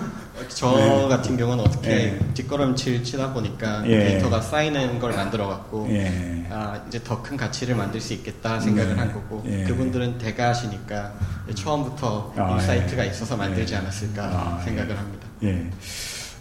저 0.48 0.76
네. 0.76 1.08
같은 1.08 1.36
경우는 1.36 1.64
어떻게 1.64 1.88
네. 1.88 2.18
뒷걸음질 2.34 3.04
치다 3.04 3.32
보니까 3.32 3.82
예. 3.86 3.98
데이터가 3.98 4.40
쌓이는 4.40 4.98
걸 4.98 5.12
만들어 5.12 5.48
갖고 5.48 5.86
예. 5.90 6.44
아 6.50 6.80
이제 6.88 7.00
더 7.02 7.22
큰 7.24 7.36
가치를 7.36 7.74
만들 7.74 8.00
수 8.00 8.12
있겠다 8.12 8.60
생각을 8.60 8.94
네. 8.94 9.00
한 9.00 9.12
거고 9.12 9.42
예. 9.46 9.64
그분들은 9.64 10.18
대가시니까 10.18 11.12
처음부터 11.54 12.32
아, 12.36 12.50
insight가 12.52 13.04
예. 13.04 13.10
있어서 13.10 13.36
만들지 13.36 13.72
예. 13.72 13.78
않았을까 13.78 14.22
아, 14.22 14.60
생각을 14.64 14.98
합니다. 14.98 15.26
예. 15.42 15.70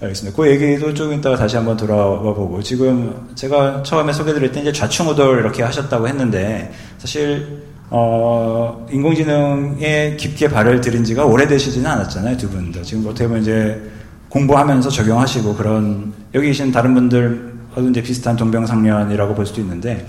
알겠습니다. 0.02 0.36
그 0.36 0.50
얘기도 0.50 0.94
조금 0.94 1.18
이따가 1.18 1.38
다시 1.38 1.56
한번 1.56 1.78
돌아와 1.78 2.20
보고 2.34 2.62
지금 2.62 3.32
제가 3.36 3.84
처음에 3.84 4.12
소개드릴 4.12 4.52
때 4.52 4.60
이제 4.62 4.74
좌충우돌 4.74 5.40
이렇게 5.40 5.64
하셨다고 5.64 6.08
했는데 6.08 6.74
사실 6.98 7.64
어, 7.90 8.86
인공지능에 8.92 10.16
깊게 10.18 10.50
발을 10.50 10.82
들인 10.82 11.04
지가 11.04 11.26
오래되시지는 11.26 11.90
않았잖아요, 11.90 12.38
두 12.38 12.50
분 12.50 12.72
다. 12.72 12.82
지금 12.82 13.06
어떻게 13.06 13.28
보면 13.28 13.42
이제 13.44 13.82
공부하면서 14.30 14.90
적용하시고 14.90 15.56
그런, 15.56 16.14
여기 16.34 16.48
계신 16.48 16.72
다른 16.72 16.94
분들, 16.96 17.54
이제 17.90 18.02
비슷한 18.02 18.36
동병상련이라고 18.36 19.36
볼 19.36 19.46
수도 19.46 19.62
있는데, 19.62 20.06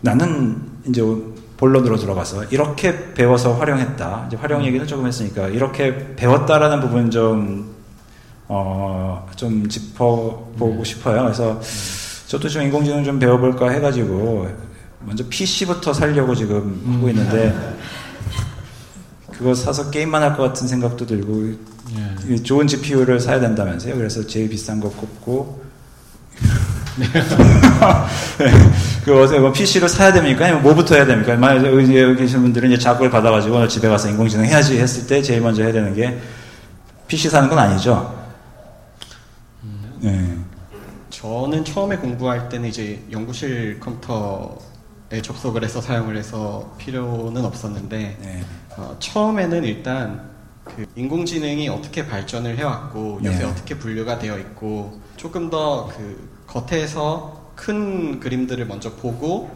나는 0.00 0.56
이제 0.88 1.02
본론으로 1.56 1.96
들어가서 1.96 2.44
이렇게 2.50 3.12
배워서 3.14 3.54
활용했다. 3.54 4.24
이제 4.28 4.36
활용 4.36 4.64
얘기는 4.64 4.84
조금 4.86 5.06
했으니까, 5.06 5.48
이렇게 5.48 6.14
배웠다라는 6.16 6.80
부분 6.80 7.10
좀, 7.10 7.68
어, 8.48 9.26
좀 9.36 9.68
짚어보고 9.68 10.82
싶어요. 10.84 11.22
그래서 11.24 11.60
저도 12.26 12.48
좀 12.48 12.62
인공지능 12.62 13.04
좀 13.04 13.18
배워볼까 13.18 13.70
해가지고, 13.70 14.48
먼저 15.00 15.24
PC부터 15.28 15.92
살려고 15.92 16.34
지금 16.34 16.56
음. 16.84 16.94
하고 16.96 17.08
있는데 17.10 17.54
그거 19.32 19.54
사서 19.54 19.90
게임만 19.90 20.22
할 20.22 20.36
것 20.36 20.42
같은 20.42 20.66
생각도 20.66 21.06
들고 21.06 21.52
예. 22.28 22.36
좋은 22.42 22.66
GPU를 22.66 23.20
사야 23.20 23.40
된다면서요. 23.40 23.94
그래서 23.94 24.26
제일 24.26 24.48
비싼 24.48 24.80
거 24.80 24.90
꼽고 24.90 25.62
네. 26.96 27.06
그 29.04 29.22
어제 29.22 29.38
뭐 29.38 29.52
PC를 29.52 29.88
사야 29.88 30.12
됩니까? 30.12 30.44
아니면 30.44 30.62
뭐부터 30.62 30.96
해야 30.96 31.06
됩니까? 31.06 31.36
만약 31.36 31.64
여기, 31.66 31.96
여기 31.98 32.16
계신 32.16 32.42
분들은 32.42 32.72
이제 32.72 32.78
자극을 32.82 33.10
받아가지고 33.10 33.68
집에 33.68 33.88
가서 33.88 34.08
인공지능 34.08 34.44
해야지 34.44 34.78
했을 34.78 35.06
때 35.06 35.22
제일 35.22 35.40
먼저 35.40 35.62
해야 35.62 35.72
되는 35.72 35.94
게 35.94 36.18
PC 37.06 37.30
사는 37.30 37.48
건 37.48 37.58
아니죠. 37.58 38.14
음. 39.62 39.98
네. 40.00 40.36
저는 41.10 41.64
처음에 41.64 41.96
공부할 41.96 42.48
때는 42.48 42.68
이제 42.68 43.00
연구실 43.10 43.78
컴퓨터 43.80 44.58
에 44.60 44.77
접속을 45.22 45.64
해서 45.64 45.80
사용을 45.80 46.16
해서 46.16 46.74
필요는 46.78 47.44
없었는데 47.44 48.18
네. 48.20 48.44
어, 48.76 48.96
처음에는 48.98 49.64
일단 49.64 50.30
그 50.64 50.86
인공지능이 50.96 51.68
어떻게 51.68 52.06
발전을 52.06 52.58
해왔고 52.58 53.20
요새 53.24 53.38
네. 53.38 53.44
어떻게 53.44 53.78
분류가 53.78 54.18
되어 54.18 54.38
있고 54.38 55.00
조금 55.16 55.48
더 55.50 55.88
그 55.96 56.38
겉에서 56.48 57.52
큰 57.54 58.18
그림들을 58.20 58.66
먼저 58.66 58.92
보고 58.94 59.50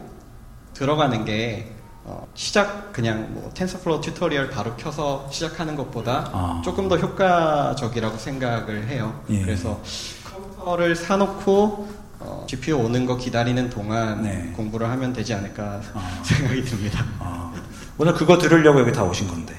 들어가는 0.73 1.25
게 1.25 1.71
어, 2.05 2.27
시작 2.33 2.91
그냥 2.91 3.33
뭐 3.33 3.49
TensorFlow 3.53 4.01
tutorial 4.01 4.49
바로 4.49 4.75
켜서 4.75 5.27
시작하는 5.31 5.75
것보다 5.75 6.29
아. 6.33 6.61
조금 6.63 6.89
더 6.89 6.97
효과적이라고 6.97 8.17
생각을 8.17 8.87
해요. 8.87 9.21
예. 9.29 9.41
그래서 9.41 9.81
컴퓨터를 10.25 10.95
사놓고 10.95 12.02
어, 12.25 12.45
GPU 12.47 12.77
오는 12.77 13.05
거 13.05 13.17
기다리는 13.17 13.69
동안 13.69 14.23
네. 14.23 14.51
공부를 14.55 14.89
하면 14.89 15.13
되지 15.13 15.33
않을까 15.33 15.81
아. 15.93 16.19
생각이 16.23 16.63
듭니다. 16.63 17.03
아. 17.19 17.53
오늘 17.97 18.13
그거 18.13 18.37
들으려고 18.37 18.79
여기 18.79 18.91
다 18.91 19.03
오신 19.03 19.27
건데. 19.27 19.53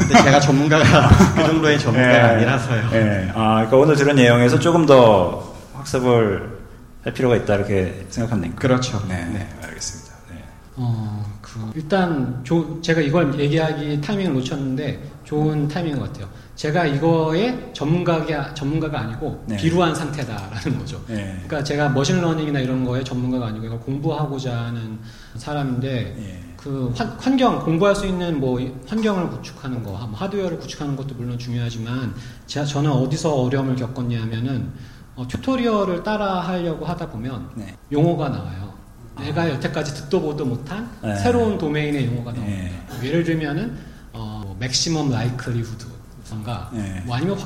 근데 0.00 0.22
제가 0.22 0.40
전문가가 0.40 1.08
그 1.36 1.44
정도의 1.44 1.78
전문가가 1.78 2.12
네. 2.12 2.20
아니라서요. 2.20 2.90
네. 2.90 3.30
아, 3.34 3.54
그러니까 3.56 3.76
오늘 3.76 3.94
들은 3.96 4.16
내용에서 4.16 4.58
조금 4.58 4.84
더 4.84 5.54
학습을 5.74 6.58
할 7.04 7.12
필요가 7.12 7.36
있다 7.36 7.54
이렇게 7.54 8.06
생각합니까? 8.08 8.56
그렇죠. 8.56 9.00
네, 9.06 9.24
네. 9.26 9.48
알겠습니다. 9.62 10.12
네. 10.30 10.42
어, 10.74 11.24
그 11.40 11.60
어, 11.60 11.72
일단 11.76 12.40
조, 12.42 12.80
제가 12.82 13.00
이걸 13.00 13.38
얘기하기 13.38 14.00
타이밍을 14.00 14.34
놓쳤는데 14.34 15.00
좋은 15.24 15.68
타이밍인 15.68 16.00
것 16.00 16.12
같아요. 16.12 16.28
제가 16.56 16.86
이거의 16.86 17.70
전문가가 17.74 18.54
전문가가 18.54 19.00
아니고 19.00 19.44
네. 19.46 19.56
비루한 19.56 19.94
상태다라는 19.94 20.78
거죠. 20.80 21.02
네. 21.06 21.34
그러니까 21.46 21.62
제가 21.62 21.90
machine 21.90 22.17
learning이나 22.17 22.60
이런 22.60 22.84
거에 22.84 23.04
전문가가 23.04 23.48
아니고 23.48 23.66
이걸 23.66 23.78
공부하고자 23.80 24.56
하는 24.56 24.98
사람인데 25.36 26.14
네. 26.16 26.42
그 26.56 26.92
환, 26.96 27.36
경 27.36 27.60
공부할 27.60 27.94
수 27.94 28.06
있는 28.06 28.40
뭐 28.40 28.58
환경을 28.88 29.28
구축하는 29.28 29.82
거, 29.82 29.90
뭐 29.90 30.10
하드웨어를 30.14 30.58
구축하는 30.58 30.96
것도 30.96 31.14
물론 31.14 31.38
중요하지만 31.38 32.14
제가 32.46 32.64
저는 32.64 32.90
어디서 32.90 33.34
어려움을 33.34 33.76
겪었냐면은 33.76 34.72
어, 35.14 35.28
tutorial을 35.28 36.02
따라 36.02 36.40
하려고 36.40 36.86
하다 36.86 37.10
보면 37.10 37.50
네. 37.54 37.74
용어가 37.92 38.30
나와요. 38.30 38.74
내가 39.18 39.48
여태까지 39.50 39.94
듣도 39.94 40.20
보도 40.20 40.44
못한 40.44 40.90
네. 41.02 41.14
새로운 41.16 41.56
도메인의 41.58 42.06
용어가 42.06 42.32
나옵니다. 42.32 42.70
네. 43.00 43.08
예를 43.08 43.24
들면은 43.24 43.76
어, 44.12 44.56
maximum 44.58 45.10
likelihood 45.10 45.84
뭔가 45.84 46.70
네. 46.72 47.02
뭐 47.06 47.16
아니면 47.16 47.38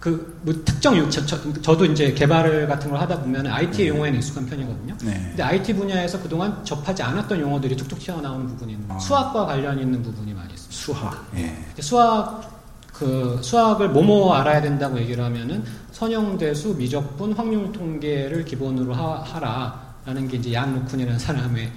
그뭐 0.00 0.54
특정 0.64 0.96
유, 0.96 1.10
저, 1.10 1.24
저, 1.26 1.76
도 1.76 1.84
이제 1.84 2.12
개발을 2.14 2.66
같은 2.66 2.90
걸 2.90 2.98
하다 3.00 3.20
보면 3.20 3.46
IT 3.46 3.82
네. 3.82 3.88
용어에는 3.88 4.18
익숙한 4.18 4.46
편이거든요. 4.46 4.96
네. 5.02 5.12
근데 5.12 5.42
IT 5.42 5.74
분야에서 5.74 6.20
그동안 6.22 6.64
접하지 6.64 7.02
않았던 7.02 7.38
용어들이 7.38 7.76
툭툭 7.76 7.98
튀어나오는 7.98 8.46
부분이 8.46 8.72
있는 8.72 8.90
아. 8.90 8.98
수학과 8.98 9.44
관련 9.44 9.78
있는 9.78 10.02
부분이 10.02 10.32
많이 10.32 10.54
있습니다. 10.54 10.74
수학. 10.74 11.26
예. 11.36 11.54
수학 11.80 12.60
그 12.94 13.38
수학을 13.42 13.90
뭐뭐 13.90 14.34
알아야 14.34 14.62
된다고 14.62 14.98
얘기를 14.98 15.22
하면은 15.24 15.64
선형대수, 15.92 16.76
미적분, 16.76 17.34
확률 17.34 17.70
통계를 17.72 18.44
기본으로 18.46 18.94
하, 18.94 19.38
라라는 19.38 20.28
게 20.28 20.38
이제 20.38 20.54
얀 20.54 20.74
루쿤이라는 20.74 21.18
사람의 21.18 21.70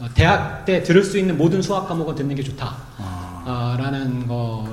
어, 0.00 0.08
대학 0.14 0.64
때 0.64 0.82
들을 0.82 1.02
수 1.02 1.18
있는 1.18 1.36
모든 1.36 1.62
수학 1.62 1.88
과목은 1.88 2.14
듣는 2.14 2.34
게 2.36 2.42
좋다라는 2.42 2.64
아. 3.46 4.24
거. 4.28 4.68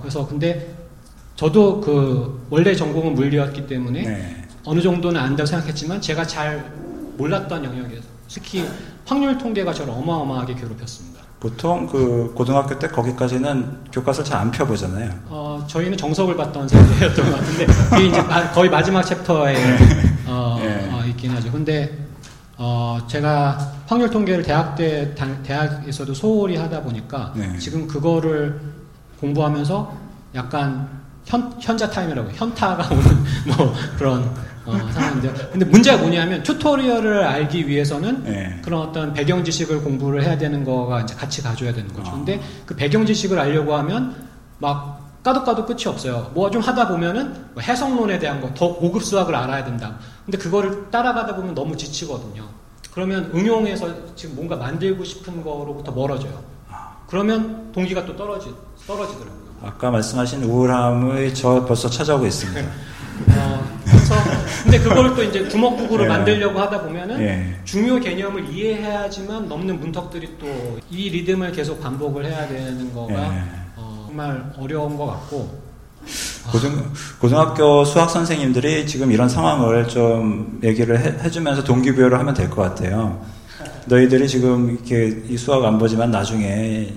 그래서 0.00 0.26
근데 0.26 0.74
저도 1.36 1.80
그 1.80 2.46
원래 2.50 2.74
전공은 2.74 3.14
물리였기 3.14 3.66
때문에 3.66 4.02
네. 4.02 4.44
어느 4.64 4.80
정도는 4.80 5.20
안다고 5.20 5.46
생각했지만 5.46 6.00
제가 6.00 6.26
잘 6.26 6.72
몰랐던 7.16 7.64
영역에서 7.64 8.02
특히 8.28 8.64
확률 9.04 9.36
통계가 9.36 9.72
저를 9.74 9.92
어마어마하게 9.92 10.54
괴롭혔습니다. 10.54 11.20
보통 11.40 11.88
그 11.88 12.32
고등학교 12.36 12.78
때 12.78 12.86
거기까지는 12.86 13.78
교과서를 13.92 14.28
잘 14.30 14.40
안 14.40 14.50
펴보잖아요. 14.52 15.10
어, 15.28 15.64
저희는 15.66 15.98
정석을 15.98 16.36
봤던 16.36 16.68
세대였던 16.68 17.30
것 17.30 17.36
같은데 17.36 17.66
그게 17.66 18.06
이제 18.06 18.22
거의 18.54 18.70
마지막 18.70 19.02
챕터에 19.02 19.52
네. 19.54 19.78
어, 20.26 20.58
네. 20.62 20.88
어, 20.92 21.04
있긴 21.06 21.32
하죠. 21.32 21.50
근데 21.50 21.98
어, 22.56 23.00
제가 23.08 23.72
확률 23.88 24.08
통계를 24.08 24.44
대학 24.44 24.76
때 24.76 25.12
대학에서도 25.42 26.14
소홀히 26.14 26.56
하다 26.56 26.82
보니까 26.82 27.32
네. 27.34 27.58
지금 27.58 27.88
그거를 27.88 28.60
공부하면서 29.22 29.92
약간 30.34 30.88
현, 31.24 31.54
현자 31.60 31.88
타임이라고 31.88 32.30
현타가 32.32 32.92
오는 32.92 33.24
뭐 33.56 33.74
그런 33.96 34.28
어, 34.64 34.76
상황인데 34.92 35.32
근데 35.52 35.64
문제가 35.66 35.98
뭐냐면 35.98 36.42
tutorial을 36.42 37.24
알기 37.24 37.66
위해서는 37.68 38.24
네. 38.24 38.60
그런 38.62 38.80
어떤 38.80 39.12
배경 39.12 39.42
지식을 39.44 39.82
공부를 39.82 40.22
해야 40.22 40.36
되는 40.36 40.62
거가 40.64 41.00
이제 41.02 41.14
같이 41.14 41.42
가져야 41.42 41.72
되는 41.72 41.92
거죠. 41.92 42.10
어. 42.10 42.14
근데 42.16 42.40
그 42.66 42.74
배경 42.76 43.06
지식을 43.06 43.38
알려고 43.38 43.74
하면 43.76 44.14
막 44.58 45.00
까도 45.22 45.44
까도 45.44 45.64
끝이 45.66 45.86
없어요. 45.86 46.30
뭐 46.34 46.50
좀 46.50 46.60
하다 46.62 46.88
보면은 46.88 47.32
뭐 47.54 47.62
해석론에 47.62 48.18
대한 48.18 48.40
거 48.40 48.52
더 48.54 48.74
고급 48.74 49.02
수학을 49.04 49.34
알아야 49.34 49.64
된다. 49.64 49.96
근데 50.24 50.36
그거를 50.38 50.90
따라가다 50.90 51.36
보면 51.36 51.54
너무 51.54 51.76
지치거든요. 51.76 52.44
그러면 52.92 53.30
응용해서 53.34 54.14
지금 54.16 54.34
뭔가 54.36 54.56
만들고 54.56 55.02
싶은 55.04 55.42
거로부터 55.42 55.92
멀어져요. 55.92 56.40
아. 56.68 56.96
그러면 57.08 57.70
동기가 57.72 58.04
또 58.04 58.16
떨어지 58.16 58.52
떨어지더라고요. 58.86 59.42
아까 59.64 59.90
말씀하신 59.90 60.42
우울함을 60.44 61.34
저 61.34 61.64
벌써 61.64 61.88
찾아오고 61.88 62.26
있습니다. 62.26 62.60
어, 62.60 63.64
그래서 63.84 64.14
근데 64.64 64.78
그걸 64.80 65.14
또 65.14 65.22
이제 65.22 65.48
주먹국으로 65.48 66.04
예. 66.04 66.08
만들려고 66.08 66.58
하다 66.58 66.82
보면은 66.82 67.20
예. 67.20 67.54
중요 67.64 68.00
개념을 68.00 68.48
이해해야지만 68.52 69.48
넘는 69.48 69.78
문턱들이 69.80 70.38
또 70.38 70.80
이 70.90 71.08
리듬을 71.08 71.52
계속 71.52 71.80
반복을 71.80 72.26
해야 72.26 72.46
되는 72.48 72.92
거가 72.92 73.12
예. 73.14 73.42
어, 73.76 74.04
정말 74.08 74.52
어려운 74.58 74.96
것 74.96 75.06
같고 75.06 75.58
고등, 76.50 76.90
고등학교 77.20 77.84
수학 77.84 78.10
선생님들이 78.10 78.86
지금 78.86 79.12
이런 79.12 79.28
상황을 79.28 79.86
좀 79.88 80.58
얘기를 80.64 80.98
해, 80.98 81.30
주면서 81.30 81.62
동기부여를 81.62 82.18
하면 82.18 82.34
될 82.34 82.50
것 82.50 82.62
같아요. 82.62 83.24
너희들이 83.86 84.26
지금 84.28 84.70
이렇게 84.72 85.22
이 85.28 85.36
수학 85.36 85.64
안 85.64 85.78
보지만 85.78 86.10
나중에 86.10 86.92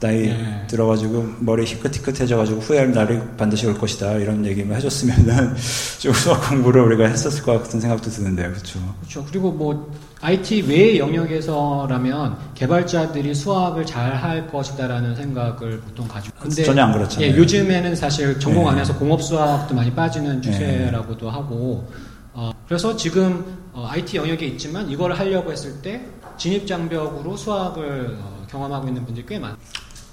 나이 0.00 0.28
네. 0.28 0.64
들어가지고 0.66 1.34
머리 1.38 1.64
희끗희끗해져가지고 1.64 2.60
후회할 2.60 2.92
날이 2.92 3.18
반드시 3.36 3.66
올 3.66 3.78
것이다 3.78 4.14
이런 4.14 4.44
얘기만 4.44 4.76
해줬으면은 4.76 5.54
좀 6.00 6.12
수학 6.12 6.48
공부를 6.48 6.82
우리가 6.82 7.06
했었을 7.06 7.42
것 7.42 7.62
같은 7.62 7.80
생각도 7.80 8.10
드는데요, 8.10 8.50
그렇죠? 8.50 8.78
그렇죠. 9.00 9.24
그리고 9.30 9.50
뭐 9.52 9.92
IT 10.20 10.62
외의 10.62 10.98
영역에서라면 10.98 12.36
개발자들이 12.54 13.34
수학을 13.34 13.84
잘 13.86 14.14
할 14.14 14.46
것이다라는 14.48 15.14
생각을 15.16 15.80
보통 15.80 16.06
가지고. 16.08 16.36
근데 16.40 16.62
전혀 16.62 16.82
안 16.82 16.92
그렇잖아요. 16.92 17.30
예, 17.30 17.36
요즘에는 17.36 17.96
사실 17.96 18.38
전공 18.38 18.64
네. 18.64 18.70
안에서 18.70 18.96
공업 18.96 19.22
수학도 19.22 19.74
많이 19.74 19.90
빠지는 19.92 20.40
네. 20.40 20.50
추세라고도 20.50 21.26
네. 21.26 21.32
하고. 21.32 21.86
어, 22.32 22.50
그래서 22.66 22.96
지금 22.96 23.44
어, 23.72 23.86
IT 23.90 24.16
영역에 24.16 24.46
있지만 24.46 24.88
이걸 24.90 25.12
하려고 25.12 25.52
했을 25.52 25.80
때 25.82 26.04
진입 26.36 26.66
장벽으로 26.66 27.36
수학을 27.36 28.16
어, 28.20 28.46
경험하고 28.50 28.88
있는 28.88 29.04
분들이 29.04 29.24
꽤 29.26 29.38
많아요. 29.38 29.56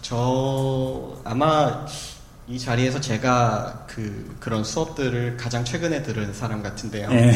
저 0.02 1.18
아마 1.24 1.86
이 2.48 2.60
자리에서 2.60 3.00
제가 3.00 3.86
그 3.88 4.36
그런 4.40 4.64
수업들을 4.64 5.38
가장 5.38 5.64
최근에 5.64 6.04
들은 6.04 6.34
사람 6.34 6.62
같은데요. 6.62 7.10
네. 7.10 7.32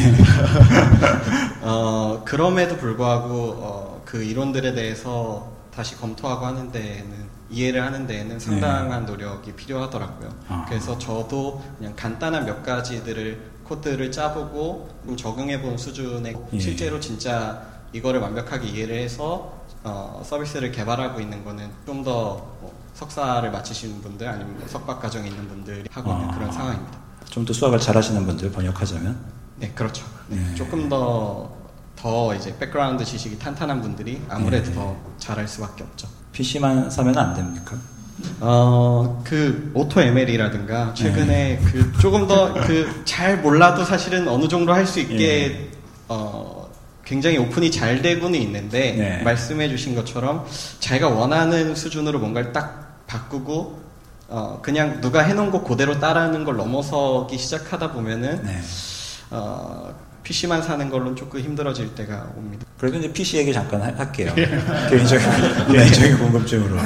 어, 1.62 2.24
그럼에도 2.26 2.76
불구하고 2.76 3.34
어, 3.62 4.02
그 4.04 4.24
이론들에 4.24 4.74
대해서 4.74 5.52
다시 5.74 5.96
검토하고 5.96 6.46
하는 6.46 6.72
데에는 6.72 7.36
이해를 7.50 7.84
하는 7.84 8.08
데에는 8.08 8.40
상당한 8.40 9.06
네. 9.06 9.12
노력이 9.12 9.54
필요하더라고요. 9.54 10.34
아. 10.48 10.66
그래서 10.68 10.98
저도 10.98 11.64
그냥 11.78 11.94
간단한 11.96 12.46
몇 12.46 12.64
가지들을 12.64 13.56
코드를 13.66 14.12
짜보고 14.12 14.90
적응해 15.18 15.62
본 15.62 15.78
수준의 15.78 16.36
예. 16.54 16.60
실제로 16.60 17.00
진짜 17.00 17.62
이거를 17.94 18.20
완벽하게 18.20 18.68
이해를 18.68 18.98
해서 18.98 19.65
어, 19.86 20.22
서비스를 20.26 20.72
개발하고 20.72 21.20
있는 21.20 21.44
거는 21.46 21.70
좀더 21.86 22.12
뭐 22.62 22.74
석사를 22.96 23.50
마치시는 23.52 24.02
분들 24.02 24.28
아니면 24.28 24.58
뭐 24.58 24.68
석박 24.68 25.02
과정에 25.02 25.28
있는 25.30 25.48
분들이 25.48 25.84
하고 25.92 26.12
있는 26.12 26.30
아, 26.30 26.34
그런 26.36 26.52
상황입니다. 26.52 26.98
좀 27.30 27.46
더 27.46 27.54
수학을 27.54 27.80
잘하시는 27.80 28.26
분들 28.26 28.52
번역하자면? 28.52 29.18
네, 29.58 29.72
그렇죠. 29.76 30.06
네. 30.28 30.38
네. 30.38 30.56
조금 30.56 30.88
더, 30.90 31.50
더 31.96 32.34
이제 32.36 32.56
백그라운드 32.58 33.04
지식이 33.06 33.38
탄탄한 33.40 33.82
분들이 33.82 34.22
아무래도 34.30 34.70
네. 34.70 34.76
더 34.76 34.96
잘할 35.18 35.48
수밖에 35.48 35.84
없죠. 35.84 36.08
PC만 36.32 36.90
사면 36.90 37.18
안 37.18 37.34
됩니까? 37.34 37.76
어, 38.40 39.22
그, 39.26 39.72
AutoML이라든가, 39.74 40.94
최근에 40.94 41.26
네. 41.26 41.62
그, 41.72 41.92
조금 42.00 42.28
더, 42.28 42.54
그, 42.54 43.02
잘 43.06 43.42
몰라도 43.42 43.84
사실은 43.84 44.28
어느 44.28 44.48
정도 44.48 44.74
할 44.74 44.88
수 44.88 45.00
있게, 45.02 45.18
네. 45.18 45.72
어, 46.08 46.65
굉장히 47.06 47.38
오픈이 47.38 47.72
잘 47.72 48.02
되고는 48.02 48.40
있는데 48.42 48.92
네. 48.94 49.24
말씀해 49.24 49.70
주신 49.70 49.96
것처럼 49.96 50.46
자기가 50.80 51.10
원하는 51.10 51.76
수준으로 51.76 52.20
뭔가를 52.20 52.52
딱 52.52 53.06
바꾸고 53.08 53.86
어, 54.28 54.60
그냥 54.62 55.00
누가 55.02 55.22
해놓은 55.22 55.52
거 55.52 55.64
그대로 55.64 56.00
따라하는 56.00 56.44
걸 56.44 56.58
넘어서기 56.58 57.38
시작하다 57.38 57.92
보면은 57.92 58.44
네. 58.44 58.60
어, 59.30 59.94
PC만 60.24 60.64
사는 60.64 60.90
걸로는 60.90 61.16
조금 61.16 61.40
힘들어질 61.40 61.94
때가 61.94 62.32
옵니다. 62.36 62.66
그래도 62.80 62.98
이제 62.98 63.14
PC 63.14 63.38
얘기 63.38 63.54
잠깐 63.54 63.80
하, 63.80 63.96
할게요. 63.96 64.34
예. 64.38 64.48
개인적인, 64.90 65.28
개인적인 65.72 66.18
궁금증으로. 66.18 66.76
네. 66.76 66.82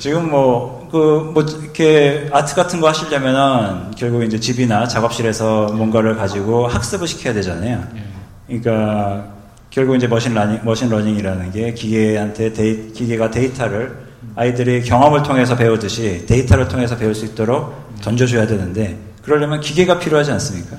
지금 0.00 0.28
뭐, 0.28 0.88
그, 0.90 1.30
뭐, 1.32 1.44
이렇게 1.44 2.28
아트 2.32 2.56
같은 2.56 2.80
거 2.80 2.88
하시려면은 2.88 3.92
결국 3.92 4.24
이제 4.24 4.40
집이나 4.40 4.88
작업실에서 4.88 5.68
뭔가를 5.68 6.16
가지고 6.16 6.66
학습을 6.66 7.06
시켜야 7.06 7.32
되잖아요. 7.32 7.84
예. 7.94 8.02
그러니까 8.48 9.39
결국 9.70 9.94
이제 9.96 10.06
machine 10.06 10.34
learning, 10.34 10.60
machine 10.64 10.88
learning이라는 10.88 11.52
게 11.52 11.72
기계한테 11.74 12.52
데이, 12.52 12.92
기계가 12.92 13.30
데이터를 13.30 14.10
아이들이 14.34 14.82
경험을 14.82 15.22
통해서 15.22 15.56
배우듯이 15.56 16.26
데이터를 16.26 16.68
통해서 16.68 16.96
배울 16.96 17.14
수 17.14 17.24
있도록 17.24 17.74
던져줘야 18.02 18.46
되는데 18.46 18.98
그러려면 19.22 19.60
기계가 19.60 19.98
필요하지 19.98 20.32
않습니까? 20.32 20.76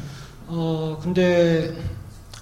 어 0.48 1.00
근데 1.02 1.74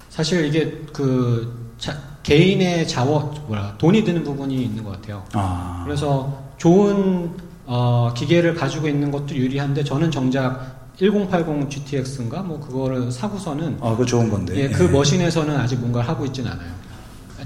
사실 0.10 0.46
이게 0.46 0.82
그 0.92 1.74
자, 1.78 1.96
개인의 2.24 2.88
자원 2.88 3.32
뭐라 3.48 3.76
돈이 3.78 4.04
드는 4.04 4.24
부분이 4.24 4.56
있는 4.56 4.84
것 4.84 4.92
같아요. 4.94 5.24
아. 5.34 5.84
그래서 5.86 6.44
좋은 6.58 7.32
어, 7.66 8.12
기계를 8.16 8.56
가지고 8.56 8.88
있는 8.88 9.12
것도 9.12 9.36
유리한데 9.36 9.84
저는 9.84 10.10
정작 10.10 10.79
1080 11.00 11.70
GTX인가 11.70 12.42
뭐 12.42 12.60
그거를 12.60 13.12
사고서는 13.12 13.78
아, 13.82 13.96
그 13.96 14.06
좋은 14.06 14.30
건데. 14.30 14.54
예, 14.56 14.70
그 14.70 14.84
예. 14.84 14.88
machine에서는 14.90 15.56
아직 15.56 15.80
뭔가 15.80 16.02
하고 16.02 16.26
있진 16.26 16.46
않아요. 16.46 16.70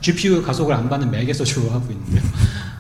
GPU 0.01 0.41
가속을 0.41 0.73
안 0.73 0.89
받는 0.89 1.11
맥에서 1.11 1.43
주로 1.43 1.69
하고 1.69 1.85
있는데요. 1.91 2.21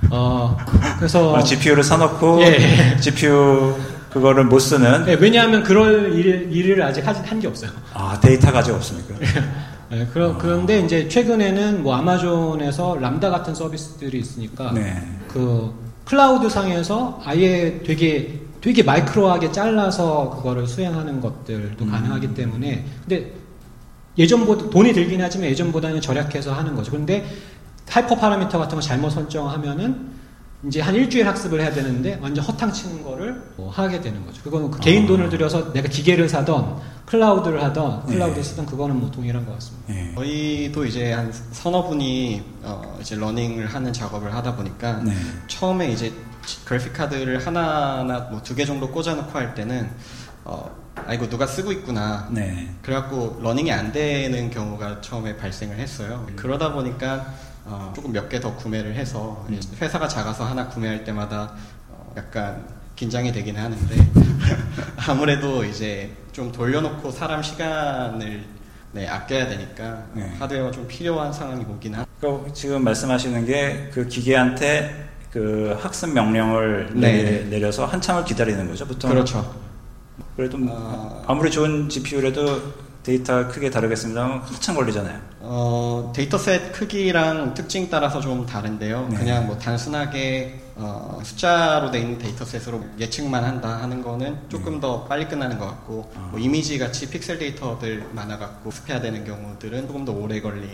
어, 0.09 0.57
그래서 0.97 1.33
어, 1.33 1.43
GPU를 1.43 1.83
사놓고 1.83 2.41
예. 2.41 2.97
GPU 2.99 3.75
그거를 4.09 4.45
못 4.45 4.59
쓰는. 4.59 5.05
네, 5.05 5.13
왜냐하면 5.13 5.63
그럴 5.63 6.13
일, 6.13 6.51
일을 6.51 6.81
아직 6.81 7.05
한 7.07 7.39
게 7.39 7.47
없어요. 7.47 7.71
아 7.93 8.19
데이터 8.19 8.51
가지고 8.51 8.77
없습니까? 8.77 9.13
네, 9.89 10.07
그러, 10.11 10.31
아. 10.33 10.37
그런데 10.37 10.79
이제 10.79 11.07
최근에는 11.07 11.83
뭐 11.83 11.95
아마존에서 11.95 12.97
람다 12.99 13.29
같은 13.29 13.53
서비스들이 13.53 14.19
있으니까 14.19 14.71
네. 14.73 15.01
그 15.27 15.71
클라우드 16.05 16.49
상에서 16.49 17.21
아예 17.23 17.79
되게 17.85 18.41
되게 18.63 18.81
micro하게 18.81 19.51
잘라서 19.51 20.29
그거를 20.37 20.65
수행하는 20.65 21.19
것들도 21.19 21.83
음. 21.83 21.91
가능하기 21.91 22.33
때문에 22.33 22.85
근데 23.01 23.33
예전보다 24.17 24.69
돈이 24.69 24.93
들긴 24.93 25.21
하지만 25.21 25.49
예전보다는 25.49 25.99
절약해서 25.99 26.53
하는 26.53 26.73
거죠. 26.73 26.91
그런데 26.91 27.25
hyperparameter 27.89 28.57
같은 28.57 28.75
거 28.75 28.81
잘못 28.81 29.09
설정하면은 29.09 30.13
이제 30.65 30.79
한 30.79 30.95
일주일 30.95 31.27
학습을 31.27 31.59
해야 31.59 31.73
되는데 31.73 32.17
완전 32.21 32.45
허탕 32.45 32.71
치는 32.71 33.03
거를 33.03 33.41
뭐 33.57 33.69
하게 33.69 33.99
되는 33.99 34.25
거죠. 34.25 34.41
그거는 34.43 34.71
그 34.71 34.79
개인 34.79 35.03
아. 35.03 35.07
돈을 35.07 35.29
들여서 35.29 35.73
내가 35.73 35.89
기계를 35.89 36.29
사던 36.29 36.77
클라우드를 37.05 37.61
하던 37.61 38.05
클라우드 38.05 38.35
네. 38.35 38.43
쓰던 38.43 38.65
그거는 38.65 38.97
뭐 38.97 39.11
동일한 39.11 39.45
것 39.45 39.55
같습니다. 39.55 39.93
네. 39.93 40.13
저희도 40.15 40.85
이제 40.85 41.11
한 41.11 41.33
서너 41.51 41.85
분이 41.89 42.41
어 42.63 42.97
이제 43.01 43.17
learning을 43.17 43.65
하는 43.65 43.91
작업을 43.91 44.33
하다 44.33 44.55
보니까 44.55 45.03
네. 45.03 45.13
처음에 45.47 45.91
이제 45.91 46.13
그래픽 46.65 46.93
카드를 46.93 47.45
하나나 47.45 48.19
뭐 48.31 48.41
두 48.41 48.55
개 48.55 48.65
정도 48.65 48.89
꽂아놓고 48.91 49.37
할 49.37 49.53
때는 49.55 49.89
어 50.45 50.69
아이고 51.05 51.27
누가 51.29 51.45
쓰고 51.47 51.71
있구나. 51.71 52.27
네. 52.31 52.69
그래갖고 52.81 53.39
러닝이 53.41 53.71
안 53.71 53.91
되는 53.91 54.49
경우가 54.49 55.01
처음에 55.01 55.35
발생을 55.37 55.77
했어요. 55.77 56.25
그러다 56.35 56.71
보니까 56.73 57.33
어, 57.65 57.91
조금 57.95 58.11
몇 58.11 58.29
개 58.29 58.39
더 58.39 58.53
구매를 58.55 58.95
해서 58.95 59.45
음. 59.49 59.59
회사가 59.81 60.07
작아서 60.07 60.43
하나 60.45 60.67
구매할 60.67 61.03
때마다 61.03 61.53
어, 61.89 62.13
약간 62.17 62.63
긴장이 62.95 63.31
되긴 63.31 63.57
하는데 63.57 63.95
아무래도 65.07 65.63
이제 65.63 66.11
좀 66.31 66.51
돌려놓고 66.51 67.09
사람 67.11 67.41
시간을 67.41 68.43
네, 68.91 69.07
아껴야 69.07 69.47
되니까 69.47 70.03
네. 70.13 70.35
하드웨어가 70.39 70.71
좀 70.71 70.87
필요한 70.87 71.31
상황이 71.33 71.63
오긴 71.63 71.95
하. 71.95 72.05
그 72.21 72.51
지금 72.53 72.83
말씀하시는 72.83 73.45
게 73.45 73.89
그 73.93 74.07
기계한테 74.07 75.09
그 75.33 75.75
학습 75.81 76.13
명령을 76.13 76.91
네. 76.93 77.43
내, 77.49 77.57
려서 77.57 77.87
한참을 77.87 78.23
기다리는 78.23 78.67
거죠, 78.67 78.85
보통. 78.85 79.09
그렇죠. 79.09 79.43
그래도 80.35 80.59
어... 80.69 81.23
아무리 81.25 81.49
좋은 81.49 81.89
GPU라도 81.89 82.61
데이터 83.01 83.47
크게 83.47 83.71
다르겠습니다. 83.71 84.43
한참 84.45 84.75
걸리잖아요. 84.75 85.19
어, 85.39 86.13
dataset 86.15 86.71
크기랑 86.73 87.55
특징 87.55 87.89
따라서 87.89 88.21
좀 88.21 88.45
다른데요. 88.45 89.07
네. 89.09 89.17
그냥 89.17 89.47
뭐 89.47 89.57
단순하게 89.57 90.61
어, 90.75 91.19
숫자로 91.23 91.89
돼 91.89 91.99
있는 91.99 92.19
dataset으로 92.19 92.83
예측만 92.99 93.43
한다 93.43 93.81
하는 93.81 94.03
거는 94.03 94.37
조금 94.49 94.75
네. 94.75 94.81
더 94.81 95.03
빨리 95.05 95.27
끝나는 95.27 95.57
것 95.57 95.65
같고 95.65 96.11
아. 96.15 96.29
뭐 96.29 96.39
이미지 96.39 96.77
같이 96.77 97.09
픽셀 97.09 97.39
데이터들 97.39 98.05
많아 98.11 98.37
갖고 98.37 98.69
학습해야 98.69 99.01
되는 99.01 99.25
경우들은 99.25 99.87
조금 99.87 100.05
더 100.05 100.11
오래 100.11 100.39
걸리 100.39 100.69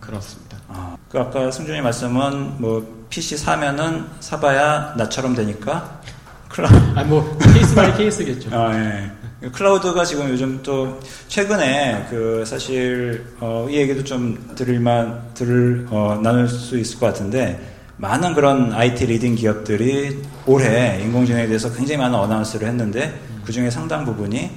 그렇습니다. 0.00 0.56
아, 0.68 0.96
그 1.08 1.18
아까 1.18 1.50
승준이 1.50 1.80
말씀은 1.80 2.60
뭐 2.60 3.06
PC 3.10 3.36
사면은 3.36 4.06
사봐야 4.20 4.94
나처럼 4.96 5.34
되니까 5.34 6.00
클라. 6.48 6.68
아뭐 6.96 7.38
case 7.52 7.74
by 7.74 7.96
case겠죠. 7.96 8.50
아 8.52 8.74
예. 8.74 9.10
클라우드가 9.52 10.04
지금 10.04 10.28
요즘 10.28 10.60
또 10.62 11.00
최근에 11.28 12.06
그 12.10 12.44
사실 12.46 13.24
어, 13.40 13.66
이 13.70 13.76
얘기도 13.76 14.04
좀 14.04 14.52
들을만 14.54 15.30
들을 15.34 15.86
어, 15.90 16.20
나눌 16.22 16.46
수 16.46 16.78
있을 16.78 16.98
것 16.98 17.06
같은데 17.06 17.58
많은 17.96 18.34
그런 18.34 18.72
IT 18.72 19.06
leading 19.06 19.36
기업들이 19.36 20.22
올해 20.46 21.00
인공지능에 21.02 21.46
대해서 21.46 21.72
굉장히 21.72 21.98
많은 21.98 22.18
announce를 22.18 22.68
했는데 22.68 23.18
그 23.44 23.52
중에 23.52 23.70
상당 23.70 24.04
부분이 24.04 24.50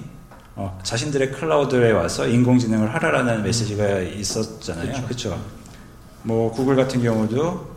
어, 0.56 0.80
자신들의 0.84 1.32
클라우드에 1.32 1.92
와서 1.92 2.28
인공지능을 2.28 2.94
하라라는 2.94 3.44
메시지가 3.44 4.00
있었잖아요. 4.00 5.04
그렇죠. 5.06 5.40
뭐 6.24 6.52
구글 6.52 6.76
같은 6.76 7.02
경우도 7.02 7.74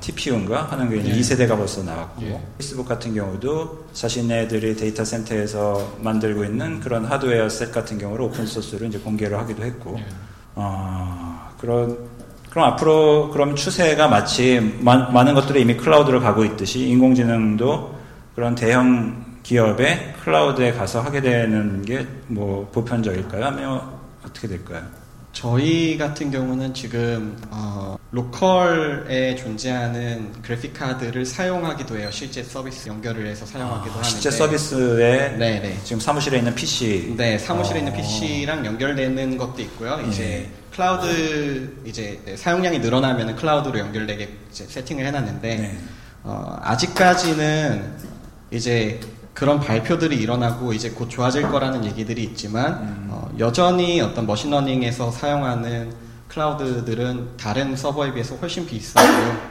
TPU인가 0.00 0.64
하는 0.64 0.88
게 0.88 1.02
네. 1.02 1.18
2세대가 1.18 1.56
벌써 1.56 1.82
나왔고 1.82 2.22
네. 2.22 2.42
페이스북 2.58 2.86
같은 2.86 3.14
경우도 3.14 3.86
자신네들이 3.92 4.76
데이터 4.76 5.04
센터에서 5.04 5.96
만들고 6.00 6.44
있는 6.44 6.80
그런 6.80 7.04
하드웨어 7.04 7.48
set 7.48 7.72
같은 7.72 7.98
경우로 7.98 8.26
open 8.26 8.46
source를 8.46 8.88
이제 8.88 8.98
공개를 8.98 9.38
하기도 9.38 9.62
했고 9.64 9.96
네. 9.96 10.06
어, 10.54 11.50
그런 11.58 11.98
그럼 12.50 12.72
앞으로 12.72 13.30
그럼 13.30 13.56
추세가 13.56 14.08
마치 14.08 14.60
마, 14.80 15.10
많은 15.10 15.34
것들이 15.34 15.62
이미 15.62 15.76
클라우드로 15.76 16.20
가고 16.20 16.44
있듯이 16.44 16.86
인공지능도 16.88 17.94
그런 18.34 18.54
대형 18.54 19.24
기업의 19.52 20.14
클라우드에 20.24 20.72
가서 20.72 21.02
하게 21.02 21.20
되는 21.20 21.82
게 21.84 22.06
뭐 22.28 22.66
보편적일까요? 22.72 23.44
아니면 23.44 23.82
어떻게 24.24 24.48
될까요? 24.48 24.82
저희 25.34 25.96
같은 25.98 26.30
경우는 26.30 26.72
지금 26.74 27.36
어, 27.50 27.96
local에 28.10 29.34
존재하는 29.36 30.30
그래픽 30.42 30.72
카드를 30.74 31.24
사용하기도 31.26 31.98
해요. 31.98 32.08
실제 32.10 32.42
서비스 32.42 32.88
연결을 32.88 33.26
해서 33.26 33.44
사용하기도 33.44 33.90
아, 33.90 33.98
하는데 33.98 34.08
실제 34.08 34.30
서비스에 34.30 35.36
네네. 35.36 35.60
네. 35.60 35.78
지금 35.84 36.00
사무실에 36.00 36.38
있는 36.38 36.54
PC 36.54 37.14
네 37.16 37.38
사무실에 37.38 37.76
어. 37.76 37.78
있는 37.80 37.92
PC랑 37.94 38.64
연결되는 38.64 39.36
것도 39.38 39.60
있고요. 39.62 39.96
네. 39.96 40.08
이제 40.08 40.48
클라우드 40.74 41.76
이제 41.84 42.20
네, 42.24 42.36
사용량이 42.36 42.78
늘어나면 42.78 43.36
클라우드로 43.36 43.78
연결되게 43.78 44.28
세팅을 44.50 45.04
해놨는데 45.06 45.56
네. 45.56 45.78
어, 46.24 46.56
아직까지는 46.62 47.90
이제 48.50 49.00
그런 49.34 49.60
발표들이 49.60 50.16
일어나고 50.16 50.72
이제 50.72 50.90
곧 50.90 51.08
좋아질 51.08 51.48
거라는 51.50 51.84
얘기들이 51.84 52.22
있지만 52.24 52.74
음. 52.74 53.08
어, 53.10 53.30
여전히 53.38 54.00
어떤 54.00 54.26
machine 54.26 54.57
learning에서 54.57 55.10
사용하는 55.10 55.92
클라우드들은 56.28 57.36
다른 57.36 57.76
서버에 57.76 58.12
비해서 58.12 58.36
훨씬 58.36 58.66
비싸고 58.66 59.06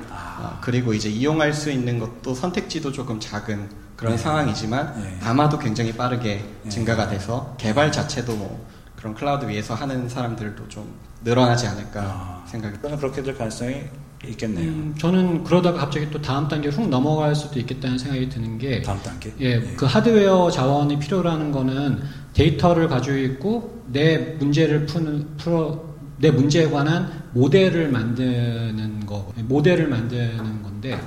아. 0.09 0.37
어, 0.39 0.57
그리고 0.61 0.93
이제 0.93 1.09
이용할 1.09 1.53
수 1.53 1.71
있는 1.71 1.99
것도 1.99 2.33
선택지도 2.33 2.91
조금 2.91 3.19
작은 3.19 3.69
그런 3.95 4.15
네. 4.15 4.17
상황이지만 4.17 5.01
네. 5.01 5.19
아마도 5.23 5.59
굉장히 5.59 5.93
빠르게 5.93 6.43
네. 6.63 6.69
증가가 6.69 7.07
돼서 7.07 7.55
개발 7.57 7.91
자체도 7.91 8.35
뭐 8.35 8.65
그런 8.95 9.13
클라우드 9.13 9.47
위에서 9.47 9.73
하는 9.73 10.07
사람들도 10.09 10.69
좀 10.69 10.91
늘어나지 11.23 11.67
않을까 11.67 12.01
아. 12.01 12.43
생각이 12.47 12.81
저는 12.81 12.97
그렇게 12.97 13.21
될 13.21 13.37
가능성이 13.37 13.83
있겠네요. 14.29 14.69
음, 14.69 14.95
저는 14.97 15.43
그러다가 15.43 15.79
갑자기 15.79 16.09
또 16.11 16.21
다음 16.21 16.47
단계 16.47 16.69
훅 16.69 16.89
넘어갈 16.89 17.35
수도 17.35 17.59
있겠다는 17.59 17.97
생각이 17.97 18.29
드는 18.29 18.57
게 18.57 18.81
다음 18.81 19.01
단계? 19.01 19.33
예, 19.39 19.59
네. 19.59 19.73
그 19.75 19.85
하드웨어 19.85 20.51
자원이 20.51 20.99
필요라는 20.99 21.51
거는 21.51 22.01
데이터를 22.33 22.87
가지고 22.87 23.17
있고 23.17 23.83
내 23.87 24.17
문제를 24.39 24.85
푸는 24.85 25.37
풀어 25.37 25.91
내 26.17 26.29
문제에 26.29 26.69
관한 26.69 27.23
모델을 27.33 27.89
만드는 27.89 29.05
거, 29.05 29.33
모델을 29.37 29.87
만드는 29.87 30.61
건데 30.61 30.99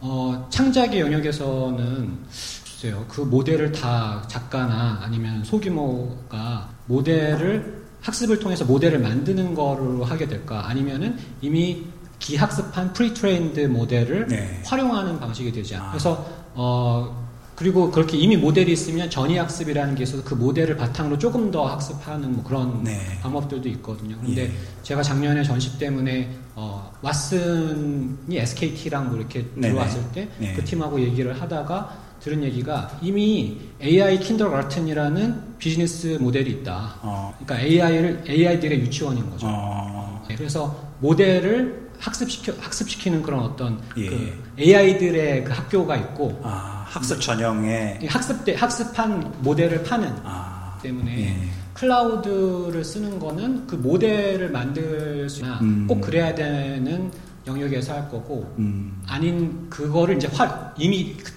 어, 0.00 0.46
창작의 0.50 1.00
영역에서는 1.00 2.18
글쎄요, 2.28 3.04
그 3.08 3.20
모델을 3.22 3.72
다 3.72 4.22
작가나 4.28 5.00
아니면 5.02 5.42
소규모가 5.44 6.68
모델을 6.86 7.78
학습을 8.00 8.38
통해서 8.38 8.64
모델을 8.64 9.00
만드는 9.00 9.54
거로 9.54 10.04
하게 10.04 10.28
될까? 10.28 10.68
아니면은 10.68 11.18
이미 11.40 11.84
기학습한 12.18 12.92
pretrained 12.92 13.60
model을 13.60 14.26
네. 14.28 14.62
활용하는 14.64 15.20
방식이 15.20 15.52
되지 15.52 15.76
않아. 15.76 15.86
아. 15.86 15.90
그래서 15.90 16.26
어 16.54 17.28
그리고 17.58 17.90
그렇게 17.90 18.16
이미 18.16 18.36
모델이 18.36 18.70
있으면 18.70 19.10
전이학습이라는 19.10 19.96
게 19.96 20.04
있어서 20.04 20.22
그 20.22 20.34
모델을 20.34 20.76
바탕으로 20.76 21.18
조금 21.18 21.50
더 21.50 21.66
학습하는 21.66 22.36
뭐 22.36 22.44
그런 22.44 22.84
네. 22.84 23.00
방법들도 23.20 23.68
있거든요. 23.70 24.16
근데 24.20 24.42
예. 24.42 24.52
제가 24.84 25.02
작년에 25.02 25.42
전시 25.42 25.76
때문에 25.76 26.30
어, 26.54 26.92
왓슨이 27.02 28.32
SKT랑 28.34 29.08
뭐 29.08 29.18
이렇게 29.18 29.44
네 29.54 29.70
들어왔을 29.70 30.00
때그 30.12 30.30
네. 30.38 30.64
팀하고 30.64 31.00
얘기를 31.00 31.40
하다가 31.40 32.08
들은 32.20 32.44
얘기가 32.44 32.96
이미 33.02 33.58
AI 33.82 34.20
킨더가튼이라는 34.20 35.58
비즈니스 35.58 36.18
모델이 36.20 36.50
있다. 36.50 36.94
어. 37.02 37.34
그러니까 37.44 37.66
AI를 37.66 38.22
AI들의 38.28 38.80
유치원인 38.82 39.28
거죠. 39.30 39.46
어. 39.48 40.24
네, 40.28 40.36
그래서 40.36 40.80
모델을 41.00 41.87
학습시켜 41.98 42.52
학습시키는 42.60 43.22
그런 43.22 43.40
어떤 43.40 43.80
예. 43.96 44.06
그 44.06 44.42
AI들의 44.58 45.44
그 45.44 45.52
학교가 45.52 45.96
있고 45.96 46.40
아, 46.42 46.84
학습 46.86 47.20
전형의 47.20 48.06
학습 48.08 48.44
때 48.44 48.54
학습한 48.54 49.34
모델을 49.40 49.82
파는 49.82 50.14
아, 50.24 50.78
때문에 50.82 51.20
예. 51.20 51.48
클라우드를 51.74 52.84
쓰는 52.84 53.18
거는 53.18 53.66
그 53.66 53.76
모델을 53.76 54.50
만들 54.50 55.28
수나 55.28 55.60
음. 55.60 55.86
꼭 55.86 56.00
그래야 56.00 56.34
되는 56.34 57.10
영역에서 57.46 57.94
할 57.94 58.08
거고 58.10 58.52
음. 58.58 59.00
아닌 59.06 59.68
그거를 59.70 60.16
이제 60.16 60.28
화, 60.32 60.72
이미 60.76 61.16
그 61.16 61.32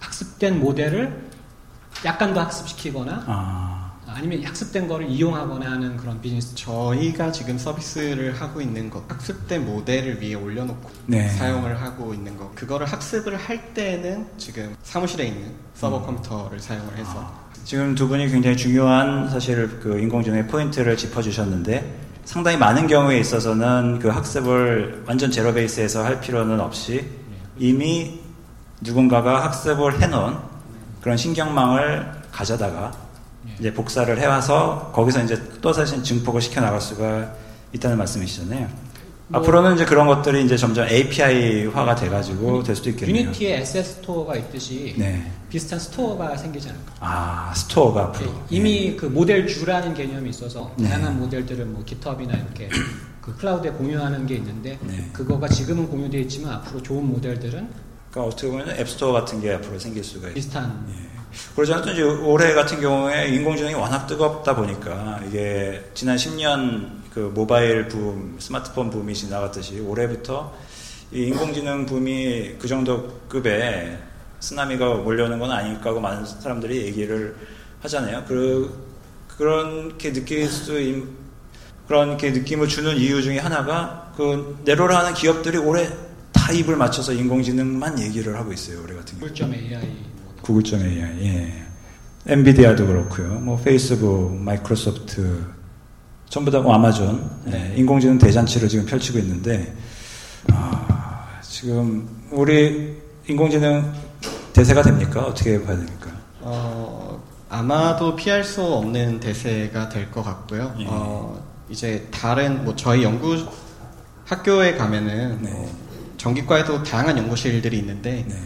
학습된 0.00 0.60
모델을 0.60 1.30
약간 2.04 2.32
더 2.32 2.40
학습시키거나 2.40 3.24
아. 3.26 3.69
아니면 4.20 4.44
학습된 4.44 4.86
거를 4.86 5.08
이용하거나 5.08 5.70
하는 5.70 5.96
그런 5.96 6.20
비즈니스? 6.20 6.54
저희가 6.54 7.32
지금 7.32 7.56
서비스를 7.56 8.38
하고 8.38 8.60
있는 8.60 8.90
것, 8.90 9.02
학습된 9.10 9.64
모델을 9.64 10.20
위해 10.20 10.34
올려놓고 10.34 10.90
네. 11.06 11.26
사용을 11.30 11.80
하고 11.80 12.12
있는 12.12 12.36
것, 12.36 12.54
그거를 12.54 12.86
학습을 12.86 13.38
할 13.38 13.72
때는 13.72 14.26
지금 14.36 14.76
사무실에 14.82 15.24
있는 15.24 15.54
서버 15.72 16.00
음. 16.00 16.02
컴퓨터를 16.04 16.60
사용을 16.60 16.98
해서 16.98 17.12
아. 17.16 17.50
지금 17.64 17.94
두 17.94 18.08
분이 18.08 18.28
굉장히 18.28 18.58
중요한 18.58 19.30
사실 19.30 19.80
그 19.80 19.98
인공지능의 19.98 20.48
포인트를 20.48 20.98
짚어주셨는데 20.98 22.00
상당히 22.26 22.58
많은 22.58 22.88
경우에 22.88 23.18
있어서는 23.18 24.00
그 24.00 24.08
학습을 24.08 25.04
완전 25.06 25.30
제로 25.30 25.54
베이스에서 25.54 26.04
할 26.04 26.20
필요는 26.20 26.60
없이 26.60 27.06
이미 27.58 28.20
누군가가 28.82 29.44
학습을 29.44 30.02
해놓은 30.02 30.36
그런 31.00 31.16
신경망을 31.16 32.12
가져다가 32.30 32.92
이제 33.58 33.72
복사를 33.72 34.18
해와서 34.18 34.90
거기서 34.94 35.24
이제 35.24 35.40
또 35.60 35.72
사실 35.72 36.02
증폭을 36.02 36.40
시켜 36.40 36.60
나갈 36.60 36.80
수가 36.80 37.34
있다는 37.72 37.98
말씀이시잖아요. 37.98 38.68
뭐 39.28 39.40
앞으로는 39.40 39.76
이제 39.76 39.84
그런 39.84 40.08
것들이 40.08 40.44
이제 40.44 40.56
점점 40.56 40.88
API화가 40.88 41.94
돼가지고 41.94 42.64
될 42.64 42.74
수도 42.74 42.90
있겠네요. 42.90 43.26
유니티에 43.26 43.58
SS 43.58 43.94
스토어가 43.94 44.34
있듯이 44.36 44.94
네. 44.98 45.30
비슷한 45.48 45.78
store가 45.78 46.36
생기지 46.36 46.68
않을까? 46.68 46.94
아 46.98 47.52
store가 47.54 48.02
앞으로 48.06 48.30
네, 48.30 48.38
이미 48.50 48.90
네. 48.90 48.96
그 48.96 49.06
model 49.06 49.46
zoo라는 49.46 49.94
개념이 49.94 50.30
있어서 50.30 50.72
네. 50.76 50.88
다양한 50.88 51.20
모델들을 51.20 51.64
뭐 51.66 51.84
GitHub이나 51.84 52.34
이렇게 52.34 52.68
그 53.22 53.36
클라우드에 53.36 53.70
공유하는 53.70 54.26
게 54.26 54.34
있는데 54.34 54.78
네. 54.82 55.08
그거가 55.12 55.46
지금은 55.46 55.88
공유되어 55.88 56.20
있지만 56.22 56.54
앞으로 56.54 56.82
좋은 56.82 57.06
모델들은 57.06 57.68
그러니까 58.10 58.34
어떻게 58.34 58.50
보면 58.50 58.70
앱스토어 58.70 59.12
같은 59.12 59.40
게 59.40 59.52
앞으로 59.54 59.78
생길 59.78 60.02
수가 60.02 60.22
있어요. 60.28 60.34
비슷한. 60.34 60.86
예. 61.32 61.54
그러지 61.54 61.92
이제 61.92 62.02
올해 62.02 62.54
같은 62.54 62.80
경우에 62.80 63.28
인공지능이 63.28 63.74
워낙 63.74 64.06
뜨겁다 64.06 64.56
보니까 64.56 65.20
이게 65.26 65.84
지난 65.94 66.16
10년 66.16 67.00
그 67.12 67.30
모바일 67.34 67.88
붐, 67.88 68.36
스마트폰 68.38 68.90
붐이 68.90 69.14
지나갔듯이 69.14 69.80
올해부터 69.80 70.52
이 71.12 71.24
인공지능 71.24 71.86
붐이 71.86 72.56
그 72.58 72.68
정도 72.68 73.20
급의 73.28 73.98
쓰나미가 74.38 74.94
몰려오는 74.94 75.38
건 75.38 75.50
아닐까 75.50 75.90
하고 75.90 76.00
많은 76.00 76.24
사람들이 76.24 76.82
얘기를 76.86 77.36
하잖아요. 77.82 78.24
그, 78.26 78.88
그렇게 79.36 80.12
느낄 80.12 80.48
수, 80.48 80.80
있, 80.80 81.04
그렇게 81.88 82.30
느낌을 82.30 82.68
주는 82.68 82.96
이유 82.96 83.22
중에 83.22 83.38
하나가 83.38 84.12
그 84.16 84.58
내로를 84.64 84.96
하는 84.96 85.12
기업들이 85.14 85.58
올해 85.58 85.88
다 86.32 86.52
입을 86.52 86.76
맞춰서 86.76 87.12
인공지능만 87.12 87.98
얘기를 87.98 88.36
하고 88.36 88.52
있어요. 88.52 88.82
올해 88.82 88.94
같은 88.94 89.18
경우. 89.18 89.32
구글 89.32 89.34
AI. 89.54 90.09
구글 90.52 90.80
AI. 90.80 91.24
예. 91.24 91.52
엔비디아도 92.26 92.84
그렇고요. 92.86 93.34
뭐 93.40 93.56
페이스북, 93.56 94.34
마이크로소프트 94.36 95.44
전부 96.28 96.50
다 96.50 96.60
뭐 96.60 96.74
아마존 96.74 97.28
네. 97.44 97.72
예, 97.72 97.76
인공지능 97.76 98.18
대잔치를 98.18 98.68
지금 98.68 98.84
펼치고 98.86 99.18
있는데 99.20 99.74
아, 100.52 101.38
지금 101.42 102.08
우리 102.30 102.96
인공지능 103.28 103.92
대세가 104.52 104.82
됩니까? 104.82 105.22
어떻게 105.22 105.62
봐야 105.62 105.76
됩니까? 105.76 106.10
어, 106.40 107.22
아마도 107.48 108.14
피할 108.16 108.42
수 108.44 108.62
없는 108.62 109.20
대세가 109.20 109.88
될 109.88 110.10
것 110.10 110.22
같고요. 110.24 110.74
예. 110.80 110.84
어, 110.88 111.42
이제 111.68 112.08
다른 112.10 112.64
뭐 112.64 112.74
저희 112.76 113.02
연구 113.04 113.36
학교에 114.24 114.74
가면은 114.74 115.38
네. 115.42 115.50
뭐 115.50 115.72
전기과에도 116.16 116.82
다양한 116.82 117.16
연구실들이 117.18 117.78
있는데 117.78 118.24
네. 118.28 118.36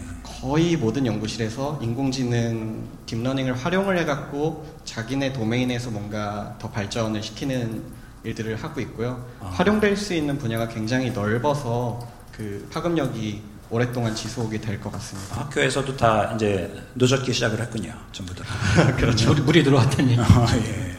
거의 0.45 0.77
모든 0.77 1.07
연구실에서 1.07 1.79
인공지능 1.81 2.85
deep 3.07 3.19
learning을 3.19 3.55
활용을 3.57 3.97
해갖고 4.01 4.67
자기네 4.85 5.33
도메인에서 5.33 5.91
뭔가 5.91 6.55
더 6.59 6.69
발전을 6.71 7.23
시키는 7.23 7.83
일들을 8.25 8.63
하고 8.63 8.79
있고요. 8.83 9.25
아. 9.41 9.47
활용될 9.47 9.97
수 9.97 10.13
있는 10.13 10.37
분야가 10.37 10.69
굉장히 10.69 11.11
넓어서 11.13 12.07
그 12.31 12.69
파급력이 12.71 13.41
오랫동안 13.71 14.15
지속이 14.15 14.61
될 14.61 14.79
것 14.83 14.93
같습니다. 14.93 15.41
학교에서도 15.41 15.97
다 15.97 16.33
이제 16.35 16.71
노젓기 16.93 17.33
시작을 17.33 17.59
했군요. 17.63 17.95
전부 18.13 18.35
다. 18.35 18.45
그렇죠. 18.97 19.31
물이, 19.31 19.41
물이 19.41 19.65
들어왔다는 19.65 20.11
얘기. 20.11 20.21
아, 20.21 20.47
예. 20.57 20.95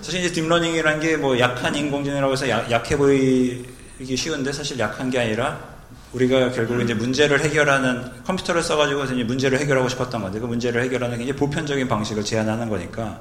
사실 0.00 0.20
이제 0.20 0.32
deep 0.32 0.46
learning이라는 0.46 1.00
게 1.00 1.16
뭐 1.18 1.38
약한 1.38 1.74
인공지능이라고 1.74 2.32
해서 2.32 2.48
약, 2.48 2.70
약해 2.70 2.96
보이기 2.96 4.16
쉬운데 4.16 4.50
사실 4.54 4.78
약한 4.78 5.10
게 5.10 5.18
아니라 5.20 5.75
우리가 6.12 6.50
결국 6.52 6.80
이제 6.80 6.94
문제를 6.94 7.40
해결하는 7.44 8.24
컴퓨터를 8.24 8.62
써가지고 8.62 9.04
이제 9.04 9.24
문제를 9.24 9.58
해결하고 9.60 9.88
싶었던 9.88 10.22
건데 10.22 10.40
그 10.40 10.46
문제를 10.46 10.82
해결하는 10.82 11.24
게 11.24 11.34
보편적인 11.34 11.88
방식을 11.88 12.24
제안하는 12.24 12.68
거니까 12.68 13.20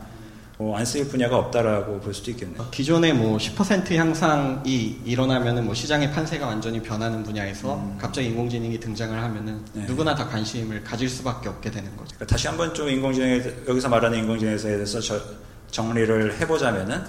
뭐 0.57 0.77
안 0.77 0.85
쓰일 0.85 1.07
분야가 1.07 1.37
없다라고 1.37 1.99
볼 1.99 2.13
수도 2.13 2.31
있겠네요. 2.31 2.67
기존에 2.71 3.11
뭐 3.11 3.37
10% 3.37 3.93
향상이 3.95 5.01
일어나면은 5.05 5.65
뭐 5.65 5.73
시장의 5.73 6.11
판세가 6.11 6.47
완전히 6.47 6.81
변하는 6.81 7.23
분야에서 7.23 7.75
음. 7.75 7.97
갑자기 7.99 8.27
인공지능이 8.27 8.79
등장을 8.79 9.21
하면은 9.21 9.59
네. 9.73 9.85
누구나 9.85 10.15
다 10.15 10.27
관심을 10.27 10.83
가질 10.83 11.09
수밖에 11.09 11.49
없게 11.49 11.71
되는 11.71 11.89
거죠. 11.97 12.15
그러니까 12.15 12.25
다시 12.25 12.47
한번 12.47 12.73
좀 12.73 12.89
인공지능 12.89 13.41
여기서 13.67 13.89
말하는 13.89 14.19
인공지능에 14.19 14.57
대해서 14.57 14.99
저, 15.01 15.19
정리를 15.71 16.39
해보자면은 16.39 17.03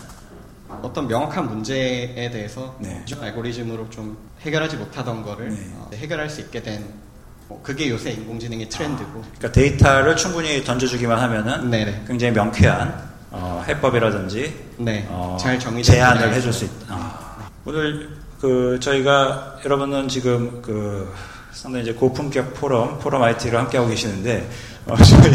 어떤 0.83 1.07
명확한 1.09 1.49
문제에 1.49 2.31
대해서 2.31 2.77
네. 2.79 3.05
알고리즘으로 3.21 3.89
좀 3.91 4.17
해결하지 4.41 4.77
못하던 4.77 5.23
거를 5.23 5.51
네. 5.51 5.57
어, 5.75 5.91
해결할 5.95 6.29
수 6.29 6.41
있게 6.41 6.63
된 6.63 7.07
뭐 7.49 7.61
그게 7.63 7.89
요새 7.91 8.11
인공지능의 8.11 8.69
트렌드고. 8.69 9.21
아, 9.21 9.23
그러니까 9.39 9.53
데이터를 9.53 10.17
충분히 10.17 10.65
던져주기만 10.65 11.19
하면은 11.19 11.71
네네. 11.71 12.05
굉장히 12.07 12.35
명쾌한 12.35 13.07
어, 13.31 13.65
해법이라든지 13.69 14.55
네. 14.79 15.07
어, 15.09 15.37
잘 15.39 15.59
정의 15.59 15.83
제안을 15.83 16.33
해줄 16.35 16.53
수 16.53 16.65
있다. 16.65 16.75
아. 16.89 17.49
오늘 17.65 18.11
그 18.41 18.79
저희가 18.81 19.59
여러분은 19.65 20.09
지금 20.09 20.61
그 20.61 21.13
상당히 21.53 21.85
이제 21.85 21.93
고품격 21.93 22.55
포럼 22.55 22.99
포럼 22.99 23.23
IT를 23.23 23.59
함께 23.59 23.79
하고 23.79 23.91
계시는데 23.91 24.49
어, 24.87 24.97
저희 24.97 25.33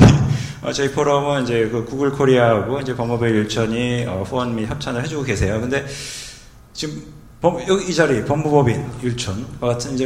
어, 0.61 0.71
저희 0.71 0.91
포럼은 0.91 1.43
이제 1.43 1.67
그 1.69 1.83
구글 1.85 2.11
코리아하고 2.11 2.81
이제 2.81 2.95
법무부의 2.95 3.33
일천이 3.33 4.05
어, 4.07 4.23
후원 4.23 4.55
및 4.55 4.67
협찬을 4.67 5.03
해주고 5.03 5.23
계세요. 5.23 5.59
근데 5.59 5.85
지금 6.73 7.01
법, 7.41 7.67
여기 7.67 7.89
이 7.89 7.93
자리 7.93 8.23
법무법인 8.23 8.85
율촌과 9.01 9.67
같은 9.67 9.97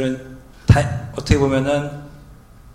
다 0.66 0.80
어떻게 1.12 1.38
보면은 1.38 1.90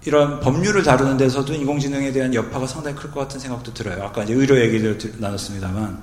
이런 0.05 0.39
법률을 0.39 0.83
다루는 0.83 1.17
데서도 1.17 1.53
인공지능에 1.53 2.11
대한 2.11 2.33
여파가 2.33 2.67
상당히 2.67 2.95
클 2.95 3.11
것 3.11 3.21
같은 3.21 3.39
생각도 3.39 3.73
들어요. 3.73 4.03
아까 4.03 4.23
이제 4.23 4.33
의료 4.33 4.59
얘기를 4.59 4.97
나눴습니다만 5.17 6.01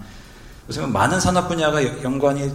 요즘은 0.68 0.92
많은 0.92 1.20
산업 1.20 1.48
분야가 1.48 2.02
연관이 2.02 2.50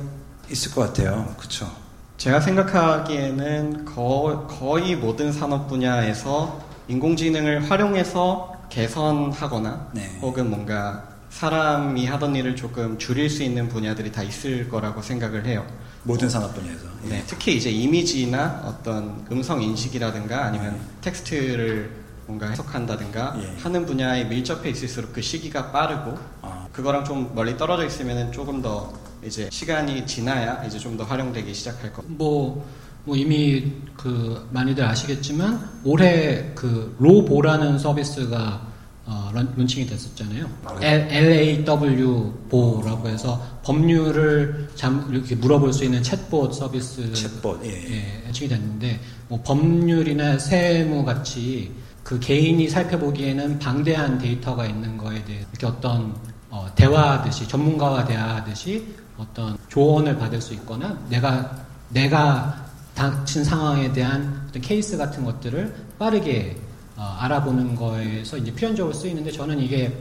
있을 0.49 0.71
것 0.74 0.82
같아요. 0.82 1.34
그렇죠? 1.38 1.69
제가 2.17 2.41
생각하기에는 2.41 3.86
거, 3.86 4.47
거의 4.49 4.95
모든 4.95 5.32
산업 5.32 5.67
분야에서 5.69 6.61
인공지능을 6.89 7.69
활용해서 7.71 8.53
개선하거나 8.74 9.89
네. 9.93 10.17
혹은 10.21 10.49
뭔가 10.49 11.07
사람이 11.30 12.05
하던 12.07 12.36
일을 12.36 12.55
조금 12.55 12.97
줄일 12.97 13.30
수 13.30 13.43
있는 13.43 13.69
분야들이 13.69 14.11
다 14.11 14.24
있을 14.24 14.67
거라고 14.69 15.01
생각을 15.01 15.45
해요. 15.45 15.65
모든 16.03 16.28
산업 16.30 16.53
분야에서. 16.55 16.86
예. 17.05 17.09
네, 17.09 17.24
특히 17.28 17.55
이제 17.55 17.69
이미지나 17.69 18.63
어떤 18.65 19.26
음성 19.32 19.61
인식이라든가 19.61 20.45
아니면 20.45 20.74
네. 20.74 20.82
텍스트를 21.01 22.03
뭔가 22.26 22.49
해석한다든가 22.49 23.36
예. 23.41 23.61
하는 23.61 23.86
분야에 23.86 24.26
밀접해 24.26 24.69
있을수록 24.69 25.13
그 25.13 25.21
시기가 25.21 25.71
빠르고 25.71 26.17
아. 26.41 26.67
그거랑 26.71 27.03
좀 27.03 27.32
멀리 27.36 27.55
떨어져 27.57 27.86
있으면 27.86 28.32
조금 28.32 28.61
더 28.61 28.91
이제 29.24 29.49
시간이 29.51 30.05
지나야 30.07 30.63
이제 30.65 30.78
좀 30.80 30.97
더 30.97 31.03
활용되기 31.03 31.53
시작할 31.53 31.93
거. 31.93 32.03
뭐, 32.05 32.65
뭐 33.06 33.16
이미 33.16 33.72
그 33.97 34.47
많이들 34.51 34.84
아시겠지만 34.84 35.82
올해 35.84 36.51
그 36.56 36.95
로보라는 36.99 37.78
서비스가 37.78 38.74
어, 39.06 39.30
런칭이 39.34 39.86
됐었잖아요. 39.86 40.49
LAWBO라고 40.82 43.09
해서 43.10 43.60
법률을 43.64 44.70
잠, 44.76 45.06
이렇게 45.12 45.36
물어볼 45.36 45.74
수 45.74 45.84
있는 45.84 46.01
챗봇 46.01 46.54
서비스 46.54 47.12
챗봇, 47.12 47.66
예. 47.66 48.26
예, 48.28 48.32
칭이 48.32 48.47
됐는데 48.47 49.01
뭐 49.28 49.41
법률이나 49.43 50.39
세무 50.39 51.04
같이 51.04 51.72
그 52.01 52.18
개인이 52.20 52.70
살펴보기에는 52.70 53.60
방대한 53.60 54.18
데이터가 54.18 54.66
있는 54.66 54.97
거에 54.97 55.24
대해 55.26 55.39
이렇게 55.51 55.68
어떤 55.68 56.16
어, 56.49 56.68
대화하듯이 56.76 57.45
전문가와 57.45 58.06
대화하듯이 58.06 58.86
어떤 59.18 59.58
조언을 59.68 60.18
받을 60.18 60.39
수 60.39 60.54
있거나 60.54 60.97
내가 61.10 61.66
내가 61.89 62.62
닥친 62.96 63.44
상황에 63.44 63.91
대한 63.91 64.46
어떤 64.48 64.62
케이스 64.62 64.98
같은 64.98 65.26
것들을 65.26 65.74
빠르게 65.98 66.58
어, 66.96 67.18
알아보는 67.20 67.76
거에서 67.76 68.38
이제 68.38 68.54
필연적으로 68.54 68.94
쓰이는데 68.94 69.32
저는 69.32 69.60
이게 69.60 69.98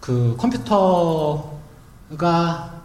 그 0.00 0.36
컴퓨터가 0.38 1.56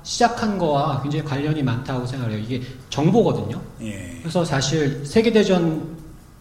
시작한 0.04 0.58
거와 0.58 1.02
굉장히 1.02 1.26
관련이 1.26 1.62
많다고 1.62 2.08
생각해요. 2.08 2.40
이게 2.40 2.62
정보거든요. 2.90 3.62
예. 3.82 4.18
그래서 4.22 4.44
사실 4.44 5.06
세계대전, 5.06 5.98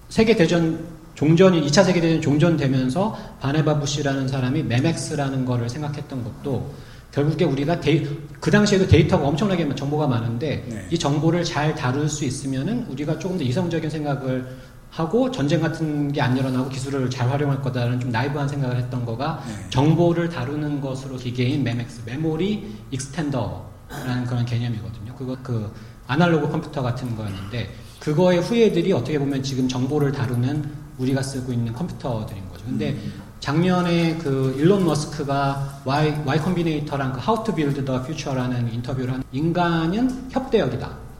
세계대전 0.09 1.01
종전이, 1.15 1.61
2차 1.67 1.85
세계대전 1.85 2.23
종전되면서 2.23 3.37
바네바 3.41 3.81
부시라는 3.81 4.29
사람이 4.29 4.63
Memex라는 4.62 5.45
거를 5.45 5.69
생각했던 5.69 6.25
것도 6.25 6.73
결국에 7.13 7.45
우리가 7.45 7.81
데이, 7.81 8.07
그 8.39 8.51
당시에도 8.51 8.87
데이터가 8.87 9.27
엄청나게 9.27 9.75
정보가 9.75 10.07
많은데 10.07 10.65
네. 10.69 10.87
이 10.91 10.99
정보를 10.99 11.45
잘 11.45 11.75
다룰 11.75 12.09
수 12.09 12.25
있으면은 12.25 12.87
우리가 12.89 13.19
조금 13.19 13.37
더 13.37 13.45
이성적인 13.45 13.91
생각을 13.91 14.47
하고 14.91 15.31
전쟁 15.31 15.61
같은 15.61 16.11
게 16.13 16.21
안 16.21 16.37
일어나고 16.37 16.69
기술을 16.69 17.11
잘 17.11 17.29
활용할 17.31 17.63
거다라는 17.63 18.01
좀 18.01 18.11
나이브한 18.11 18.49
생각을 18.49 18.77
했던 18.77 19.05
거가 19.05 19.43
네. 19.47 19.71
정보를 19.71 20.29
다루는 20.29 20.81
것으로 20.81 21.17
기계인 21.17 21.63
Memex 21.62 22.03
memory 22.05 22.76
extender라는 22.91 24.24
그런 24.27 24.45
개념이거든요. 24.45 25.15
그거 25.17 25.37
그 25.43 25.73
아날로그 26.07 26.49
컴퓨터 26.51 26.83
같은 26.83 27.15
거였는데 27.17 27.71
그거의 28.01 28.41
후예들이 28.41 28.93
어떻게 28.93 29.19
보면 29.19 29.43
지금 29.43 29.69
정보를 29.69 30.11
다루는 30.13 30.65
우리가 30.99 31.23
쓰고 31.23 31.53
있는 31.53 31.73
컴퓨터들인 31.73 32.49
거죠. 32.49 32.65
근데 32.65 32.91
음. 32.91 33.13
작년에 33.41 34.18
그 34.18 34.55
일론 34.59 34.84
머스크가 34.84 35.80
Y, 35.84 36.22
Y 36.26 36.38
컴비네이터랑 36.41 37.14
그 37.14 37.20
How 37.20 37.43
to 37.43 37.55
Build 37.55 37.84
the 37.84 38.01
Future라는 38.01 38.72
인터뷰를 38.72 39.14
한 39.14 39.24
인간은 39.32 40.28
협대역이다. 40.30 41.11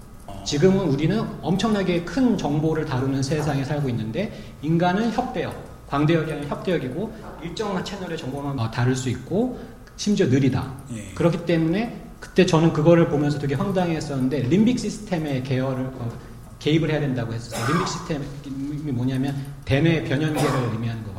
지금은 0.45 0.89
우리는 0.89 1.23
엄청나게 1.41 2.05
큰 2.05 2.37
정보를 2.37 2.85
다루는 2.85 3.23
세상에 3.23 3.65
살고 3.65 3.89
있는데 3.89 4.55
인간은 4.63 5.13
협대역, 5.13 5.87
광대역이 5.89 6.33
아니라 6.33 6.49
협대역이고 6.49 7.13
일정한 7.43 7.85
채널의 7.85 8.19
정보만 8.19 8.59
어, 8.59 8.71
다룰 8.71 8.95
수 8.95 9.09
있고 9.09 9.59
심지어 9.97 10.27
느리다. 10.27 10.73
예. 10.95 11.13
그렇기 11.15 11.47
때문에 11.47 12.05
그때 12.21 12.45
저는 12.45 12.73
그거를 12.73 13.09
보면서 13.09 13.39
되게 13.39 13.55
황당했었는데 13.55 14.43
림빅 14.43 14.79
시스템의 14.79 15.43
계열을 15.43 15.91
어, 15.95 16.11
개입을 16.59 16.91
해야 16.91 17.01
된다고 17.01 17.33
했었어요. 17.33 17.67
림빅 17.67 17.89
시스템이 17.89 18.93
뭐냐면 18.93 19.35
대뇌 19.65 20.05
변연계를 20.05 20.73
의미하는 20.73 21.03
거거든요. 21.03 21.10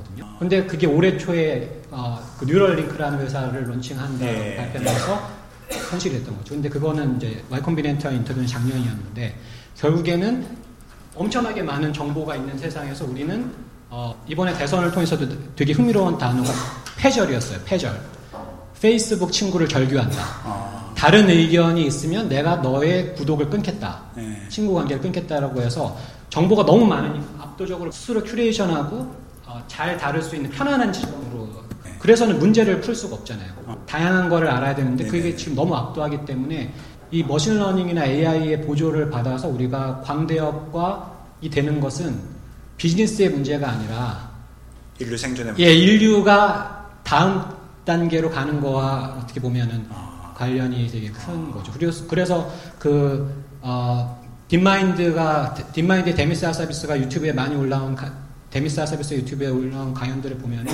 근데 0.41 0.65
그게 0.65 0.87
올해 0.87 1.19
초에 1.19 1.69
어, 1.91 2.19
그 2.39 2.45
뉴럴링크라는 2.45 3.19
회사를 3.19 3.69
론칭한다고 3.69 4.25
네. 4.25 4.55
발표하면서 4.55 5.29
현실이 5.91 6.17
됐던 6.17 6.35
거죠. 6.35 6.55
근데 6.55 6.67
그거는 6.67 7.17
이제 7.17 7.43
와이콤비넨트와 7.51 8.11
인터뷰는 8.11 8.47
작년이었는데 8.47 9.35
결국에는 9.77 10.57
엄청나게 11.13 11.61
많은 11.61 11.93
정보가 11.93 12.37
있는 12.37 12.57
세상에서 12.57 13.05
우리는 13.05 13.51
어, 13.91 14.19
이번에 14.27 14.57
대선을 14.57 14.91
통해서도 14.91 15.27
되게 15.55 15.73
흥미로운 15.73 16.17
단어가 16.17 16.49
페절이었어요. 16.97 17.59
페절. 17.63 18.01
페이스북 18.81 19.31
친구를 19.31 19.67
절교한다. 19.67 20.17
아. 20.43 20.93
다른 20.97 21.29
의견이 21.29 21.85
있으면 21.85 22.27
내가 22.27 22.55
너의 22.55 23.13
구독을 23.13 23.47
끊겠다. 23.51 24.05
네. 24.15 24.41
친구 24.49 24.73
관계를 24.73 25.03
끊겠다라고 25.03 25.61
해서 25.61 25.95
정보가 26.31 26.65
너무 26.65 26.87
많으니 26.87 27.23
압도적으로 27.37 27.91
스스로 27.91 28.23
curation하고 28.23 28.95
어, 28.95 29.15
잘 29.67 29.97
다룰 29.97 30.21
수 30.21 30.35
있는 30.35 30.49
편안한 30.49 30.91
지점으로 30.93 31.47
네. 31.83 31.95
그래서는 31.99 32.39
문제를 32.39 32.81
풀 32.81 32.95
수가 32.95 33.15
없잖아요. 33.15 33.51
어. 33.65 33.83
다양한 33.87 34.29
거를 34.29 34.49
알아야 34.49 34.75
되는데. 34.75 35.05
그게 35.05 35.35
지금 35.35 35.55
너무 35.55 35.75
압도하기 35.75 36.25
때문에 36.25 36.73
이 37.11 37.23
머신러닝이나 37.23 38.05
AI의 38.05 38.61
보조를 38.61 39.09
받아서 39.09 39.47
우리가 39.47 40.01
광대역과 40.01 41.11
이 41.41 41.49
되는 41.49 41.79
것은 41.79 42.17
비즈니스의 42.77 43.29
문제가 43.29 43.69
아니라 43.69 44.31
인류 44.99 45.17
생존의 45.17 45.53
문제. 45.53 45.63
예, 45.63 45.73
인류가 45.73 46.89
다음 47.03 47.43
단계로 47.85 48.29
가는 48.29 48.61
거와 48.61 49.19
어떻게 49.21 49.39
보면은 49.39 49.85
아. 49.89 50.33
관련이 50.35 50.87
되게 50.87 51.11
큰 51.11 51.51
거죠. 51.51 51.71
그래서 51.73 52.05
그래서 52.07 52.51
그 52.79 53.43
어, 53.61 54.19
딥마인드가 54.47 55.53
딥마인드 55.73 56.13
데미스 56.15 56.51
하사비스가 56.51 56.99
유튜브에 56.99 57.31
많이 57.31 57.55
올라온 57.55 57.95
가, 57.95 58.11
데미스 58.51 58.85
하사비스 58.85 59.13
유튜브에 59.13 59.47
올라온 59.47 59.93
강연들을 59.93 60.37
보면은 60.37 60.73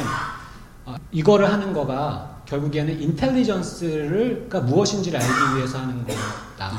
어, 0.85 0.95
이거를 1.11 1.51
하는 1.51 1.73
거가 1.73 2.41
결국에는 2.47 2.99
intelligence를 2.99 4.47
가 4.49 4.59
무엇인지를 4.61 5.19
알기 5.19 5.57
위해서 5.57 5.77
하는 5.77 6.03
거다. 6.05 6.71
네. 6.71 6.77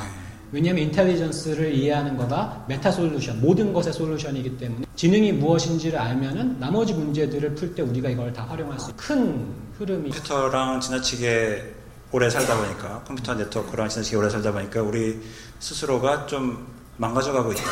왜냐하면 0.50 0.84
intelligence를 0.84 1.72
이해하는 1.74 2.16
거가 2.16 2.64
meta 2.68 2.90
solution, 2.90 3.40
모든 3.40 3.72
것의 3.72 3.92
solution이기 3.92 4.56
때문에 4.56 4.86
지능이 4.96 5.32
무엇인지를 5.34 5.98
알면은 5.98 6.58
나머지 6.58 6.94
문제들을 6.94 7.54
풀 7.54 7.74
때 7.74 7.82
우리가 7.82 8.08
이걸 8.08 8.32
다 8.32 8.44
활용할 8.48 8.80
수 8.80 8.90
있는 8.90 8.96
큰 8.96 9.54
흐름이. 9.78 10.10
컴퓨터랑 10.10 10.80
지나치게 10.80 11.74
오래 12.10 12.30
살다 12.30 12.56
보니까 12.56 13.04
컴퓨터 13.06 13.34
네트워크랑 13.34 13.88
지나치게 13.88 14.16
오래 14.16 14.30
살다 14.30 14.50
보니까 14.50 14.82
우리 14.82 15.20
스스로가 15.60 16.26
좀 16.26 16.66
망가져가고 16.96 17.52
있다. 17.52 17.62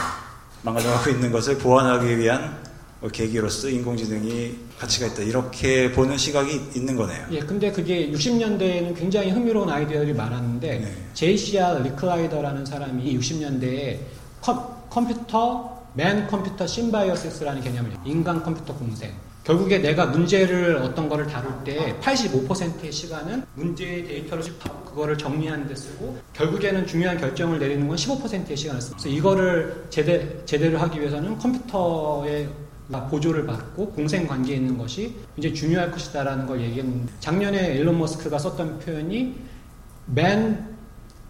망가져가고 0.62 1.11
있는 1.11 1.33
것을 1.33 1.59
보완하기 1.59 2.18
위한 2.18 2.43
뭐 2.51 2.76
계기로서 3.13 3.69
인공지능이 3.69 4.57
가치가 4.79 5.07
있다. 5.07 5.23
이렇게 5.23 5.93
보는 5.93 6.17
시각이 6.17 6.71
있는 6.75 6.97
거네요. 6.97 7.27
예, 7.31 7.41
근데 7.41 7.71
그게 7.71 8.11
60년대에는 8.11 8.97
굉장히 8.97 9.31
흥미로운 9.31 9.69
아이디어들이 9.69 10.15
많았는데, 10.15 10.79
네. 10.79 10.97
JCR 11.15 11.83
릭라이더라는 11.85 12.64
사람이 12.65 13.19
60년대에 13.19 13.99
컴, 14.41 15.07
퓨터 15.07 15.87
man 15.95 16.27
computer 16.27 16.67
symbiosis라는 16.67 17.62
개념을, 17.63 17.93
인간 18.05 18.43
컴퓨터 18.43 18.75
공생. 18.75 19.13
결국에 19.45 19.79
내가 19.79 20.07
문제를 20.07 20.77
어떤 20.79 21.09
거를 21.09 21.27
다룰 21.29 21.53
때 21.63 21.97
85%의 22.01 22.91
시간은 22.91 23.45
문제의 23.55 24.05
데이터를 24.05 24.45
그거를 24.85 25.17
정리하는 25.17 25.69
데 25.69 25.75
쓰고 25.77 26.19
결국에는 26.33 26.85
중요한 26.85 27.17
결정을 27.17 27.61
내리는 27.61 27.87
건 27.87 27.97
15%의 27.97 28.57
시간을 28.57 28.81
씁니다. 28.81 29.03
그래서 29.03 29.09
이거를 29.09 29.85
제대, 29.89 30.45
제대로 30.47 30.79
하기 30.79 30.99
위해서는 30.99 31.39
컴퓨터의 31.39 32.49
보조를 32.89 33.47
받고 33.47 33.91
공생 33.91 34.26
관계에 34.26 34.57
있는 34.57 34.78
것이 34.78 35.14
이제 35.37 35.53
중요할 35.53 35.91
것이다라는 35.91 36.47
걸 36.47 36.61
얘기했는데 36.61 37.12
작년에 37.20 37.74
일론 37.74 37.99
머스크가 37.99 38.39
썼던 38.39 38.78
표현이 38.80 39.34
man, 40.11 40.76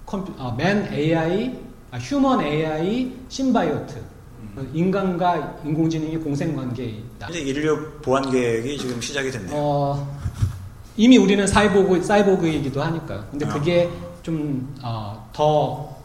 컴퓨, 0.04 0.32
아, 0.38 0.54
man 0.58 0.92
AI, 0.92 1.58
아, 1.90 1.98
human 1.98 2.40
AI 2.40 3.12
심바이오트 3.28 3.94
음. 4.40 4.70
인간과 4.74 5.58
인공지능이 5.64 6.18
공생 6.18 6.54
관계에 6.54 6.86
있다. 6.86 7.28
이제 7.30 7.40
인류 7.40 7.90
보안 8.02 8.30
계획이 8.30 8.78
지금 8.78 9.00
시작이 9.00 9.30
됐네요. 9.30 9.52
어, 9.54 10.18
이미 10.96 11.16
우리는 11.16 11.46
사이보그 11.46 12.02
사이보그이기도 12.02 12.82
하니까. 12.82 13.26
근데 13.30 13.46
아. 13.46 13.52
그게 13.52 13.90
좀더 14.22 14.76
어, 14.82 16.02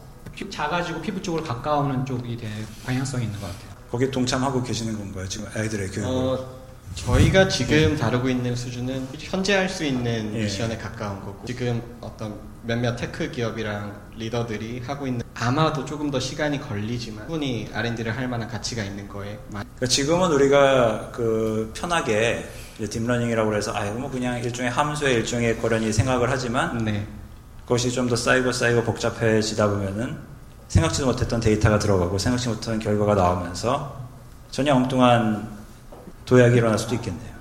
작아지고 0.50 1.00
피부 1.00 1.20
쪽으로 1.20 1.42
가까우는 1.42 2.06
쪽이 2.06 2.36
될 2.36 2.50
방향성이 2.86 3.24
있는 3.24 3.38
것 3.40 3.46
같아요. 3.46 3.71
거기에 3.92 4.10
동참하고 4.10 4.62
계시는 4.62 4.96
건가요? 4.98 5.28
지금 5.28 5.46
아이들의 5.54 5.88
교육을? 5.90 6.10
어, 6.10 6.62
저희가 6.94 7.46
지금 7.48 7.96
다루고 7.96 8.28
있는 8.28 8.56
수준은 8.56 9.06
현재 9.18 9.54
할 9.54 9.68
수 9.68 9.84
있는 9.84 10.34
예. 10.34 10.44
미션에 10.44 10.76
가까운 10.78 11.20
거고 11.20 11.44
지금 11.46 11.80
어떤 12.00 12.34
몇몇 12.64 12.96
tech 12.96 13.30
기업이랑 13.30 13.94
리더들이 14.16 14.80
하고 14.86 15.06
있는 15.06 15.22
아마도 15.34 15.84
조금 15.84 16.10
더 16.10 16.18
시간이 16.20 16.60
걸리지만 16.60 17.26
충분히 17.26 17.68
R&D를 17.72 18.16
할 18.16 18.28
만한 18.28 18.48
가치가 18.48 18.82
있는 18.82 19.08
거에 19.08 19.38
그러니까 19.50 19.86
지금은 19.86 20.30
우리가 20.32 21.10
그 21.12 21.70
편하게 21.74 22.48
deep 22.78 22.96
learning이라고 22.96 23.54
해서 23.54 23.72
아이고 23.74 23.98
뭐 23.98 24.10
그냥 24.10 24.38
일종의 24.42 24.70
함수의 24.70 25.14
일종의 25.16 25.58
거려니 25.58 25.92
생각을 25.92 26.30
하지만 26.30 26.84
네. 26.84 27.06
그것이 27.64 27.90
좀 27.90 28.08
더 28.08 28.16
쌓이고 28.16 28.52
쌓이고 28.52 28.82
복잡해지다 28.84 29.68
보면은 29.68 30.18
생각지도 30.72 31.06
못했던 31.06 31.38
데이터가 31.38 31.78
들어가고 31.78 32.16
생각지 32.16 32.48
못한 32.48 32.78
결과가 32.78 33.14
나오면서 33.14 33.94
전혀 34.50 34.74
엉뚱한 34.74 35.46
도약이 36.24 36.56
일어날 36.56 36.78
수도 36.78 36.94
있겠네요. 36.94 37.31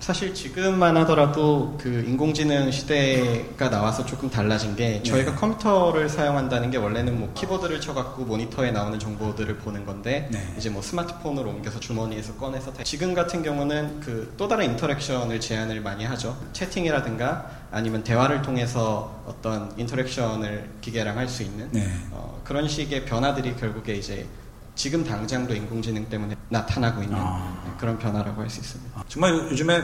사실 0.00 0.34
지금만 0.34 0.98
하더라도 0.98 1.78
그 1.80 2.04
인공지능 2.06 2.70
시대가 2.70 3.70
나와서 3.70 4.04
조금 4.04 4.28
달라진 4.28 4.76
게 4.76 5.02
저희가 5.02 5.30
네. 5.32 5.36
컴퓨터를 5.36 6.10
사용한다는 6.10 6.70
게 6.70 6.76
원래는 6.76 7.18
뭐 7.18 7.32
키보드를 7.34 7.80
쳐갖고 7.80 8.24
모니터에 8.24 8.70
나오는 8.70 8.98
정보들을 8.98 9.56
보는 9.58 9.86
건데 9.86 10.28
네. 10.30 10.54
이제 10.58 10.68
뭐 10.68 10.82
스마트폰으로 10.82 11.48
옮겨서 11.48 11.80
주머니에서 11.80 12.34
꺼내서 12.34 12.74
지금 12.84 13.14
같은 13.14 13.42
경우는 13.42 14.00
그 14.00 14.32
또 14.36 14.48
다른 14.48 14.66
interaction을 14.72 15.40
제안을 15.40 15.80
많이 15.80 16.04
하죠. 16.04 16.36
채팅이라든가 16.52 17.50
아니면 17.70 18.02
대화를 18.02 18.42
통해서 18.42 19.22
어떤 19.26 19.72
interaction을 19.78 20.68
기계랑 20.80 21.16
할 21.16 21.28
수 21.28 21.42
있는 21.44 21.68
네. 21.72 21.88
어, 22.10 22.40
그런 22.44 22.68
식의 22.68 23.04
변화들이 23.06 23.56
결국에 23.56 23.94
이제 23.94 24.26
지금 24.74 25.04
당장도 25.04 25.54
인공지능 25.54 26.08
때문에 26.08 26.34
나타나고 26.48 27.02
있는 27.02 27.16
아. 27.18 27.74
그런 27.78 27.98
변화라고 27.98 28.42
할 28.42 28.48
수 28.50 28.60
있습니다. 28.60 29.00
아, 29.00 29.04
정말 29.08 29.34
요즘에 29.50 29.82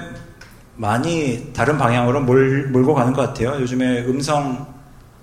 많이 0.76 1.52
다른 1.52 1.76
방향으로 1.76 2.20
몰, 2.20 2.68
몰고 2.68 2.94
가는 2.94 3.12
것 3.12 3.22
같아요. 3.22 3.60
요즘에 3.60 4.04
음성 4.06 4.66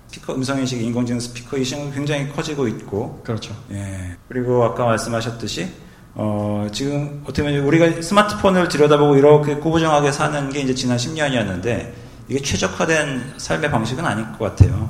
스피커 0.08 0.34
음성 0.34 0.58
인식 0.60 0.80
인공지능 0.80 1.18
스피커 1.20 1.56
이식은 1.58 1.92
굉장히 1.92 2.30
커지고 2.32 2.68
있고 2.68 3.20
그렇죠. 3.24 3.54
예. 3.72 4.16
그리고 4.28 4.64
아까 4.64 4.84
말씀하셨듯이 4.84 5.68
어, 6.14 6.66
지금 6.72 7.22
어떻게 7.24 7.42
보면 7.42 7.64
우리가 7.66 8.00
스마트폰을 8.02 8.68
들여다보고 8.68 9.16
이렇게 9.16 9.56
꾸부정하게 9.56 10.12
사는 10.12 10.48
게 10.50 10.60
이제 10.60 10.74
지난 10.74 10.96
10년이었는데 10.96 11.92
이게 12.28 12.40
최적화된 12.40 13.34
삶의 13.36 13.70
방식은 13.70 14.04
아닐 14.04 14.24
것 14.32 14.38
같아요. 14.38 14.88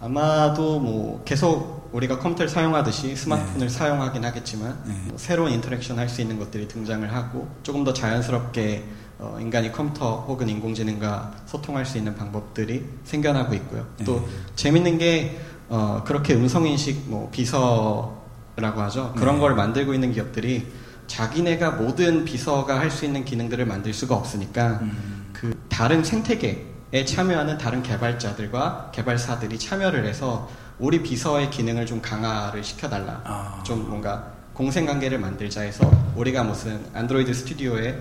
아마도 0.00 0.78
뭐 0.80 1.22
계속 1.24 1.77
우리가 1.92 2.18
컴퓨터를 2.18 2.48
사용하듯이 2.48 3.16
스마트폰을 3.16 3.68
네. 3.68 3.72
사용하긴 3.72 4.24
하겠지만 4.24 4.78
네. 4.84 4.94
뭐 5.06 5.18
새로운 5.18 5.52
interaction 5.52 5.98
할 5.98 6.08
수 6.08 6.20
있는 6.20 6.38
것들이 6.38 6.68
등장을 6.68 7.12
하고 7.12 7.48
조금 7.62 7.84
더 7.84 7.92
자연스럽게 7.92 8.84
어, 9.18 9.36
인간이 9.40 9.72
컴퓨터 9.72 10.24
혹은 10.28 10.48
인공지능과 10.48 11.32
소통할 11.46 11.84
수 11.84 11.98
있는 11.98 12.14
방법들이 12.14 12.84
생겨나고 13.04 13.54
있고요. 13.54 13.86
또 14.04 14.20
네. 14.20 14.26
재밌는 14.56 14.98
게 14.98 15.38
어, 15.68 16.02
그렇게 16.06 16.34
음성인식 16.34 17.04
뭐 17.10 17.28
비서라고 17.30 18.80
하죠. 18.82 19.12
그런 19.16 19.36
네. 19.36 19.40
걸 19.40 19.54
만들고 19.54 19.92
있는 19.94 20.12
기업들이 20.12 20.66
자기네가 21.08 21.72
모든 21.72 22.24
비서가 22.24 22.78
할 22.78 22.90
수 22.90 23.04
있는 23.04 23.24
기능들을 23.24 23.64
만들 23.66 23.92
수가 23.92 24.14
없으니까 24.14 24.78
음. 24.82 25.30
그 25.32 25.58
다른 25.68 26.04
생태계에 26.04 27.04
참여하는 27.06 27.58
다른 27.58 27.82
개발자들과 27.82 28.92
개발사들이 28.94 29.58
참여를 29.58 30.06
해서 30.06 30.48
우리 30.78 31.02
비서의 31.02 31.50
기능을 31.50 31.86
좀 31.86 32.00
강화를 32.00 32.62
시켜달라. 32.62 33.20
아. 33.24 33.62
좀 33.64 33.88
뭔가 33.88 34.32
공생관계를 34.54 35.18
만들자 35.18 35.62
해서 35.62 35.90
우리가 36.14 36.44
무슨 36.44 36.84
안드로이드 36.94 37.32
스튜디오에 37.34 38.00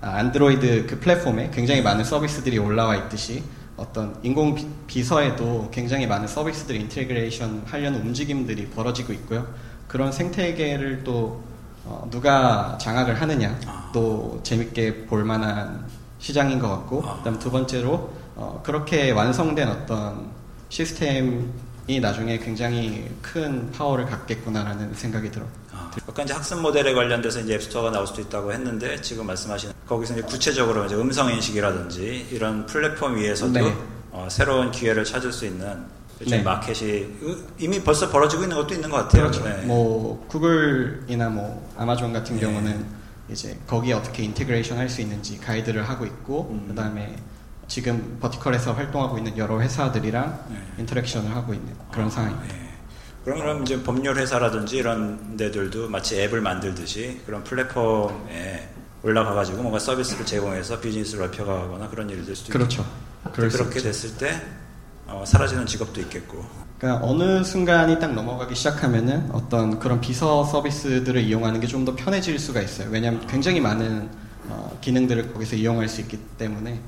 아, 0.00 0.10
안드로이드 0.16 0.86
그 0.86 1.00
플랫폼에 1.00 1.50
굉장히 1.52 1.82
많은 1.82 2.04
서비스들이 2.04 2.58
올라와 2.58 2.96
있듯이 2.96 3.42
어떤 3.76 4.16
인공 4.22 4.56
비서에도 4.86 5.70
굉장히 5.72 6.06
많은 6.06 6.28
서비스들 6.28 6.76
integration 6.76 7.62
하려는 7.66 8.00
움직임들이 8.02 8.68
벌어지고 8.70 9.12
있고요. 9.14 9.46
그런 9.88 10.12
생태계를 10.12 11.02
또 11.04 11.42
어, 11.84 12.06
누가 12.10 12.78
장악을 12.80 13.20
하느냐 13.20 13.58
아. 13.66 13.90
또 13.92 14.40
재밌게 14.44 15.06
볼 15.06 15.24
만한 15.24 15.84
시장인 16.20 16.60
것 16.60 16.68
같고 16.68 17.02
아. 17.04 17.16
그다음 17.18 17.38
두 17.40 17.50
번째로 17.50 18.12
어, 18.36 18.60
그렇게 18.64 19.10
완성된 19.10 19.68
어떤 19.68 20.30
시스템이 20.68 21.98
나중에 22.00 22.38
굉장히 22.38 23.08
큰 23.20 23.70
파워를 23.72 24.06
갖겠구나라는 24.06 24.94
생각이 24.94 25.30
들어요. 25.30 25.48
아까 26.08 26.22
이제 26.22 26.32
학습 26.32 26.60
모델에 26.60 26.94
관련돼서 26.94 27.40
이제 27.40 27.54
앱스토어가 27.54 27.90
나올 27.90 28.06
수도 28.06 28.22
있다고 28.22 28.52
했는데 28.52 29.00
지금 29.00 29.26
말씀하신 29.26 29.72
거기서 29.86 30.14
이제 30.14 30.22
구체적으로 30.22 30.84
이제 30.86 30.94
음성 30.94 31.30
인식이라든지 31.32 32.28
이런 32.30 32.64
플랫폼 32.66 33.16
위에서도 33.16 33.52
네. 33.52 33.76
어, 34.12 34.28
새로운 34.30 34.70
기회를 34.70 35.04
찾을 35.04 35.32
수 35.32 35.44
있는 35.44 35.84
네. 36.20 36.40
마켓이 36.40 37.06
이미 37.58 37.82
벌써 37.82 38.08
벌어지고 38.08 38.44
있는 38.44 38.56
것도 38.56 38.74
있는 38.74 38.88
것 38.88 38.96
같아요. 38.98 39.22
그렇죠. 39.22 39.44
네. 39.44 39.62
뭐 39.66 40.24
구글이나 40.28 41.28
뭐 41.30 41.68
아마존 41.76 42.12
같은 42.12 42.36
네. 42.36 42.42
경우는 42.42 42.86
이제 43.28 43.58
거기에 43.66 43.94
어떻게 43.94 44.22
integration 44.22 44.78
할 44.78 44.88
수 44.88 45.00
있는지 45.00 45.38
가이드를 45.38 45.88
하고 45.88 46.06
있고 46.06 46.48
음. 46.52 46.68
그다음에 46.68 47.16
지금 47.72 48.18
버티컬에서 48.20 48.74
활동하고 48.74 49.16
있는 49.16 49.34
여러 49.38 49.58
회사들이랑 49.58 50.44
네. 50.50 50.56
인터랙션을 50.80 51.34
하고 51.34 51.54
있는 51.54 51.72
그런 51.90 52.08
아, 52.08 52.10
상황입니다. 52.10 52.54
네. 52.54 52.68
그럼 53.24 53.62
이제 53.62 53.82
법률 53.82 54.14
회사라든지 54.18 54.76
이런 54.76 55.38
데들도 55.38 55.88
마치 55.88 56.20
앱을 56.20 56.42
만들듯이 56.42 57.22
그런 57.24 57.42
플랫폼에 57.42 58.68
올라가가지고 59.02 59.62
뭔가 59.62 59.78
서비스를 59.78 60.26
제공해서 60.26 60.78
비즈니스를 60.80 61.24
넓혀가거나 61.24 61.88
그런 61.88 62.10
일이 62.10 62.22
될 62.26 62.36
수도 62.36 62.52
그렇죠. 62.52 62.84
그렇게 63.32 63.80
됐을 63.80 64.18
때 64.18 64.38
어, 65.06 65.24
사라지는 65.26 65.64
직업도 65.64 65.98
있겠고. 66.02 66.44
그러니까 66.76 67.06
어느 67.06 67.42
순간이 67.42 67.98
딱 67.98 68.12
넘어가기 68.12 68.54
시작하면은 68.54 69.30
어떤 69.32 69.78
그런 69.78 69.98
비서 69.98 70.44
서비스들을 70.44 71.22
이용하는 71.22 71.58
게 71.58 71.66
좀 71.66 71.86
더 71.86 71.96
편해질 71.96 72.38
수가 72.38 72.60
있어요. 72.60 72.90
왜냐하면 72.90 73.26
굉장히 73.28 73.60
많은 73.60 74.10
어, 74.50 74.76
기능들을 74.82 75.32
거기서 75.32 75.56
이용할 75.56 75.88
수 75.88 76.02
있기 76.02 76.18
때문에. 76.36 76.78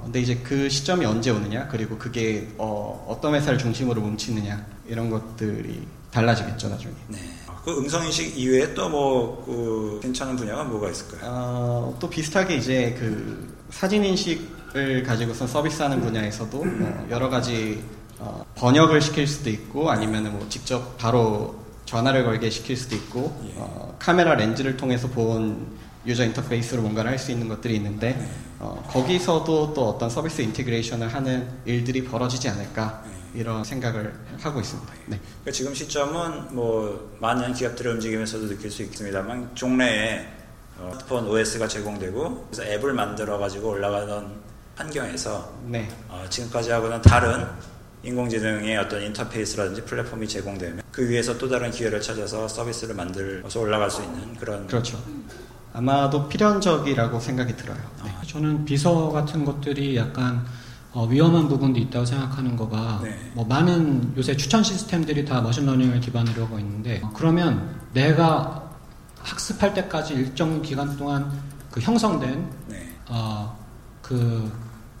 어, 0.00 0.02
근데 0.04 0.20
이제 0.20 0.36
그 0.42 0.68
시점이 0.68 1.04
언제 1.04 1.30
오느냐, 1.30 1.68
그리고 1.68 1.98
그게 1.98 2.48
어, 2.58 3.06
어떤 3.08 3.34
회사를 3.34 3.58
중심으로 3.58 4.00
뭉치느냐 4.00 4.64
이런 4.88 5.10
것들이 5.10 5.86
달라지겠죠 6.10 6.68
나중에. 6.68 6.92
네. 7.08 7.18
그 7.64 7.76
음성 7.78 8.04
인식 8.06 8.36
이외에 8.38 8.72
또 8.74 8.88
뭐 8.88 9.44
그 9.44 10.00
괜찮은 10.02 10.34
분야가 10.36 10.64
뭐가 10.64 10.90
있을까요? 10.90 11.20
어, 11.24 11.96
또 12.00 12.08
비슷하게 12.08 12.56
이제 12.56 12.96
그 12.98 13.54
사진 13.70 14.02
인식을 14.04 15.02
가지고서 15.02 15.46
서비스하는 15.46 16.00
분야에서도 16.00 16.64
뭐 16.64 17.06
여러 17.10 17.28
가지 17.28 17.82
어, 18.18 18.44
번역을 18.56 19.00
시킬 19.02 19.26
수도 19.26 19.50
있고 19.50 19.90
아니면 19.90 20.32
뭐 20.32 20.46
직접 20.48 20.96
바로 20.96 21.54
전화를 21.84 22.24
걸게 22.24 22.48
시킬 22.50 22.76
수도 22.76 22.96
있고 22.96 23.38
예. 23.46 23.54
어, 23.58 23.94
카메라 23.98 24.34
렌즈를 24.34 24.76
통해서 24.76 25.08
본 25.08 25.66
user 26.06 26.24
interface로 26.24 26.80
뭔가를 26.82 27.10
할 27.10 27.18
수 27.18 27.30
있는 27.30 27.46
것들이 27.48 27.76
있는데 27.76 28.14
네. 28.14 28.30
어, 28.60 28.82
거기서도 28.88 29.72
또 29.72 29.88
어떤 29.88 30.10
서비스 30.10 30.42
integration을 30.42 31.08
하는 31.08 31.48
일들이 31.64 32.04
벌어지지 32.04 32.50
않을까 32.50 33.02
네. 33.06 33.40
이런 33.40 33.64
생각을 33.64 34.12
하고 34.38 34.60
있습니다. 34.60 34.92
네. 35.06 35.18
그러니까 35.18 35.50
지금 35.50 35.74
시점은 35.74 36.54
뭐 36.54 37.16
많은 37.20 37.54
기업들의 37.54 37.94
움직임에서도 37.94 38.48
느낄 38.48 38.70
수 38.70 38.82
있습니다만 38.82 39.54
종래에 39.54 40.26
어, 40.78 40.92
스마트폰 41.00 41.26
OS가 41.26 41.68
제공되고 41.68 42.48
그래서 42.50 42.70
앱을 42.70 42.92
만들어 42.92 43.38
가지고 43.38 43.70
올라가던 43.70 44.40
환경에서 44.76 45.54
네. 45.66 45.88
어, 46.08 46.26
지금까지 46.28 46.70
하고는 46.70 47.00
다른 47.00 47.46
인공지능의 48.02 48.76
어떤 48.76 49.02
인터페이스라든지 49.02 49.84
플랫폼이 49.84 50.28
제공되면 50.28 50.82
그 50.92 51.08
위에서 51.08 51.36
또 51.38 51.48
다른 51.48 51.70
기회를 51.70 52.00
찾아서 52.00 52.46
서비스를 52.46 52.94
만들어서 52.94 53.60
올라갈 53.60 53.90
수 53.90 54.02
있는 54.02 54.34
그런 54.36 54.66
그렇죠. 54.66 55.02
아마도 55.72 56.28
필연적이라고 56.28 57.20
생각이 57.20 57.56
들어요. 57.56 57.78
네. 58.04 58.10
아, 58.10 58.22
저는 58.26 58.64
비서 58.64 59.10
같은 59.10 59.44
것들이 59.44 59.96
약간 59.96 60.44
어, 60.92 61.06
위험한 61.06 61.48
부분도 61.48 61.78
있다고 61.78 62.04
생각하는 62.04 62.56
거가 62.56 63.00
네. 63.02 63.30
뭐 63.34 63.44
많은 63.44 64.12
요새 64.16 64.36
추천 64.36 64.62
시스템들이 64.62 65.24
다 65.24 65.40
머신러닝을 65.40 66.00
기반으로 66.00 66.46
하고 66.46 66.58
있는데 66.58 67.00
어, 67.04 67.10
그러면 67.14 67.80
내가 67.92 68.70
학습할 69.20 69.74
때까지 69.74 70.14
일정 70.14 70.60
기간 70.62 70.96
동안 70.96 71.30
그 71.70 71.80
형성된 71.80 72.50
네. 72.66 72.92
어, 73.08 73.56
그 74.02 74.50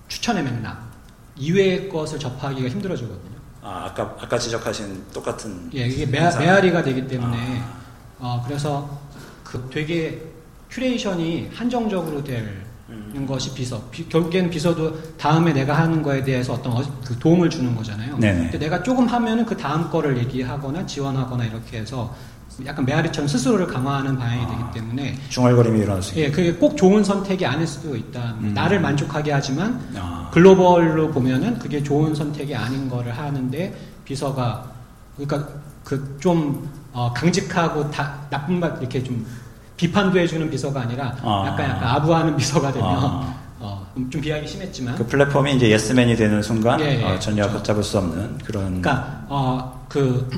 추천의 0.06 0.44
맥락 0.44 0.90
이외의 1.36 1.88
것을 1.88 2.18
접하기가 2.18 2.68
힘들어지거든요. 2.68 3.40
아 3.62 3.86
아까 3.86 4.16
아까 4.20 4.38
지적하신 4.38 5.06
똑같은 5.12 5.70
예 5.74 5.86
이게 5.86 6.06
매, 6.06 6.20
메아리가 6.20 6.82
되기 6.82 7.06
때문에 7.06 7.60
아. 7.60 7.80
어, 8.20 8.44
그래서 8.46 9.00
그 9.42 9.68
되게 9.72 10.29
큐레이션이 10.70 11.50
한정적으로 11.54 12.22
되는 12.22 12.70
음. 12.88 13.26
것이 13.26 13.54
비서. 13.54 13.80
비, 13.90 14.08
결국에는 14.08 14.50
비서도 14.50 15.16
다음에 15.16 15.52
내가 15.52 15.78
하는 15.78 16.02
거에 16.02 16.22
대해서 16.22 16.54
어떤 16.54 16.72
어, 16.72 16.82
그 17.04 17.16
도움을 17.18 17.50
주는 17.50 17.74
거잖아요. 17.74 18.18
네네. 18.18 18.42
근데 18.42 18.58
내가 18.58 18.82
조금 18.82 19.06
하면은 19.06 19.44
그 19.44 19.56
다음 19.56 19.90
거를 19.90 20.16
얘기하거나 20.18 20.86
지원하거나 20.86 21.44
이렇게 21.44 21.78
해서 21.78 22.14
약간 22.66 22.84
메아리처럼 22.84 23.26
스스로를 23.28 23.66
강화하는 23.66 24.18
방향이 24.18 24.44
아, 24.44 24.48
되기 24.48 24.80
때문에 24.80 25.18
중얼거림이 25.28 25.80
일어날 25.80 26.02
수 26.02 26.16
예, 26.16 26.30
그게 26.30 26.52
꼭 26.52 26.76
좋은 26.76 27.02
선택이 27.02 27.46
아닐 27.46 27.66
수도 27.66 27.96
있다. 27.96 28.36
음. 28.40 28.52
나를 28.54 28.80
만족하게 28.80 29.32
하지만 29.32 29.80
아. 29.96 30.28
글로벌로 30.32 31.10
보면은 31.10 31.58
그게 31.58 31.82
좋은 31.82 32.14
선택이 32.14 32.54
아닌 32.54 32.88
거를 32.88 33.16
하는데 33.16 33.74
비서가 34.04 34.70
그러니까 35.16 35.48
그좀 35.84 36.68
어, 36.92 37.12
강직하고 37.14 37.90
다, 37.90 38.26
나쁜 38.30 38.60
말 38.60 38.76
이렇게 38.80 39.02
좀 39.02 39.24
비판도 39.80 40.18
해주는 40.18 40.50
비서가 40.50 40.82
아니라 40.82 41.16
아. 41.22 41.44
약간 41.46 41.70
약간 41.70 41.88
아부하는 41.88 42.36
비서가 42.36 42.70
되면 42.70 42.86
아. 42.86 43.34
어, 43.58 43.90
좀 44.10 44.20
비하기 44.20 44.46
심했지만 44.46 44.94
그 44.94 45.06
플랫폼이 45.06 45.56
이제 45.56 45.70
예스맨이 45.70 46.16
되는 46.16 46.42
순간 46.42 46.78
예, 46.80 47.00
예, 47.00 47.02
어, 47.02 47.18
전혀 47.18 47.44
그렇죠. 47.44 47.56
걷잡을 47.56 47.82
수 47.82 47.96
없는 47.96 48.38
그런 48.44 48.82
그러니까 48.82 49.24
어, 49.28 49.86
그 49.88 50.28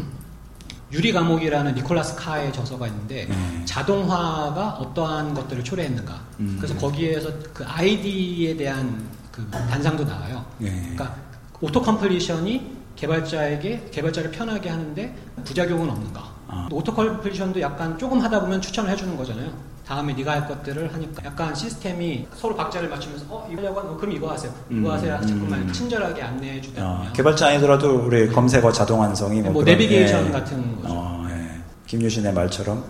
유리 0.93 1.13
감옥이라는 1.13 1.75
니콜라스 1.75 2.15
카의 2.15 2.53
저서가 2.53 2.87
있는데 2.87 3.27
음. 3.31 3.63
자동화가 3.65 4.75
어떠한 4.75 5.35
것들을 5.35 5.65
초래했는가 5.65 6.21
음. 6.39 6.57
그래서 6.61 6.77
거기에서 6.77 7.31
그 7.53 7.65
아이디에 7.67 8.57
대한 8.57 9.09
그 9.33 9.45
단상도 9.51 10.05
나와요. 10.05 10.45
예. 10.61 10.71
그러니까 10.71 11.17
auto 11.61 11.83
completion이 11.83 12.77
개발자에게 12.95 13.89
개발자를 13.91 14.31
편하게 14.31 14.69
하는데 14.69 15.17
부작용은 15.45 15.91
없는가? 15.91 16.32
아. 16.53 16.69
auto 16.71 16.93
completion도 16.93 17.61
약간 17.63 17.97
조금 17.97 18.21
하다 18.21 18.41
보면 18.43 18.61
추천을 18.61 18.91
해주는 18.91 19.17
거잖아요. 19.17 19.51
다음에 19.87 20.13
네가 20.13 20.33
할 20.33 20.47
것들을 20.47 20.93
하니까 20.93 21.23
약간 21.25 21.55
시스템이 21.55 22.27
서로 22.37 22.55
박자를 22.55 22.89
맞추면서 22.91 23.25
어 23.29 23.49
이거 23.51 23.63
하려고 23.63 23.81
하면 23.81 23.97
그럼 23.97 24.15
이거 24.15 24.31
하세요. 24.31 24.53
이거 24.71 24.89
음, 24.89 24.93
하세요. 24.93 25.19
자꾸만 25.23 25.63
음. 25.63 25.73
친절하게 25.73 26.23
안내해 26.23 26.61
주다 26.61 26.85
어, 26.87 26.97
보면 26.99 27.13
개발자 27.15 27.49
아니더라도 27.49 28.05
우리 28.07 28.29
검색어 28.29 28.71
자동 28.71 29.01
완성이 29.01 29.41
뭐, 29.41 29.53
뭐 29.53 29.65
내비게이션 29.65 30.27
예. 30.27 30.31
같은 30.31 30.77
거죠. 30.77 30.89
어, 30.95 31.27
예. 31.31 31.61
김유신의 31.87 32.35
말처럼 32.35 32.85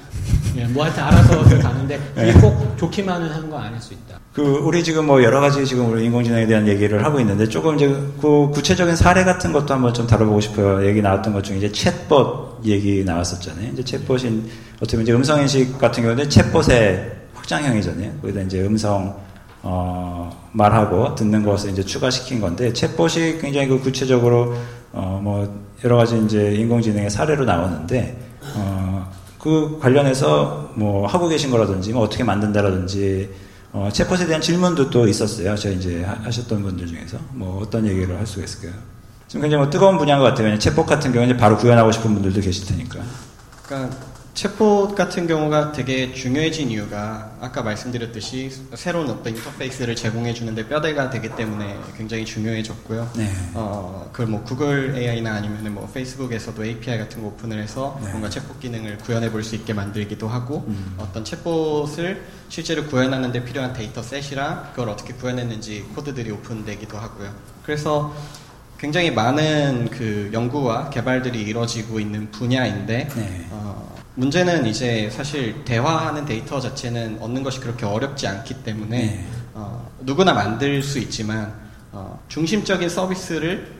예, 0.56 0.64
뭐 0.66 0.84
하여튼 0.84 1.02
알아서 1.02 1.44
가는데 1.60 1.98
그게 2.14 2.28
예. 2.28 2.32
꼭 2.34 2.76
좋기만은 2.76 3.30
하는 3.30 3.50
건 3.50 3.62
아닐 3.62 3.80
수 3.80 3.94
있다. 3.94 4.20
그 4.34 4.42
우리 4.42 4.84
지금 4.84 5.06
뭐 5.06 5.22
여러 5.22 5.40
가지 5.40 5.66
지금 5.66 5.90
우리 5.90 6.04
인공지능에 6.04 6.46
대한 6.46 6.68
얘기를 6.68 7.02
하고 7.04 7.18
있는데 7.20 7.48
조금 7.48 7.74
이제 7.76 7.88
그 8.20 8.50
구체적인 8.52 8.96
사례 8.96 9.24
같은 9.24 9.52
것도 9.52 9.72
한번 9.72 9.94
좀 9.94 10.06
다뤄보고 10.06 10.40
싶어요. 10.40 10.86
얘기 10.86 11.00
나왔던 11.02 11.32
것 11.32 11.42
중에 11.42 11.56
이제 11.56 11.68
챗봇 11.70 12.47
얘기 12.64 13.04
나왔었잖아요. 13.04 13.72
이제 13.72 13.82
챗봇인 13.82 14.42
어떻게 14.76 14.92
보면 14.92 15.02
이제 15.02 15.12
음성 15.12 15.40
인식 15.40 15.78
같은 15.78 16.02
경우는 16.02 16.28
챗봇의 16.28 17.12
확장형이잖아요. 17.34 18.12
거기다 18.20 18.40
이제 18.42 18.60
음성 18.62 19.16
어, 19.62 20.48
말하고 20.52 21.14
듣는 21.14 21.44
것을 21.44 21.70
이제 21.70 21.82
추가시킨 21.82 22.40
건데 22.40 22.72
챗봇이 22.72 23.40
굉장히 23.40 23.68
그 23.68 23.80
구체적으로 23.80 24.54
어, 24.92 25.20
뭐 25.22 25.66
여러 25.84 25.96
가지 25.96 26.18
이제 26.24 26.54
인공지능의 26.54 27.10
사례로 27.10 27.44
나오는데 27.44 28.18
어, 28.54 29.10
그 29.38 29.78
관련해서 29.80 30.72
뭐 30.74 31.06
하고 31.06 31.28
계신 31.28 31.50
거라든지 31.50 31.92
뭐 31.92 32.02
어떻게 32.02 32.24
만든다라든지 32.24 33.30
어, 33.72 33.88
챗봇에 33.92 34.26
대한 34.26 34.40
질문도 34.40 34.90
또 34.90 35.06
있었어요. 35.06 35.54
저 35.56 35.70
이제 35.70 36.02
하셨던 36.02 36.62
분들 36.62 36.86
중에서 36.86 37.18
뭐 37.32 37.60
어떤 37.62 37.86
얘기를 37.86 38.16
할 38.18 38.26
수가 38.26 38.44
있을까요? 38.44 38.72
지금 39.28 39.42
굉장히 39.42 39.62
뭐 39.62 39.70
뜨거운 39.70 39.98
분야인 39.98 40.18
것 40.20 40.24
같아요. 40.24 40.54
챗봇 40.56 40.86
같은 40.86 41.12
경우는 41.12 41.36
바로 41.36 41.56
구현하고 41.58 41.92
싶은 41.92 42.14
분들도 42.14 42.40
계실 42.40 42.66
테니까. 42.66 43.00
그러니까 43.62 43.94
챗봇 44.32 44.94
같은 44.94 45.26
경우가 45.26 45.72
되게 45.72 46.14
중요해진 46.14 46.70
이유가 46.70 47.32
아까 47.40 47.60
말씀드렸듯이 47.62 48.50
새로운 48.74 49.10
어떤 49.10 49.36
인터페이스를 49.36 49.96
제공해 49.96 50.32
주는데 50.32 50.66
뼈대가 50.68 51.10
되기 51.10 51.28
때문에 51.34 51.76
굉장히 51.96 52.24
중요해졌고요. 52.24 53.10
네. 53.16 53.30
어, 53.54 54.08
그걸 54.12 54.28
뭐 54.28 54.42
구글 54.44 54.94
AI나 54.96 55.34
아니면 55.34 55.74
뭐 55.74 55.90
페이스북에서도 55.92 56.64
API 56.64 56.98
같은 56.98 57.20
거 57.20 57.28
오픈을 57.28 57.60
해서 57.60 57.98
네. 58.02 58.08
뭔가 58.10 58.28
챗봇 58.30 58.60
기능을 58.60 58.98
구현해 58.98 59.30
볼 59.30 59.42
수 59.42 59.56
있게 59.56 59.74
만들기도 59.74 60.26
하고 60.28 60.64
음. 60.68 60.94
어떤 60.98 61.24
챗봇을 61.24 62.18
실제로 62.48 62.86
구현하는 62.86 63.32
데 63.32 63.44
필요한 63.44 63.72
data 63.74 64.02
set이랑 64.02 64.70
그걸 64.70 64.88
어떻게 64.88 65.12
구현했는지 65.12 65.84
코드들이 65.94 66.30
오픈되기도 66.30 66.96
하고요. 66.96 67.30
그래서 67.64 68.14
굉장히 68.78 69.10
많은 69.10 69.88
그 69.90 70.30
연구와 70.32 70.90
개발들이 70.90 71.42
이루어지고 71.42 71.98
있는 71.98 72.30
분야인데 72.30 73.08
네. 73.14 73.46
어, 73.50 73.96
문제는 74.14 74.66
이제 74.66 75.10
사실 75.10 75.64
대화하는 75.64 76.24
데이터 76.24 76.60
자체는 76.60 77.18
얻는 77.20 77.42
것이 77.42 77.60
그렇게 77.60 77.84
어렵지 77.84 78.26
않기 78.26 78.62
때문에 78.62 78.98
네. 78.98 79.26
어, 79.54 79.90
누구나 80.00 80.32
만들 80.32 80.82
수 80.82 80.98
있지만 81.00 81.52
어, 81.90 82.20
중심적인 82.28 82.88
서비스를 82.88 83.78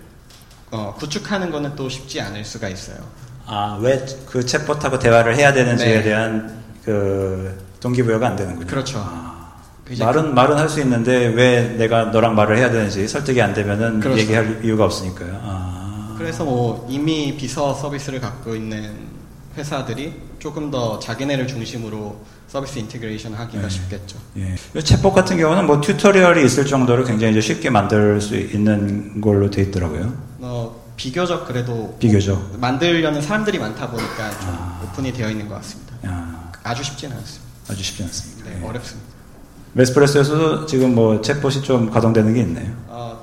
어, 0.71 0.95
구축하는 0.99 1.51
것은 1.51 1.77
또 1.77 1.89
쉽지 1.89 2.21
않을 2.21 2.45
수가 2.45 2.69
있어요. 2.69 2.99
아, 3.47 3.79
왜 3.81 4.05
그 4.29 4.41
챗봇하고 4.41 4.99
대화를 5.01 5.37
해야 5.37 5.53
되는지에 5.53 5.99
네. 5.99 6.03
대한 6.03 6.63
그 6.85 7.67
동기부여가 7.81 8.29
안 8.29 8.37
되는군요. 8.37 8.67
그렇죠. 8.67 8.99
아, 8.99 9.28
말은, 9.99 10.35
말은 10.35 10.59
할 10.59 10.69
수 10.69 10.81
있는데 10.81 11.27
왜 11.29 11.63
내가 11.79 12.07
너랑 12.07 12.35
말을 12.35 12.59
해야 12.59 12.71
되는지 12.71 13.09
설득이 13.09 13.41
안 13.41 13.55
되면은 13.55 14.01
그렇죠. 14.01 14.21
얘기할 14.21 14.61
이유가 14.65 14.85
없으니까요. 14.85 15.41
아. 15.43 16.15
그래서 16.19 16.45
뭐 16.45 16.87
이미 16.91 17.37
비서 17.37 17.73
서비스를 17.75 18.21
갖고 18.21 18.55
있는 18.55 18.93
회사들이 19.57 20.13
조금 20.39 20.71
더 20.71 20.99
자기네를 20.99 21.47
중심으로 21.47 22.21
서비스 22.49 22.79
integration 22.79 23.35
하기가 23.35 23.63
네. 23.63 23.69
쉽겠죠. 23.69 24.19
예. 24.37 24.55
챗봇 24.75 25.13
같은 25.15 25.37
경우는 25.39 25.67
뭐 25.67 25.81
tutorial이 25.81 26.45
있을 26.45 26.67
정도로 26.67 27.05
굉장히 27.05 27.33
이제 27.33 27.41
쉽게 27.41 27.71
만들 27.71 28.21
수 28.21 28.37
있는 28.37 29.21
걸로 29.21 29.51
돼 29.51 29.63
있더라고요. 29.63 30.13
어, 30.41 30.85
비교적 30.97 31.47
그래도 31.47 31.97
비교적 31.99 32.59
만들려는 32.59 33.21
사람들이 33.23 33.59
많다 33.59 33.91
보니까 33.91 34.31
좀 34.41 34.49
아. 34.51 34.81
오픈이 34.85 35.13
되어 35.13 35.31
있는 35.31 35.49
것 35.49 35.55
같습니다. 35.57 35.95
아. 36.05 36.75
주 36.75 36.83
쉽지는 36.85 37.17
않습니다. 37.17 37.49
아주 37.71 37.83
쉽지 37.83 38.03
않습니다. 38.03 38.51
네, 38.51 38.59
예. 38.63 38.67
어렵습니다. 38.67 39.08
매스프레소에서도 39.79 40.67
지금 40.67 40.97
뭐 40.97 41.21
챗봇이 41.21 41.63
좀 41.63 41.89
가동되는 41.89 42.35
게 42.35 42.41
있나요? 42.41 42.67
어, 42.89 43.17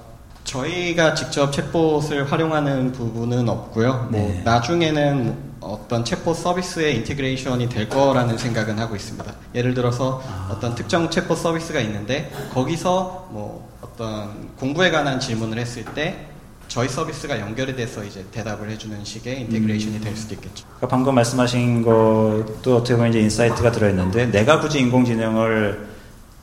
저희가 0.46 1.14
직접 1.14 1.52
챗봇을 1.52 2.28
활용하는 2.28 2.94
부분은 2.94 3.50
없고요. 3.50 4.08
뭐 4.10 4.22
네. 4.22 4.42
나중에는 4.46 5.36
어떤 5.60 6.06
챗봇 6.06 6.34
서비스의 6.36 6.96
integration이 6.98 7.68
될 7.68 7.90
거라는 7.90 8.38
생각은 8.38 8.80
하고 8.80 8.96
있습니다. 8.96 9.34
예를 9.54 9.74
들어서 9.74 10.24
아. 10.26 10.50
어떤 10.54 10.76
특정 10.76 11.10
챗봇 11.10 11.36
서비스가 11.36 11.82
있는데 11.82 12.32
거기서 12.54 13.28
뭐 13.32 13.70
어떤 13.82 14.56
공부에 14.58 14.92
관한 14.92 15.20
질문을 15.20 15.58
했을 15.58 15.84
때 15.84 16.28
저희 16.70 16.88
서비스가 16.88 17.38
연결이 17.42 17.76
돼서 17.76 18.02
이제 18.06 18.26
대답을 18.32 18.70
해주는 18.70 19.04
식의 19.04 19.42
integration이 19.42 19.98
음. 19.98 20.02
될 20.02 20.16
수도 20.16 20.36
있겠죠. 20.36 20.66
그러니까 20.68 20.88
방금 20.88 21.16
말씀하신 21.16 21.82
것도 21.82 22.78
어떻게 22.78 22.96
보면 22.96 23.10
이제 23.10 23.20
insight가 23.20 23.74
들어있는데 23.74 24.28
내가 24.28 24.62
굳이 24.62 24.80
인공지능을 24.80 25.95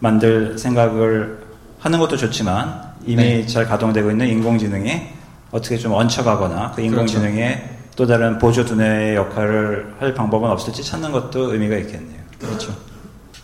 만들 0.02 0.58
생각을 0.58 1.38
하는 1.78 1.98
것도 2.00 2.16
좋지만 2.16 2.92
이미 3.06 3.22
네. 3.22 3.46
잘 3.46 3.64
가동되고 3.66 4.10
있는 4.10 4.26
인공지능에 4.26 5.14
어떻게 5.52 5.78
좀 5.78 5.92
얹혀가거나 5.92 6.72
그 6.72 6.82
인공지능에 6.82 7.54
그렇죠. 7.54 7.72
또 7.94 8.06
다른 8.06 8.36
보조 8.38 8.64
두뇌의 8.64 9.14
역할을 9.14 9.94
할 10.00 10.12
방법은 10.12 10.50
없을지 10.50 10.82
찾는 10.82 11.12
것도 11.12 11.52
의미가 11.52 11.76
있겠네요. 11.76 12.20
그렇죠. 12.40 12.74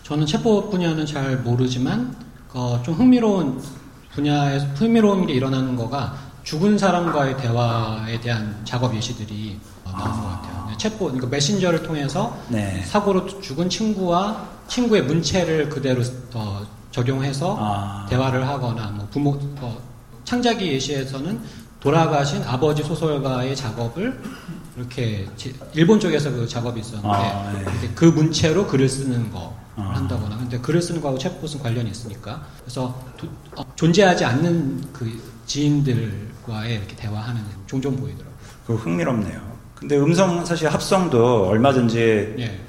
저는 0.03 0.25
챗봇 0.25 0.69
분야는 0.69 1.05
잘 1.05 1.37
모르지만 1.37 2.13
어, 2.53 2.81
좀 2.83 2.95
흥미로운 2.95 3.61
분야에 4.11 4.57
흥미로운 4.75 5.27
게 5.27 5.33
일어나는 5.33 5.77
거가 5.77 6.13
죽은 6.43 6.77
사람과의 6.77 7.37
대화에 7.37 8.19
대한 8.19 8.59
작업 8.65 8.93
예시들이 8.93 9.57
어, 9.85 9.91
나오는 9.91 10.11
아. 10.11 10.21
것 10.21 10.27
같아요. 10.29 10.58
체포, 10.79 11.05
그러니까 11.05 11.27
메신저를 11.27 11.83
통해서 11.83 12.35
네. 12.47 12.81
사고로 12.85 13.41
죽은 13.41 13.69
친구와 13.69 14.47
친구의 14.67 15.03
문체를 15.03 15.69
그대로 15.69 16.01
어, 16.33 16.65
적용해서 16.91 17.57
아. 17.59 18.05
대화를 18.09 18.47
하거나 18.47 18.87
뭐 18.87 19.07
부모 19.11 19.37
어, 19.59 19.77
창작이 20.23 20.67
예시에서는 20.67 21.39
돌아가신 21.79 22.43
아버지 22.43 22.81
소설가의 22.83 23.55
작업을 23.55 24.19
이렇게 24.77 25.27
일본 25.73 25.99
쪽에서 25.99 26.31
그 26.31 26.47
작업이 26.47 26.79
있었는데 26.79 27.07
아, 27.09 27.51
네. 27.53 27.91
그 27.93 28.05
문체로 28.05 28.65
글을 28.65 28.87
쓰는 28.87 29.31
거 29.31 29.55
아. 29.75 29.91
한다거나 29.95 30.37
근데 30.37 30.57
글을 30.59 30.81
쓰는 30.81 31.01
거하고 31.01 31.19
챗봇은 31.19 31.61
관련이 31.61 31.89
있으니까 31.89 32.45
그래서 32.61 32.97
도, 33.17 33.27
어, 33.57 33.65
존재하지 33.75 34.23
않는 34.25 34.93
그 34.93 35.11
지인들과의 35.45 36.75
이렇게 36.75 36.95
대화하는 36.95 37.41
종종 37.67 37.95
보이더라고요. 37.95 38.29
그 38.65 38.75
흥미롭네요. 38.75 39.48
근데 39.79 39.97
음성 39.97 40.45
사실 40.45 40.67
합성도 40.67 41.47
얼마든지 41.47 42.33
네. 42.37 42.59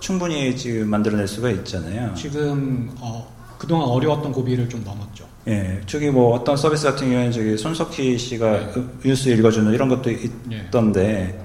충분히 0.00 0.56
지금 0.56 0.88
만들어낼 0.88 1.28
수가 1.28 1.50
있잖아요. 1.50 2.12
지금 2.14 2.90
어, 3.00 3.32
그동안 3.56 3.88
어려웠던 3.88 4.32
고비를 4.32 4.68
좀 4.68 4.82
넘었죠. 4.84 5.24
예, 5.48 5.80
저기 5.86 6.10
뭐 6.10 6.34
어떤 6.34 6.56
서비스 6.56 6.84
같은 6.86 7.08
경우에는 7.08 7.30
저기 7.30 7.56
손석희 7.56 8.18
씨가 8.18 8.52
네. 8.52 8.84
뉴스 9.04 9.28
읽어주는 9.28 9.72
이런 9.72 9.88
것도 9.88 10.10
있던데 10.10 11.02
네. 11.02 11.40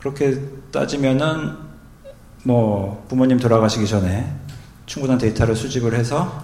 그렇게 0.00 0.40
따지면은 0.72 1.52
뭐 2.42 3.04
부모님 3.08 3.38
돌아가시기 3.38 3.86
전에 3.86 4.30
충분한 4.86 5.18
데이터를 5.18 5.54
수집을 5.54 5.94
해서 5.94 6.42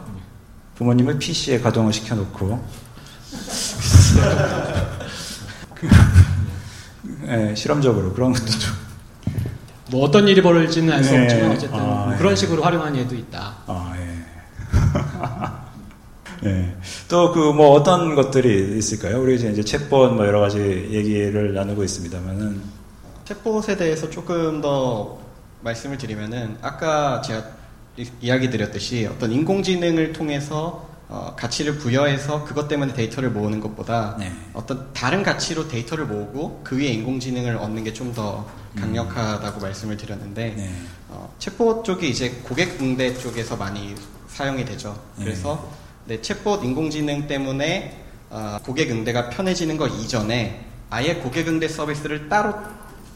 부모님을 0.76 1.18
PC에 1.18 1.60
가동을 1.60 1.92
시켜놓고 1.92 2.64
예, 7.30 7.54
실험적으로 7.54 8.12
그런 8.12 8.32
것도 8.32 8.46
좀. 8.46 8.72
뭐 9.90 10.04
어떤 10.04 10.28
일이 10.28 10.40
벌어질지는 10.42 10.92
알수 10.92 11.12
네. 11.12 11.24
없지만 11.24 11.50
어쨌든 11.50 11.78
아, 11.78 11.82
뭐 11.82 12.16
그런 12.16 12.32
예. 12.32 12.36
식으로 12.36 12.62
활용한 12.62 12.96
예도 12.96 13.14
있다. 13.14 13.56
아, 13.66 13.94
예. 13.98 14.10
예. 16.48 16.76
또그 17.08 17.52
뭐 17.52 17.70
어떤 17.72 18.14
것들이 18.14 18.78
있을까요? 18.78 19.20
우리 19.20 19.34
이제 19.34 19.50
챗봇 19.50 20.14
뭐 20.14 20.26
여러 20.26 20.40
가지 20.40 20.58
얘기를 20.58 21.54
나누고 21.54 21.84
있습니다만은 21.84 22.60
챗봇에 23.24 23.78
대해서 23.78 24.08
조금 24.08 24.60
더 24.60 25.18
말씀을 25.62 25.98
드리면은 25.98 26.56
아까 26.62 27.20
제가 27.20 27.44
이야기 28.22 28.48
드렸듯이 28.48 29.06
어떤 29.10 29.32
인공지능을 29.32 30.12
통해서 30.12 30.88
어, 31.12 31.34
가치를 31.36 31.78
부여해서 31.78 32.44
그것 32.44 32.68
때문에 32.68 32.92
데이터를 32.94 33.30
모으는 33.30 33.58
것보다 33.60 34.14
네. 34.16 34.30
어떤 34.54 34.92
다른 34.92 35.24
가치로 35.24 35.66
데이터를 35.66 36.06
모으고 36.06 36.60
그 36.62 36.78
위에 36.78 36.86
인공지능을 36.86 37.56
얻는 37.56 37.82
게 37.84 37.92
좀 37.92 38.14
더 38.14 38.46
강력하다고 38.78 39.58
음. 39.58 39.62
말씀을 39.62 39.96
드렸는데 39.96 40.54
네. 40.56 40.72
어, 41.08 41.32
챗봇 41.40 41.82
쪽이 41.84 42.08
이제 42.08 42.30
고객 42.44 42.80
응대 42.80 43.14
쪽에서 43.18 43.56
많이 43.56 43.94
사용이 44.28 44.64
되죠. 44.64 44.96
네. 45.16 45.24
그래서 45.24 45.68
네, 46.06 46.20
챗봇 46.20 46.62
인공지능 46.64 47.26
때문에 47.26 48.04
어, 48.30 48.58
고객 48.64 48.90
응대가 48.92 49.28
편해지는 49.30 49.76
것 49.76 49.88
이전에 49.88 50.64
아예 50.90 51.16
고객 51.16 51.48
응대 51.48 51.66
서비스를 51.66 52.28
따로 52.28 52.54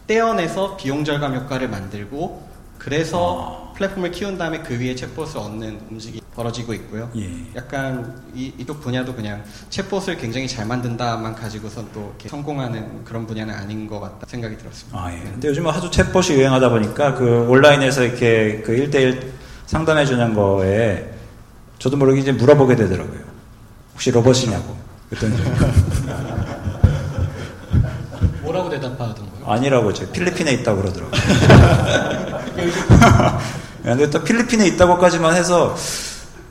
떼어내서 0.09 0.77
비용 0.77 1.05
절감 1.05 1.35
효과를 1.37 1.69
만들고 1.69 2.54
그래서 2.85 3.71
아. 3.71 3.73
플랫폼을 3.75 4.11
키운 4.11 4.37
다음에 4.37 4.61
그 4.61 4.79
위에 4.79 4.95
챗봇을 4.95 5.37
얻는 5.37 5.81
움직임이 5.91 6.23
벌어지고 6.35 6.75
있고요. 6.75 7.11
예. 7.17 7.31
약간 7.57 8.23
이, 8.35 8.53
이쪽 8.59 8.81
분야도 8.83 9.15
그냥 9.15 9.43
챗봇을 9.71 10.21
굉장히 10.21 10.47
잘 10.47 10.67
만든다만 10.67 11.35
가지고선 11.35 11.89
또 11.95 12.15
성공하는 12.27 13.05
그런 13.05 13.27
분야는 13.27 13.55
아닌 13.55 13.87
것 13.87 14.01
같다 14.01 14.27
생각이 14.27 14.59
들었습니다. 14.59 14.99
아, 14.99 15.13
예. 15.13 15.19
근데 15.19 15.49
요즘은 15.49 15.71
하도 15.71 15.91
챗봇이 15.91 16.35
유행하다 16.35 16.69
보니까 16.69 17.15
그 17.15 17.47
온라인에서 17.49 18.05
이렇게 18.05 18.63
그 18.65 18.77
1대1 18.77 19.31
상담해 19.67 20.05
주는 20.05 20.35
거에 20.35 21.11
저도 21.79 21.97
모르게 21.97 22.21
이제 22.21 22.33
물어보게 22.33 22.77
되더라고요. 22.77 23.21
혹시 23.95 24.11
로봇이냐고. 24.11 24.77
그랬더니 25.09 25.37
뭐라고 28.43 28.69
대답하던거요 28.69 29.47
아니라고 29.47 29.93
저 29.93 30.11
필리핀에 30.11 30.53
있다고 30.53 30.83
그러더라고요. 30.83 32.35
근데 33.83 34.09
또 34.11 34.23
필리핀에 34.23 34.67
있다고까지만 34.69 35.35
해서 35.35 35.75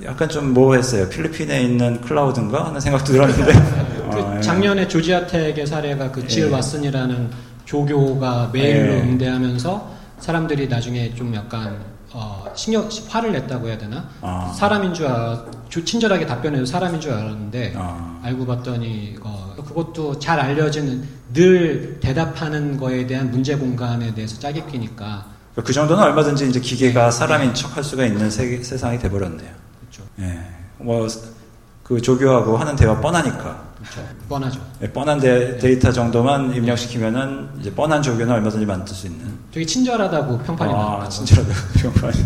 약간 0.03 0.29
좀 0.29 0.53
뭐했어요. 0.53 1.09
필리핀에 1.09 1.61
있는 1.63 2.01
클라우드인가 2.01 2.65
하는 2.65 2.79
생각도 2.79 3.13
들었는데. 3.13 3.53
그 4.11 4.19
아, 4.19 4.37
예. 4.37 4.41
작년에 4.41 4.87
조지아 4.87 5.25
텍의 5.27 5.65
사례가 5.65 6.11
그질 6.11 6.47
예. 6.47 6.51
왓슨이라는 6.51 7.29
조교가 7.65 8.51
메일로 8.53 8.93
예. 8.93 9.01
응대하면서 9.01 9.93
사람들이 10.19 10.67
나중에 10.67 11.13
좀 11.15 11.33
약간 11.33 11.79
어, 12.11 12.45
신경 12.53 12.87
화를 13.07 13.31
냈다고 13.31 13.67
해야 13.67 13.77
되나? 13.77 14.07
아. 14.21 14.53
사람인 14.55 14.93
줄 14.93 15.07
알, 15.07 15.39
친절하게 15.69 16.27
답변해도 16.27 16.65
사람인 16.65 17.01
줄 17.01 17.11
알았는데 17.11 17.73
아. 17.75 18.19
알고 18.23 18.45
봤더니 18.45 19.15
어, 19.21 19.55
그것도 19.67 20.19
잘 20.19 20.39
알려진 20.39 21.03
늘 21.33 21.97
대답하는 21.99 22.77
거에 22.77 23.07
대한 23.07 23.31
문제 23.31 23.55
공간에 23.55 24.13
대해서 24.13 24.39
짜게 24.39 24.65
끼니까 24.71 25.25
그 25.55 25.71
정도는 25.71 26.01
얼마든지 26.03 26.49
이제 26.49 26.59
기계가 26.59 27.05
네. 27.05 27.11
사람인 27.11 27.53
척할 27.53 27.83
수가 27.83 28.05
있는 28.05 28.29
세, 28.29 28.61
세상이 28.63 28.97
돼버렸네요. 28.99 29.51
그렇죠. 29.81 30.03
예. 30.19 30.39
뭐그 30.79 32.01
조교하고 32.01 32.57
하는 32.57 32.75
대화 32.75 32.99
뻔하니까. 32.99 33.73
그렇죠. 33.77 34.09
뻔하죠. 34.29 34.59
예, 34.81 34.89
뻔한 34.89 35.19
데, 35.19 35.57
네. 35.59 35.71
이터 35.73 35.91
정도만 35.91 36.55
입력시키면은 36.55 37.49
이제 37.59 37.71
뻔한 37.71 38.01
조교는 38.01 38.33
얼마든지 38.33 38.65
만들 38.65 38.95
수 38.95 39.07
있는. 39.07 39.37
되게 39.51 39.65
친절하다고 39.65 40.39
평판이 40.39 40.73
아, 40.73 41.07
친절하다고 41.07 41.59
평판이. 41.79 42.25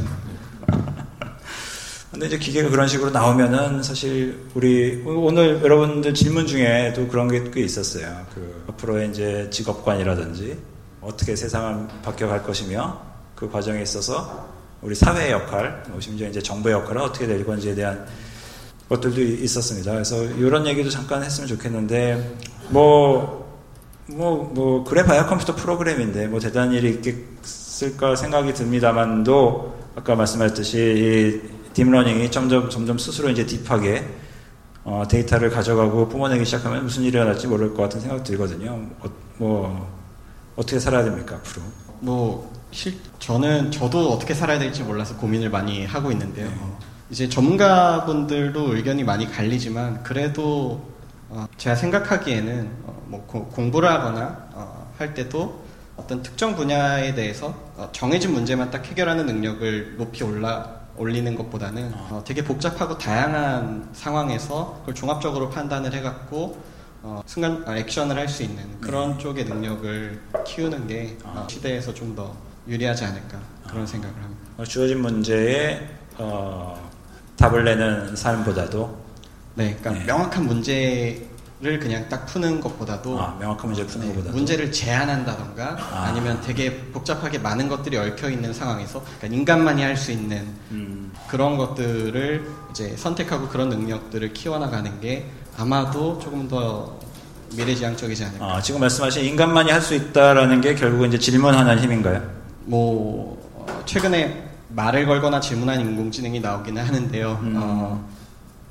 근데 2.11 2.27
이제 2.27 2.37
기계가 2.37 2.69
그런 2.69 2.87
식으로 2.87 3.11
나오면은 3.11 3.83
사실 3.83 4.47
우리 4.55 5.03
오늘 5.05 5.61
여러분들 5.61 6.13
질문 6.15 6.47
중에도 6.47 7.07
그런 7.07 7.27
게 7.27 7.51
꽤 7.51 7.61
있었어요. 7.61 8.25
그 8.33 8.65
앞으로의 8.69 9.09
이제 9.09 9.47
직업관이라든지 9.51 10.57
어떻게 11.01 11.35
세상을 11.35 11.87
바뀌어갈 12.03 12.41
것이며 12.43 12.99
그 13.37 13.49
과정에 13.49 13.83
있어서 13.83 14.49
우리 14.81 14.95
사회의 14.95 15.31
역할, 15.31 15.83
뭐 15.89 16.01
심지어 16.01 16.27
이제 16.27 16.41
정부의 16.41 16.73
역할은 16.73 17.03
어떻게 17.03 17.27
될 17.27 17.45
건지에 17.45 17.75
대한 17.75 18.05
것들도 18.89 19.21
있었습니다. 19.21 19.91
그래서 19.91 20.23
이런 20.23 20.65
얘기도 20.65 20.89
잠깐 20.89 21.23
했으면 21.23 21.47
좋겠는데 21.47 22.35
뭐, 22.69 23.61
뭐, 24.07 24.51
뭐, 24.55 24.83
그래 24.83 25.03
봐야 25.03 25.27
컴퓨터 25.27 25.55
프로그램인데 25.55 26.27
뭐 26.27 26.39
대단한 26.39 26.73
일이 26.73 26.89
있겠을까 26.91 28.15
생각이 28.15 28.53
듭니다만도 28.53 29.77
아까 29.95 30.15
말씀하셨듯이 30.15 31.41
이 31.45 31.73
딥러닝이 31.73 32.31
점점, 32.31 32.69
점점 32.71 32.97
스스로 32.97 33.29
이제 33.29 33.45
deep하게 33.45 34.03
어, 34.83 35.03
데이터를 35.07 35.51
가져가고 35.51 36.07
뿜어내기 36.09 36.43
시작하면 36.45 36.85
무슨 36.85 37.03
일이 37.03 37.17
일어날지 37.17 37.45
모를 37.45 37.73
것 37.73 37.83
같은 37.83 37.99
생각 37.99 38.23
들거든요. 38.23 38.71
어, 38.99 39.09
뭐, 39.37 39.97
어떻게 40.55 40.79
살아야 40.79 41.03
됩니까, 41.03 41.35
앞으로? 41.35 41.61
뭐, 41.99 42.56
실, 42.71 42.99
저는, 43.19 43.71
저도 43.71 44.11
어떻게 44.11 44.33
살아야 44.33 44.59
될지 44.59 44.83
몰라서 44.83 45.15
고민을 45.17 45.49
많이 45.49 45.85
하고 45.85 46.11
있는데요. 46.11 46.47
네. 46.47 46.55
이제 47.09 47.29
전문가분들도 47.29 48.75
의견이 48.75 49.03
많이 49.03 49.29
갈리지만, 49.31 50.03
그래도, 50.03 50.81
어, 51.29 51.45
제가 51.57 51.75
생각하기에는, 51.75 52.69
어, 52.83 53.03
뭐, 53.07 53.25
고, 53.25 53.45
공부를 53.47 53.89
하거나, 53.89 54.47
어, 54.53 54.91
할 54.97 55.13
때도 55.13 55.67
어떤 55.95 56.21
특정 56.21 56.55
분야에 56.55 57.15
대해서 57.15 57.53
어, 57.75 57.89
정해진 57.91 58.31
문제만 58.31 58.69
딱 58.71 58.85
해결하는 58.85 59.25
능력을 59.25 59.97
높이 59.97 60.23
올라, 60.23 60.77
올리는 60.95 61.35
것보다는 61.35 61.91
아. 61.93 62.07
어, 62.11 62.23
되게 62.23 62.43
복잡하고 62.43 62.97
다양한 62.97 63.89
상황에서 63.93 64.77
그걸 64.81 64.95
종합적으로 64.95 65.49
판단을 65.49 65.93
해갖고 65.93 66.61
어, 67.03 67.21
순간 67.25 67.63
아, 67.67 67.75
액션을 67.77 68.15
할 68.15 68.27
수 68.27 68.43
있는 68.43 68.79
그런 68.79 69.13
네. 69.13 69.17
쪽의 69.19 69.45
능력을 69.45 70.21
키우는 70.45 70.87
게 70.87 71.17
아. 71.23 71.39
어, 71.39 71.47
시대에서 71.49 71.93
좀더 71.93 72.35
유리하지 72.67 73.05
않을까 73.05 73.39
그런 73.67 73.83
아. 73.83 73.85
생각을 73.85 74.15
합니다. 74.15 74.41
어, 74.57 74.63
주어진 74.63 75.01
문제에 75.01 75.87
어, 76.17 76.89
답을 77.37 77.63
내는 77.63 78.15
삶보다도 78.15 79.07
네, 79.55 79.75
그러니까 79.79 79.91
네. 79.91 80.05
명확한 80.05 80.45
문제를 80.45 81.79
그냥 81.79 82.07
딱 82.09 82.25
푸는 82.25 82.59
것보다도 82.61 83.19
아, 83.19 83.35
명확한 83.39 83.67
문제 83.71 83.85
푸는 83.85 84.07
네, 84.07 84.13
것보다 84.15 84.31
문제를 84.33 84.71
제안한다던가 84.71 85.77
아. 85.79 86.11
니면 86.13 86.41
되게 86.41 86.75
복잡하게 86.91 87.39
많은 87.39 87.67
것들이 87.67 87.97
얽혀 87.97 88.29
있는 88.29 88.53
상황에서 88.53 89.03
그러니까 89.19 89.27
인간만이 89.39 89.81
할 89.81 89.95
수 89.97 90.11
있는 90.11 90.47
음. 90.71 91.11
그런 91.27 91.57
것들을 91.57 92.47
이제 92.71 92.95
선택하고 92.95 93.47
그런 93.47 93.69
능력들을 93.69 94.33
키워나가는 94.33 94.99
게 95.01 95.25
아마도 95.57 96.19
조금 96.19 96.47
더 96.47 96.99
미래지향적이지 97.55 98.25
않을까. 98.25 98.55
아, 98.57 98.61
지금 98.61 98.79
말씀하신 98.81 99.23
인간만이 99.23 99.71
할 99.71 99.81
수 99.81 99.95
있다라는 99.95 100.61
게 100.61 100.75
결국은 100.75 101.07
이제 101.09 101.17
질문하는 101.17 101.79
힘인가요? 101.79 102.21
뭐 102.67 103.37
어, 103.55 103.81
최근에 103.85 104.43
말을 104.69 105.05
걸거나 105.05 105.39
질문한 105.39 105.79
인공지능이 105.79 106.39
나오기는 106.41 106.83
하는데요. 106.85 107.39
음. 107.41 107.53
어, 107.57 108.09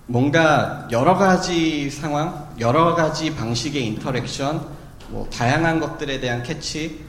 뭔가 0.06 0.86
여러 0.92 1.16
가지 1.16 1.90
상황, 1.90 2.48
여러 2.60 2.94
가지 2.94 3.34
방식의 3.34 3.84
interaction, 3.86 4.64
뭐 5.08 5.28
다양한 5.30 5.80
것들에 5.80 6.20
대한 6.20 6.42
캐치 6.42 7.04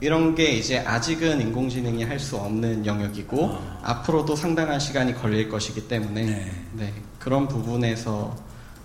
이런 0.00 0.34
게 0.34 0.52
이제 0.52 0.78
아직은 0.78 1.40
인공지능이 1.40 2.04
할 2.04 2.20
수 2.20 2.36
없는 2.36 2.86
영역이고 2.86 3.50
아. 3.52 3.78
앞으로도 3.82 4.36
상당한 4.36 4.78
시간이 4.78 5.14
걸릴 5.14 5.48
것이기 5.48 5.88
때문에 5.88 6.22
네. 6.24 6.52
네, 6.74 6.94
그런 7.18 7.48
부분에서 7.48 8.34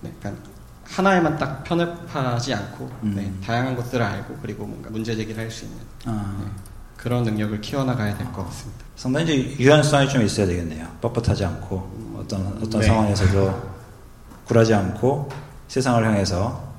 네, 0.02 0.12
하나에만 0.86 1.38
딱 1.38 1.64
편협하지 1.64 2.54
않고 2.54 2.90
음. 3.04 3.14
네, 3.16 3.32
다양한 3.46 3.76
것들을 3.76 4.04
알고 4.04 4.40
그리고 4.42 4.66
뭔가 4.66 4.90
문제 4.90 5.16
제기를 5.16 5.42
할 5.42 5.52
수 5.52 5.66
있는 5.66 5.78
아. 6.06 6.36
네, 7.04 7.10
그런 7.10 7.24
능력을 7.24 7.60
키워나가야 7.62 8.18
될 8.18 8.28
것 8.32 8.46
같습니다. 8.48 8.84
상당히 8.96 9.26
이제 9.26 9.56
유연성이 9.64 10.08
좀 10.10 10.22
있어야 10.22 10.46
되겠네요. 10.48 10.88
뻣뻣하지 11.02 11.44
않고 11.44 12.16
어떤 12.20 12.46
어떤 12.64 12.80
네. 12.82 12.88
상황에서도 12.88 13.74
굴하지 14.46 14.74
않고 14.74 15.30
세상을 15.68 16.06
향해서 16.06 16.74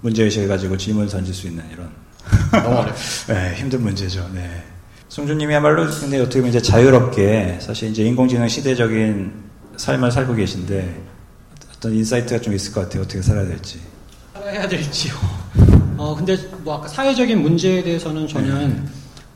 문제 0.00 0.24
의식을 0.24 0.48
가지고 0.48 0.76
질문을 0.76 1.08
던질 1.10 1.34
수 1.34 1.46
있는 1.48 1.64
이런 1.70 1.90
너무 2.64 2.76
어렵. 2.78 2.94
네, 3.28 3.54
힘든 3.56 3.82
문제죠. 3.82 4.30
네. 4.32 4.62
송주님이야말로 5.08 5.86
근데 5.90 6.20
어떻게 6.20 6.40
보면 6.40 6.50
이제 6.50 6.62
자유롭게 6.62 7.58
사실 7.60 7.90
이제 7.90 8.04
인공지능 8.04 8.48
시대적인 8.48 9.32
삶을 9.76 10.10
살고 10.12 10.34
계신데 10.36 11.02
어떤 11.76 11.94
insight가 11.94 12.40
좀 12.40 12.54
있을 12.54 12.72
것 12.72 12.82
같아요. 12.82 13.02
어떻게 13.02 13.20
살아야 13.20 13.44
될지. 13.46 13.80
살아야 14.32 14.68
될지요. 14.68 15.12
어, 15.98 16.14
근데 16.16 16.36
뭐 16.62 16.78
아까 16.78 16.88
사회적인 16.88 17.42
문제에 17.42 17.82
대해서는 17.82 18.26
저는 18.28 18.68
네. 18.84 18.90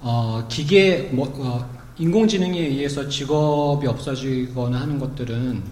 어, 0.07 0.45
기계, 0.49 1.09
뭐, 1.13 1.33
어, 1.39 1.67
인공지능에 1.97 2.59
의해서 2.59 3.09
직업이 3.09 3.87
없어지거나 3.87 4.83
하는 4.83 4.99
것들은 4.99 5.63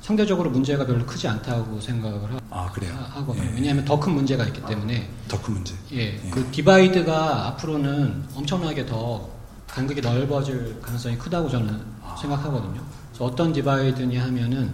상대적으로 0.00 0.48
문제가 0.50 0.86
별로 0.86 1.04
크지 1.04 1.28
않다고 1.28 1.78
생각을 1.80 2.32
하, 2.32 2.38
아, 2.50 2.66
거든요 3.26 3.44
예. 3.44 3.54
왜냐하면 3.54 3.84
더 3.84 4.00
큰 4.00 4.14
문제가 4.14 4.44
있기 4.46 4.64
때문에. 4.64 5.06
더큰 5.28 5.52
문제. 5.54 5.74
예, 5.92 6.14
예, 6.14 6.30
그 6.30 6.48
divide가 6.52 7.48
앞으로는 7.48 8.24
엄청나게 8.34 8.86
더 8.86 9.28
간극이 9.66 10.00
넓어질 10.00 10.80
가능성이 10.80 11.18
크다고 11.18 11.50
저는 11.50 11.78
아. 12.02 12.16
생각하거든요. 12.18 12.80
그래서 13.10 13.24
어떤 13.24 13.52
divide냐 13.52 14.22
하면은 14.24 14.72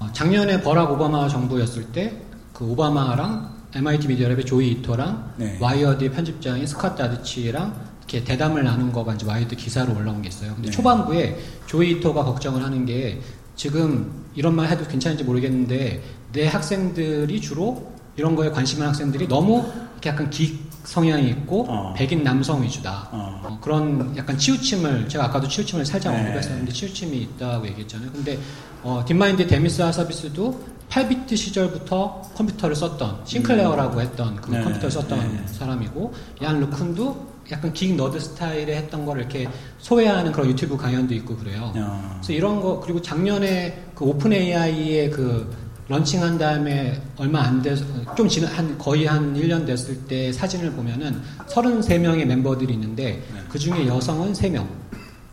어, 0.00 0.08
작년에 0.12 0.60
버락 0.62 0.90
오바마 0.92 1.28
정부였을 1.28 1.92
때 1.92 2.24
그 2.54 2.64
오바마랑 2.64 3.52
MIT 3.74 4.06
미디어랩의 4.06 4.46
조이 4.46 4.70
이토랑 4.70 5.34
네. 5.36 5.58
와이어드의 5.60 6.12
편집장인 6.12 6.64
스콧 6.68 7.02
다디치랑 7.02 7.93
이렇게 8.04 8.22
대담을 8.22 8.64
나눈 8.64 8.92
거가 8.92 9.14
이제 9.14 9.26
와이어드 9.26 9.56
기사로 9.56 9.96
올라온 9.96 10.22
게 10.22 10.28
있어요. 10.28 10.54
근데 10.54 10.70
네. 10.70 10.76
초반부에 10.76 11.38
조이 11.66 11.92
이토가 11.92 12.24
걱정을 12.24 12.62
하는 12.62 12.84
게 12.84 13.20
지금 13.56 14.10
이런 14.34 14.54
말 14.54 14.68
해도 14.68 14.86
괜찮은지 14.86 15.24
모르겠는데 15.24 16.02
내 16.32 16.46
학생들이 16.46 17.40
주로 17.40 17.92
이런 18.16 18.36
거에 18.36 18.50
관심 18.50 18.78
있는 18.78 18.88
학생들이 18.88 19.28
너무 19.28 19.64
이렇게 19.92 20.10
약간 20.10 20.30
geek 20.30 20.60
성향이 20.84 21.28
있고 21.30 21.66
어. 21.68 21.94
백인 21.96 22.22
남성 22.22 22.62
위주다. 22.62 23.08
어. 23.10 23.40
어, 23.42 23.58
그런 23.60 24.14
약간 24.16 24.36
치우침을 24.36 25.08
제가 25.08 25.24
아까도 25.24 25.48
치우침을 25.48 25.86
살짝 25.86 26.12
네. 26.12 26.20
언급했었는데 26.20 26.72
치우침이 26.72 27.16
있다고 27.22 27.66
얘기했잖아요. 27.68 28.12
근데 28.12 28.38
어, 28.82 29.02
딥마인드 29.06 29.46
데미스 29.46 29.90
하사비스도 29.90 30.74
8비트 30.90 31.36
시절부터 31.36 32.22
컴퓨터를 32.36 32.76
썼던 32.76 33.22
싱클레어라고 33.24 34.00
했던 34.02 34.36
그 34.36 34.50
네. 34.50 34.62
컴퓨터를 34.62 34.90
썼던 34.90 35.18
네. 35.18 35.42
사람이고 35.46 36.12
얀 36.42 36.60
르쿤도 36.60 37.33
약간 37.50 37.72
geek 37.72 37.94
nerd 37.94 38.18
스타일에 38.18 38.76
했던 38.76 39.04
걸 39.04 39.18
이렇게 39.18 39.48
소외하는 39.78 40.32
그런 40.32 40.48
유튜브 40.48 40.76
강연도 40.76 41.14
있고 41.14 41.36
그래요. 41.36 41.72
야. 41.76 42.16
그래서 42.16 42.32
이런 42.32 42.60
거 42.60 42.80
그리고 42.80 43.00
작년에 43.02 43.84
그 43.94 44.04
오픈 44.04 44.32
AI의 44.32 45.10
그 45.10 45.50
런칭한 45.88 46.38
다음에 46.38 47.00
얼마 47.18 47.42
안 47.42 47.60
돼서 47.60 47.84
좀 48.16 48.26
지난 48.26 48.50
한 48.52 48.78
거의 48.78 49.04
한 49.04 49.34
1년 49.34 49.66
됐을 49.66 49.96
때 50.06 50.32
사진을 50.32 50.72
보면은 50.72 51.20
33명의 51.46 52.24
멤버들이 52.24 52.72
있는데 52.72 53.22
네. 53.32 53.40
그 53.50 53.58
중에 53.58 53.86
여성은 53.86 54.32
3명, 54.32 54.66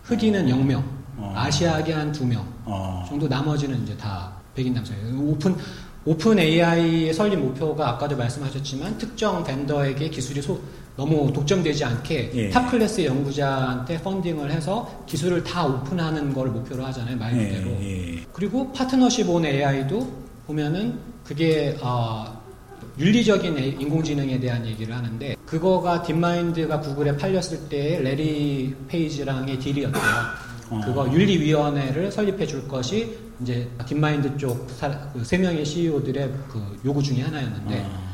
흑인은 0.03 0.47
0명, 0.47 0.83
어. 1.17 1.33
아시아계 1.35 1.93
한 1.93 2.11
2명 2.11 2.43
어. 2.65 3.05
정도 3.07 3.29
나머지는 3.29 3.81
이제 3.83 3.95
다 3.95 4.33
백인 4.53 4.73
남성이에요. 4.73 5.21
오픈 5.21 5.55
오픈 6.03 6.39
AI의 6.39 7.13
설립 7.13 7.37
목표가 7.37 7.89
아까도 7.89 8.17
말씀하셨지만 8.17 8.97
특정 8.97 9.43
vendor에게 9.43 10.09
기술이 10.09 10.41
소, 10.41 10.59
너무 10.95 11.31
독점되지 11.31 11.85
않게 11.85 12.31
예. 12.33 12.49
top 12.49 12.69
class의 12.69 13.07
연구자한테 13.07 14.01
펀딩을 14.01 14.51
해서 14.51 15.03
기술을 15.07 15.43
다 15.43 15.65
오픈하는 15.65 16.33
걸 16.33 16.49
목표로 16.49 16.83
하잖아요 16.85 17.17
말 17.17 17.31
그대로. 17.31 17.71
예. 17.81 18.17
예. 18.17 18.25
그리고 18.33 18.71
파트너십 18.71 19.29
온 19.29 19.45
AI도 19.45 20.07
보면은 20.47 20.99
그게 21.23 21.77
어, 21.81 22.41
윤리적인 22.99 23.57
인공지능에 23.81 24.39
대한 24.39 24.65
얘기를 24.65 24.95
하는데 24.95 25.35
그거가 25.45 26.03
딥마인드가 26.03 26.79
구글에 26.81 27.15
팔렸을 27.15 27.69
때 27.69 27.99
래리 27.99 28.75
페이지랑의 28.87 29.59
딜이었대요. 29.59 30.03
어. 30.71 30.81
그거 30.85 31.11
윤리위원회를 31.11 32.11
설립해 32.11 32.45
줄 32.45 32.67
것이 32.67 33.17
이제 33.41 33.67
딥마인드 33.85 34.37
쪽 34.37 34.72
세 34.72 34.89
그 35.13 35.35
명의 35.37 35.65
CEO들의 35.65 36.31
그 36.49 36.79
요구 36.85 37.01
중의 37.01 37.23
하나였는데 37.23 37.79
어. 37.79 38.10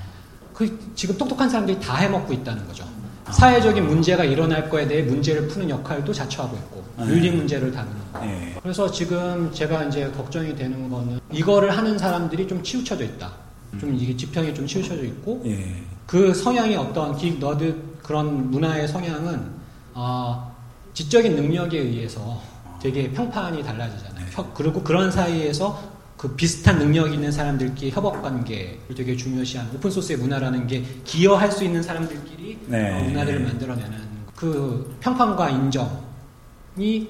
그 0.57 0.91
지금 0.95 1.15
똑똑한 1.15 1.47
사람들이 1.47 1.79
다 1.79 1.97
해먹고 1.97 2.33
있다는 2.33 2.65
거죠. 2.65 2.83
아. 3.25 3.31
사회적인 3.31 3.85
문제가 3.85 4.23
일어날 4.23 4.67
거에 4.67 4.87
대해 4.87 5.03
문제를 5.03 5.47
푸는 5.47 5.69
역할도 5.69 6.11
자처하고 6.11 6.57
있고 6.57 6.83
네. 6.97 7.05
윤리 7.09 7.29
문제를 7.29 7.71
다루는 7.71 7.95
거. 8.11 8.19
네. 8.21 8.55
그래서 8.63 8.89
지금 8.89 9.51
제가 9.53 9.83
이제 9.83 10.09
걱정이 10.09 10.55
되는 10.55 10.89
거는 10.89 11.19
이거를 11.31 11.77
하는 11.77 11.95
사람들이 11.95 12.47
좀 12.47 12.63
치우쳐져 12.63 13.03
있다. 13.03 13.31
좀 13.79 13.93
이게 13.93 14.17
지평이 14.17 14.55
좀 14.55 14.65
치우쳐져 14.65 15.03
있고 15.03 15.43
예. 15.45 15.83
그 16.07 16.33
성향이 16.33 16.75
어떤 16.75 17.15
geek 17.15 17.37
nerd 17.37 17.75
그런 18.01 18.49
문화의 18.49 18.87
성향은 18.87 19.51
어, 19.93 20.55
지적인 20.95 21.35
능력에 21.35 21.77
의해서 21.77 22.41
되게 22.81 23.11
평판이 23.11 23.61
달라지잖아요. 23.61 24.25
네. 24.25 24.43
그리고 24.55 24.81
그런 24.81 25.11
사이에서 25.11 25.96
그 26.17 26.27
비슷한 26.29 26.79
능력 26.79 27.13
있는 27.13 27.31
사람들끼리 27.31 27.91
협업 27.91 28.23
관계를 28.23 28.79
되게 28.95 29.15
중요시한 29.15 29.69
open 29.73 29.91
source의 29.91 30.17
문화라는 30.17 30.65
게 30.65 30.83
기여할 31.05 31.51
수 31.51 31.63
있는 31.63 31.83
사람들끼리 31.83 32.57
네. 32.65 32.91
어, 32.91 33.03
문화들을 33.03 33.39
만들어내는 33.39 33.97
그 34.35 34.97
평판과 34.99 35.49
인정이 35.51 37.07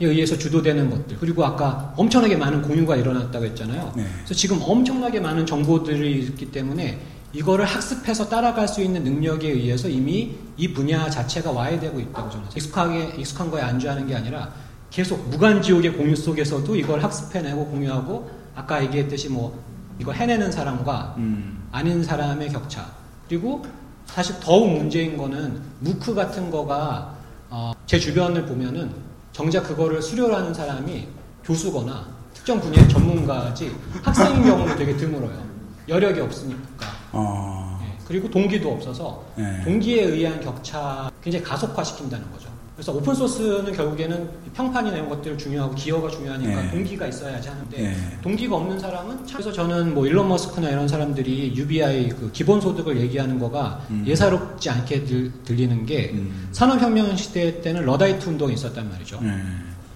의해서 0.00 0.36
주도되는 0.36 0.90
것들 0.90 1.18
그리고 1.20 1.44
아까 1.44 1.94
엄청나게 1.96 2.36
많은 2.36 2.62
공유가 2.62 2.96
일어났다고 2.96 3.44
했잖아요. 3.44 3.92
네. 3.96 4.04
그래서 4.16 4.34
지금 4.34 4.58
엄청나게 4.60 5.20
많은 5.20 5.46
정보들이 5.46 6.20
있기 6.20 6.50
때문에 6.50 6.98
이거를 7.32 7.64
학습해서 7.64 8.28
따라갈 8.28 8.66
수 8.66 8.82
있는 8.82 9.04
능력에 9.04 9.48
의해서 9.48 9.88
이미 9.88 10.34
이 10.56 10.72
분야 10.72 11.08
자체가 11.08 11.52
와해되고 11.52 12.00
있다고 12.00 12.30
저는 12.30 12.46
익숙하게 12.56 13.12
익숙한 13.18 13.48
거에 13.50 13.62
안주하는 13.62 14.08
게 14.08 14.16
아니라 14.16 14.52
계속 14.90 15.28
무간 15.28 15.62
지옥의 15.62 15.92
공유 15.92 16.16
속에서도 16.16 16.74
이걸 16.74 17.00
학습해내고 17.00 17.66
공유하고 17.66 18.39
아까 18.54 18.82
얘기했듯이 18.84 19.28
뭐 19.28 19.62
이거 19.98 20.12
해내는 20.12 20.50
사람과 20.50 21.14
음. 21.18 21.68
아닌 21.72 22.02
사람의 22.02 22.50
격차 22.50 22.90
그리고 23.28 23.64
사실 24.06 24.36
더욱 24.40 24.72
문제인 24.72 25.16
거는 25.16 25.60
무크 25.80 26.14
같은 26.14 26.50
거가 26.50 27.14
어, 27.48 27.72
제 27.86 27.98
주변을 27.98 28.46
보면은 28.46 28.90
정작 29.32 29.62
그거를 29.62 30.02
수료를 30.02 30.34
하는 30.34 30.52
사람이 30.52 31.08
교수거나 31.44 32.08
특정 32.34 32.60
분야의 32.60 32.88
전문가지 32.88 33.74
학생인 34.02 34.42
경우는 34.42 34.76
되게 34.76 34.96
드물어요. 34.96 35.50
여력이 35.88 36.20
없으니까. 36.20 36.86
어... 37.12 37.78
네, 37.80 37.96
그리고 38.06 38.30
동기도 38.30 38.72
없어서 38.72 39.24
네. 39.36 39.62
동기에 39.64 40.04
의한 40.04 40.40
격차 40.40 41.10
굉장히 41.22 41.44
가속화시킨다는 41.44 42.30
거죠. 42.32 42.49
그래서 42.80 42.92
open 42.94 43.14
source는 43.14 43.72
결국에는 43.72 44.26
평판이나 44.54 44.96
이런 44.96 45.10
것들 45.10 45.36
중요하고 45.36 45.74
기여가 45.74 46.08
중요하니까 46.08 46.62
네. 46.62 46.70
동기가 46.70 47.06
있어야지 47.08 47.50
하는데 47.50 47.76
네. 47.76 47.94
동기가 48.22 48.56
없는 48.56 48.78
사람은 48.78 49.26
그래서 49.26 49.52
저는 49.52 49.92
뭐 49.92 50.06
일론 50.06 50.28
머스크나 50.28 50.70
이런 50.70 50.88
사람들이 50.88 51.52
UBI 51.54 52.08
그 52.08 52.30
기본 52.32 52.58
소득을 52.58 52.98
얘기하는 52.98 53.38
거가 53.38 53.84
음. 53.90 54.02
예사롭지 54.06 54.70
않게 54.70 55.04
들, 55.04 55.30
리는게 55.46 56.12
음. 56.14 56.48
산업혁명 56.52 57.14
시대 57.16 57.60
때는 57.60 57.84
러다이트 57.84 58.30
운동이 58.30 58.54
있었단 58.54 58.88
말이죠. 58.88 59.20
네. 59.20 59.36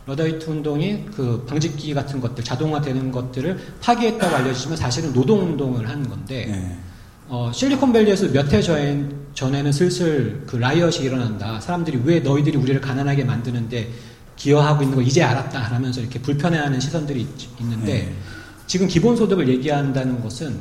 러다이트 0.04 0.50
운동이 0.50 1.06
그 1.16 1.42
방직기 1.48 1.94
같은 1.94 2.20
것들 2.20 2.44
자동화되는 2.44 3.10
것들을 3.10 3.58
파기했다고 3.80 4.36
알려지지만 4.36 4.76
사실은 4.76 5.10
노동 5.14 5.40
운동을 5.40 5.88
하는 5.88 6.06
건데 6.06 6.44
네. 6.50 6.78
어, 7.28 7.50
실리콘밸리에서 7.50 8.28
몇 8.28 8.52
해 8.52 8.60
전에 8.60 9.08
는 9.34 9.72
슬슬 9.72 10.44
그 10.46 10.56
라이엇이 10.56 11.02
일어난다. 11.02 11.60
사람들이 11.60 12.00
왜 12.04 12.20
너희들이 12.20 12.56
우리를 12.56 12.80
가난하게 12.80 13.24
만드는데 13.24 13.90
기여하고 14.36 14.82
있는 14.82 14.96
걸 14.96 15.06
이제 15.06 15.22
알았다 15.22 15.58
하면서 15.58 16.00
이렇게 16.00 16.20
불편해하는 16.20 16.78
시선들이 16.78 17.20
있, 17.20 17.60
는데 17.60 17.92
네. 17.92 18.14
지금 18.66 18.86
기본소득을 18.86 19.48
얘기한다는 19.48 20.20
것은 20.22 20.58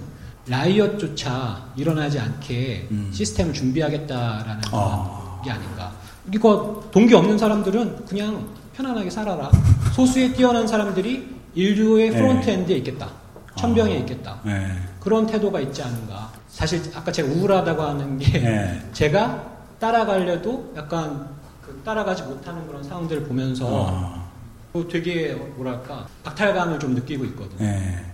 riot조차 0.47 1.71
일어나지 1.75 2.19
않게 2.19 2.87
음. 2.91 3.11
시스템을 3.13 3.53
준비하겠다라는 3.53 4.61
아. 4.71 5.41
게 5.43 5.51
아닌가. 5.51 5.91
이거 6.33 6.83
동기 6.91 7.13
없는 7.13 7.37
사람들은 7.37 8.05
그냥 8.05 8.47
편안하게 8.75 9.09
살아라. 9.09 9.51
소수의 9.93 10.33
뛰어난 10.33 10.67
사람들이 10.67 11.29
인류의 11.53 12.09
네. 12.09 12.17
frontend에 12.17 12.77
있겠다. 12.77 13.09
첨병에 13.55 13.93
아. 13.93 13.97
있겠다. 13.99 14.39
네. 14.43 14.75
그런 14.99 15.27
태도가 15.27 15.59
있지 15.61 15.83
않은가. 15.83 16.31
사실 16.53 16.81
아까 16.93 17.11
제가 17.11 17.27
우울하다고 17.29 17.81
하는 17.81 18.17
게 18.19 18.39
네. 18.39 18.81
제가 18.93 19.43
따라가려도 19.79 20.73
약간 20.77 21.27
그 21.65 21.81
따라가지 21.83 22.23
못하는 22.23 22.65
그런 22.67 22.83
상황들을 22.83 23.23
보면서 23.23 23.87
아. 23.89 24.23
되게 24.91 25.33
뭐랄까 25.55 26.07
박탈감을 26.23 26.79
좀 26.79 26.93
느끼고 26.95 27.25
있거든요. 27.25 27.57
네. 27.59 28.05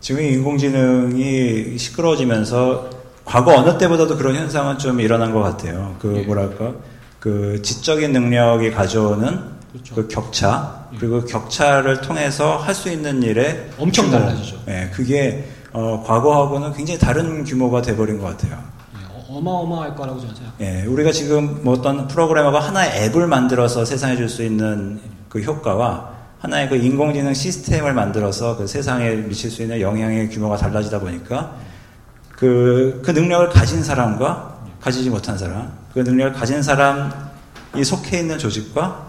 지금 0.00 0.22
인공지능이 0.22 1.76
시끄러워지면서 1.76 2.90
과거 3.24 3.54
어느 3.54 3.76
때보다도 3.76 4.16
그런 4.16 4.34
현상은 4.34 4.78
좀 4.78 5.00
일어난 5.00 5.32
것 5.32 5.40
같아요. 5.40 5.94
그 6.00 6.16
예. 6.18 6.22
뭐랄까 6.22 6.72
그 7.18 7.60
지적인 7.62 8.12
능력이 8.12 8.70
가져오는 8.70 9.40
그렇죠. 9.72 9.94
그 9.94 10.08
격차 10.08 10.86
예. 10.94 10.96
그리고 10.98 11.20
그 11.20 11.26
격차를 11.26 12.00
통해서 12.00 12.56
할 12.56 12.74
수 12.74 12.88
있는 12.90 13.22
일에 13.22 13.68
엄청 13.78 14.10
달라지죠. 14.10 14.62
예, 14.68 14.90
그게 14.92 15.44
어, 15.72 16.02
과거하고는 16.06 16.72
굉장히 16.72 16.98
다른 16.98 17.44
규모가 17.44 17.82
돼버린 17.82 18.18
것 18.18 18.26
같아요. 18.26 18.58
예, 18.96 19.34
어마어마할 19.36 19.94
거라고 19.94 20.18
저는 20.20 20.34
생각합니다. 20.34 20.64
예, 20.82 20.86
우리가 20.86 21.12
지금 21.12 21.60
뭐 21.62 21.74
어떤 21.74 22.08
프로그래머가 22.08 22.58
하나의 22.60 23.04
앱을 23.04 23.26
만들어서 23.26 23.84
세상에 23.84 24.16
줄 24.16 24.28
수 24.28 24.42
있는 24.42 25.00
그 25.28 25.40
효과와 25.40 26.10
하나의 26.40 26.68
그 26.68 26.76
인공지능 26.76 27.34
시스템을 27.34 27.92
만들어서 27.94 28.56
그 28.56 28.66
세상에 28.66 29.10
미칠 29.14 29.50
수 29.50 29.62
있는 29.62 29.80
영향의 29.80 30.30
규모가 30.30 30.56
달라지다 30.56 30.98
보니까 31.00 31.54
그, 32.30 33.00
그 33.04 33.10
능력을 33.10 33.50
가진 33.50 33.82
사람과 33.84 34.56
가지지 34.80 35.10
못한 35.10 35.36
사람, 35.36 35.70
그 35.92 35.98
능력을 36.00 36.32
가진 36.32 36.62
사람이 36.62 37.84
속해 37.84 38.20
있는 38.20 38.38
조직과 38.38 39.06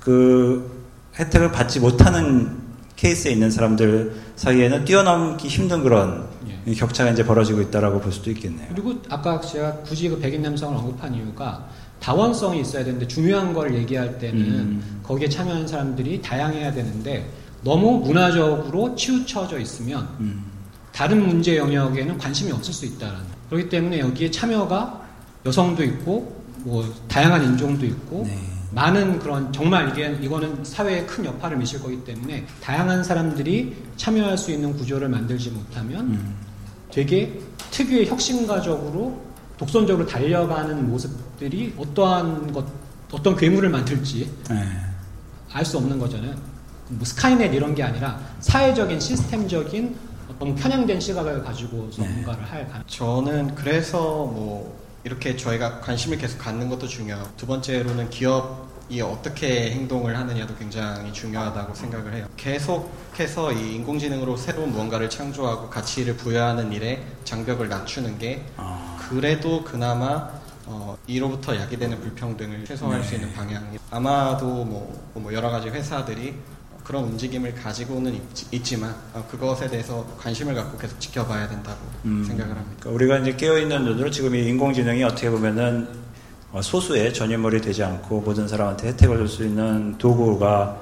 그 0.00 0.84
혜택을 1.18 1.50
받지 1.50 1.80
못하는 1.80 2.67
케이스에 2.98 3.30
있는 3.30 3.50
사람들 3.50 4.12
사이에는 4.34 4.84
뛰어넘기 4.84 5.46
힘든 5.46 5.82
그런 5.84 6.26
예. 6.66 6.74
격차가 6.74 7.12
이제 7.12 7.24
벌어지고 7.24 7.60
있다라고 7.60 8.00
볼 8.00 8.12
수도 8.12 8.30
있겠네요. 8.32 8.66
그리고 8.70 8.94
아까 9.08 9.40
제가 9.40 9.72
굳이 9.78 10.08
그 10.08 10.18
백인 10.18 10.42
남성을 10.42 10.76
언급한 10.76 11.14
이유가 11.14 11.68
다원성이 12.00 12.60
있어야 12.60 12.84
되는데 12.84 13.06
중요한 13.06 13.54
걸 13.54 13.74
얘기할 13.74 14.18
때는 14.18 14.40
음. 14.40 15.00
거기에 15.04 15.28
참여하는 15.28 15.66
사람들이 15.68 16.20
다양해야 16.20 16.72
되는데 16.72 17.30
너무 17.62 17.98
문화적으로 17.98 18.94
치우쳐져 18.96 19.60
있으면 19.60 20.08
음. 20.18 20.44
다른 20.92 21.24
문제 21.24 21.56
영역에는 21.56 22.18
관심이 22.18 22.50
없을 22.50 22.74
수 22.74 22.84
있다는. 22.84 23.20
그렇기 23.48 23.68
때문에 23.68 24.00
여기에 24.00 24.32
참여가 24.32 25.02
여성도 25.46 25.84
있고 25.84 26.36
뭐 26.64 26.84
다양한 27.06 27.44
인종도 27.44 27.86
있고 27.86 28.24
네. 28.26 28.57
많은 28.70 29.18
그런 29.18 29.52
정말 29.52 29.88
이게 29.90 30.18
이거는 30.20 30.64
사회에 30.64 31.06
큰 31.06 31.24
여파를 31.24 31.56
미칠 31.56 31.80
거기 31.80 32.02
때문에 32.04 32.46
다양한 32.62 33.02
사람들이 33.02 33.74
참여할 33.96 34.36
수 34.36 34.50
있는 34.50 34.76
구조를 34.76 35.08
만들지 35.08 35.50
못하면 35.50 36.00
음. 36.08 36.36
되게 36.90 37.40
특유의 37.70 38.06
혁신가적으로 38.06 39.22
독선적으로 39.56 40.06
달려가는 40.06 40.88
모습들이 40.88 41.74
어떠한 41.76 42.52
것 42.52 42.64
어떤 43.10 43.36
괴물을 43.36 43.68
만들지 43.70 44.30
네. 44.50 44.64
알수 45.52 45.78
없는 45.78 45.98
거잖아요. 45.98 46.34
뭐 46.88 47.04
스카이넷 47.04 47.54
이런 47.54 47.74
게 47.74 47.82
아니라 47.82 48.20
사회적인 48.40 49.00
시스템적인 49.00 49.96
어떤 50.30 50.54
편향된 50.54 51.00
시각을 51.00 51.42
가지고서 51.42 52.02
네. 52.02 52.08
뭔가를 52.08 52.44
할 52.44 52.68
가능. 52.68 52.84
저는 52.86 53.54
그래서 53.54 53.98
뭐 53.98 54.77
이렇게 55.04 55.36
저희가 55.36 55.80
관심을 55.80 56.18
계속 56.18 56.38
갖는 56.38 56.68
것도 56.68 56.86
중요하고 56.86 57.28
두 57.36 57.46
번째로는 57.46 58.10
기업이 58.10 59.00
어떻게 59.00 59.70
행동을 59.70 60.16
하느냐도 60.16 60.56
굉장히 60.56 61.12
중요하다고 61.12 61.74
생각을 61.74 62.14
해요. 62.14 62.26
계속해서 62.36 63.52
이 63.52 63.76
인공지능으로 63.76 64.36
새로운 64.36 64.72
무언가를 64.72 65.08
창조하고 65.08 65.70
가치를 65.70 66.16
부여하는 66.16 66.72
일에 66.72 67.04
장벽을 67.24 67.68
낮추는 67.68 68.18
게 68.18 68.44
아. 68.56 68.96
그래도 69.08 69.62
그나마 69.64 70.30
어, 70.66 70.98
이로부터 71.06 71.56
야기되는 71.56 71.98
불평등을 72.00 72.64
최소화할 72.66 73.00
네. 73.00 73.08
수 73.08 73.14
있는 73.14 73.32
방향이 73.32 73.78
아마도 73.90 74.64
뭐, 74.64 75.10
뭐 75.14 75.32
여러 75.32 75.50
가지 75.50 75.70
회사들이 75.70 76.34
그런 76.88 77.04
움직임을 77.04 77.54
가지고는 77.54 78.18
있, 78.50 78.64
지만 78.64 78.96
어, 79.12 79.22
그것에 79.30 79.68
대해서 79.68 80.06
관심을 80.18 80.54
갖고 80.54 80.78
계속 80.78 80.98
지켜봐야 80.98 81.46
된다고 81.46 81.76
음, 82.06 82.24
생각을 82.26 82.56
합니다. 82.56 82.76
그러니까 82.80 82.90
우리가 82.90 83.18
이제 83.18 83.36
깨어있는 83.36 83.84
눈으로 83.84 84.10
지금 84.10 84.34
이 84.34 84.48
인공지능이 84.48 85.04
어떻게 85.04 85.28
보면은 85.28 85.86
어, 86.50 86.62
소수의 86.62 87.12
전유물이 87.12 87.60
되지 87.60 87.84
않고 87.84 88.22
모든 88.22 88.48
사람한테 88.48 88.88
혜택을 88.88 89.18
줄 89.18 89.28
수 89.28 89.44
있는 89.44 89.98
도구가 89.98 90.80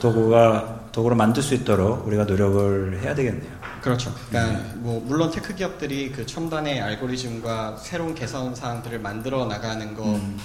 도구가 0.00 0.90
도구로 0.92 1.16
만들 1.16 1.42
수 1.42 1.54
있도록 1.54 2.06
우리가 2.06 2.22
노력을 2.22 3.00
해야 3.02 3.12
되겠네요. 3.12 3.50
그렇죠. 3.82 4.14
그러니까 4.28 4.62
네. 4.62 4.74
뭐 4.76 5.02
물론 5.04 5.32
테크 5.32 5.56
기업들이 5.56 6.12
그 6.12 6.24
첨단의 6.24 6.80
알고리즘과 6.80 7.78
새로운 7.78 8.14
개선 8.14 8.54
사항들을 8.54 9.00
만들어 9.00 9.46
나가는 9.46 9.92
거 9.92 10.04
음. 10.04 10.38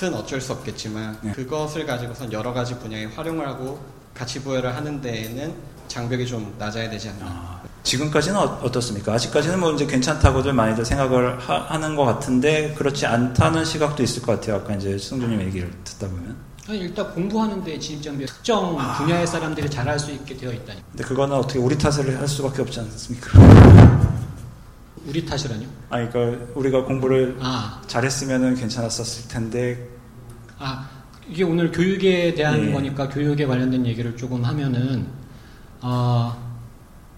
것은 0.00 0.14
어쩔 0.14 0.40
수 0.40 0.52
없겠지만 0.52 1.18
네. 1.22 1.32
그것을 1.32 1.86
가지고선 1.86 2.32
여러 2.32 2.52
가지 2.52 2.78
분야에 2.78 3.06
활용을 3.06 3.46
하고 3.46 3.80
가치 4.20 4.38
부여를 4.42 4.76
하는 4.76 5.00
데에는 5.00 5.54
장벽이 5.88 6.26
좀 6.26 6.54
낮아야 6.58 6.90
되지 6.90 7.08
않나. 7.08 7.24
아, 7.24 7.62
지금까지는 7.82 8.38
어, 8.38 8.70
떻습니까 8.70 9.14
아직까지는 9.14 9.58
뭐 9.58 9.72
이제 9.72 9.86
괜찮다고들 9.86 10.52
많이들 10.52 10.84
생각을 10.84 11.40
하, 11.40 11.78
는것 11.78 12.04
같은데 12.04 12.74
그렇지 12.74 13.06
않다는 13.06 13.64
시각도 13.64 14.02
있을 14.02 14.20
것 14.20 14.32
같아요. 14.32 14.56
아까 14.56 14.74
이제 14.74 14.98
승준님 14.98 15.40
얘기를 15.40 15.72
듣다 15.84 16.06
보면. 16.06 16.36
아니, 16.68 16.80
일단 16.80 17.10
공부하는 17.14 17.64
데 17.64 17.78
진입장벽 17.78 18.26
특정 18.26 18.78
아. 18.78 18.98
분야의 18.98 19.26
사람들이 19.26 19.70
잘할 19.70 19.98
수 19.98 20.10
있게 20.10 20.36
되어 20.36 20.52
있다니. 20.52 20.82
근데 20.90 21.02
그거는 21.02 21.34
어떻게 21.34 21.58
우리 21.58 21.78
탓을 21.78 22.20
할 22.20 22.28
수밖에 22.28 22.60
없지 22.60 22.78
않습니까? 22.78 23.40
우리 25.06 25.24
탓이라뇨? 25.24 25.66
아니, 25.88 26.10
그러니까 26.10 26.44
우리가 26.54 26.84
공부를 26.84 27.38
아. 27.40 27.80
잘했으면 27.86 28.54
괜찮았었을 28.54 29.28
텐데. 29.28 29.88
아, 30.58 30.99
이게 31.30 31.44
오늘 31.44 31.70
교육에 31.70 32.34
대한 32.34 32.68
예. 32.68 32.72
거니까 32.72 33.08
교육에 33.08 33.46
관련된 33.46 33.86
얘기를 33.86 34.16
조금 34.16 34.44
하면은, 34.44 35.06
어, 35.80 36.36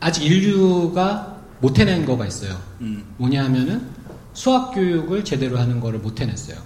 아직 0.01 0.25
인류가 0.25 1.39
못 1.61 1.79
해낸 1.79 2.05
거가 2.05 2.27
있어요. 2.27 2.59
음. 2.81 3.05
뭐냐 3.17 3.45
하면은 3.45 3.83
수학 4.35 4.73
교육을 4.73 5.25
제대로 5.25 5.59
하는 5.59 5.81
거를 5.81 6.01
못 6.01 6.21
해냈어요. 6.21 6.57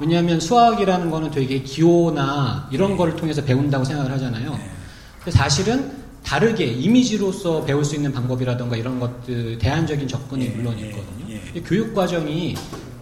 왜냐하면 0.00 0.40
수학이라는 0.40 1.10
거는 1.10 1.30
되게 1.30 1.62
기호나 1.62 2.68
이런 2.72 2.92
네. 2.92 2.96
거를 2.96 3.16
통해서 3.16 3.42
배운다고 3.44 3.84
생각을 3.84 4.10
하잖아요. 4.12 4.50
네. 4.50 5.30
사실은 5.30 5.92
다르게 6.24 6.64
이미지로서 6.64 7.64
배울 7.64 7.84
수 7.84 7.94
있는 7.94 8.12
방법이라던가 8.12 8.76
이런 8.76 8.98
것들 8.98 9.58
대안적인 9.58 10.08
접근이 10.08 10.46
예, 10.46 10.48
물론 10.50 10.76
있거든요. 10.78 11.26
예, 11.28 11.40
예. 11.54 11.60
교육 11.60 11.94
과정이 11.94 12.56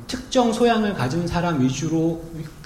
특정 0.07 0.53
소양을 0.53 0.95
가진 0.95 1.27
사람 1.27 1.63
위주로 1.63 2.23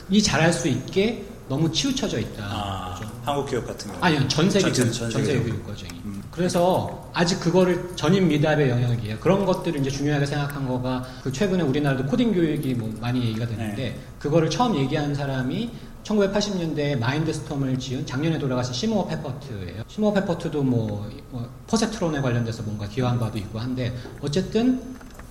이 0.08 0.22
잘할 0.22 0.52
수 0.52 0.68
있게 0.68 1.24
너무 1.48 1.70
치우쳐져 1.70 2.18
있다. 2.18 2.44
아, 2.44 3.00
한국 3.24 3.50
교육 3.50 3.66
같은 3.66 3.90
경우. 3.90 4.02
아니요, 4.02 4.26
전 4.28 4.50
세계 4.50 4.72
전, 4.72 4.90
전, 4.92 5.10
전 5.10 5.24
세계 5.24 5.42
교육 5.42 5.64
과정이. 5.66 6.00
음. 6.04 6.22
그래서 6.30 7.08
아직 7.12 7.40
그거를 7.40 7.96
전임 7.96 8.28
미답의 8.28 8.68
영역이에요. 8.68 9.18
그런 9.18 9.44
것들을 9.44 9.80
이제 9.80 9.90
중요하게 9.90 10.26
생각한 10.26 10.66
거가 10.66 11.04
그 11.22 11.32
최근에 11.32 11.62
우리나라도 11.62 12.06
코딩 12.06 12.34
교육이 12.34 12.74
뭐 12.74 12.92
많이 13.00 13.20
얘기가 13.20 13.46
되는데 13.46 13.76
네. 13.76 14.00
그거를 14.18 14.50
처음 14.50 14.76
얘기한 14.76 15.14
사람이 15.14 15.70
1980년대에 16.04 16.98
마인드스톰을 16.98 17.78
지은 17.78 18.06
작년에 18.06 18.38
돌아가신 18.38 18.72
시모어 18.74 19.06
페퍼트예요. 19.06 19.82
시모어 19.88 20.12
페퍼트도 20.12 20.62
뭐, 20.62 21.10
뭐 21.30 21.48
perceptron에 21.66 22.20
관련돼서 22.20 22.62
뭔가 22.62 22.86
기여한 22.88 23.18
바도 23.18 23.38
있고 23.38 23.58
한데 23.58 23.92
어쨌든 24.20 24.80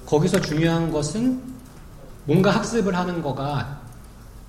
거기서 0.05 0.41
중요한 0.41 0.91
것은 0.91 1.41
뭔가 2.25 2.51
학습을 2.51 2.95
하는 2.95 3.21
거가 3.21 3.84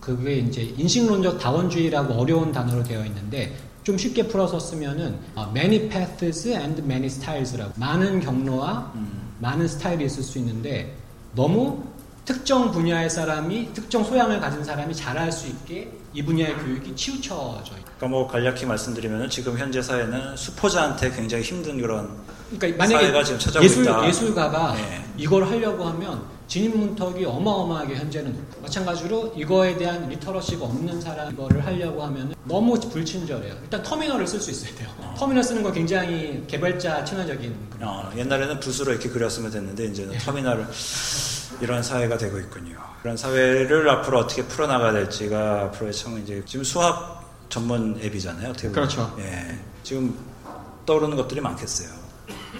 그게 0.06 0.36
이제 0.36 0.62
인식론적 0.76 1.40
다원주의라고 1.40 2.14
어려운 2.14 2.52
단어로 2.52 2.84
되어 2.84 3.04
있는데 3.06 3.56
좀 3.82 3.98
쉽게 3.98 4.28
풀어서 4.28 4.60
쓰면은 4.60 5.18
어, 5.34 5.50
many 5.52 5.88
paths 5.88 6.46
and 6.46 6.80
many 6.82 7.06
styles라고 7.06 7.72
많은 7.74 8.20
경로와 8.20 8.92
음. 8.94 9.32
많은 9.40 9.66
스타일이 9.66 10.04
있을 10.04 10.22
수 10.22 10.38
있는데 10.38 10.94
너무 11.34 11.82
특정 12.24 12.70
분야의 12.70 13.10
사람이 13.10 13.72
특정 13.74 14.04
소양을 14.04 14.38
가진 14.38 14.62
사람이 14.62 14.94
잘할 14.94 15.32
수 15.32 15.48
있게 15.48 15.90
이 16.14 16.22
분야의 16.24 16.54
교육이 16.54 16.94
치우쳐져 16.94 17.72
있다. 17.72 17.90
그러니까 17.96 18.06
뭐 18.08 18.28
간략히 18.28 18.64
말씀드리면 18.64 19.28
지금 19.28 19.58
현재 19.58 19.82
사회는 19.82 20.36
수포자한테 20.36 21.10
굉장히 21.10 21.42
힘든 21.42 21.80
그런 21.80 22.16
그러니까 22.56 22.84
만약에 22.84 23.24
지금 23.24 23.40
찾아오고 23.40 23.64
예술, 23.64 23.82
있다. 23.82 24.06
예술가가 24.06 24.74
네. 24.74 25.04
이걸 25.16 25.48
하려고 25.48 25.84
하면 25.84 26.35
진입 26.48 26.76
문턱이 26.76 27.24
어마어마하게 27.24 27.96
현재는 27.96 28.32
높고 28.32 28.60
마찬가지로 28.62 29.34
이거에 29.36 29.76
대한 29.76 30.08
리터러시가 30.08 30.64
없는 30.64 31.00
사람 31.00 31.32
이거를 31.32 31.64
하려고 31.64 32.02
하면 32.04 32.34
너무 32.44 32.78
불친절해요. 32.78 33.54
일단 33.62 33.82
터미널을 33.82 34.26
쓸 34.26 34.40
수 34.40 34.50
있어야 34.52 34.74
돼요. 34.76 34.88
어. 34.98 35.14
터미널 35.18 35.42
쓰는 35.42 35.62
거 35.62 35.72
굉장히 35.72 36.44
개발자 36.46 37.04
친화적인. 37.04 37.54
어, 37.80 38.10
옛날에는 38.16 38.60
붓으로 38.60 38.92
이렇게 38.92 39.08
그렸으면 39.08 39.50
됐는데 39.50 39.86
이제는 39.86 40.12
네. 40.12 40.18
터미널을 40.18 40.66
이런 41.60 41.82
사회가 41.82 42.16
되고 42.16 42.38
있군요. 42.38 42.78
그런 43.02 43.16
사회를 43.16 43.88
앞으로 43.90 44.20
어떻게 44.20 44.44
풀어나가야 44.44 44.92
될지가 44.92 45.62
앞으로의 45.64 45.92
참 45.92 46.18
이제 46.22 46.42
지금 46.46 46.64
수학 46.64 47.24
전문 47.48 47.98
앱이잖아요. 48.02 48.50
어떻게 48.50 48.68
보면. 48.68 48.72
그렇죠. 48.72 49.14
예. 49.18 49.58
지금 49.82 50.16
떠오르는 50.84 51.16
것들이 51.16 51.40
많겠어요. 51.40 52.05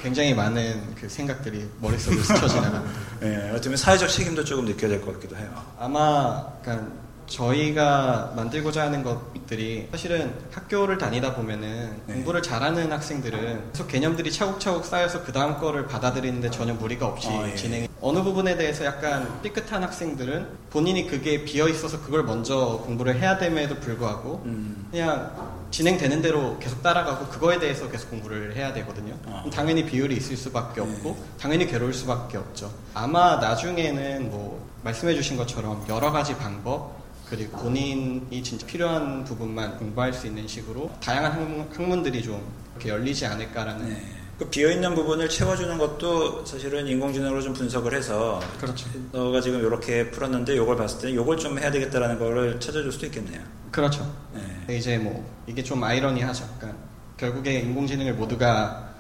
굉장히 0.06 0.34
많은 0.34 0.94
그 0.94 1.08
생각들이 1.08 1.68
머릿속에 1.80 2.16
스쳐 2.18 2.46
지나가는. 2.46 2.80
예, 3.24 3.50
어쩌면 3.52 3.76
사회적 3.76 4.08
책임도 4.08 4.44
조금 4.44 4.64
느껴야 4.64 4.88
될 4.90 5.00
것 5.04 5.14
같기도 5.14 5.34
해요. 5.36 5.48
아마, 5.80 6.46
그러니까 6.62 6.86
저희가 7.26 8.32
만들고자 8.36 8.82
하는 8.84 9.02
것들이 9.02 9.88
사실은 9.90 10.32
학교를 10.52 10.96
다니다 10.96 11.34
보면은 11.34 11.90
네. 12.06 12.14
공부를 12.14 12.40
잘하는 12.40 12.92
학생들은 12.92 13.72
계속 13.72 13.88
개념들이 13.88 14.30
차곡차곡 14.30 14.84
쌓여서 14.84 15.24
그 15.24 15.32
다음 15.32 15.58
거를 15.58 15.88
받아들이는데 15.88 16.52
전혀 16.52 16.72
무리가 16.74 17.08
없이 17.08 17.26
아, 17.28 17.48
예. 17.50 17.56
진행이 17.56 17.88
어느 18.00 18.22
부분에 18.22 18.56
대해서 18.56 18.84
약간 18.84 19.28
삐끗한 19.42 19.82
학생들은 19.82 20.46
본인이 20.70 21.08
그게 21.08 21.42
비어 21.44 21.66
있어서 21.68 22.00
그걸 22.00 22.22
먼저 22.22 22.80
공부를 22.86 23.18
해야 23.20 23.36
됨에도 23.38 23.74
불구하고 23.80 24.42
음. 24.44 24.86
그냥 24.92 25.55
진행되는 25.76 26.22
대로 26.22 26.58
계속 26.58 26.82
따라가고 26.82 27.26
그거에 27.26 27.58
대해서 27.58 27.90
계속 27.90 28.08
공부를 28.08 28.56
해야 28.56 28.72
되거든요. 28.72 29.14
아. 29.26 29.44
당연히 29.52 29.84
비율이 29.84 30.16
있을 30.16 30.34
수밖에 30.34 30.80
네. 30.80 30.90
없고 30.90 31.22
당연히 31.38 31.66
괴로울 31.66 31.92
수밖에 31.92 32.38
없죠. 32.38 32.72
아마 32.94 33.36
나중에는 33.36 34.30
뭐 34.30 34.66
말씀해 34.82 35.14
주신 35.14 35.36
것처럼 35.36 35.84
여러 35.90 36.10
가지 36.10 36.34
방법 36.34 36.96
그리고 37.28 37.58
본인이 37.58 38.42
진짜 38.42 38.66
필요한 38.66 39.22
부분만 39.24 39.76
공부할 39.76 40.14
수 40.14 40.26
있는 40.26 40.48
식으로 40.48 40.90
다양한 41.02 41.68
학문, 41.70 42.02
들이 42.02 42.22
좀 42.22 42.40
이렇게 42.76 42.88
열리지 42.88 43.26
않을까라는. 43.26 43.86
네. 43.86 44.15
그 44.38 44.44
비어있는 44.50 44.94
부분을 44.94 45.28
채워주는 45.30 45.78
것도 45.78 46.44
사실은 46.44 46.86
인공지능으로 46.86 47.40
좀 47.40 47.54
분석을 47.54 47.94
해서 47.94 48.40
그렇죠. 48.60 48.86
너가 49.10 49.40
지금 49.40 49.60
이렇게 49.60 50.10
풀었는데 50.10 50.54
이걸 50.54 50.76
봤을 50.76 51.00
때 51.00 51.10
이걸 51.10 51.38
좀 51.38 51.58
해야 51.58 51.70
되겠다라는 51.70 52.18
거를 52.18 52.60
찾아줄 52.60 52.92
수도 52.92 53.06
있겠네요. 53.06 53.40
그렇죠. 53.70 54.14
네. 54.34 54.76
이제 54.76 54.98
뭐 54.98 55.26
이게 55.46 55.62
좀 55.62 55.82
아이러니하죠. 55.82 56.44
그러니까 56.58 56.78
결국에 57.16 57.60
인공지능을 57.60 58.14
모두가 58.14 58.90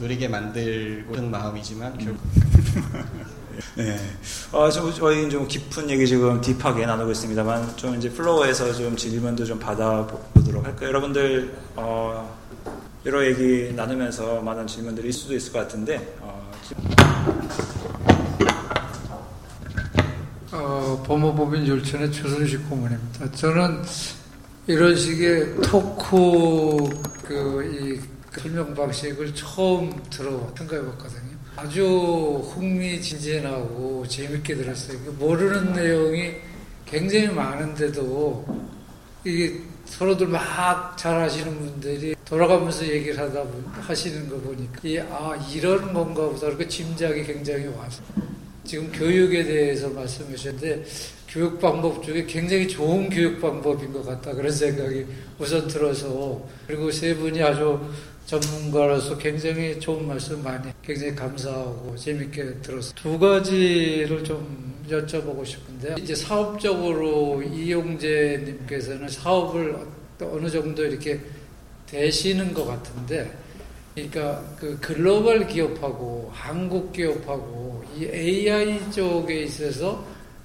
누리게 0.00 0.26
만들고 0.26 1.14
싶은 1.14 1.30
마음이지만 1.30 1.98
결국 1.98 2.20
네. 3.76 3.96
어, 4.50 4.70
좀, 4.70 4.92
저희 4.92 5.28
좀 5.30 5.46
깊은 5.46 5.88
얘기 5.90 6.06
지금 6.06 6.40
딥하게 6.40 6.86
나누고 6.86 7.12
있습니다만, 7.12 7.76
좀 7.76 7.94
이제 7.96 8.10
플로어에서 8.10 8.72
좀 8.72 8.96
질문도 8.96 9.44
좀 9.44 9.58
받아보도록 9.58 10.64
할까요? 10.64 10.88
여러분들, 10.88 11.54
어, 11.76 12.41
여러 13.04 13.26
얘기 13.26 13.72
나누면서 13.74 14.40
많은 14.42 14.64
질문들이 14.66 15.08
있을 15.08 15.20
수도 15.22 15.34
있을 15.34 15.52
것 15.52 15.58
같은데, 15.60 16.16
어, 16.20 16.52
어, 20.52 21.02
법무법인 21.04 21.66
열천의 21.66 22.12
최순식 22.12 22.68
고문입니다. 22.68 23.32
저는 23.32 23.82
이런 24.68 24.96
식의 24.96 25.56
토크, 25.62 26.76
그, 27.24 27.64
이 27.64 28.40
설명 28.40 28.72
방식을 28.72 29.34
처음 29.34 29.92
들어 30.08 30.52
생각해 30.56 30.84
봤거든요. 30.86 31.32
아주 31.56 32.40
흥미진진하고 32.54 34.06
재밌게 34.06 34.54
들었어요. 34.54 34.98
모르는 35.18 35.72
내용이 35.72 36.34
굉장히 36.86 37.28
많은데도 37.28 38.46
이게 39.24 39.60
서로들 39.92 40.26
막 40.26 40.96
잘하시는 40.96 41.58
분들이 41.58 42.14
돌아가면서 42.24 42.86
얘기를 42.88 43.18
하다 43.18 43.44
하시는 43.82 44.26
거 44.26 44.38
보니까 44.38 44.80
이, 44.82 44.98
아 44.98 45.36
이런 45.52 45.92
건가 45.92 46.30
보다 46.30 46.46
이렇게 46.48 46.66
짐작이 46.66 47.22
굉장히 47.24 47.66
와서 47.66 48.02
지금 48.64 48.90
교육에 48.90 49.44
대해서 49.44 49.90
말씀하셨는데 49.90 50.84
교육 51.28 51.60
방법 51.60 52.02
중에 52.02 52.24
굉장히 52.24 52.66
좋은 52.66 53.10
교육 53.10 53.38
방법인 53.40 53.92
것 53.92 54.04
같다 54.04 54.32
그런 54.32 54.50
생각이 54.50 55.04
우선 55.38 55.68
들어서 55.68 56.42
그리고 56.66 56.90
세 56.90 57.14
분이 57.14 57.42
아주 57.42 57.78
전문가로서 58.24 59.18
굉장히 59.18 59.78
좋은 59.78 60.06
말씀 60.06 60.42
많이 60.42 60.72
굉장히 60.82 61.14
감사하고 61.14 61.94
재밌게 61.96 62.60
들었어요. 62.62 62.94
두 62.94 63.18
가지를 63.18 64.24
좀 64.24 64.71
여쭤보고 64.88 65.44
싶은데 65.44 65.94
이제 65.98 66.14
사업적으로 66.14 67.42
이용재님께서는 67.42 69.08
사업을 69.08 69.76
어느 70.20 70.48
정도 70.48 70.84
이렇게 70.84 71.20
되시는 71.86 72.54
것 72.54 72.64
같은데 72.64 73.30
그러니까 73.94 74.42
그 74.58 74.78
글로벌 74.80 75.46
기업하고 75.46 76.30
한국 76.32 76.92
기업하고 76.92 77.84
이 77.96 78.06
AI 78.06 78.90
쪽에 78.90 79.42
있어서 79.42 80.04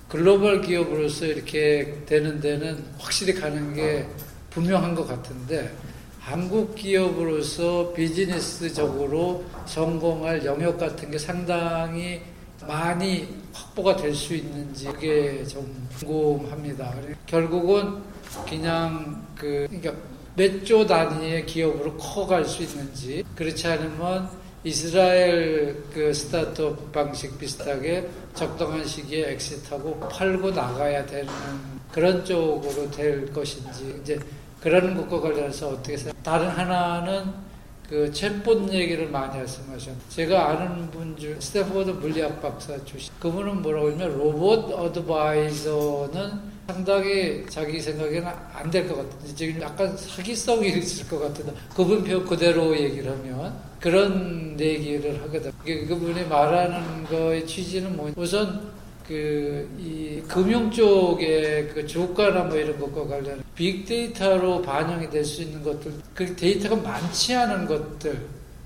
글로벌 0.10 0.62
기업으로서 0.62 1.26
이렇게 1.26 1.98
되는 2.06 2.40
데는 2.40 2.84
확실히 2.98 3.34
가는 3.34 3.74
게 3.74 4.06
분명한 4.50 4.96
것 4.96 5.08
같은데 5.08 5.72
한국 6.20 6.76
기업으로서 6.76 7.94
비즈니스적으로 7.94 9.46
성공할 9.66 10.44
영역 10.44 10.78
같은 10.78 11.10
게 11.10 11.18
상당히 11.18 12.22
많이 12.68 13.28
확보가 13.54 13.96
될 13.96 14.14
수 14.14 14.36
있는지 14.36 14.86
그게 14.88 15.44
좀 15.46 15.88
궁금합니다. 16.00 16.94
결국은 17.26 18.02
그냥 18.48 19.26
그 19.36 19.68
그러니까 19.70 19.94
몇 20.36 20.64
조 20.64 20.86
단위의 20.86 21.46
기업으로 21.48 21.98
커갈 21.98 22.46
수 22.46 22.62
있는지 22.64 23.24
그렇지 23.36 23.68
않으면 23.68 24.30
이스라엘 24.64 25.82
그 25.94 26.14
스타트업 26.14 26.92
방식 26.92 27.38
비슷하게 27.40 28.08
적당한 28.36 28.86
시기에 28.86 29.32
exit하고 29.32 30.00
팔고 30.10 30.52
나가야 30.52 31.06
되는 31.06 31.28
그런 31.92 32.24
쪽으로 32.24 32.92
될 32.92 33.32
것인지 33.34 34.00
이제 34.02 34.20
그런 34.62 34.96
것과 34.98 35.22
관련해서 35.22 35.70
어떻게 35.70 35.98
생각? 35.98 36.22
다른 36.22 36.48
하나는 36.50 37.47
그 37.90 38.12
챗봇 38.12 38.72
얘기를 38.74 39.08
많이 39.10 39.38
말씀하셨는데 39.38 40.06
제가 40.10 40.50
아는 40.50 40.92
분 40.92 41.16
중 41.18 41.40
스탠포드 41.40 41.92
물리학 41.92 42.42
박사 42.42 42.78
출신 42.84 43.14
그분은 43.20 43.62
뭐라고 43.62 43.88
하냐면 43.92 44.18
robo 44.18 44.72
advisor는 44.72 46.58
상당히 46.68 47.46
자기 47.50 47.80
생각에는 47.80 48.28
안 48.54 48.70
될 48.70 48.86
것 48.90 48.98
같은데 48.98 49.34
지금 49.34 49.62
약간 49.62 49.96
사기성이 49.96 50.68
있을 50.78 51.08
것 51.08 51.20
같은데 51.20 51.54
그분 51.74 52.04
표 52.04 52.24
그대로 52.26 52.76
얘기를 52.76 53.10
하면 53.12 53.56
그런 53.80 54.60
얘기를 54.60 55.22
하거든. 55.24 55.52
그분이 55.64 56.26
말하는 56.28 57.06
거의 57.06 57.48
취지는 57.48 57.96
뭐 57.96 58.12
우선 58.18 58.70
그 59.08 59.68
이 59.80 60.22
금융 60.28 60.70
쪽에 60.70 61.68
그 61.74 61.86
주가나 61.88 62.44
뭐 62.44 62.58
이런 62.58 62.78
것과 62.80 63.08
관련 63.08 63.42
빅데이터로 63.56 64.62
반영이 64.62 65.10
될 65.10 65.24
수 65.24 65.42
있는 65.44 65.64
것들 65.64 65.94
그 66.14 66.36
데이터가 66.36 66.76
많지 66.76 67.34
않은 67.36 67.66
것들 67.66 68.20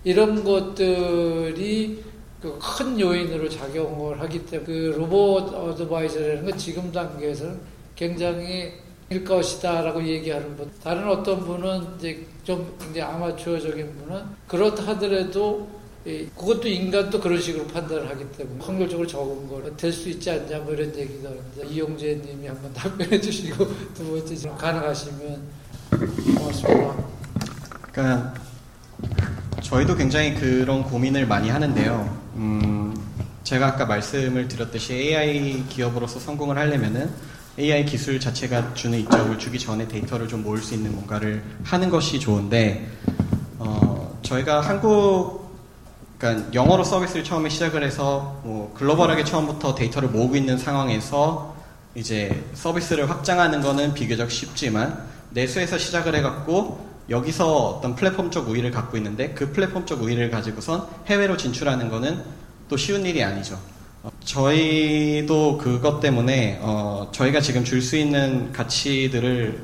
이런 0.04 0.44
것들이 0.44 2.04
그 2.42 2.58
큰 2.60 3.00
요인으로 3.00 3.48
작용을 3.50 4.20
하기 4.22 4.46
때문에 4.48 4.66
그 4.66 4.96
로봇 4.98 5.54
어드바이저라는 5.54 6.46
건 6.50 6.58
지금 6.58 6.92
단계에서는 6.92 7.60
굉장히 7.96 8.72
일 9.12 9.24
것이다라고 9.24 10.02
얘기하는 10.04 10.56
분. 10.56 10.72
다른 10.82 11.08
어떤 11.08 11.42
분은 11.46 11.98
이제 12.00 12.26
좀 12.44 12.76
이제 12.90 13.02
아마추어적인 13.02 13.94
분은 13.98 14.24
그렇다 14.48 14.88
하더라도 14.88 15.68
그것도 16.04 16.68
인간도 16.68 17.20
그런 17.22 17.40
식으로 17.40 17.68
판단을 17.68 18.10
하기 18.10 18.26
때문에 18.32 18.60
확률적으로 18.64 19.06
적은 19.08 19.48
걸 19.48 19.62
될 19.78 19.92
수 19.94 20.10
있지 20.10 20.32
않냐 20.32 20.60
뭐 20.60 20.74
이런 20.74 20.96
얘기도 20.98 21.28
하는데 21.30 21.68
이용재 21.68 22.22
님이 22.26 22.48
한번 22.48 22.74
답변해 22.74 23.22
주시고 23.22 23.68
두 23.94 24.10
번째 24.10 24.36
좀 24.36 24.58
가능하시면 24.58 25.42
고맙습니다. 26.38 26.96
그러니까 27.92 28.34
저희도 29.62 29.96
굉장히 29.96 30.34
그런 30.34 30.84
고민을 30.84 31.28
많이 31.28 31.50
하는데요. 31.50 32.18
음, 32.36 32.96
제가 33.44 33.68
아까 33.68 33.86
말씀을 33.86 34.48
드렸듯이 34.48 34.94
AI 34.94 35.66
기업으로서 35.70 36.20
성공을 36.20 36.58
하려면은 36.58 37.10
AI 37.60 37.86
기술 37.86 38.20
자체가 38.20 38.74
주는 38.74 38.98
이점을 38.98 39.38
주기 39.38 39.60
전에 39.60 39.88
데이터를 39.88 40.28
좀 40.28 40.42
모을 40.42 40.58
수 40.58 40.74
있는 40.74 40.94
뭔가를 40.94 41.44
하는 41.64 41.90
것이 41.92 42.20
좋은데 42.20 42.88
어, 43.60 44.18
저희가 44.24 44.62
한국 44.62 45.41
그러니까 46.22 46.54
영어로 46.54 46.84
서비스를 46.84 47.24
처음에 47.24 47.50
시작을 47.50 47.84
해서 47.84 48.40
뭐 48.44 48.72
글로벌하게 48.78 49.24
처음부터 49.24 49.74
데이터를 49.74 50.10
모으고 50.10 50.36
있는 50.36 50.56
상황에서 50.56 51.56
이제 51.96 52.44
서비스를 52.54 53.10
확장하는 53.10 53.62
거는 53.62 53.96
비교적 53.96 54.30
쉽지만 54.30 55.04
내수에서 55.32 55.80
시작을 55.80 56.14
해갖고 56.16 56.92
여기서 57.10 57.70
어떤 57.70 57.96
플랫폼적 57.96 58.48
우위를 58.48 58.70
갖고 58.70 58.98
있는데 58.98 59.30
그 59.34 59.52
플랫폼적 59.52 60.04
우위를 60.04 60.30
가지고선 60.30 60.86
해외로 61.08 61.38
진출하는 61.38 61.90
거는 61.90 62.24
또 62.70 62.78
쉬운 62.78 63.04
일이 63.04 63.24
아니죠. 63.24 63.60
어, 64.04 64.12
저희도 64.24 65.58
그것 65.58 66.00
때문에 66.02 66.60
어, 66.62 67.10
저희가 67.12 67.42
지금 67.42 67.64
줄 67.64 67.82
수 67.82 67.98
있는 67.98 68.52
가치들을 68.52 69.60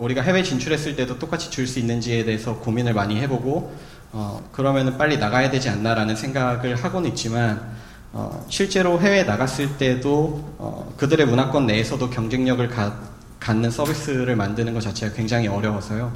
우리가 0.00 0.22
해외 0.22 0.42
진출했을 0.42 0.96
때도 0.96 1.20
똑같이 1.20 1.50
줄 1.50 1.68
수 1.68 1.78
있는지에 1.78 2.24
대해서 2.24 2.56
고민을 2.56 2.94
많이 2.94 3.20
해보고 3.20 3.72
어, 4.12 4.42
그러면 4.52 4.98
빨리 4.98 5.18
나가야 5.18 5.50
되지 5.50 5.68
않나라는 5.68 6.16
생각을 6.16 6.74
하고는 6.74 7.10
있지만 7.10 7.78
어, 8.12 8.44
실제로 8.48 9.00
해외에 9.00 9.22
나갔을 9.22 9.76
때도 9.76 10.54
어, 10.58 10.92
그들의 10.96 11.26
문화권 11.26 11.66
내에서도 11.66 12.10
경쟁력을 12.10 12.66
가, 12.68 12.98
갖는 13.38 13.70
서비스를 13.70 14.34
만드는 14.34 14.74
것 14.74 14.80
자체가 14.80 15.14
굉장히 15.14 15.46
어려워서요. 15.46 16.12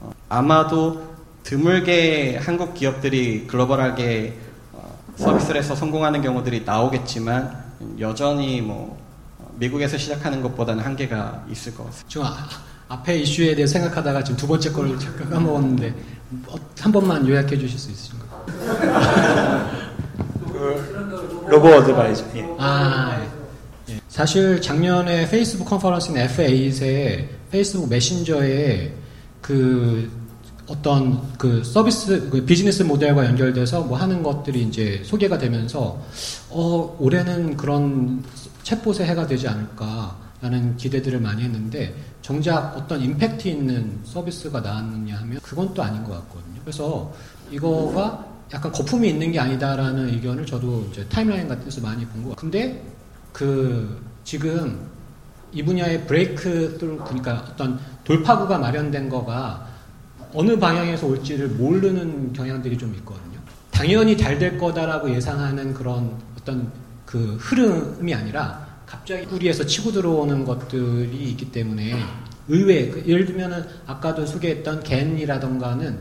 어, 0.00 0.10
아마도 0.28 1.16
드물게 1.44 2.38
한국 2.42 2.74
기업들이 2.74 3.46
글로벌하게 3.46 4.36
어, 4.72 4.98
서비스를 5.16 5.60
해서 5.60 5.76
성공하는 5.76 6.22
경우들이 6.22 6.64
나오겠지만 6.64 7.68
여전히 8.00 8.60
뭐 8.60 9.00
미국에서 9.54 9.96
시작하는 9.96 10.42
것보다는 10.42 10.84
한계가 10.84 11.44
있을 11.50 11.74
것 11.74 11.86
같습니다. 11.86 12.08
앞에 12.88 13.18
이슈에 13.18 13.54
대해 13.54 13.66
생각하다가 13.66 14.24
지금 14.24 14.36
두 14.38 14.46
번째 14.46 14.72
거를 14.72 14.98
잠깐 14.98 15.28
까먹었는데 15.30 15.94
어, 16.46 16.54
한 16.80 16.92
번만 16.92 17.26
요약해 17.28 17.58
주실 17.58 17.78
수 17.78 17.90
있으신가요? 17.90 18.28
그 20.52 21.46
로보 21.48 21.68
어드바이저. 21.68 22.24
예. 22.36 22.48
아, 22.58 23.26
예. 23.88 24.00
사실 24.08 24.60
작년에 24.60 25.28
페이스북 25.28 25.66
컨퍼런스인 25.66 26.16
F8에 26.16 27.26
페이스북 27.50 27.88
메신저에 27.88 28.92
그 29.40 30.10
어떤 30.66 31.32
그 31.38 31.62
서비스 31.64 32.28
그 32.28 32.44
비즈니스 32.44 32.82
모델과 32.82 33.24
연결돼서 33.24 33.82
뭐 33.82 33.96
하는 33.96 34.22
것들이 34.22 34.62
이제 34.62 35.00
소개가 35.04 35.38
되면서 35.38 35.98
어 36.50 36.96
올해는 36.98 37.56
그런 37.56 38.22
챗봇의 38.64 39.04
해가 39.04 39.26
되지 39.26 39.48
않을까 39.48 40.16
라는 40.42 40.76
기대들을 40.76 41.20
많이 41.20 41.42
했는데 41.42 41.94
정작 42.28 42.76
어떤 42.76 43.00
임팩트 43.00 43.48
있는 43.48 44.00
서비스가 44.04 44.60
나왔느냐 44.60 45.16
하면 45.16 45.40
그건 45.42 45.72
또 45.72 45.82
아닌 45.82 46.04
것 46.04 46.12
같거든요. 46.12 46.60
그래서 46.60 47.10
이거가 47.50 48.22
약간 48.52 48.70
거품이 48.70 49.08
있는 49.08 49.32
게 49.32 49.40
아니다라는 49.40 50.10
의견을 50.10 50.44
저도 50.44 50.86
이제 50.92 51.08
타임라인 51.08 51.48
같은 51.48 51.64
데서 51.64 51.80
많이 51.80 52.04
본것 52.04 52.36
같아요. 52.36 52.36
근데 52.36 52.84
그 53.32 53.98
지금 54.24 54.78
이 55.52 55.62
분야의 55.62 56.06
브레이크 56.06 56.76
뚫 56.76 57.02
그러니까 57.02 57.46
어떤 57.50 57.80
돌파구가 58.04 58.58
마련된 58.58 59.08
거가 59.08 59.66
어느 60.34 60.58
방향에서 60.58 61.06
올지를 61.06 61.48
모르는 61.48 62.34
경향들이 62.34 62.76
좀 62.76 62.94
있거든요. 62.96 63.38
당연히 63.70 64.14
잘 64.14 64.38
될 64.38 64.58
거다라고 64.58 65.10
예상하는 65.14 65.72
그런 65.72 66.12
어떤 66.38 66.70
그 67.06 67.38
흐름이 67.40 68.12
아니라 68.12 68.67
갑자기 68.88 69.26
뿌리에서 69.26 69.66
치고 69.66 69.92
들어오는 69.92 70.44
것들이 70.44 71.30
있기 71.30 71.52
때문에 71.52 71.94
의외 72.48 72.88
그 72.88 73.04
예를 73.06 73.26
들면은 73.26 73.64
아까도 73.86 74.24
소개했던 74.24 74.82
겐이라던가는 74.82 75.98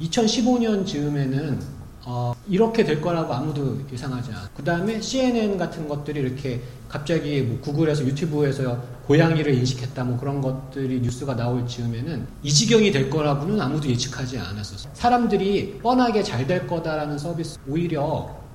2015년 0.00 0.86
즈음에는 0.86 1.78
어, 2.10 2.32
이렇게 2.48 2.84
될 2.84 3.02
거라고 3.02 3.34
아무도 3.34 3.80
예상하지 3.92 4.30
않아. 4.30 4.48
그 4.56 4.62
다음에 4.64 5.00
CNN 5.00 5.58
같은 5.58 5.86
것들이 5.88 6.20
이렇게 6.20 6.62
갑자기 6.88 7.42
뭐 7.42 7.60
구글에서 7.60 8.02
유튜브에서 8.06 8.80
고양이를 9.06 9.52
인식했다 9.54 10.04
뭐 10.04 10.16
그런 10.18 10.40
것들이 10.40 11.00
뉴스가 11.00 11.36
나올 11.36 11.66
즈음에는 11.66 12.26
이 12.42 12.50
지경이 12.50 12.92
될 12.92 13.10
거라고는 13.10 13.60
아무도 13.60 13.90
예측하지 13.90 14.38
않았었어. 14.38 14.88
사람들이 14.94 15.80
뻔하게 15.82 16.22
잘 16.22 16.46
될 16.46 16.66
거다라는 16.66 17.18
서비스 17.18 17.58
오히려 17.68 18.02
어, 18.04 18.47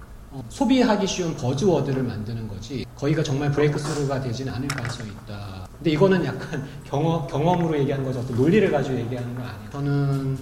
소비하기 0.49 1.05
쉬운 1.07 1.35
버즈워드를 1.35 2.03
만드는 2.03 2.47
거지 2.47 2.85
거기가 2.95 3.23
정말 3.23 3.51
브레이크스루가 3.51 4.21
되지는 4.21 4.53
않을 4.53 4.67
가능성이 4.67 5.09
있다. 5.09 5.67
근데 5.77 5.91
이거는 5.91 6.23
약간 6.25 6.65
경험, 6.85 7.27
경험으로 7.27 7.77
얘기하는 7.79 8.05
거죠. 8.05 8.19
어떤 8.19 8.37
논리를 8.37 8.71
가지고 8.71 8.97
얘기하는 8.97 9.35
건 9.35 9.45
아니에요. 9.45 9.69
저는 9.71 10.37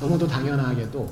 너무도 0.00 0.26
당연하게도 0.26 1.08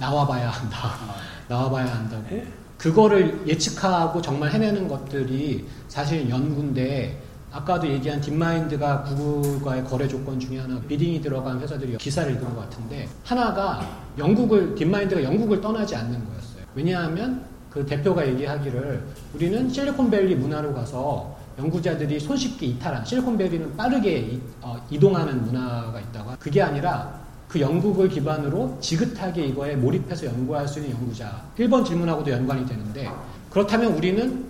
나, 0.00 0.12
와봐야 0.12 0.50
한다. 0.50 0.94
나와봐야 1.48 1.86
한다고 1.86 2.42
그거를 2.76 3.46
예측하고 3.46 4.20
정말 4.20 4.50
해내는 4.50 4.88
것들이 4.88 5.66
사실 5.88 6.28
연구인데 6.28 7.22
아까도 7.52 7.88
얘기한 7.88 8.20
딥마인드가 8.20 9.02
구글과의 9.04 9.84
거래 9.84 10.06
조건 10.06 10.38
중에 10.38 10.58
하나 10.58 10.78
비딩이 10.80 11.22
들어간 11.22 11.58
회사들이 11.60 11.96
기사를 11.96 12.30
읽은 12.32 12.54
것 12.54 12.60
같은데 12.62 13.08
하나가 13.24 13.80
영국을 14.18 14.74
딥마인드가 14.74 15.22
영국을 15.22 15.60
떠나지 15.60 15.94
않는 15.96 16.12
거였어요. 16.12 16.55
왜냐하면 16.76 17.42
그 17.70 17.84
대표가 17.84 18.26
얘기하기를 18.28 19.02
우리는 19.34 19.68
실리콘밸리 19.68 20.36
문화로 20.36 20.74
가서 20.74 21.36
연구자들이 21.58 22.20
손쉽게 22.20 22.66
이탈한 22.66 23.04
실리콘밸리는 23.04 23.76
빠르게 23.76 24.18
이, 24.18 24.40
어, 24.60 24.76
동하는 25.00 25.42
문화가 25.42 25.98
있다가 25.98 26.36
그게 26.38 26.60
아니라 26.60 27.18
그 27.48 27.60
영국을 27.60 28.08
기반으로 28.08 28.76
지긋하게 28.80 29.46
이거에 29.46 29.74
몰입해서 29.74 30.26
연구할 30.26 30.68
수 30.68 30.80
있는 30.80 30.94
연구자. 30.96 31.42
1번 31.58 31.84
질문하고도 31.84 32.30
연관이 32.30 32.66
되는데 32.66 33.10
그렇다면 33.50 33.94
우리는 33.94 34.44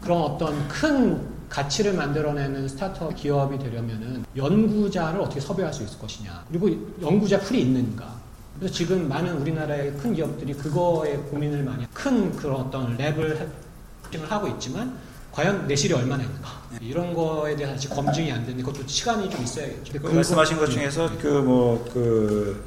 그런 0.00 0.22
어떤 0.22 0.68
큰 0.68 1.34
가치를 1.48 1.94
만들어내는 1.94 2.68
스타트업 2.68 3.16
기업이 3.16 3.58
되려면은 3.58 4.24
연구자를 4.36 5.20
어떻게 5.20 5.40
섭외할 5.40 5.72
수 5.72 5.82
있을 5.82 5.98
것이냐. 5.98 6.44
그리고 6.48 6.68
연구자 7.00 7.40
풀이 7.40 7.62
있는가 7.62 8.23
그래서 8.58 8.72
지금 8.74 9.08
많은 9.08 9.36
우리나라의 9.38 9.92
큰 9.94 10.14
기업들이 10.14 10.54
그거에 10.54 11.16
고민을 11.16 11.62
많이 11.64 11.86
큰 11.92 12.34
그런 12.36 12.56
어떤 12.56 12.96
랩을 12.96 13.18
을 13.18 14.30
하고 14.30 14.46
있지만 14.48 14.96
과연 15.32 15.66
내실이 15.66 15.92
얼마나 15.92 16.22
있는가 16.22 16.48
이런 16.80 17.12
거에 17.12 17.56
대한 17.56 17.74
아직 17.74 17.88
검증이 17.88 18.30
안 18.30 18.46
되는 18.46 18.62
것도 18.62 18.86
시간이 18.86 19.28
좀 19.28 19.42
있어야겠죠. 19.42 20.00
그 20.00 20.06
말씀하신 20.06 20.56
것 20.56 20.66
중에서 20.70 21.10
그 21.18 21.26
뭐그 21.26 21.42
뭐, 21.42 21.90
그 21.92 22.64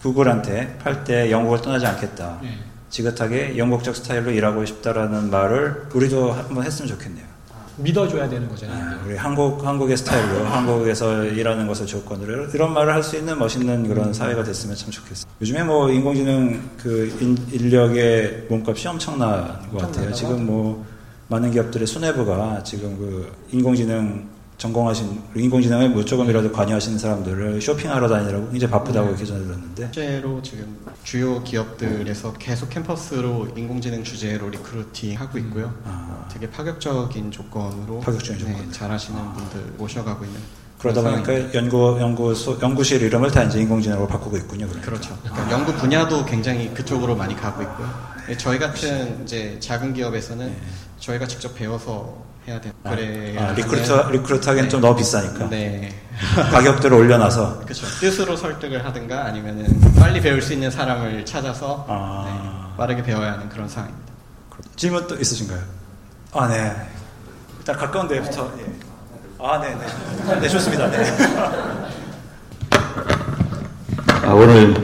구글한테 0.00 0.78
팔 0.78 1.04
때 1.04 1.30
영국을 1.30 1.60
떠나지 1.60 1.84
않겠다. 1.84 2.38
네. 2.42 2.58
지긋하게 2.88 3.58
영국적 3.58 3.94
스타일로 3.94 4.30
일하고 4.30 4.64
싶다라는 4.64 5.30
말을 5.30 5.88
우리도 5.94 6.32
한번 6.32 6.64
했으면 6.64 6.88
좋겠네요. 6.88 7.29
믿어줘야 7.82 8.28
되는 8.28 8.48
거잖아요. 8.48 8.98
아, 8.98 9.04
우리 9.06 9.16
한국 9.16 9.64
한국의 9.66 9.96
스타일로 9.96 10.44
한국에서 10.46 11.24
일하는 11.24 11.66
것을 11.66 11.86
조건으로 11.86 12.46
이런 12.54 12.72
말을 12.72 12.92
할 12.94 13.00
수 13.02 13.16
있는 13.16 13.38
멋있는 13.38 13.88
그런 13.88 14.08
음. 14.08 14.12
사회가 14.12 14.44
됐으면 14.44 14.76
참 14.76 14.90
좋겠어요. 14.90 15.30
요즘에 15.40 15.62
뭐 15.64 15.90
인공지능 15.90 16.60
그 16.78 17.10
인, 17.20 17.70
력의 17.70 18.46
몸값이 18.48 18.86
엄청난 18.88 19.58
것 19.70 19.78
같아요. 19.78 20.12
지금 20.12 20.44
뭐 20.46 20.84
많은 21.28 21.50
기업들의 21.50 21.86
수뇌부가 21.86 22.62
지금 22.62 22.96
그 22.98 23.32
인공지능 23.52 24.28
전공하신 24.60 25.22
인공지능에 25.34 25.88
뭐 25.88 26.04
조금이라도 26.04 26.52
관여하시는 26.52 26.98
사람들을 26.98 27.62
쇼핑하러 27.62 28.06
다니라고 28.10 28.54
이제 28.54 28.68
바쁘다고 28.68 29.06
네. 29.06 29.10
이렇게 29.12 29.24
전해 29.24 29.42
들었는데 29.42 29.90
실제로 29.90 30.42
지금 30.42 30.76
주요 31.02 31.42
기업들에서 31.42 32.34
계속 32.34 32.68
캠퍼스로 32.68 33.48
인공지능 33.56 34.04
주제로 34.04 34.50
recruiting 34.50 35.18
하고 35.18 35.38
있고요. 35.38 35.74
아. 35.84 36.28
되게 36.30 36.50
파격적인 36.50 37.30
조건으로 37.30 38.00
파격적인 38.00 38.44
네, 38.44 38.52
조건 38.52 38.70
잘하시는 38.70 39.18
아. 39.18 39.32
분들 39.32 39.72
모셔가고 39.78 40.26
있는 40.26 40.38
그러다 40.78 41.02
보니까 41.02 41.54
연구 41.54 41.96
연구소 41.98 42.58
연구실 42.60 43.00
이름을 43.00 43.30
다 43.30 43.42
이제 43.44 43.60
인공지능으로 43.60 44.06
바꾸고 44.06 44.36
있군요. 44.36 44.66
그러니까. 44.66 44.90
그렇죠 44.90 45.18
그러니까 45.22 45.50
연구 45.52 45.72
분야도 45.72 46.26
굉장히 46.26 46.68
그쪽으로 46.74 47.16
많이 47.16 47.34
가고 47.34 47.62
있고요. 47.62 47.90
네, 48.28 48.36
저희 48.36 48.58
같은 48.58 49.22
이제 49.22 49.56
작은 49.58 49.94
기업에서는 49.94 50.46
네. 50.46 50.60
저희가 50.98 51.26
직접 51.26 51.54
배워서 51.54 52.28
해야 52.50 52.60
돼. 52.60 52.72
아, 52.82 52.90
그래. 52.90 53.36
아, 53.38 53.52
recruit 53.52 54.10
recruit 54.10 54.50
하기엔 54.50 54.64
네. 54.64 54.68
좀 54.68 54.80
너무 54.80 54.96
비싸니까. 54.96 55.48
네. 55.48 55.94
가격들을 56.50 56.96
올려놔서. 56.96 57.60
그렇죠. 57.60 57.86
뜻으로 58.00 58.36
설득을 58.36 58.84
하든가 58.84 59.24
아니면은 59.24 59.80
빨리 59.98 60.20
배울 60.20 60.42
수 60.42 60.52
있는 60.52 60.70
사람을 60.70 61.24
찾아서 61.24 61.86
아... 61.88 62.24
네, 62.26 62.76
빠르게 62.76 63.02
배워야 63.02 63.32
하는 63.32 63.48
그런 63.48 63.68
상황입니다. 63.68 64.10
질문 64.76 65.06
또 65.06 65.14
있으신가요? 65.14 65.60
아 66.32 66.48
네. 66.48 66.74
일단 67.58 67.76
가까운 67.76 68.08
데부터. 68.08 68.52
예. 68.58 68.66
아 69.38 69.58
네네. 69.60 69.76
네. 70.26 70.40
네 70.40 70.48
좋습니다. 70.48 70.90
네. 70.90 71.04
아, 74.26 74.34
오늘 74.34 74.74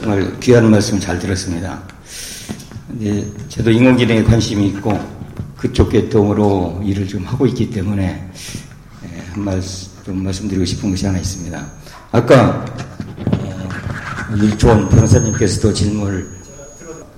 정말 0.00 0.38
귀한 0.40 0.70
말씀 0.70 1.00
잘 1.00 1.18
들었습니다. 1.18 1.80
이제 2.98 3.26
저도 3.48 3.70
인공지능에 3.70 4.22
관심이 4.24 4.68
있고 4.68 5.17
그쪽 5.58 5.90
계통으로 5.90 6.80
일을 6.84 7.06
좀 7.08 7.24
하고 7.24 7.44
있기 7.46 7.70
때문에 7.70 8.30
예, 9.04 9.18
한 9.32 9.44
말씀 9.44 9.90
좀 10.04 10.22
말씀드리고 10.22 10.64
싶은 10.64 10.90
것이 10.90 11.04
하나 11.04 11.18
있습니다. 11.18 11.72
아까 12.12 12.64
어, 13.40 13.68
일촌 14.36 14.88
변호사님께서도 14.88 15.74
질문을 15.74 16.38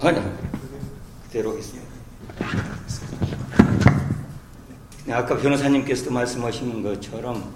아니 0.01 0.21
그대로 1.27 1.51
하겠습니다. 1.51 1.87
네, 5.05 5.13
아까 5.13 5.37
변호사님께서도 5.37 6.11
말씀하신 6.11 6.83
것처럼 6.83 7.53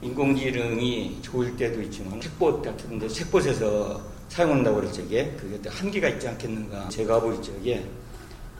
인공지능이 0.00 1.18
좋을 1.22 1.56
때도 1.56 1.82
있지만 1.82 2.20
책봇 2.20 2.62
같은 2.62 2.98
데 3.00 3.08
책봇에서 3.08 4.00
사용한다고 4.28 4.76
그랬죠. 4.76 5.02
그게 5.02 5.60
한계가 5.68 6.08
있지 6.10 6.28
않겠는가. 6.28 6.88
제가 6.88 7.20
볼 7.20 7.42
적에 7.42 7.84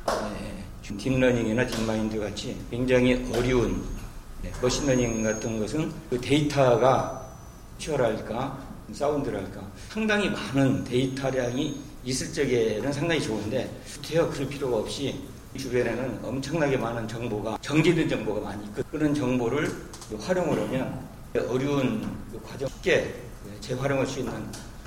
네, 0.06 0.64
딥러닝이나 0.98 1.66
딥마인드 1.66 2.18
같이 2.18 2.56
굉장히 2.70 3.14
어려운 3.34 3.82
네, 4.42 4.50
머신러닝 4.62 5.22
같은 5.22 5.58
것은 5.58 5.92
그 6.08 6.20
데이터가 6.20 7.26
치열할까 7.78 8.70
사운드랄까. 8.92 9.60
상당히 9.88 10.28
많은 10.28 10.84
데이터량이 10.84 11.80
있을 12.04 12.32
적에는 12.32 12.92
상당히 12.92 13.20
좋은데 13.20 13.70
되어 14.02 14.28
그럴 14.30 14.48
필요가 14.48 14.78
없이 14.78 15.20
주변에는 15.56 16.20
엄청나게 16.22 16.76
많은 16.76 17.06
정보가 17.06 17.58
정제된 17.60 18.08
정보가 18.08 18.40
많이 18.40 18.64
있고 18.66 18.82
그런 18.90 19.14
정보를 19.14 19.70
활용을 20.18 20.60
하면 20.60 21.08
어려운 21.48 22.08
그 22.32 22.40
과정 22.42 22.68
쉽게 22.68 23.14
재활용할 23.60 24.06
수 24.06 24.20
있는 24.20 24.32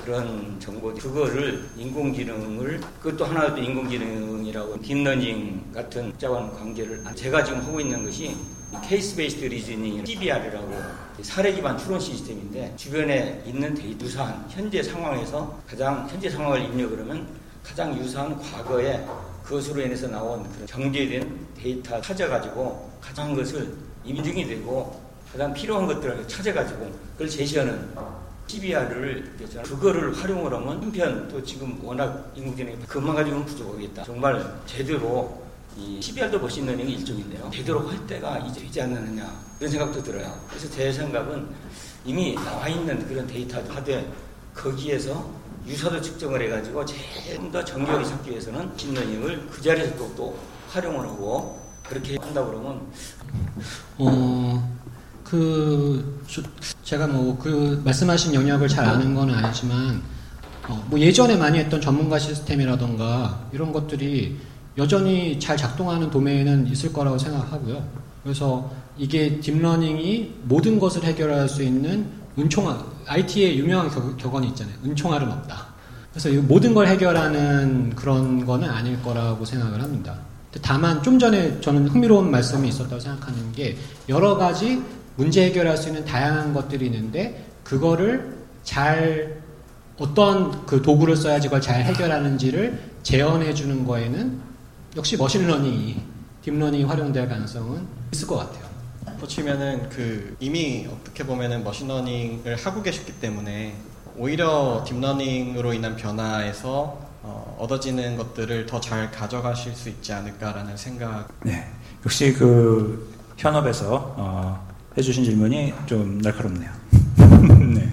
그런 0.04 0.60
정보 0.60 0.94
그거를 0.94 1.64
인공지능을 1.78 2.82
그것도 3.02 3.26
하나도 3.26 3.62
인공지능이라고 3.62 4.82
딥러닝 4.82 5.72
같은 5.74 6.12
복잡한 6.12 6.54
관계를 6.54 7.04
제가 7.16 7.44
지금 7.44 7.62
하고 7.62 7.80
있는 7.80 8.04
것이 8.04 8.36
case 8.84 9.16
based 9.16 9.46
reasoning 9.46 10.06
CBR이라고 10.06 10.74
사례 11.22 11.54
기반 11.54 11.78
추론 11.78 12.00
시스템인데 12.00 12.74
주변에 12.76 13.42
있는 13.46 13.74
데이터 13.74 14.06
유사한 14.06 14.46
현재 14.50 14.84
상황에서 14.84 15.62
가장 15.68 16.08
현재 16.10 16.30
상황을 16.30 16.64
입력을 16.64 17.00
하면 17.00 17.28
가장 17.64 17.98
유사한 17.98 18.38
과거에 18.42 19.06
그것으로 19.44 19.82
인해서 19.82 20.08
나온 20.08 20.44
그런 20.52 20.68
정제된 20.68 21.48
데이터 21.56 22.02
찾아가지고 22.02 22.92
가장 23.00 23.34
것을 23.34 23.74
입증이 24.04 24.48
되고 24.48 25.02
가장 25.32 25.54
필요한 25.54 25.88
것들을 25.88 26.28
찾아가지고 26.28 26.92
그걸 27.14 27.30
제시하는 27.30 27.90
CBR을 28.48 29.34
그거를 29.64 30.16
활용을 30.16 30.54
하면 30.54 30.82
한편 30.82 31.28
또 31.28 31.44
지금 31.44 31.80
워낙 31.84 32.32
인공지능이 32.36 32.78
그것만 32.88 33.16
가지고는 33.16 33.46
부족하겠다. 33.46 34.04
정말 34.04 34.62
제대로 34.66 35.42
이 35.78 36.00
CBR도 36.02 36.40
머신러닝의 36.40 36.94
일종인데요. 36.96 37.50
제대로 37.52 37.88
할 37.88 38.06
때가 38.06 38.38
이제 38.40 38.62
되지 38.62 38.82
않느냐 38.82 39.32
그런 39.58 39.72
생각도 39.72 40.04
들어요. 40.04 40.38
그래서 40.50 40.70
제 40.70 40.92
생각은 40.92 41.48
이미 42.06 42.36
나와 42.36 42.68
있는 42.68 43.08
그런 43.08 43.26
데이터 43.26 43.60
하되 43.74 44.12
거기에서 44.54 45.32
유사도 45.66 46.00
측정을 46.02 46.42
해가지고 46.44 46.86
조금 46.86 47.52
더 47.52 47.64
정교하게 47.64 48.06
찾기 48.06 48.32
위해서는 48.32 48.70
머신러닝을 48.72 49.48
그 49.50 49.62
자리에서 49.62 49.96
또, 49.98 50.14
또 50.16 50.40
활용을 50.70 51.08
하고 51.08 51.60
그렇게 51.88 52.18
한다 52.20 52.46
그러면 52.46 52.82
어. 53.98 54.74
그 55.24 56.22
제가 56.94 57.08
뭐 57.08 57.36
그 57.42 57.82
말씀하신 57.84 58.36
영역을 58.36 58.68
잘 58.68 58.86
아는 58.86 59.16
건 59.16 59.32
아니지만 59.32 60.02
어, 60.68 60.86
뭐 60.90 61.00
예전에 61.00 61.36
많이 61.36 61.58
했던 61.58 61.82
전문가 61.82 62.20
시스템이라던가 62.20 63.48
이런 63.52 63.74
것들이 63.74 64.38
여전히 64.78 65.40
잘 65.40 65.58
작동하는 65.58 66.12
도메인은 66.12 66.68
있을 66.68 66.94
거라고 66.94 67.18
생각하고요. 67.18 67.84
그래서 68.22 68.72
이게 68.98 69.40
딥러닝이 69.40 70.36
모든 70.44 70.80
것을 70.80 71.04
해결할 71.04 71.50
수 71.50 71.64
있는 71.64 72.06
은총알, 72.38 72.86
IT의 73.08 73.58
유명한 73.58 73.90
격언이 74.18 74.48
있잖아요. 74.50 74.76
은총알은 74.86 75.32
없다. 75.32 75.66
그래서 76.12 76.30
모든 76.44 76.74
걸 76.74 76.88
해결하는 76.88 77.96
그런 77.96 78.46
거는 78.46 78.70
아닐 78.70 79.02
거라고 79.02 79.44
생각을 79.46 79.82
합니다. 79.82 80.16
다만 80.62 81.02
좀 81.02 81.18
전에 81.18 81.60
저는 81.60 81.88
흥미로운 81.88 82.30
말씀이 82.30 82.70
있었다고 82.70 83.00
생각하는 83.00 83.52
게 83.52 83.76
여러 84.08 84.38
가지 84.38 84.82
문제 85.16 85.46
해결할 85.46 85.78
수 85.78 85.90
있는 85.90 86.06
다양한 86.06 86.54
것들이 86.54 86.86
있는데 86.88 87.46
그거를 87.64 88.38
잘 88.64 89.42
어떤 89.98 90.66
그 90.66 90.82
도구를 90.82 91.16
써야지 91.16 91.48
그걸 91.48 91.62
잘 91.62 91.84
해결하는지를 91.84 92.80
재현해 93.04 93.54
주는 93.54 93.86
거에는 93.86 94.40
역시 94.96 95.18
머신러닝이 95.18 96.02
딥러닝이 96.44 96.84
활용될 96.84 97.30
가능성은 97.30 97.86
있을 98.14 98.28
것 98.28 98.38
같아요. 98.38 98.64
보시면은 99.20 99.90
그 99.90 100.36
이미 100.40 100.88
어떻게 100.92 101.24
보면은 101.24 101.64
머신러닝을 101.64 102.56
하고 102.58 102.82
계셨기 102.82 103.14
때문에 103.14 103.74
오히려 104.18 104.84
딥러닝으로 104.86 105.74
인한 105.74 105.96
변화에서 105.96 107.00
어, 107.22 107.56
얻어지는 107.58 108.18
것들을 108.18 108.66
더 108.66 108.82
잘 108.82 109.10
가져가실 109.12 109.74
수 109.76 109.88
있지 109.88 110.12
않을까라는 110.12 110.76
생각. 110.76 111.30
네, 111.42 111.66
역시 112.06 112.34
그 112.34 113.14
현업에서 113.38 114.14
어, 114.18 114.73
해주신 114.98 115.24
질문이 115.24 115.74
좀 115.86 116.20
날카롭네요. 116.20 116.70
네. 117.74 117.92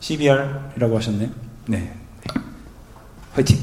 CBR이라고 0.00 0.96
하셨네요. 0.96 1.30
네. 1.66 1.94
화이팅! 3.32 3.58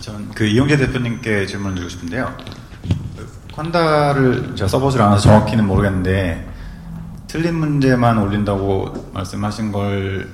전그 0.00 0.44
이용재 0.44 0.76
대표님께 0.76 1.46
질문을 1.46 1.76
드리고 1.76 1.88
싶은데요. 1.90 2.36
퀀다를 3.52 4.56
제가 4.56 4.66
써보질 4.66 5.00
않아서 5.00 5.22
정확히는 5.22 5.64
모르겠는데 5.66 6.52
틀린 7.28 7.54
문제만 7.54 8.18
올린다고 8.18 9.10
말씀하신 9.14 9.70
걸로 9.70 10.24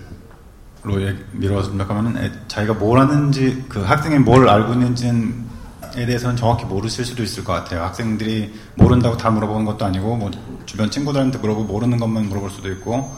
미뤄서 1.33 1.69
생각하면 1.69 2.33
자기가 2.49 2.75
뭘 2.75 2.99
하는지 2.99 3.63
그 3.69 3.81
학생이 3.83 4.19
뭘 4.21 4.49
알고 4.49 4.73
있는지는 4.73 5.51
에 5.97 6.07
대해서는 6.07 6.37
정확히 6.37 6.65
모르실 6.65 7.05
수도 7.05 7.23
있을 7.23 7.45
것 7.45 7.53
같아요. 7.53 7.83
학생들이 7.83 8.53
모른다고 8.77 9.17
다 9.17 9.31
물어보는 9.31 9.65
것도 9.65 9.85
아니고 9.85 10.17
뭐 10.17 10.31
주변 10.67 10.91
친구들한테 10.91 11.39
물어보고 11.39 11.73
모르는 11.73 11.99
것만 11.99 12.29
물어볼 12.29 12.51
수도 12.51 12.71
있고 12.71 13.15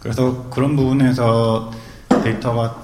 그래서 0.00 0.44
그런 0.50 0.76
부분에서 0.76 1.70
데이터가 2.22 2.76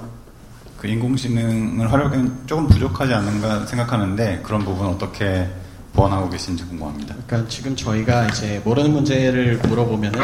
그 0.79 0.89
인공지능을 0.89 1.93
활용하기는 1.93 2.47
조금 2.47 2.67
부족하지 2.67 3.13
않는가 3.13 3.67
생각하는데 3.67 4.41
그런 4.43 4.65
부분 4.65 4.87
어떻게 4.87 5.47
보완하고 5.93 6.31
계신지 6.31 6.65
궁금합니다. 6.65 7.15
그러니까 7.27 7.49
지금 7.51 7.77
저희가 7.77 8.27
이제 8.29 8.61
모르는 8.65 8.93
문제를 8.93 9.59
물어보면은 9.69 10.21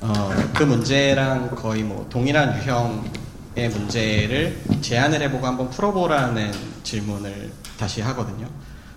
어, 0.00 0.30
그 0.54 0.64
문제랑 0.64 1.54
거의 1.54 1.82
뭐 1.82 2.06
동일한 2.10 2.56
유형 2.58 3.04
의 3.56 3.70
문제를 3.70 4.60
제안을 4.82 5.22
해보고 5.22 5.46
한번 5.46 5.70
풀어보라는 5.70 6.52
질문을 6.82 7.50
다시 7.78 8.02
하거든요. 8.02 8.46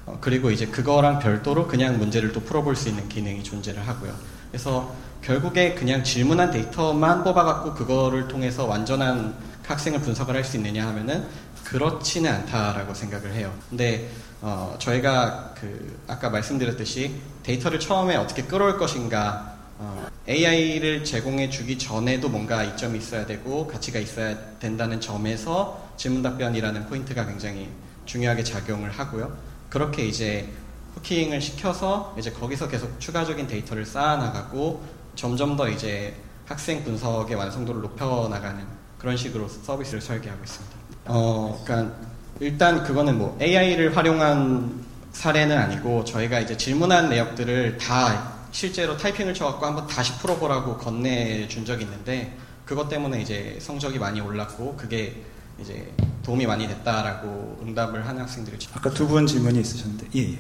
어, 0.06 0.18
그리고 0.20 0.52
이제 0.52 0.66
그거랑 0.66 1.20
별도로 1.20 1.66
그냥 1.66 1.98
문제를 1.98 2.34
또 2.34 2.42
풀어볼 2.42 2.76
수 2.76 2.90
있는 2.90 3.08
기능이 3.08 3.42
존재를 3.42 3.88
하고요. 3.88 4.14
그래서 4.52 4.94
결국에 5.22 5.76
그냥 5.76 6.04
질문한 6.04 6.52
데이터만 6.52 7.24
뽑아갖고 7.24 7.74
그거를 7.74 8.28
통해서 8.28 8.66
완전한 8.66 9.34
학생을 9.66 10.02
분석을 10.02 10.36
할 10.36 10.44
수 10.44 10.58
있느냐 10.58 10.88
하면은 10.88 11.26
그렇지는 11.64 12.30
않다라고 12.30 12.94
생각을 12.94 13.34
해요. 13.34 13.54
근데 13.70 14.10
어, 14.42 14.76
저희가 14.80 15.54
그 15.60 16.02
아까 16.08 16.30
말씀드렸듯이 16.30 17.16
데이터를 17.44 17.80
처음에 17.80 18.18
어떻게 18.18 18.44
끌어올 18.44 18.78
것인가 18.78 19.59
어, 19.82 20.08
AI를 20.28 21.06
제공해 21.06 21.50
주기 21.50 21.78
전에도 21.78 22.28
뭔가 22.28 22.66
이점이 22.66 22.98
있어야 22.98 23.26
되고 23.26 23.66
가치가 23.66 23.98
있어야 23.98 24.36
된다는 24.60 25.00
점에서 25.00 25.90
질문 25.96 26.22
답변이라는 26.22 26.88
포인트가 26.88 27.26
굉장히 27.26 27.70
중요하게 28.06 28.44
작용을 28.44 28.92
하고요. 28.92 29.38
그렇게 29.70 30.06
이제 30.06 30.50
hooking을 30.96 31.40
시켜서 31.40 32.14
이제 32.20 32.30
거기서 32.30 32.68
계속 32.68 33.00
추가적인 33.00 33.48
데이터를 33.48 33.86
쌓아나가고 33.86 34.84
점점 35.16 35.56
더 35.56 35.70
이제 35.70 36.14
학생 36.46 36.84
분석의 36.84 37.38
완성도를 37.38 37.82
높여나가는 37.82 38.62
그런 38.98 39.16
식으로 39.16 39.48
서비스를 39.48 40.02
설계하고 40.02 40.44
있습니다. 40.44 40.76
어, 41.06 41.62
그러니까 41.64 41.96
일단 42.42 42.84
그거는 42.84 43.18
뭐 43.18 43.38
AI를 43.42 43.96
활용한 43.96 44.84
사례는 45.14 45.58
아니고 45.58 46.04
저희가 46.04 46.42
이제 46.42 46.58
질문한 46.58 47.10
내역들을 47.10 47.78
다 47.78 48.39
실제로 48.52 48.98
타이핑을 48.98 49.34
쳐갖고 49.34 49.66
한번 49.66 49.88
다시 49.88 50.18
풀어보라고 50.20 50.78
건네준 50.78 51.66
적이 51.66 51.84
있는데 51.86 52.36
그것 52.66 52.88
때문에 52.90 53.22
이제 53.22 53.58
성적이 53.62 54.00
많이 54.00 54.22
올랐고 54.22 54.76
그게 54.78 55.24
이제 55.60 55.92
도움이 56.24 56.46
많이 56.46 56.68
됐다라고 56.68 57.60
응답을 57.64 58.08
하는 58.08 58.22
학생들이 58.22 58.58
아까 58.74 58.90
두 58.92 59.08
분 59.08 59.26
질문이 59.28 59.60
있으셨는데 59.62 60.08
예. 60.16 60.32
예. 60.34 60.38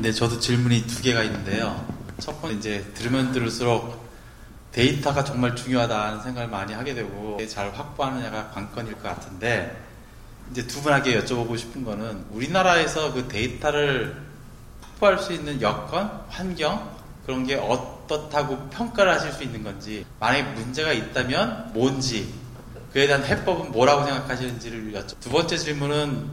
네, 0.00 0.12
저도 0.12 0.38
질문이 0.40 0.86
두 0.86 1.02
개가 1.02 1.22
있는데요. 1.24 1.84
첫 2.18 2.40
번째 2.40 2.56
이제 2.58 2.92
들으면 2.94 3.32
들을수록 3.32 4.08
데이터가 4.72 5.24
정말 5.24 5.56
중요하다는 5.56 6.22
생각을 6.22 6.48
많이 6.48 6.72
하게 6.72 6.94
되고 6.94 7.38
잘 7.48 7.70
확보하느냐가 7.74 8.50
관건일 8.50 8.94
것 8.94 9.02
같은데 9.02 9.76
이제 10.50 10.66
두 10.66 10.80
분에게 10.80 11.20
여쭤보고 11.20 11.58
싶은 11.58 11.84
거는 11.84 12.24
우리나라에서 12.30 13.12
그 13.12 13.28
데이터를 13.28 14.29
확보할 15.00 15.18
수 15.18 15.32
있는 15.32 15.60
여건, 15.60 16.10
환경 16.28 16.94
그런 17.24 17.44
게 17.44 17.54
어떻다고 17.56 18.68
평가를 18.68 19.12
하실 19.12 19.32
수 19.32 19.42
있는 19.42 19.64
건지 19.64 20.04
만약에 20.20 20.42
문제가 20.52 20.92
있다면 20.92 21.70
뭔지 21.72 22.32
그에 22.92 23.06
대한 23.06 23.24
해법은 23.24 23.72
뭐라고 23.72 24.04
생각하시는지를 24.04 24.92
여쭤. 24.92 25.18
두 25.20 25.30
번째 25.30 25.56
질문은 25.56 26.28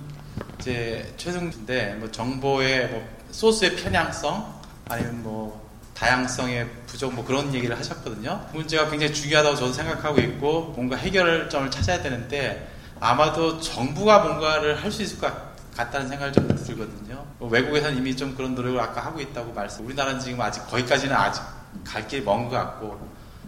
이제 0.59 1.13
최승준인데 1.17 1.95
뭐 1.99 2.11
정보의 2.11 2.89
뭐 2.89 3.07
소스의 3.31 3.75
편향성 3.75 4.61
아니면 4.89 5.23
뭐 5.23 5.67
다양성의 5.93 6.67
부족 6.87 7.13
뭐 7.13 7.25
그런 7.25 7.53
얘기를 7.53 7.77
하셨거든요. 7.77 8.47
그 8.51 8.57
문제가 8.57 8.89
굉장히 8.89 9.13
중요하다고 9.13 9.55
저도 9.55 9.73
생각하고 9.73 10.19
있고 10.19 10.73
뭔가 10.75 10.95
해결점을 10.95 11.69
찾아야 11.71 12.01
되는데 12.01 12.71
아마도 12.99 13.59
정부가 13.59 14.19
뭔가를 14.19 14.83
할 14.83 14.91
수 14.91 15.03
있을 15.03 15.19
것 15.19 15.27
같 15.27 15.46
다는 15.85 16.07
생각을 16.07 16.33
좀 16.33 16.47
들거든요. 16.47 17.23
뭐 17.37 17.47
외국에서는 17.49 17.97
이미 17.97 18.15
좀 18.15 18.35
그런 18.35 18.55
노력을 18.55 18.79
아까 18.79 19.05
하고 19.05 19.21
있다고 19.21 19.53
말씀. 19.53 19.85
우리나라는 19.85 20.19
지금 20.19 20.41
아직 20.41 20.65
거기까지는 20.67 21.15
아직 21.15 21.43
갈 21.83 22.07
길이 22.07 22.23
먼 22.23 22.49
것 22.49 22.55
같고 22.55 22.99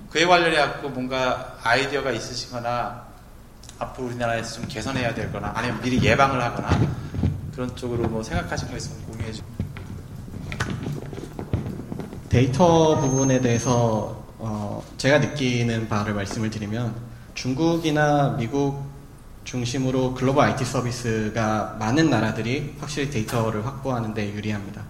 그에 0.10 0.26
관련해 0.26 0.58
갖고 0.58 0.90
뭔가 0.90 1.58
아이디어가 1.64 2.12
있으시거나 2.12 3.04
앞으로 3.80 4.08
우리나라에서 4.08 4.56
좀 4.56 4.68
개선해야 4.68 5.14
될거나 5.14 5.52
아니면 5.56 5.82
미리 5.82 6.04
예방을 6.04 6.42
하거나 6.42 6.70
그런 7.54 7.76
쪽으로 7.76 8.08
뭐 8.08 8.22
생각하신 8.22 8.70
거 8.70 8.78
있으면 8.78 9.06
공유해 9.06 9.32
주세요. 9.32 9.48
데이터 12.30 13.00
부분에 13.00 13.42
대해서 13.42 14.24
어 14.38 14.84
제가 14.98 15.20
느끼는 15.20 15.90
바를 15.90 16.14
말씀을 16.14 16.50
드리면 16.50 16.94
중국이나 17.34 18.36
미국 18.38 18.89
중심으로 19.50 20.14
글로벌 20.14 20.46
IT 20.50 20.64
서비스가 20.64 21.76
많은 21.80 22.12
나라들이 22.12 22.76
확실히 22.80 23.10
데이터를 23.10 23.66
확보하는 23.66 24.14
데 24.14 24.32
유리합니다. 24.32 24.84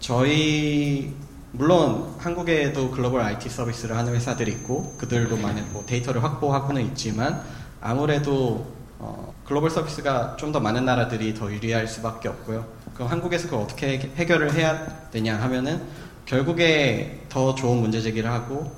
저희 0.00 1.14
물론 1.52 2.12
한국에도 2.18 2.90
글로벌 2.90 3.20
IT 3.20 3.48
서비스를 3.48 3.96
하는 3.96 4.12
회사들이 4.12 4.50
있고 4.50 4.96
그들도 4.98 5.36
많은 5.36 5.72
뭐 5.72 5.86
데이터를 5.86 6.24
확보하고는 6.24 6.82
있지만 6.86 7.44
아무래도 7.80 8.66
어 8.98 9.32
글로벌 9.46 9.70
서비스가 9.70 10.34
좀 10.36 10.50
더 10.50 10.58
많은 10.58 10.84
나라들이 10.84 11.32
더 11.32 11.52
유리할 11.52 11.86
수밖에 11.86 12.28
없고요. 12.28 12.66
그럼 12.94 13.08
한국에서 13.08 13.44
그걸 13.48 13.62
어떻게 13.62 14.00
해결을 14.16 14.52
해야 14.54 14.84
되냐 15.12 15.36
하면은 15.42 15.80
결국에 16.26 17.24
더 17.28 17.54
좋은 17.54 17.78
문제 17.78 18.00
제기를 18.00 18.28
하고 18.28 18.72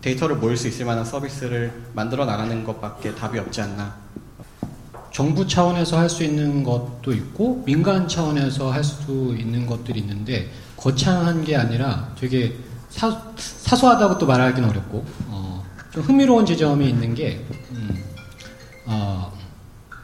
데이터를 0.00 0.36
모을 0.36 0.56
수 0.56 0.68
있을 0.68 0.86
만한 0.86 1.04
서비스를 1.04 1.72
만들어 1.92 2.24
나가는 2.24 2.62
것밖에 2.62 3.16
답이 3.16 3.36
없지 3.40 3.62
않나. 3.62 4.10
정부 5.20 5.46
차원에서 5.46 5.98
할 5.98 6.08
수 6.08 6.24
있는 6.24 6.64
것도 6.64 7.12
있고 7.12 7.62
민간 7.66 8.08
차원에서 8.08 8.72
할수 8.72 9.36
있는 9.38 9.66
것들이 9.66 10.00
있는데 10.00 10.48
거창한 10.78 11.44
게 11.44 11.56
아니라 11.56 12.10
되게 12.18 12.56
사, 12.88 13.22
사소하다고 13.36 14.16
또 14.16 14.24
말하기는 14.24 14.66
어렵고 14.66 15.04
어, 15.26 15.62
좀 15.92 16.02
흥미로운 16.04 16.46
지점이 16.46 16.88
있는 16.88 17.14
게 17.14 17.44
음, 17.72 18.02
어, 18.86 19.30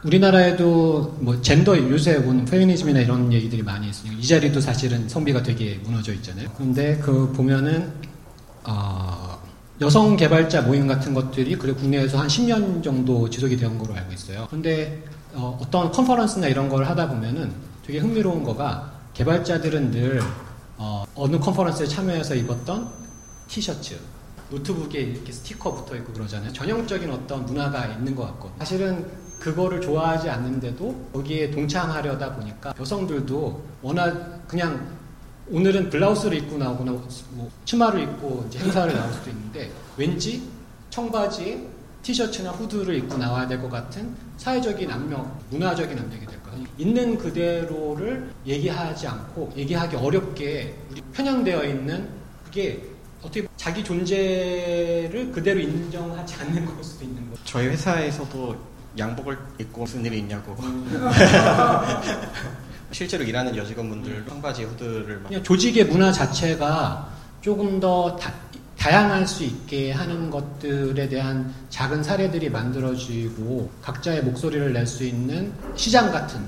우리나라에도 0.04 1.16
뭐 1.20 1.40
젠더 1.40 1.78
요새 1.88 2.22
본 2.22 2.44
페미니즘이나 2.44 3.00
이런 3.00 3.32
얘기들이 3.32 3.62
많이 3.62 3.88
있으니까 3.88 4.18
이 4.18 4.26
자리도 4.26 4.60
사실은 4.60 5.08
성비가 5.08 5.42
되게 5.42 5.80
무너져 5.82 6.12
있잖아요. 6.12 6.50
그런데 6.54 6.98
그 7.02 7.32
보면은 7.32 7.90
어, 8.64 9.25
여성 9.80 10.16
개발자 10.16 10.62
모임 10.62 10.86
같은 10.86 11.12
것들이 11.12 11.56
그래 11.56 11.72
국내에서 11.74 12.18
한 12.18 12.28
10년 12.28 12.82
정도 12.82 13.28
지속이 13.28 13.58
되는 13.58 13.76
걸로 13.76 13.94
알고 13.94 14.12
있어요. 14.12 14.46
그런데 14.48 15.04
어, 15.34 15.60
떤 15.70 15.92
컨퍼런스나 15.92 16.48
이런 16.48 16.68
걸 16.70 16.84
하다 16.84 17.08
보면은 17.08 17.52
되게 17.84 17.98
흥미로운 17.98 18.42
거가 18.42 18.92
개발자들은 19.12 19.90
늘 19.90 20.22
어, 20.78 21.04
어느 21.14 21.38
컨퍼런스에 21.38 21.86
참여해서 21.86 22.34
입었던 22.36 22.90
티셔츠, 23.48 23.98
노트북에 24.50 24.98
이렇게 24.98 25.30
스티커 25.30 25.74
붙어 25.74 25.94
있고 25.96 26.12
그러잖아요. 26.14 26.52
전형적인 26.54 27.10
어떤 27.10 27.44
문화가 27.44 27.86
있는 27.86 28.14
것 28.14 28.24
같고 28.24 28.52
사실은 28.58 29.06
그거를 29.40 29.82
좋아하지 29.82 30.30
않는데도 30.30 31.10
거기에 31.12 31.50
동참하려다 31.50 32.36
보니까 32.36 32.72
여성들도 32.78 33.62
워낙 33.82 34.42
그냥 34.48 34.95
오늘은 35.50 35.90
블라우스를 35.90 36.38
입고 36.38 36.58
나오거나 36.58 36.92
뭐 37.30 37.50
치마를 37.64 38.02
입고 38.02 38.46
이제 38.48 38.58
행사를 38.58 38.92
나올 38.94 39.12
수도 39.12 39.30
있는데 39.30 39.70
왠지 39.96 40.42
청바지에 40.90 41.60
티셔츠나 42.02 42.50
후드를 42.52 42.94
입고 42.96 43.16
나와야 43.16 43.46
될 43.46 43.60
것 43.60 43.68
같은 43.70 44.14
사회적인 44.36 44.90
압력, 44.90 45.38
문화적인 45.50 45.98
압력이 45.98 46.26
될 46.26 46.42
거예요. 46.42 46.64
있는 46.78 47.16
그대로를 47.18 48.30
얘기하지 48.46 49.06
않고 49.06 49.52
얘기하기 49.56 49.96
어렵게 49.96 50.76
편향되어 51.12 51.64
있는 51.64 52.08
그게 52.44 52.82
어떻게 53.22 53.46
자기 53.56 53.82
존재를 53.82 55.30
그대로 55.32 55.58
인정하지 55.60 56.34
않는 56.42 56.64
걸 56.64 56.82
수도 56.84 57.04
있는 57.04 57.28
거죠. 57.30 57.42
저희 57.44 57.66
회사에서도 57.68 58.56
양복을 58.98 59.36
입고 59.60 59.82
무슨 59.82 60.04
일이 60.04 60.18
있냐고. 60.20 60.56
실제로 62.92 63.24
일하는 63.24 63.56
여직원분들 63.56 64.26
청바지 64.28 64.64
후드를 64.64 65.22
그냥 65.24 65.42
조직의 65.42 65.84
문화 65.86 66.12
자체가 66.12 67.08
조금 67.40 67.80
더 67.80 68.16
다, 68.16 68.32
다양할 68.78 69.26
수 69.26 69.44
있게 69.44 69.92
하는 69.92 70.30
것들에 70.30 71.08
대한 71.08 71.52
작은 71.70 72.02
사례들이 72.02 72.48
만들어지고 72.50 73.70
각자의 73.82 74.22
목소리를 74.24 74.72
낼 74.72 74.86
수 74.86 75.04
있는 75.04 75.52
시장 75.74 76.10
같은 76.12 76.40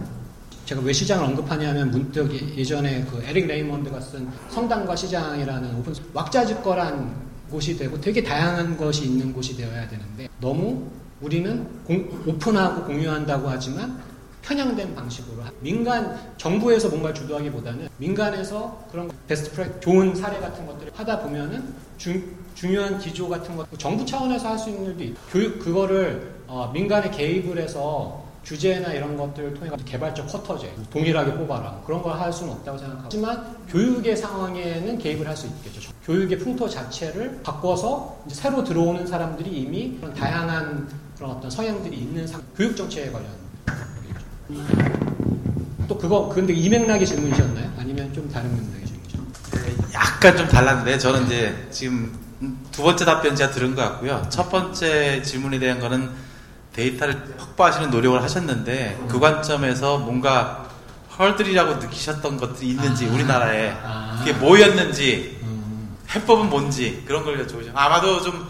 제가 0.64 0.80
왜 0.82 0.92
시장을 0.92 1.24
언급하냐면 1.24 1.90
문득 1.90 2.30
예전에 2.56 3.04
그 3.10 3.22
에릭 3.26 3.46
레이먼드가 3.46 4.00
쓴 4.00 4.28
성당과 4.50 4.94
시장이라는 4.94 5.76
오픈 5.76 5.94
왁자지껄한 6.12 7.28
곳이 7.50 7.76
되고 7.76 7.98
되게 8.00 8.22
다양한 8.22 8.76
것이 8.76 9.04
있는 9.06 9.32
곳이 9.32 9.56
되어야 9.56 9.88
되는데 9.88 10.28
너무 10.40 10.86
우리는 11.22 11.66
공, 11.84 12.22
오픈하고 12.26 12.84
공유한다고 12.84 13.48
하지만 13.48 13.98
편향된 14.42 14.94
방식으로 14.94 15.42
민간 15.60 16.18
정부에서 16.36 16.88
뭔가 16.88 17.12
주도하기보다는 17.12 17.88
민간에서 17.98 18.86
그런 18.90 19.10
best 19.26 19.50
prac 19.52 19.80
좋은 19.80 20.14
사례 20.14 20.38
같은 20.40 20.66
것들을 20.66 20.92
하다 20.94 21.20
보면은 21.20 21.74
주, 21.96 22.22
중요한 22.54 22.98
기조 22.98 23.28
같은 23.28 23.56
것 23.56 23.66
정부 23.78 24.04
차원에서 24.06 24.48
할 24.48 24.58
수 24.58 24.70
있는 24.70 24.86
일도 24.86 25.04
있고 25.04 25.20
교육 25.30 25.58
그거를 25.58 26.34
어, 26.46 26.70
민간에 26.72 27.10
개입을 27.10 27.58
해서 27.58 28.26
규제나 28.44 28.92
이런 28.94 29.16
것들을 29.16 29.54
통해 29.54 29.70
개발적 29.84 30.26
쿼터제 30.26 30.74
동일하게 30.90 31.34
뽑아라. 31.34 31.82
그런 31.84 32.00
걸 32.02 32.18
할 32.18 32.32
수는 32.32 32.54
없다고 32.54 32.78
생각하고. 32.78 33.04
하지만 33.04 33.56
교육의 33.68 34.16
상황에는 34.16 34.96
개입을 34.98 35.28
할 35.28 35.36
수 35.36 35.46
있겠죠. 35.48 35.90
교육의 36.06 36.38
풍토 36.38 36.66
자체를 36.68 37.40
바꿔서 37.42 38.16
새로 38.28 38.64
들어오는 38.64 39.06
사람들이 39.06 39.50
이미 39.50 39.98
그런 40.00 40.14
다양한 40.14 40.88
그런 41.18 41.32
어떤 41.32 41.50
성향들이 41.50 41.94
있는 41.96 42.26
상, 42.26 42.40
교육 42.56 42.74
정책에 42.74 43.10
관련 43.10 43.28
또 45.86 45.98
그거 45.98 46.28
근데 46.28 46.52
이 46.52 46.68
맥락의 46.68 47.06
질문이셨나요? 47.06 47.72
아니면 47.78 48.12
좀 48.12 48.28
다른 48.30 48.50
맥락의 48.50 48.86
질문이죠? 48.86 49.18
네, 49.52 49.76
약간 49.94 50.36
좀 50.36 50.48
달랐는데 50.48 50.98
저는 50.98 51.26
이제 51.26 51.68
지금 51.70 52.12
두 52.72 52.82
번째 52.82 53.04
답변 53.04 53.34
제가 53.36 53.50
들은 53.52 53.74
것 53.74 53.82
같고요. 53.82 54.26
첫 54.30 54.48
번째 54.50 55.22
질문에 55.22 55.58
대한 55.58 55.80
거는 55.80 56.10
데이터를 56.72 57.34
확보하시는 57.38 57.90
노력을 57.90 58.22
하셨는데 58.22 59.06
그 59.08 59.18
관점에서 59.18 59.98
뭔가 59.98 60.68
헐들이라고 61.18 61.76
느끼셨던 61.76 62.36
것들이 62.36 62.68
있는지 62.70 63.06
아, 63.06 63.12
우리나라에 63.12 63.74
아, 63.82 64.16
그게 64.18 64.32
뭐였는지 64.34 65.40
음. 65.42 65.96
해법은 66.14 66.48
뭔지 66.48 67.02
그런 67.06 67.24
걸 67.24 67.44
여쭤보죠. 67.44 67.70
아마도 67.74 68.22
좀 68.22 68.48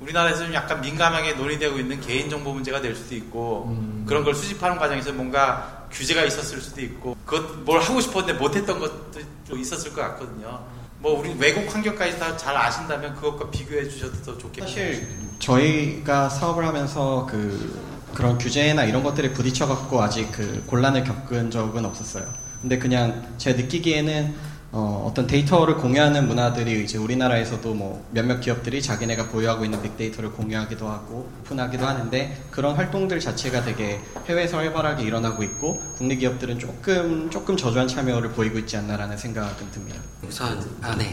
우리나라에서 0.00 0.44
좀 0.44 0.54
약간 0.54 0.80
민감하게 0.80 1.34
논의되고 1.34 1.78
있는 1.78 2.00
개인정보 2.00 2.52
문제가 2.52 2.80
될 2.80 2.94
수도 2.94 3.14
있고 3.14 3.66
음. 3.68 4.04
그런 4.08 4.24
걸 4.24 4.34
수집하는 4.34 4.78
과정에서 4.78 5.12
뭔가 5.12 5.86
규제가 5.92 6.24
있었을 6.24 6.60
수도 6.60 6.80
있고 6.80 7.16
그것 7.26 7.58
뭘 7.64 7.80
하고 7.80 8.00
싶었는데 8.00 8.38
못했던 8.40 8.78
것도 8.78 9.56
있었을 9.56 9.92
것 9.92 10.00
같거든요. 10.02 10.64
뭐 10.98 11.18
우리 11.18 11.34
외국 11.38 11.72
환경까지 11.74 12.18
다 12.18 12.36
잘 12.36 12.56
아신다면 12.56 13.14
그것과 13.16 13.50
비교해 13.50 13.88
주셔도 13.88 14.22
더 14.22 14.38
좋겠죠. 14.38 14.66
사실 14.66 15.08
저희가 15.38 16.28
사업을 16.28 16.66
하면서 16.66 17.26
그 17.30 17.78
그런 18.14 18.38
규제나 18.38 18.84
이런 18.84 19.02
것들에 19.02 19.32
부딪혀 19.32 19.66
갖고 19.66 20.02
아직 20.02 20.30
그 20.32 20.62
곤란을 20.66 21.04
겪은 21.04 21.50
적은 21.50 21.84
없었어요. 21.84 22.24
근데 22.60 22.78
그냥 22.78 23.34
제 23.38 23.52
느끼기에는 23.54 24.34
어, 24.72 25.10
떤 25.14 25.26
데이터를 25.26 25.76
공유하는 25.76 26.28
문화들이 26.28 26.84
이제 26.84 26.96
우리나라에서도 26.96 27.74
뭐 27.74 28.06
몇몇 28.12 28.38
기업들이 28.38 28.80
자기네가 28.80 29.28
보유하고 29.28 29.64
있는 29.64 29.82
빅데이터를 29.82 30.30
공유하기도 30.30 30.88
하고 30.88 31.28
오픈하기도 31.40 31.84
하는데 31.84 32.44
그런 32.52 32.76
활동들 32.76 33.18
자체가 33.18 33.64
되게 33.64 34.00
해외에서 34.28 34.58
활발하게 34.58 35.02
일어나고 35.02 35.42
있고 35.42 35.80
국내 35.96 36.14
기업들은 36.14 36.60
조금 36.60 37.28
조금 37.30 37.56
저조한 37.56 37.88
참여를 37.88 38.30
보이고 38.30 38.58
있지 38.58 38.76
않나라는 38.76 39.16
생각은 39.16 39.70
듭니다. 39.72 40.00
우선 40.22 40.64
아 40.82 40.94
네. 40.94 41.12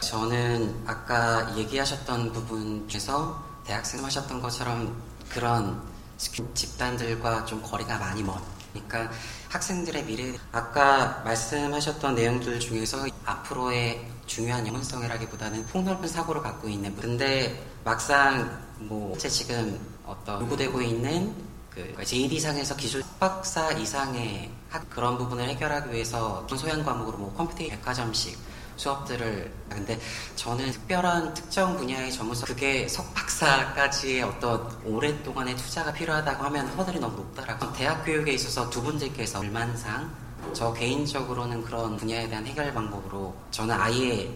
저는 0.00 0.74
아까 0.86 1.54
얘기하셨던 1.58 2.32
부분 2.32 2.88
중에서 2.88 3.44
대학생 3.66 4.02
하셨던 4.02 4.40
것처럼 4.40 4.96
그런 5.28 5.82
집단들과 6.16 7.44
좀 7.44 7.60
거리가 7.62 7.98
많이 7.98 8.22
먼. 8.22 8.38
그러니까 8.72 9.10
학생들의 9.48 10.04
미래, 10.04 10.34
아까 10.52 11.22
말씀하셨던 11.24 12.14
내용들 12.14 12.60
중에서 12.60 13.06
앞으로의 13.24 14.06
중요한 14.26 14.66
영문성이라기보다는 14.66 15.66
폭넓은 15.68 16.06
사고를 16.06 16.42
갖고 16.42 16.68
있는 16.68 16.94
분. 16.94 17.02
근데 17.02 17.64
막상 17.82 18.62
뭐, 18.78 19.16
제 19.16 19.28
지금 19.28 19.80
어떤 20.04 20.42
요구되고 20.42 20.82
있는 20.82 21.34
그 21.70 22.04
JD상에서 22.04 22.76
기술 22.76 23.02
박사 23.18 23.70
이상의 23.72 24.50
학, 24.68 24.88
그런 24.90 25.16
부분을 25.16 25.48
해결하기 25.48 25.92
위해서 25.92 26.46
소양 26.48 26.84
과목으로 26.84 27.16
뭐 27.18 27.34
컴퓨터 27.34 27.70
백화점식 27.70 28.38
수업들을 28.78 29.52
근데 29.68 30.00
저는 30.36 30.70
특별한 30.70 31.34
특정 31.34 31.76
분야의 31.76 32.10
전문성 32.12 32.46
그게 32.46 32.88
석박사까지의 32.88 34.22
어떤 34.22 34.70
오랫동안의 34.84 35.56
투자가 35.56 35.92
필요하다고 35.92 36.44
하면 36.44 36.66
허들이 36.68 36.98
너무 36.98 37.16
높다라고 37.16 37.72
대학 37.74 38.04
교육에 38.04 38.32
있어서 38.32 38.70
두 38.70 38.82
분들께서 38.82 39.40
불만상 39.40 40.10
저 40.54 40.72
개인적으로는 40.72 41.62
그런 41.64 41.96
분야에 41.96 42.28
대한 42.28 42.46
해결 42.46 42.72
방법으로 42.72 43.36
저는 43.50 43.74
아예 43.74 44.34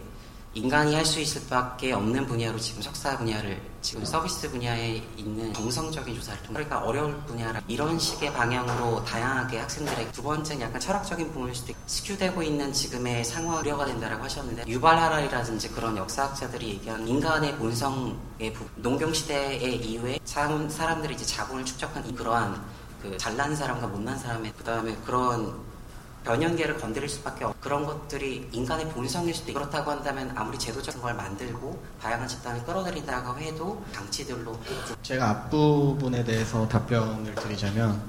인간이 0.55 0.95
할 0.95 1.07
수 1.07 1.21
있을 1.21 1.47
밖에 1.49 1.93
없는 1.93 2.27
분야로 2.27 2.59
지금 2.59 2.81
석사 2.83 3.17
분야를 3.19 3.61
지금 3.81 4.05
서비스 4.05 4.51
분야에 4.51 5.03
있는 5.17 5.53
정성적인 5.53 6.15
조사를 6.15 6.43
통해 6.43 6.65
그러니까 6.65 6.87
어려울 6.87 7.17
분야라 7.27 7.61
이런 7.69 7.99
식의 7.99 8.33
방향으로 8.33 9.05
다양하게 9.05 9.59
학생들의 9.59 10.13
두 10.13 10.23
번째는 10.23 10.63
약간 10.63 10.81
철학적인 10.81 11.33
부분일 11.33 11.55
수도 11.55 11.73
있고 11.73 11.81
스큐되고 11.87 12.43
있는 12.43 12.73
지금의 12.73 13.25
상황 13.25 13.59
우려가 13.59 13.87
된다라고 13.87 14.25
하셨는데 14.25 14.65
유발 14.67 14.99
하랄이라든지 14.99 15.71
그런 15.71 15.97
역사학자들이 15.97 16.69
얘기한 16.69 17.07
인간의 17.09 17.57
본성의 17.57 18.53
부, 18.55 18.65
농경 18.77 19.13
시대의 19.13 19.77
이후에 19.85 20.19
사람들이 20.25 21.15
이제 21.15 21.25
자본을 21.25 21.65
축적한 21.65 22.15
그러한 22.15 22.63
그 23.03 23.17
잘난 23.17 23.57
사람과 23.57 23.87
못난 23.87 24.19
사람의 24.19 24.53
그 24.57 24.65
다음에 24.65 24.95
그런 25.05 25.72
변연계를 26.25 26.79
건드릴 26.79 27.09
수밖에 27.09 27.45
없 27.45 27.61
그런 27.61 27.85
것들이 27.85 28.49
인간의 28.53 28.89
본성일 28.91 29.35
수도 29.35 29.51
있고 29.51 29.61
그렇다고 29.61 29.91
한다면 29.91 30.33
아무리 30.37 30.59
제도적인 30.59 31.01
걸 31.01 31.15
만들고 31.15 31.83
다양한 32.01 32.29
집단을 32.29 32.65
끌어들인다고 32.65 33.39
해도 33.39 33.85
장치들로 33.93 34.59
제가 35.03 35.31
앞부분에 35.31 36.25
대해서 36.25 36.69
답변을 36.69 37.35
드리자면 37.35 38.01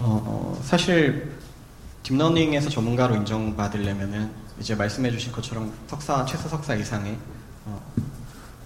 어, 0.00 0.22
어, 0.24 0.60
사실 0.62 1.32
딥러닝에서 2.02 2.70
전문가로 2.70 3.16
인정받으려면은 3.16 4.30
이제 4.58 4.74
말씀해 4.74 5.10
주신 5.10 5.32
것처럼 5.32 5.72
석사 5.88 6.24
최소 6.26 6.48
석사 6.48 6.74
이상의 6.74 7.16
어, 7.66 7.82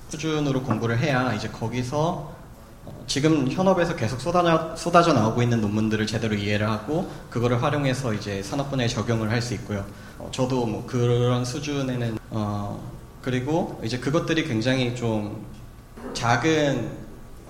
수준으로 0.08 0.62
공부를 0.62 0.98
해야 0.98 1.32
이제 1.34 1.48
거기서 1.48 2.34
지금 3.06 3.50
현업에서 3.50 3.94
계속 3.96 4.20
쏟아져, 4.20 4.74
쏟아져 4.76 5.12
나오고 5.12 5.42
있는 5.42 5.60
논문들을 5.60 6.06
제대로 6.06 6.34
이해를 6.34 6.68
하고 6.68 7.10
그거를 7.30 7.62
활용해서 7.62 8.14
이제 8.14 8.42
산업 8.42 8.70
분야에 8.70 8.88
적용을 8.88 9.30
할 9.30 9.42
수 9.42 9.54
있고요. 9.54 9.84
어, 10.18 10.28
저도 10.32 10.64
뭐 10.66 10.84
그런 10.86 11.44
수준에는 11.44 12.18
어 12.30 12.80
그리고 13.22 13.80
이제 13.84 13.98
그것들이 13.98 14.44
굉장히 14.44 14.94
좀 14.96 15.44
작은 16.14 16.90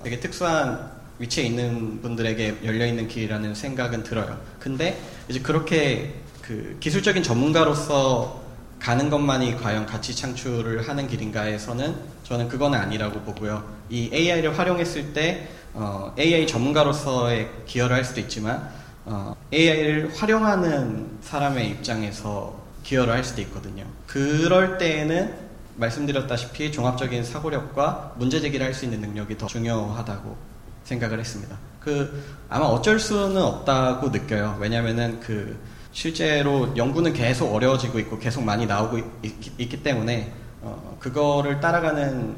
되게 0.02 0.19
특수한 0.20 0.93
위치에 1.19 1.44
있는 1.44 2.02
분들에게 2.02 2.59
열려 2.65 2.86
있는 2.86 3.06
길이라는 3.06 3.55
생각은 3.55 4.02
들어요. 4.02 4.36
근데 4.59 5.01
이제 5.28 5.39
그렇게 5.40 6.15
그 6.43 6.77
기술적인 6.81 7.23
전문가로서 7.23 8.43
가는 8.85 9.09
것만이 9.09 9.56
과연 9.56 9.86
가치 9.86 10.15
창출을 10.15 10.86
하는 10.86 11.09
길인가에서는 11.09 11.97
저는 12.23 12.48
그거는 12.51 12.78
아니라고 12.78 13.19
보고요. 13.23 13.66
이 13.89 14.11
AI를 14.12 14.59
활용했을 14.59 15.15
때 15.15 15.48
어, 15.73 16.15
AI 16.19 16.47
전문가로서의 16.47 17.48
기여를 17.65 17.97
할 17.97 18.05
수도 18.05 18.20
있지만 18.20 18.69
어, 19.06 19.35
AI를 19.55 20.12
활용하는 20.15 21.16
사람의 21.23 21.70
입장에서 21.70 22.62
기여를 22.82 23.15
할 23.15 23.24
수도 23.24 23.40
있거든요. 23.40 23.86
그럴 24.06 24.77
때에는 24.77 25.35
말씀드렸다시피 25.77 26.70
종합적인 26.70 27.24
사고력과 27.24 28.16
문제 28.19 28.39
제기를 28.39 28.66
할 28.66 28.74
수 28.74 28.85
있는 28.85 29.01
능력이 29.01 29.39
더 29.39 29.47
중요하다고 29.47 30.36
생각을 30.85 31.20
했습니다. 31.20 31.56
그 31.81 32.23
아마 32.51 32.66
어쩔 32.66 33.01
수는 33.01 33.40
없다고 33.40 34.11
느껴요. 34.11 34.59
왜냐하면은 34.61 35.20
그 35.20 35.56
실제로 35.95 36.77
연구는 36.77 37.12
계속 37.12 37.55
어려워지고 37.55 38.01
있고 38.01 38.19
계속 38.19 38.43
많이 38.43 38.66
나오고 38.66 38.99
있, 39.23 39.57
기 39.57 39.83
때문에 39.83 40.33
어, 40.61 40.97
그거를 41.01 41.61
따라가는 41.61 42.35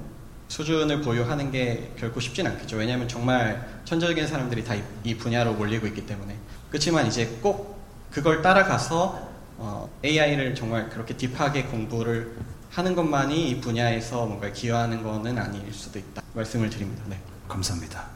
수준을 0.48 1.00
보유하는 1.00 1.50
게 1.50 1.90
결코 1.98 2.20
쉽진 2.20 2.46
않겠죠. 2.46 2.76
왜냐하면 2.76 3.08
정말 3.08 3.80
천재적인 3.84 4.26
사람들이 4.28 4.62
다 4.62 4.76
이 5.04 5.16
분야로 5.16 5.54
몰리고 5.54 5.86
있기 5.88 6.04
때문에. 6.04 6.36
그렇지만 6.68 7.06
이제 7.06 7.26
꼭 7.40 7.80
그걸 8.10 8.42
따라가서 8.42 9.26
어, 9.56 9.88
AI를 10.04 10.54
정말 10.54 10.90
그렇게 10.90 11.16
딥하게 11.16 11.64
공부를 11.64 12.36
하는 12.70 12.94
것만이 12.94 13.48
이 13.48 13.60
분야에서 13.60 14.26
뭔가 14.26 14.50
기여하는 14.52 15.02
것은 15.02 15.38
아닐 15.38 15.72
수도 15.72 15.98
있다. 15.98 16.22
말씀을 16.34 16.68
드립니다. 16.68 17.02
네. 17.08 17.18
감사합니다. 17.48 18.15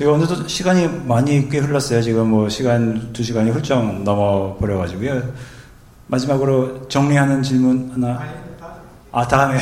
저희가 0.00 0.14
어느덧 0.14 0.48
시간이 0.48 0.88
많이 1.06 1.46
꽤 1.50 1.58
흘렀어요. 1.58 2.00
지금 2.00 2.28
뭐 2.28 2.48
시간, 2.48 3.12
두 3.12 3.22
시간이 3.22 3.50
훌쩍 3.50 4.02
넘어 4.02 4.56
버려 4.58 4.78
가지고요. 4.78 5.22
마지막으로 6.06 6.88
정리하는 6.88 7.42
질문 7.42 7.90
하나. 7.92 8.22
아, 9.12 9.28
다음에. 9.28 9.58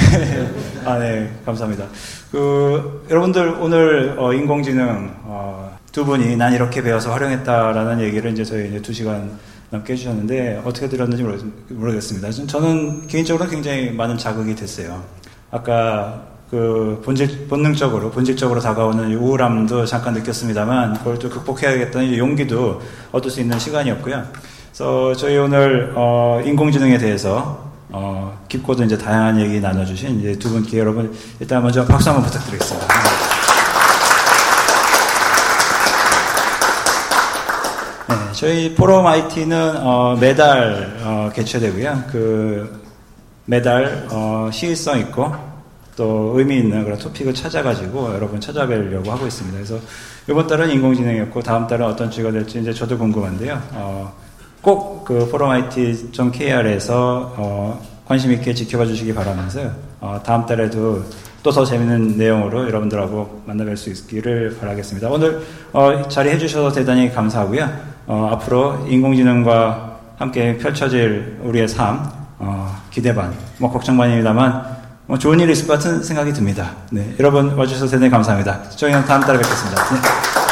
아, 0.85 0.99
네. 0.99 1.29
감사합니다. 1.45 1.87
그, 2.31 3.05
여러분들 3.11 3.57
오늘, 3.61 4.15
어, 4.17 4.33
인공지능, 4.33 5.13
어, 5.25 5.77
두 5.91 6.05
분이 6.05 6.37
난 6.37 6.53
이렇게 6.53 6.83
배워서 6.83 7.11
활용했다라는 7.13 8.01
얘기를 8.01 8.31
이제 8.31 8.45
저희 8.45 8.69
이제 8.69 8.81
두 8.81 8.93
시간 8.93 9.39
넘게 9.71 9.95
해주셨는데, 9.95 10.63
어떻게 10.65 10.89
들었는지 10.89 11.25
모르겠습니다. 11.71 12.31
저는 12.47 13.09
개인적으로 13.09 13.51
굉장히 13.51 13.91
많은 13.91 14.17
자극이 14.17 14.55
됐어요. 14.55 15.03
아까 15.51 16.28
그 16.51 17.01
본질 17.05 17.47
본능적으로 17.47 18.11
본질적으로 18.11 18.61
다가오는 18.61 19.15
우울함도 19.15 19.85
잠깐 19.85 20.15
느꼈습니다만 20.15 20.95
그걸 20.95 21.19
또 21.19 21.29
극복해야겠다는 21.29 22.17
용기도 22.17 22.81
얻을 23.13 23.31
수 23.31 23.41
있는 23.41 23.59
시간이었고요. 23.59 24.25
그래서 24.69 25.15
저희 25.15 25.37
오늘 25.37 25.93
어, 25.95 26.41
인공지능에 26.45 26.97
대해서 26.97 27.69
어, 27.91 28.39
깊고도 28.49 28.85
이제 28.85 28.97
다양한 28.97 29.41
얘기 29.41 29.61
나눠주신 29.61 30.21
이제 30.21 30.39
두 30.39 30.51
분께 30.51 30.79
여러분 30.79 31.15
일단 31.39 31.63
먼저 31.63 31.85
박수 31.85 32.09
한번 32.09 32.25
부탁드리겠습니다. 32.25 32.87
네, 38.09 38.15
저희 38.33 38.75
포럼 38.75 39.07
IT는 39.07 39.77
어, 39.83 40.17
매달 40.19 40.99
어, 41.03 41.31
개최되고요. 41.35 42.05
그 42.11 42.83
매달 43.45 44.07
어, 44.11 44.49
시의성 44.51 44.99
있고 45.01 45.48
또 45.99 46.33
의미 46.37 46.59
있는 46.59 46.85
그런 46.85 46.97
토픽을 46.97 47.35
찾아가지고 47.35 48.15
여러분 48.15 48.41
찾아뵈려고 48.41 49.11
하고 49.11 49.27
있습니다. 49.27 49.59
그래서 49.59 49.79
이번 50.31 50.47
달은 50.47 50.71
인공지능이었고 50.71 51.43
다음 51.43 51.67
달은 51.67 51.85
어떤 51.85 52.09
주가 52.09 52.31
될지 52.31 52.61
이제 52.61 52.73
저도 52.73 52.97
궁금한데요. 52.97 53.61
어, 53.73 54.15
꼭그 54.63 55.29
포럼IT.kr에서 55.29 57.35
어, 57.37 57.83
관심 58.07 58.33
있게 58.33 58.55
지켜봐 58.55 58.87
주시기 58.87 59.13
바라면서요. 59.13 59.75
어, 60.01 60.21
다음 60.25 60.47
달에도 60.47 61.03
또 61.43 61.53
더 61.53 61.65
재밌는 61.65 62.19
내용으로 62.19 62.67
여러분들하고 62.67 63.43
만나뵐 63.49 63.77
수 63.77 63.91
있기를 63.91 64.59
바라겠습니다. 64.61 65.09
오늘 65.09 65.43
어, 65.73 66.07
자리해 66.09 66.39
주셔서 66.39 66.73
대단히 66.73 67.13
감사하고요. 67.13 67.69
어, 68.07 68.29
앞으로 68.33 68.87
인공지능과 68.89 69.99
함께 70.17 70.57
펼쳐질 70.59 71.39
우리의 71.43 71.67
삶 71.67 72.09
어, 72.39 72.77
기대 72.91 73.15
반, 73.15 73.33
뭐 73.59 73.73
걱정 73.73 73.97
반입니다만 73.97 74.78
뭐 75.09 75.19
좋은 75.19 75.41
일이 75.41 75.53
있을 75.53 75.67
것 75.67 75.73
같은 75.73 76.03
생각이 76.03 76.35
듭니다. 76.35 76.73
네, 76.91 77.15
여러분 77.19 77.55
와주셔서 77.55 77.87
대단히 77.87 78.11
감사합니다. 78.11 78.69
저희는 78.77 79.07
다음 79.07 79.23
달에 79.23 79.39
뵙겠습니다. 79.39 79.83
네. 79.95 80.48